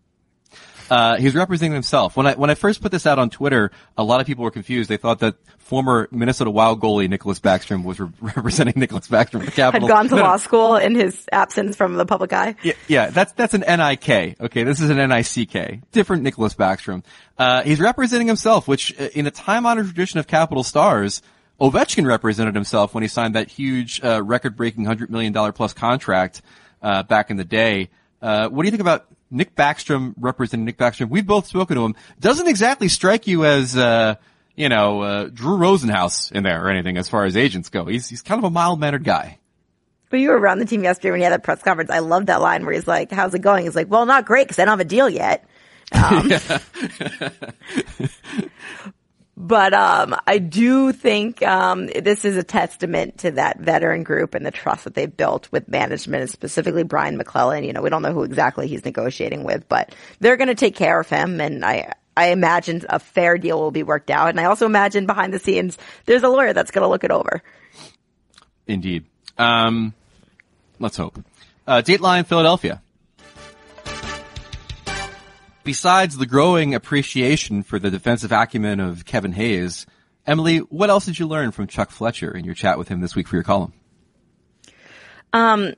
Uh, 0.89 1.17
he's 1.17 1.35
representing 1.35 1.73
himself. 1.73 2.17
When 2.17 2.25
I 2.27 2.33
when 2.33 2.49
I 2.49 2.55
first 2.55 2.81
put 2.81 2.91
this 2.91 3.05
out 3.05 3.19
on 3.19 3.29
Twitter, 3.29 3.71
a 3.97 4.03
lot 4.03 4.21
of 4.21 4.27
people 4.27 4.43
were 4.43 4.51
confused. 4.51 4.89
They 4.89 4.97
thought 4.97 5.19
that 5.19 5.35
former 5.57 6.07
Minnesota 6.11 6.49
Wild 6.49 6.81
goalie 6.81 7.07
Niklas 7.07 7.39
Backstrom 7.39 7.83
was 7.83 7.99
re- 7.99 8.09
representing 8.21 8.73
Nicklas 8.75 9.07
Backstrom 9.07 9.45
the 9.45 9.51
Had 9.71 9.81
gone 9.87 10.05
to 10.09 10.15
No, 10.15 10.21
no. 10.21 10.23
law 10.23 10.37
school 10.37 10.75
in 10.77 10.95
his 10.95 11.25
absence 11.31 11.75
from 11.75 11.93
the 11.95 12.05
public 12.05 12.33
eye. 12.33 12.55
Yeah, 12.63 12.73
yeah, 12.87 13.09
that's 13.11 13.33
that's 13.33 13.53
an 13.53 13.63
N-I-K. 13.63 14.35
Okay, 14.41 14.63
this 14.63 14.81
is 14.81 14.89
an 14.89 14.97
N-I-C-K. 14.99 15.81
Different 15.91 16.23
Nicholas 16.23 16.55
Backstrom. 16.55 17.03
Uh, 17.37 17.61
he's 17.61 17.79
representing 17.79 18.27
himself, 18.27 18.67
which 18.67 18.99
uh, 18.99 19.09
in 19.13 19.27
a 19.27 19.31
time-honored 19.31 19.85
tradition 19.85 20.19
of 20.19 20.25
capital 20.25 20.63
stars, 20.63 21.21
Ovechkin 21.61 22.07
represented 22.07 22.55
himself 22.55 22.93
when 22.95 23.03
he 23.03 23.07
signed 23.07 23.35
that 23.35 23.49
huge, 23.49 24.03
uh, 24.03 24.23
record-breaking 24.23 24.85
hundred 24.85 25.11
million 25.11 25.33
dollar 25.33 25.51
plus 25.51 25.73
contract 25.73 26.41
uh, 26.81 27.03
back 27.03 27.29
in 27.29 27.37
the 27.37 27.43
day. 27.45 27.89
Uh, 28.21 28.49
what 28.49 28.63
do 28.63 28.67
you 28.67 28.71
think 28.71 28.81
about 28.81 29.05
Nick 29.31 29.55
Backstrom 29.55 30.13
representing 30.17 30.65
Nick 30.65 30.77
Backstrom? 30.77 31.09
We've 31.09 31.25
both 31.25 31.47
spoken 31.47 31.77
to 31.77 31.85
him. 31.85 31.95
Doesn't 32.19 32.47
exactly 32.47 32.87
strike 32.87 33.27
you 33.27 33.45
as, 33.45 33.77
uh, 33.77 34.15
you 34.55 34.69
know, 34.69 35.01
uh, 35.01 35.29
Drew 35.31 35.57
Rosenhaus 35.57 36.31
in 36.31 36.43
there 36.43 36.65
or 36.65 36.69
anything 36.69 36.97
as 36.97 37.07
far 37.07 37.25
as 37.25 37.37
agents 37.37 37.69
go. 37.69 37.85
He's 37.85 38.09
he's 38.09 38.21
kind 38.21 38.39
of 38.39 38.45
a 38.45 38.49
mild-mannered 38.49 39.03
guy. 39.03 39.37
When 40.09 40.21
you 40.21 40.29
were 40.29 40.39
around 40.39 40.59
the 40.59 40.65
team 40.65 40.83
yesterday 40.83 41.11
when 41.11 41.19
he 41.19 41.23
had 41.23 41.33
that 41.33 41.43
press 41.43 41.61
conference, 41.61 41.91
I 41.91 41.99
love 41.99 42.25
that 42.25 42.41
line 42.41 42.65
where 42.65 42.73
he's 42.73 42.87
like, 42.87 43.11
how's 43.11 43.33
it 43.35 43.39
going? 43.39 43.65
He's 43.65 43.75
like, 43.75 43.89
well, 43.89 44.05
not 44.05 44.25
great 44.25 44.47
because 44.47 44.57
I 44.57 44.65
don't 44.65 44.71
have 44.71 44.79
a 44.79 44.85
deal 44.85 45.07
yet. 45.07 45.45
Um, 45.91 46.29
but, 49.41 49.73
um, 49.73 50.15
I 50.27 50.37
do 50.37 50.91
think, 50.91 51.41
um, 51.41 51.87
this 51.87 52.25
is 52.25 52.35
a 52.35 52.43
testament 52.43 53.19
to 53.19 53.31
that 53.31 53.57
veteran 53.57 54.03
group 54.03 54.35
and 54.35 54.45
the 54.45 54.51
trust 54.51 54.83
that 54.83 54.95
they've 54.95 55.15
built 55.15 55.49
with 55.49 55.69
management 55.69 56.21
and 56.21 56.29
specifically 56.29 56.83
Brian 56.83 57.15
MacLellan. 57.15 57.63
You 57.63 57.71
know, 57.71 57.81
we 57.81 57.89
don't 57.89 58.01
know 58.01 58.11
who 58.11 58.23
exactly 58.23 58.67
he's 58.67 58.83
negotiating 58.83 59.45
with, 59.45 59.69
but 59.69 59.95
they're 60.19 60.35
going 60.35 60.49
to 60.49 60.55
take 60.55 60.75
care 60.75 60.99
of 60.99 61.07
him. 61.07 61.39
And 61.39 61.63
I, 61.63 61.93
I 62.17 62.31
imagine 62.31 62.81
a 62.89 62.99
fair 62.99 63.37
deal 63.37 63.57
will 63.57 63.71
be 63.71 63.83
worked 63.83 64.09
out. 64.09 64.27
And 64.27 64.41
I 64.41 64.43
also 64.43 64.65
imagine 64.65 65.05
behind 65.05 65.33
the 65.33 65.39
scenes, 65.39 65.77
there's 66.05 66.23
a 66.23 66.29
lawyer 66.29 66.51
that's 66.51 66.71
going 66.71 66.83
to 66.83 66.89
look 66.89 67.05
it 67.05 67.11
over. 67.11 67.41
Indeed. 68.67 69.05
Um, 69.37 69.93
let's 70.79 70.97
hope. 70.97 71.17
Uh, 71.65 71.81
Dateline 71.81 72.25
Philadelphia. 72.25 72.81
Besides 75.69 76.17
the 76.17 76.25
growing 76.25 76.73
appreciation 76.73 77.61
for 77.61 77.77
the 77.77 77.91
defensive 77.91 78.31
acumen 78.31 78.79
of 78.79 79.05
Kevin 79.05 79.33
Hayes, 79.33 79.85
Emily, 80.25 80.57
what 80.57 80.89
else 80.89 81.05
did 81.05 81.19
you 81.19 81.27
learn 81.27 81.51
from 81.51 81.67
Chuck 81.67 81.91
Fletcher 81.91 82.35
in 82.35 82.43
your 82.43 82.55
chat 82.55 82.79
with 82.79 82.87
him 82.87 83.01
this 83.01 83.15
week 83.15 83.27
for 83.27 83.35
your 83.35 83.43
column? 83.43 83.71
Um, 85.31 85.75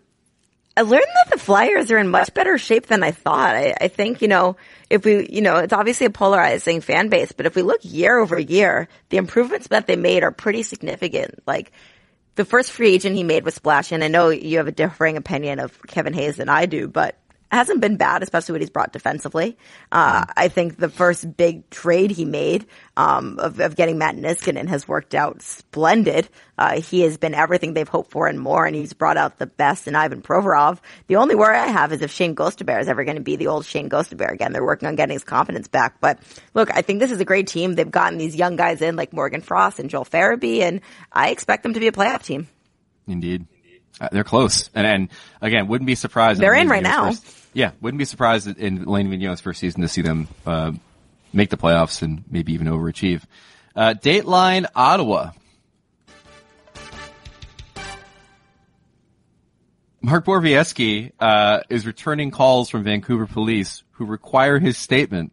I 0.77 0.83
learned 0.83 1.03
that 1.03 1.31
the 1.33 1.37
Flyers 1.37 1.91
are 1.91 1.97
in 1.97 2.07
much 2.07 2.33
better 2.33 2.57
shape 2.57 2.85
than 2.85 3.03
I 3.03 3.11
thought. 3.11 3.53
I, 3.53 3.75
I 3.81 3.89
think, 3.89 4.21
you 4.21 4.29
know, 4.29 4.55
if 4.89 5.03
we, 5.03 5.27
you 5.29 5.41
know, 5.41 5.57
it's 5.57 5.73
obviously 5.73 6.05
a 6.05 6.09
polarizing 6.09 6.79
fan 6.79 7.09
base, 7.09 7.33
but 7.33 7.45
if 7.45 7.53
we 7.57 7.61
look 7.61 7.81
year 7.83 8.17
over 8.17 8.39
year, 8.39 8.87
the 9.09 9.17
improvements 9.17 9.67
that 9.67 9.87
they 9.87 9.97
made 9.97 10.23
are 10.23 10.31
pretty 10.31 10.63
significant. 10.63 11.43
Like, 11.45 11.73
the 12.35 12.45
first 12.45 12.71
free 12.71 12.93
agent 12.93 13.17
he 13.17 13.23
made 13.23 13.43
was 13.43 13.55
Splash, 13.55 13.91
and 13.91 14.05
I 14.05 14.07
know 14.07 14.29
you 14.29 14.59
have 14.59 14.67
a 14.67 14.71
differing 14.71 15.17
opinion 15.17 15.59
of 15.59 15.77
Kevin 15.85 16.13
Hayes 16.13 16.37
than 16.37 16.47
I 16.47 16.65
do, 16.65 16.87
but 16.87 17.17
hasn't 17.51 17.81
been 17.81 17.97
bad, 17.97 18.23
especially 18.23 18.53
what 18.53 18.61
he's 18.61 18.69
brought 18.69 18.93
defensively. 18.93 19.57
Uh, 19.91 20.25
I 20.35 20.47
think 20.47 20.77
the 20.77 20.89
first 20.89 21.35
big 21.35 21.69
trade 21.69 22.11
he 22.11 22.25
made, 22.25 22.65
um, 22.95 23.39
of, 23.39 23.59
of 23.59 23.75
getting 23.75 23.97
Matt 23.97 24.15
Niskanen 24.15 24.67
has 24.67 24.87
worked 24.87 25.13
out 25.13 25.41
splendid. 25.41 26.29
Uh, 26.57 26.81
he 26.81 27.01
has 27.01 27.17
been 27.17 27.33
everything 27.33 27.73
they've 27.73 27.87
hoped 27.87 28.11
for 28.11 28.27
and 28.27 28.39
more, 28.39 28.65
and 28.65 28.75
he's 28.75 28.93
brought 28.93 29.17
out 29.17 29.37
the 29.37 29.47
best 29.47 29.87
in 29.87 29.95
Ivan 29.95 30.21
Provorov. 30.21 30.79
The 31.07 31.17
only 31.17 31.35
worry 31.35 31.57
I 31.57 31.67
have 31.67 31.91
is 31.91 32.01
if 32.01 32.11
Shayne 32.11 32.35
Gostisbehere 32.35 32.79
is 32.79 32.87
ever 32.87 33.03
going 33.03 33.17
to 33.17 33.23
be 33.23 33.35
the 33.35 33.47
old 33.47 33.65
Shayne 33.65 33.89
Gostisbehere 33.89 34.31
again. 34.31 34.53
They're 34.53 34.63
working 34.63 34.87
on 34.87 34.95
getting 34.95 35.13
his 35.13 35.23
confidence 35.23 35.67
back. 35.67 35.99
But 35.99 36.19
look, 36.53 36.73
I 36.75 36.81
think 36.81 36.99
this 36.99 37.11
is 37.11 37.19
a 37.19 37.25
great 37.25 37.47
team. 37.47 37.75
They've 37.75 37.89
gotten 37.89 38.17
these 38.17 38.35
young 38.35 38.55
guys 38.55 38.81
in 38.81 38.95
like 38.95 39.11
Morgan 39.11 39.41
Frost 39.41 39.79
and 39.79 39.89
Joel 39.89 40.05
Farabee, 40.05 40.61
and 40.61 40.81
I 41.11 41.29
expect 41.29 41.63
them 41.63 41.73
to 41.73 41.79
be 41.79 41.87
a 41.87 41.91
playoff 41.91 42.23
team. 42.23 42.47
Indeed. 43.07 43.45
Uh, 43.99 44.09
they're 44.11 44.23
close. 44.23 44.69
And, 44.73 44.87
and 44.87 45.09
again, 45.41 45.67
wouldn't 45.67 45.85
be 45.85 45.95
surprised. 45.95 46.39
They're 46.39 46.55
in 46.55 46.69
right 46.69 46.81
now. 46.81 47.11
First, 47.11 47.40
yeah, 47.53 47.71
wouldn't 47.81 47.99
be 47.99 48.05
surprised 48.05 48.47
in 48.47 48.85
Lane 48.85 49.09
Vigneault's 49.09 49.41
first 49.41 49.59
season 49.59 49.81
to 49.81 49.87
see 49.87 50.01
them, 50.01 50.27
uh, 50.45 50.71
make 51.33 51.49
the 51.49 51.57
playoffs 51.57 52.01
and 52.01 52.23
maybe 52.29 52.53
even 52.53 52.67
overachieve. 52.67 53.23
Uh, 53.75 53.93
Dateline 53.93 54.65
Ottawa. 54.75 55.31
Mark 60.01 60.25
Borowiecki, 60.25 61.11
uh, 61.19 61.59
is 61.69 61.85
returning 61.85 62.31
calls 62.31 62.69
from 62.69 62.83
Vancouver 62.83 63.27
police 63.27 63.83
who 63.91 64.05
require 64.05 64.57
his 64.57 64.77
statement 64.77 65.31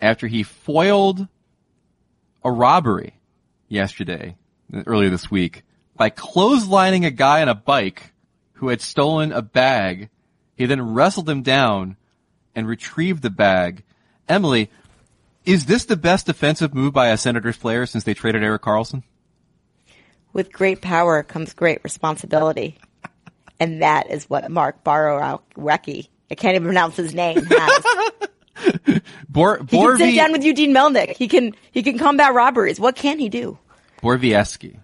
after 0.00 0.26
he 0.26 0.42
foiled 0.42 1.28
a 2.42 2.50
robbery 2.50 3.14
yesterday, 3.68 4.36
earlier 4.86 5.10
this 5.10 5.30
week, 5.30 5.64
by 5.96 6.08
clotheslining 6.08 7.04
a 7.04 7.10
guy 7.10 7.42
on 7.42 7.48
a 7.48 7.54
bike 7.54 8.12
who 8.54 8.68
had 8.68 8.80
stolen 8.80 9.32
a 9.32 9.42
bag. 9.42 10.08
He 10.58 10.66
then 10.66 10.92
wrestled 10.92 11.30
him 11.30 11.42
down 11.42 11.96
and 12.52 12.66
retrieved 12.66 13.22
the 13.22 13.30
bag. 13.30 13.84
Emily, 14.28 14.70
is 15.44 15.66
this 15.66 15.84
the 15.84 15.96
best 15.96 16.26
defensive 16.26 16.74
move 16.74 16.92
by 16.92 17.08
a 17.10 17.16
Senators 17.16 17.56
player 17.56 17.86
since 17.86 18.02
they 18.02 18.12
traded 18.12 18.42
Eric 18.42 18.62
Carlson? 18.62 19.04
With 20.32 20.52
great 20.52 20.82
power 20.82 21.22
comes 21.22 21.54
great 21.54 21.82
responsibility. 21.84 22.76
And 23.60 23.82
that 23.82 24.10
is 24.10 24.28
what 24.28 24.50
Mark 24.50 24.82
Borowiecki, 24.82 26.08
I 26.28 26.34
can't 26.34 26.56
even 26.56 26.64
pronounce 26.66 26.96
his 26.96 27.14
name, 27.14 27.44
has. 27.44 29.00
Bor- 29.28 29.58
He 29.70 29.78
can 29.78 29.96
sit 29.96 30.16
down 30.16 30.32
with 30.32 30.42
Eugene 30.42 30.74
Melnyk. 30.74 31.16
He 31.16 31.28
can, 31.28 31.54
he 31.70 31.84
can 31.84 31.98
combat 31.98 32.34
robberies. 32.34 32.80
What 32.80 32.96
can 32.96 33.20
he 33.20 33.28
do? 33.28 33.58
Borowiecki. 34.02 34.80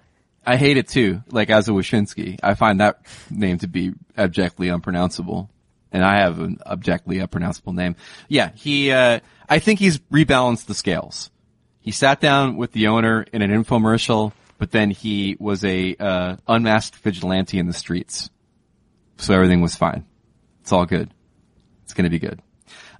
I 0.46 0.56
hate 0.56 0.76
it 0.76 0.86
too, 0.88 1.22
like 1.30 1.50
as 1.50 1.68
a 1.68 1.72
Wyshynski. 1.72 2.38
I 2.42 2.54
find 2.54 2.78
that 2.80 3.00
name 3.28 3.58
to 3.58 3.66
be 3.66 3.92
abjectly 4.16 4.68
unpronounceable. 4.68 5.50
And 5.94 6.04
I 6.04 6.16
have 6.16 6.40
an 6.40 6.58
abjectly 6.66 7.20
unpronounceable 7.20 7.72
name. 7.72 7.96
Yeah, 8.28 8.50
he, 8.54 8.90
uh, 8.90 9.20
I 9.48 9.60
think 9.60 9.78
he's 9.78 9.98
rebalanced 10.12 10.66
the 10.66 10.74
scales. 10.74 11.30
He 11.80 11.92
sat 11.92 12.20
down 12.20 12.56
with 12.56 12.72
the 12.72 12.88
owner 12.88 13.24
in 13.32 13.42
an 13.42 13.50
infomercial, 13.50 14.32
but 14.58 14.72
then 14.72 14.90
he 14.90 15.36
was 15.38 15.64
a 15.64 15.94
uh, 16.00 16.36
unmasked 16.48 16.96
vigilante 16.96 17.58
in 17.58 17.66
the 17.66 17.72
streets. 17.72 18.28
So 19.18 19.34
everything 19.34 19.60
was 19.60 19.76
fine. 19.76 20.04
It's 20.62 20.72
all 20.72 20.84
good. 20.84 21.14
It's 21.84 21.94
going 21.94 22.04
to 22.04 22.10
be 22.10 22.18
good. 22.18 22.42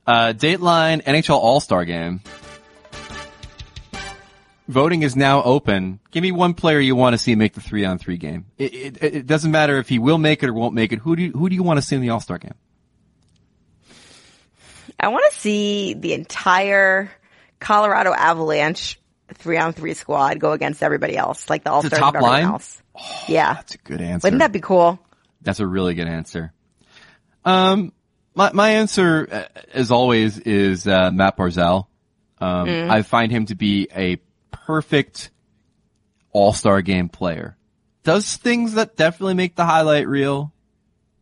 Uh, 0.07 0.33
Dateline 0.37 1.03
NHL 1.03 1.35
All-Star 1.35 1.85
Game. 1.85 2.21
Voting 4.69 5.03
is 5.03 5.17
now 5.17 5.43
open. 5.43 5.99
Give 6.11 6.23
me 6.23 6.33
one 6.33 6.55
player 6.55 6.79
you 6.79 6.95
want 6.95 7.15
to 7.15 7.19
see 7.19 7.35
make 7.35 7.55
the 7.55 7.61
three 7.61 7.85
on 7.85 7.99
three 7.99 8.17
game. 8.17 8.47
It, 8.57 8.75
it, 8.75 9.03
it 9.03 9.27
doesn't 9.27 9.51
matter 9.51 9.79
if 9.79 9.89
he 9.89 9.99
will 9.99 10.17
make 10.17 10.43
it 10.43 10.49
or 10.49 10.55
won't 10.55 10.75
make 10.75 10.93
it. 10.93 11.01
Who 11.01 11.17
do 11.17 11.23
you, 11.23 11.33
who 11.33 11.49
do 11.49 11.55
you 11.55 11.63
want 11.63 11.79
to 11.79 11.83
see 11.83 11.97
in 11.97 12.03
the 12.03 12.11
All-Star 12.11 12.39
game? 12.39 12.55
I 14.99 15.09
want 15.09 15.25
to 15.33 15.39
see 15.39 15.95
the 15.95 16.15
entire 16.15 17.11
Colorado 17.61 18.13
Avalanche 18.13 19.01
three 19.35 19.59
on 19.59 19.73
three 19.73 19.95
squad 19.95 20.39
go 20.39 20.53
against 20.53 20.83
everybody 20.83 21.17
else, 21.17 21.49
like 21.51 21.65
the 21.65 21.71
All 21.73 21.83
Stars 21.83 21.99
top 22.01 22.15
line? 22.15 22.45
else. 22.45 22.83
yeah. 23.29 23.55
That's 23.55 23.75
a 23.75 23.79
good 23.79 24.01
answer. 24.01 24.27
Wouldn't 24.27 24.41
that 24.41 24.53
be 24.53 24.61
cool? 24.61 24.99
That's 25.43 25.61
a 25.61 25.67
really 25.67 25.95
good 25.95 26.09
answer. 26.09 26.53
Um, 27.45 27.93
my 28.35 28.53
my 28.53 28.71
answer, 28.71 29.29
uh, 29.31 29.61
as 29.73 29.91
always, 29.91 30.39
is 30.39 30.87
uh, 30.87 31.11
Matt 31.13 31.37
Barzal. 31.37 31.87
Um, 32.39 32.69
I 32.69 33.03
find 33.03 33.31
him 33.31 33.47
to 33.47 33.55
be 33.55 33.89
a 33.95 34.19
perfect 34.51 35.31
All 36.33 36.53
Star 36.53 36.83
game 36.83 37.09
player. 37.09 37.57
Does 38.03 38.37
things 38.37 38.75
that 38.75 38.97
definitely 38.97 39.35
make 39.35 39.55
the 39.57 39.65
highlight 39.65 40.09
reel, 40.09 40.53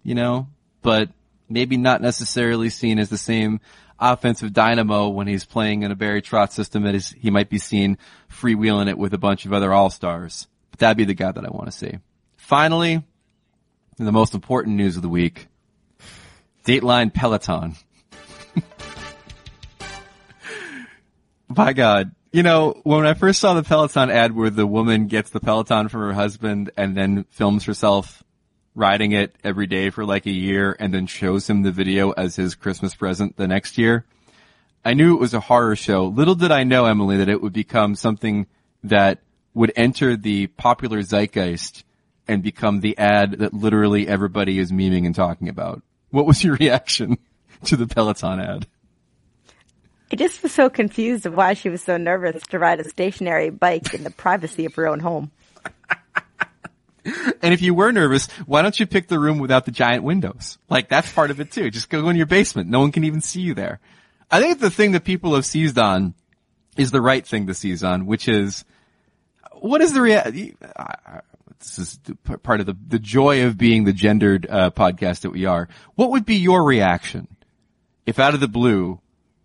you 0.02 0.14
know, 0.14 0.48
but 0.82 1.10
maybe 1.52 1.76
not 1.76 2.00
necessarily 2.00 2.70
seen 2.70 2.98
as 2.98 3.08
the 3.08 3.18
same 3.18 3.60
offensive 3.98 4.52
dynamo 4.52 5.08
when 5.08 5.26
he's 5.28 5.44
playing 5.44 5.82
in 5.82 5.92
a 5.92 5.96
Barry 5.96 6.20
Trotz 6.22 6.52
system 6.52 6.82
that 6.82 6.94
is 6.94 7.10
he 7.10 7.30
might 7.30 7.48
be 7.48 7.58
seen 7.58 7.98
freewheeling 8.30 8.88
it 8.88 8.98
with 8.98 9.14
a 9.14 9.18
bunch 9.18 9.46
of 9.46 9.52
other 9.52 9.72
All 9.72 9.90
Stars. 9.90 10.48
But 10.70 10.80
that'd 10.80 10.96
be 10.96 11.04
the 11.04 11.14
guy 11.14 11.30
that 11.30 11.44
I 11.44 11.50
want 11.50 11.66
to 11.66 11.72
see. 11.72 11.98
Finally, 12.36 13.02
the 13.96 14.12
most 14.12 14.34
important 14.34 14.76
news 14.76 14.96
of 14.96 15.02
the 15.02 15.08
week. 15.08 15.46
Dateline 16.64 17.12
Peloton. 17.14 17.76
By 21.48 21.72
God. 21.72 22.14
You 22.32 22.42
know, 22.42 22.80
when 22.82 23.04
I 23.04 23.14
first 23.14 23.40
saw 23.40 23.54
the 23.54 23.62
Peloton 23.62 24.10
ad 24.10 24.34
where 24.34 24.50
the 24.50 24.66
woman 24.66 25.06
gets 25.06 25.30
the 25.30 25.40
Peloton 25.40 25.88
from 25.88 26.00
her 26.00 26.14
husband 26.14 26.70
and 26.76 26.96
then 26.96 27.24
films 27.30 27.64
herself 27.64 28.22
riding 28.74 29.12
it 29.12 29.36
every 29.44 29.66
day 29.66 29.90
for 29.90 30.04
like 30.04 30.26
a 30.26 30.30
year 30.30 30.76
and 30.78 30.92
then 30.92 31.06
shows 31.06 31.48
him 31.48 31.62
the 31.62 31.72
video 31.72 32.10
as 32.12 32.36
his 32.36 32.54
Christmas 32.54 32.94
present 32.94 33.36
the 33.36 33.46
next 33.46 33.78
year, 33.78 34.04
I 34.84 34.94
knew 34.94 35.14
it 35.14 35.20
was 35.20 35.34
a 35.34 35.40
horror 35.40 35.76
show. 35.76 36.06
Little 36.06 36.34
did 36.34 36.50
I 36.50 36.64
know, 36.64 36.86
Emily, 36.86 37.18
that 37.18 37.28
it 37.28 37.40
would 37.40 37.52
become 37.52 37.94
something 37.94 38.46
that 38.84 39.20
would 39.54 39.72
enter 39.76 40.16
the 40.16 40.48
popular 40.48 41.02
zeitgeist 41.02 41.84
and 42.26 42.42
become 42.42 42.80
the 42.80 42.96
ad 42.98 43.32
that 43.38 43.54
literally 43.54 44.08
everybody 44.08 44.58
is 44.58 44.72
memeing 44.72 45.06
and 45.06 45.14
talking 45.14 45.48
about. 45.48 45.82
What 46.10 46.26
was 46.26 46.42
your 46.42 46.56
reaction 46.60 47.18
to 47.64 47.76
the 47.76 47.86
Peloton 47.86 48.40
ad? 48.40 48.66
I 50.10 50.16
just 50.16 50.42
was 50.42 50.52
so 50.52 50.68
confused 50.68 51.24
of 51.26 51.34
why 51.34 51.54
she 51.54 51.70
was 51.70 51.82
so 51.82 51.96
nervous 51.96 52.42
to 52.48 52.58
ride 52.58 52.80
a 52.80 52.88
stationary 52.88 53.50
bike 53.50 53.94
in 53.94 54.04
the 54.04 54.10
privacy 54.10 54.66
of 54.66 54.74
her 54.74 54.86
own 54.86 55.00
home. 55.00 55.30
And 57.42 57.52
if 57.52 57.60
you 57.60 57.74
were 57.74 57.90
nervous, 57.90 58.30
why 58.46 58.62
don't 58.62 58.78
you 58.78 58.86
pick 58.86 59.08
the 59.08 59.18
room 59.18 59.38
without 59.40 59.64
the 59.64 59.72
giant 59.72 60.04
windows? 60.04 60.58
Like 60.68 60.88
that's 60.88 61.12
part 61.12 61.32
of 61.32 61.40
it 61.40 61.50
too. 61.50 61.70
Just 61.70 61.90
go 61.90 62.08
in 62.08 62.14
your 62.14 62.26
basement. 62.26 62.70
No 62.70 62.78
one 62.78 62.92
can 62.92 63.02
even 63.02 63.20
see 63.20 63.40
you 63.40 63.54
there. 63.54 63.80
I 64.30 64.40
think 64.40 64.60
the 64.60 64.70
thing 64.70 64.92
that 64.92 65.02
people 65.04 65.34
have 65.34 65.44
seized 65.44 65.76
on 65.76 66.14
is 66.76 66.92
the 66.92 67.00
right 67.00 67.26
thing 67.26 67.48
to 67.48 67.54
seize 67.54 67.82
on, 67.82 68.06
which 68.06 68.28
is 68.28 68.64
what 69.54 69.80
is 69.80 69.92
the 69.92 70.00
reality? 70.00 70.54
This 71.58 71.78
is 71.78 72.00
part 72.42 72.60
of 72.60 72.66
the, 72.66 72.76
the 72.88 72.98
joy 72.98 73.44
of 73.46 73.58
being 73.58 73.84
the 73.84 73.92
gendered 73.92 74.46
uh, 74.48 74.70
podcast 74.70 75.20
that 75.20 75.30
we 75.30 75.44
are. 75.44 75.68
What 75.96 76.10
would 76.10 76.24
be 76.24 76.36
your 76.36 76.62
reaction 76.62 77.28
if 78.06 78.18
out 78.18 78.34
of 78.34 78.40
the 78.40 78.48
blue 78.48 79.00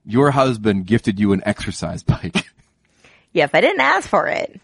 your 0.05 0.32
husband 0.32 0.86
gifted 0.86 1.20
you 1.20 1.34
an 1.34 1.41
exercise 1.45 2.03
bike? 2.03 2.45
Yeah, 3.34 3.43
if 3.43 3.53
I 3.53 3.62
didn't 3.62 3.82
ask 3.82 4.10
for 4.10 4.26
it, 4.28 4.60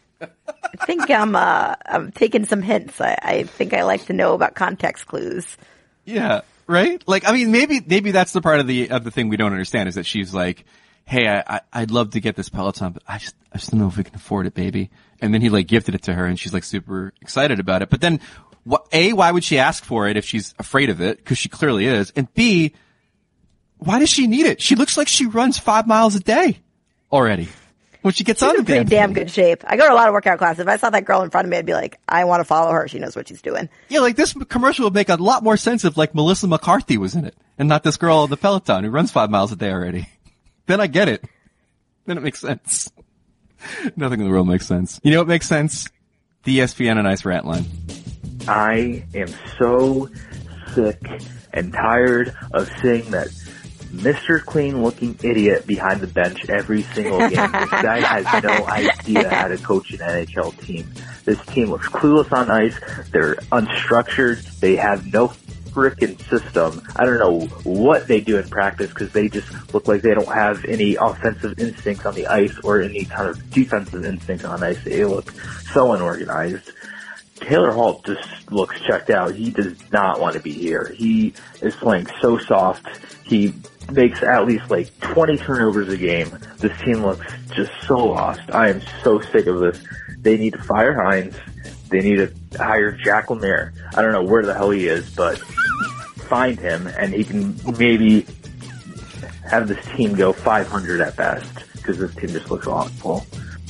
I 0.47 0.85
think 0.85 1.09
I'm, 1.09 1.35
uh, 1.35 1.75
I'm 1.85 2.11
taking 2.11 2.45
some 2.45 2.61
hints. 2.61 2.99
I, 2.99 3.17
I 3.21 3.43
think 3.43 3.73
I 3.73 3.83
like 3.83 4.05
to 4.05 4.13
know 4.13 4.33
about 4.33 4.55
context 4.55 5.05
clues. 5.07 5.57
Yeah, 6.05 6.41
right. 6.67 7.01
Like, 7.07 7.27
I 7.27 7.31
mean, 7.31 7.51
maybe 7.51 7.81
maybe 7.85 8.11
that's 8.11 8.33
the 8.33 8.41
part 8.41 8.59
of 8.59 8.67
the 8.67 8.89
of 8.89 9.03
the 9.03 9.11
thing 9.11 9.29
we 9.29 9.37
don't 9.37 9.51
understand 9.51 9.89
is 9.89 9.95
that 9.95 10.05
she's 10.05 10.33
like, 10.33 10.65
"Hey, 11.05 11.27
I, 11.27 11.61
I 11.71 11.81
would 11.81 11.91
love 11.91 12.11
to 12.11 12.19
get 12.19 12.35
this 12.35 12.49
Peloton, 12.49 12.93
but 12.93 13.03
I 13.07 13.17
just 13.19 13.35
I 13.53 13.57
just 13.57 13.71
don't 13.71 13.79
know 13.79 13.87
if 13.87 13.97
we 13.97 14.03
can 14.03 14.15
afford 14.15 14.47
it, 14.47 14.53
baby." 14.53 14.89
And 15.21 15.33
then 15.33 15.41
he 15.41 15.49
like 15.49 15.67
gifted 15.67 15.95
it 15.95 16.03
to 16.03 16.13
her, 16.13 16.25
and 16.25 16.39
she's 16.39 16.53
like 16.53 16.63
super 16.63 17.13
excited 17.21 17.59
about 17.59 17.81
it. 17.81 17.89
But 17.89 18.01
then, 18.01 18.19
what? 18.65 18.87
A, 18.91 19.13
why 19.13 19.31
would 19.31 19.43
she 19.43 19.57
ask 19.59 19.83
for 19.83 20.07
it 20.07 20.17
if 20.17 20.25
she's 20.25 20.53
afraid 20.59 20.89
of 20.89 20.99
it? 20.99 21.17
Because 21.17 21.37
she 21.37 21.47
clearly 21.47 21.85
is. 21.85 22.11
And 22.15 22.33
B, 22.33 22.73
why 23.77 23.99
does 23.99 24.09
she 24.09 24.27
need 24.27 24.45
it? 24.45 24.61
She 24.61 24.75
looks 24.75 24.97
like 24.97 25.07
she 25.07 25.25
runs 25.25 25.57
five 25.57 25.87
miles 25.87 26.15
a 26.15 26.19
day 26.19 26.59
already 27.11 27.47
when 28.03 28.13
she 28.13 28.23
gets 28.23 28.41
She's 28.41 28.49
on 28.49 28.55
the 28.55 28.59
in 28.59 28.65
pretty 28.65 28.83
damn 28.83 29.09
damn 29.09 29.13
good 29.13 29.31
shape. 29.31 29.63
I 29.65 29.77
go 29.77 29.87
to 29.87 29.93
a 29.93 29.95
lot 29.95 30.07
of 30.07 30.13
workout 30.13 30.37
classes. 30.37 30.59
If 30.59 30.67
I 30.67 30.77
saw 30.77 30.89
that 30.91 31.05
girl 31.05 31.23
in 31.23 31.29
front 31.29 31.45
of 31.45 31.51
me, 31.51 31.57
I'd 31.57 31.65
be 31.65 31.73
like, 31.73 31.99
I 32.07 32.25
want 32.25 32.41
to 32.41 32.43
follow 32.43 32.71
her. 32.71 32.87
She 32.87 32.99
knows 32.99 33.15
what 33.15 33.27
she's 33.27 33.41
doing. 33.41 33.69
Yeah, 33.89 34.01
like 34.01 34.15
this 34.15 34.33
commercial 34.49 34.85
would 34.85 34.93
make 34.93 35.09
a 35.09 35.15
lot 35.15 35.43
more 35.43 35.57
sense 35.57 35.83
if 35.85 35.97
like 35.97 36.13
Melissa 36.13 36.47
McCarthy 36.47 36.97
was 36.97 37.15
in 37.15 37.25
it 37.25 37.35
and 37.57 37.67
not 37.67 37.83
this 37.83 37.97
girl 37.97 38.17
on 38.19 38.29
the 38.29 38.37
Peloton 38.37 38.83
who 38.83 38.89
runs 38.89 39.11
five 39.11 39.29
miles 39.29 39.51
a 39.51 39.55
day 39.55 39.71
already. 39.71 40.07
then 40.67 40.79
I 40.79 40.87
get 40.87 41.07
it. 41.07 41.23
Then 42.05 42.17
it 42.17 42.21
makes 42.21 42.39
sense. 42.39 42.91
Nothing 43.95 44.19
in 44.19 44.27
the 44.27 44.31
world 44.31 44.47
makes 44.47 44.67
sense. 44.67 44.99
You 45.03 45.11
know 45.11 45.19
what 45.19 45.27
makes 45.27 45.47
sense? 45.47 45.89
The 46.43 46.59
ESPN 46.59 46.97
on 46.97 47.05
Ice 47.05 47.23
rant 47.23 47.45
line. 47.45 47.65
I 48.47 49.05
am 49.15 49.29
so 49.57 50.09
sick 50.73 50.99
and 51.53 51.71
tired 51.71 52.35
of 52.51 52.69
seeing 52.81 53.09
that 53.11 53.29
Mr. 53.93 54.43
Clean 54.43 54.81
looking 54.81 55.17
idiot 55.21 55.67
behind 55.67 56.01
the 56.01 56.07
bench 56.07 56.49
every 56.49 56.81
single 56.81 57.19
game. 57.19 57.29
this 57.51 57.69
guy 57.69 57.99
has 57.99 58.43
no 58.43 58.65
idea 58.65 59.29
how 59.29 59.47
to 59.47 59.57
coach 59.57 59.91
an 59.91 59.99
NHL 59.99 60.59
team. 60.59 60.91
This 61.25 61.39
team 61.45 61.69
looks 61.69 61.87
clueless 61.87 62.31
on 62.31 62.49
ice. 62.49 62.77
They're 63.11 63.35
unstructured. 63.35 64.59
They 64.59 64.77
have 64.77 65.13
no 65.13 65.27
frickin' 65.73 66.19
system. 66.27 66.81
I 66.95 67.05
don't 67.05 67.19
know 67.19 67.47
what 67.63 68.07
they 68.07 68.19
do 68.19 68.37
in 68.37 68.49
practice 68.49 68.89
because 68.89 69.11
they 69.11 69.29
just 69.29 69.47
look 69.73 69.87
like 69.87 70.01
they 70.01 70.13
don't 70.13 70.33
have 70.33 70.65
any 70.65 70.95
offensive 70.95 71.59
instincts 71.59 72.05
on 72.05 72.15
the 72.15 72.27
ice 72.27 72.57
or 72.63 72.81
any 72.81 73.05
kind 73.05 73.29
of 73.29 73.51
defensive 73.51 74.05
instincts 74.05 74.45
on 74.45 74.63
ice. 74.63 74.83
They 74.83 75.05
look 75.05 75.31
so 75.71 75.91
unorganized. 75.93 76.71
Taylor 77.35 77.71
Hall 77.71 78.01
just 78.05 78.51
looks 78.51 78.79
checked 78.81 79.09
out. 79.09 79.35
He 79.35 79.51
does 79.51 79.75
not 79.91 80.19
want 80.19 80.35
to 80.35 80.39
be 80.39 80.53
here. 80.53 80.93
He 80.95 81.33
is 81.61 81.75
playing 81.75 82.07
so 82.21 82.37
soft. 82.37 82.87
He 83.25 83.53
makes 83.91 84.23
at 84.23 84.45
least 84.45 84.69
like 84.69 84.97
20 84.99 85.37
turnovers 85.37 85.89
a 85.89 85.97
game. 85.97 86.29
This 86.57 86.77
team 86.81 87.03
looks 87.03 87.25
just 87.53 87.71
so 87.87 87.97
lost. 87.97 88.41
I 88.51 88.69
am 88.69 88.81
so 89.03 89.19
sick 89.19 89.47
of 89.47 89.59
this. 89.59 89.83
They 90.19 90.37
need 90.37 90.53
to 90.53 90.63
fire 90.63 90.93
Hynes. 90.93 91.35
They 91.89 91.99
need 91.99 92.15
to 92.17 92.33
hire 92.57 92.97
Jacques 92.97 93.29
Lemaire. 93.29 93.73
I 93.95 94.01
don't 94.01 94.11
know 94.11 94.23
where 94.23 94.43
the 94.43 94.53
hell 94.53 94.71
he 94.71 94.87
is, 94.87 95.09
but 95.15 95.37
find 95.37 96.59
him 96.59 96.87
and 96.87 97.13
he 97.13 97.23
can 97.23 97.55
maybe 97.77 98.25
have 99.49 99.67
this 99.67 99.85
team 99.95 100.15
go 100.15 100.33
500 100.33 101.01
at 101.01 101.15
best 101.15 101.53
because 101.73 101.99
this 101.99 102.15
team 102.15 102.29
just 102.29 102.49
looks 102.49 102.65
awful. 102.65 103.25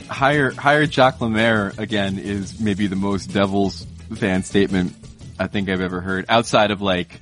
Hire, 0.07 0.51
hire 0.51 0.85
Jacques 0.85 1.19
Lemaire 1.19 1.73
again 1.77 2.19
is 2.19 2.59
maybe 2.59 2.87
the 2.87 2.95
most 2.95 3.27
Devils 3.33 3.87
fan 4.15 4.43
statement 4.43 4.95
I 5.39 5.47
think 5.47 5.69
I've 5.69 5.81
ever 5.81 5.99
heard 5.99 6.25
outside 6.29 6.71
of 6.71 6.81
like, 6.81 7.19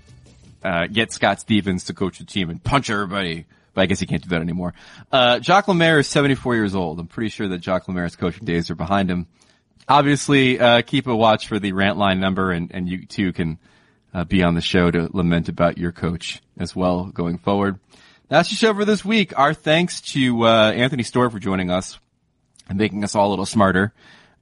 uh, 0.64 0.88
get 0.88 1.12
Scott 1.12 1.40
Stevens 1.40 1.86
to 1.86 1.94
coach 1.94 2.20
the 2.20 2.26
team 2.26 2.50
and 2.50 2.64
punch 2.64 2.90
everybody. 2.90 3.46
But 3.74 3.82
I 3.82 3.86
guess 3.86 4.00
he 4.00 4.06
can't 4.06 4.22
do 4.22 4.30
that 4.30 4.42
anymore. 4.42 4.74
Uh, 5.12 5.40
Jacques 5.40 5.68
Lemaire 5.68 6.00
is 6.00 6.08
74 6.08 6.56
years 6.56 6.76
old. 6.76 7.00
I'm 7.00 7.08
pretty 7.08 7.30
sure 7.30 7.48
that 7.48 7.60
Jacques 7.60 7.88
Lemaire's 7.88 8.16
coaching 8.16 8.46
days 8.46 8.70
are 8.70 8.76
behind 8.76 9.10
him. 9.10 9.28
Obviously, 9.88 10.60
uh, 10.60 10.82
keep 10.82 11.08
a 11.08 11.16
watch 11.16 11.48
for 11.48 11.58
the 11.58 11.72
rant 11.72 11.98
line 11.98 12.20
number 12.20 12.52
and, 12.52 12.72
and 12.74 12.88
you 12.88 13.06
too 13.06 13.32
can, 13.34 13.58
uh, 14.14 14.26
be 14.26 14.44
on 14.44 14.56
the 14.56 14.62
show 14.62 14.92
to 14.92 15.10
lament 15.14 15.48
about 15.48 15.78
your 15.78 15.94
coach 15.94 16.42
as 16.58 16.76
well 16.76 17.06
going 17.06 17.38
forward. 17.38 17.80
That's 18.28 18.50
the 18.50 18.56
show 18.56 18.74
for 18.74 18.84
this 18.84 19.06
week. 19.06 19.38
Our 19.38 19.54
thanks 19.54 20.02
to, 20.14 20.46
uh, 20.46 20.72
Anthony 20.72 21.04
Stewart 21.04 21.32
for 21.32 21.40
joining 21.40 21.72
us 21.72 21.98
and 22.68 22.78
making 22.78 23.04
us 23.04 23.16
all 23.16 23.30
a 23.30 23.32
little 23.32 23.46
smarter. 23.46 23.94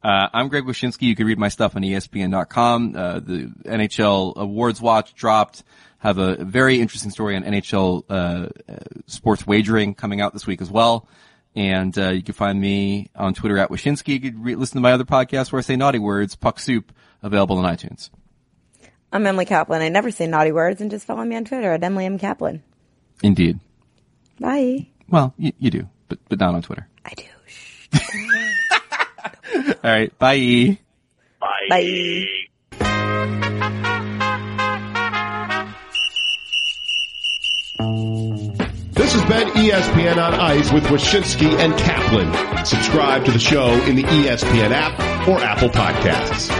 Uh, 0.01 0.29
I'm 0.33 0.47
Greg 0.47 0.63
Wyshynski. 0.63 1.03
You 1.03 1.15
can 1.15 1.27
read 1.27 1.37
my 1.37 1.49
stuff 1.49 1.75
on 1.75 1.81
ESPN.com. 1.81 2.95
Uh, 2.95 3.19
the 3.19 3.51
NHL 3.65 4.35
Awards 4.37 4.81
Watch 4.81 5.13
dropped. 5.13 5.63
Have 5.99 6.17
a 6.17 6.43
very 6.43 6.79
interesting 6.79 7.11
story 7.11 7.35
on 7.35 7.43
NHL 7.43 8.03
uh, 8.09 8.13
uh, 8.13 8.75
sports 9.07 9.45
wagering 9.45 9.93
coming 9.93 10.21
out 10.21 10.33
this 10.33 10.47
week 10.47 10.61
as 10.61 10.71
well. 10.71 11.07
And 11.55 11.97
uh, 11.97 12.09
you 12.09 12.23
can 12.23 12.33
find 12.35 12.59
me 12.59 13.09
on 13.15 13.33
Twitter 13.33 13.57
at 13.57 13.69
Wyshynski. 13.69 14.09
You 14.13 14.31
can 14.31 14.41
re- 14.41 14.55
listen 14.55 14.75
to 14.75 14.81
my 14.81 14.93
other 14.93 15.03
podcast 15.03 15.51
where 15.51 15.59
I 15.59 15.61
say 15.61 15.75
naughty 15.75 15.99
words, 15.99 16.35
Puck 16.35 16.59
Soup, 16.59 16.91
available 17.21 17.57
on 17.57 17.65
iTunes. 17.65 18.09
I'm 19.11 19.25
Emily 19.25 19.45
Kaplan. 19.45 19.81
I 19.81 19.89
never 19.89 20.11
say 20.11 20.27
naughty 20.27 20.51
words 20.51 20.79
and 20.81 20.91
just 20.91 21.05
follow 21.05 21.23
me 21.23 21.35
on 21.35 21.43
Twitter 21.45 21.71
at 21.73 21.83
Emily 21.83 22.05
M. 22.05 22.19
Kaplan. 22.19 22.63
Indeed. 23.23 23.59
Bye. 24.39 24.87
Well, 25.09 25.33
you, 25.37 25.51
you 25.59 25.71
do, 25.71 25.89
but 26.07 26.19
but 26.29 26.39
not 26.39 26.53
on 26.53 26.61
Twitter. 26.61 26.87
I 27.03 27.13
do. 27.15 27.23
Shh. 27.47 27.87
All 29.83 29.91
right. 29.91 30.17
Bye. 30.19 30.77
Bye. 31.69 32.25
This 37.79 39.13
has 39.13 39.23
been 39.29 39.47
ESPN 39.53 40.17
on 40.17 40.33
Ice 40.33 40.69
with 40.73 40.83
Wyshynski 40.85 41.57
and 41.59 41.73
Kaplan. 41.77 42.65
Subscribe 42.65 43.23
to 43.23 43.31
the 43.31 43.39
show 43.39 43.71
in 43.85 43.95
the 43.95 44.03
ESPN 44.03 44.71
app 44.71 44.99
or 45.25 45.37
Apple 45.39 45.69
Podcasts. 45.69 46.58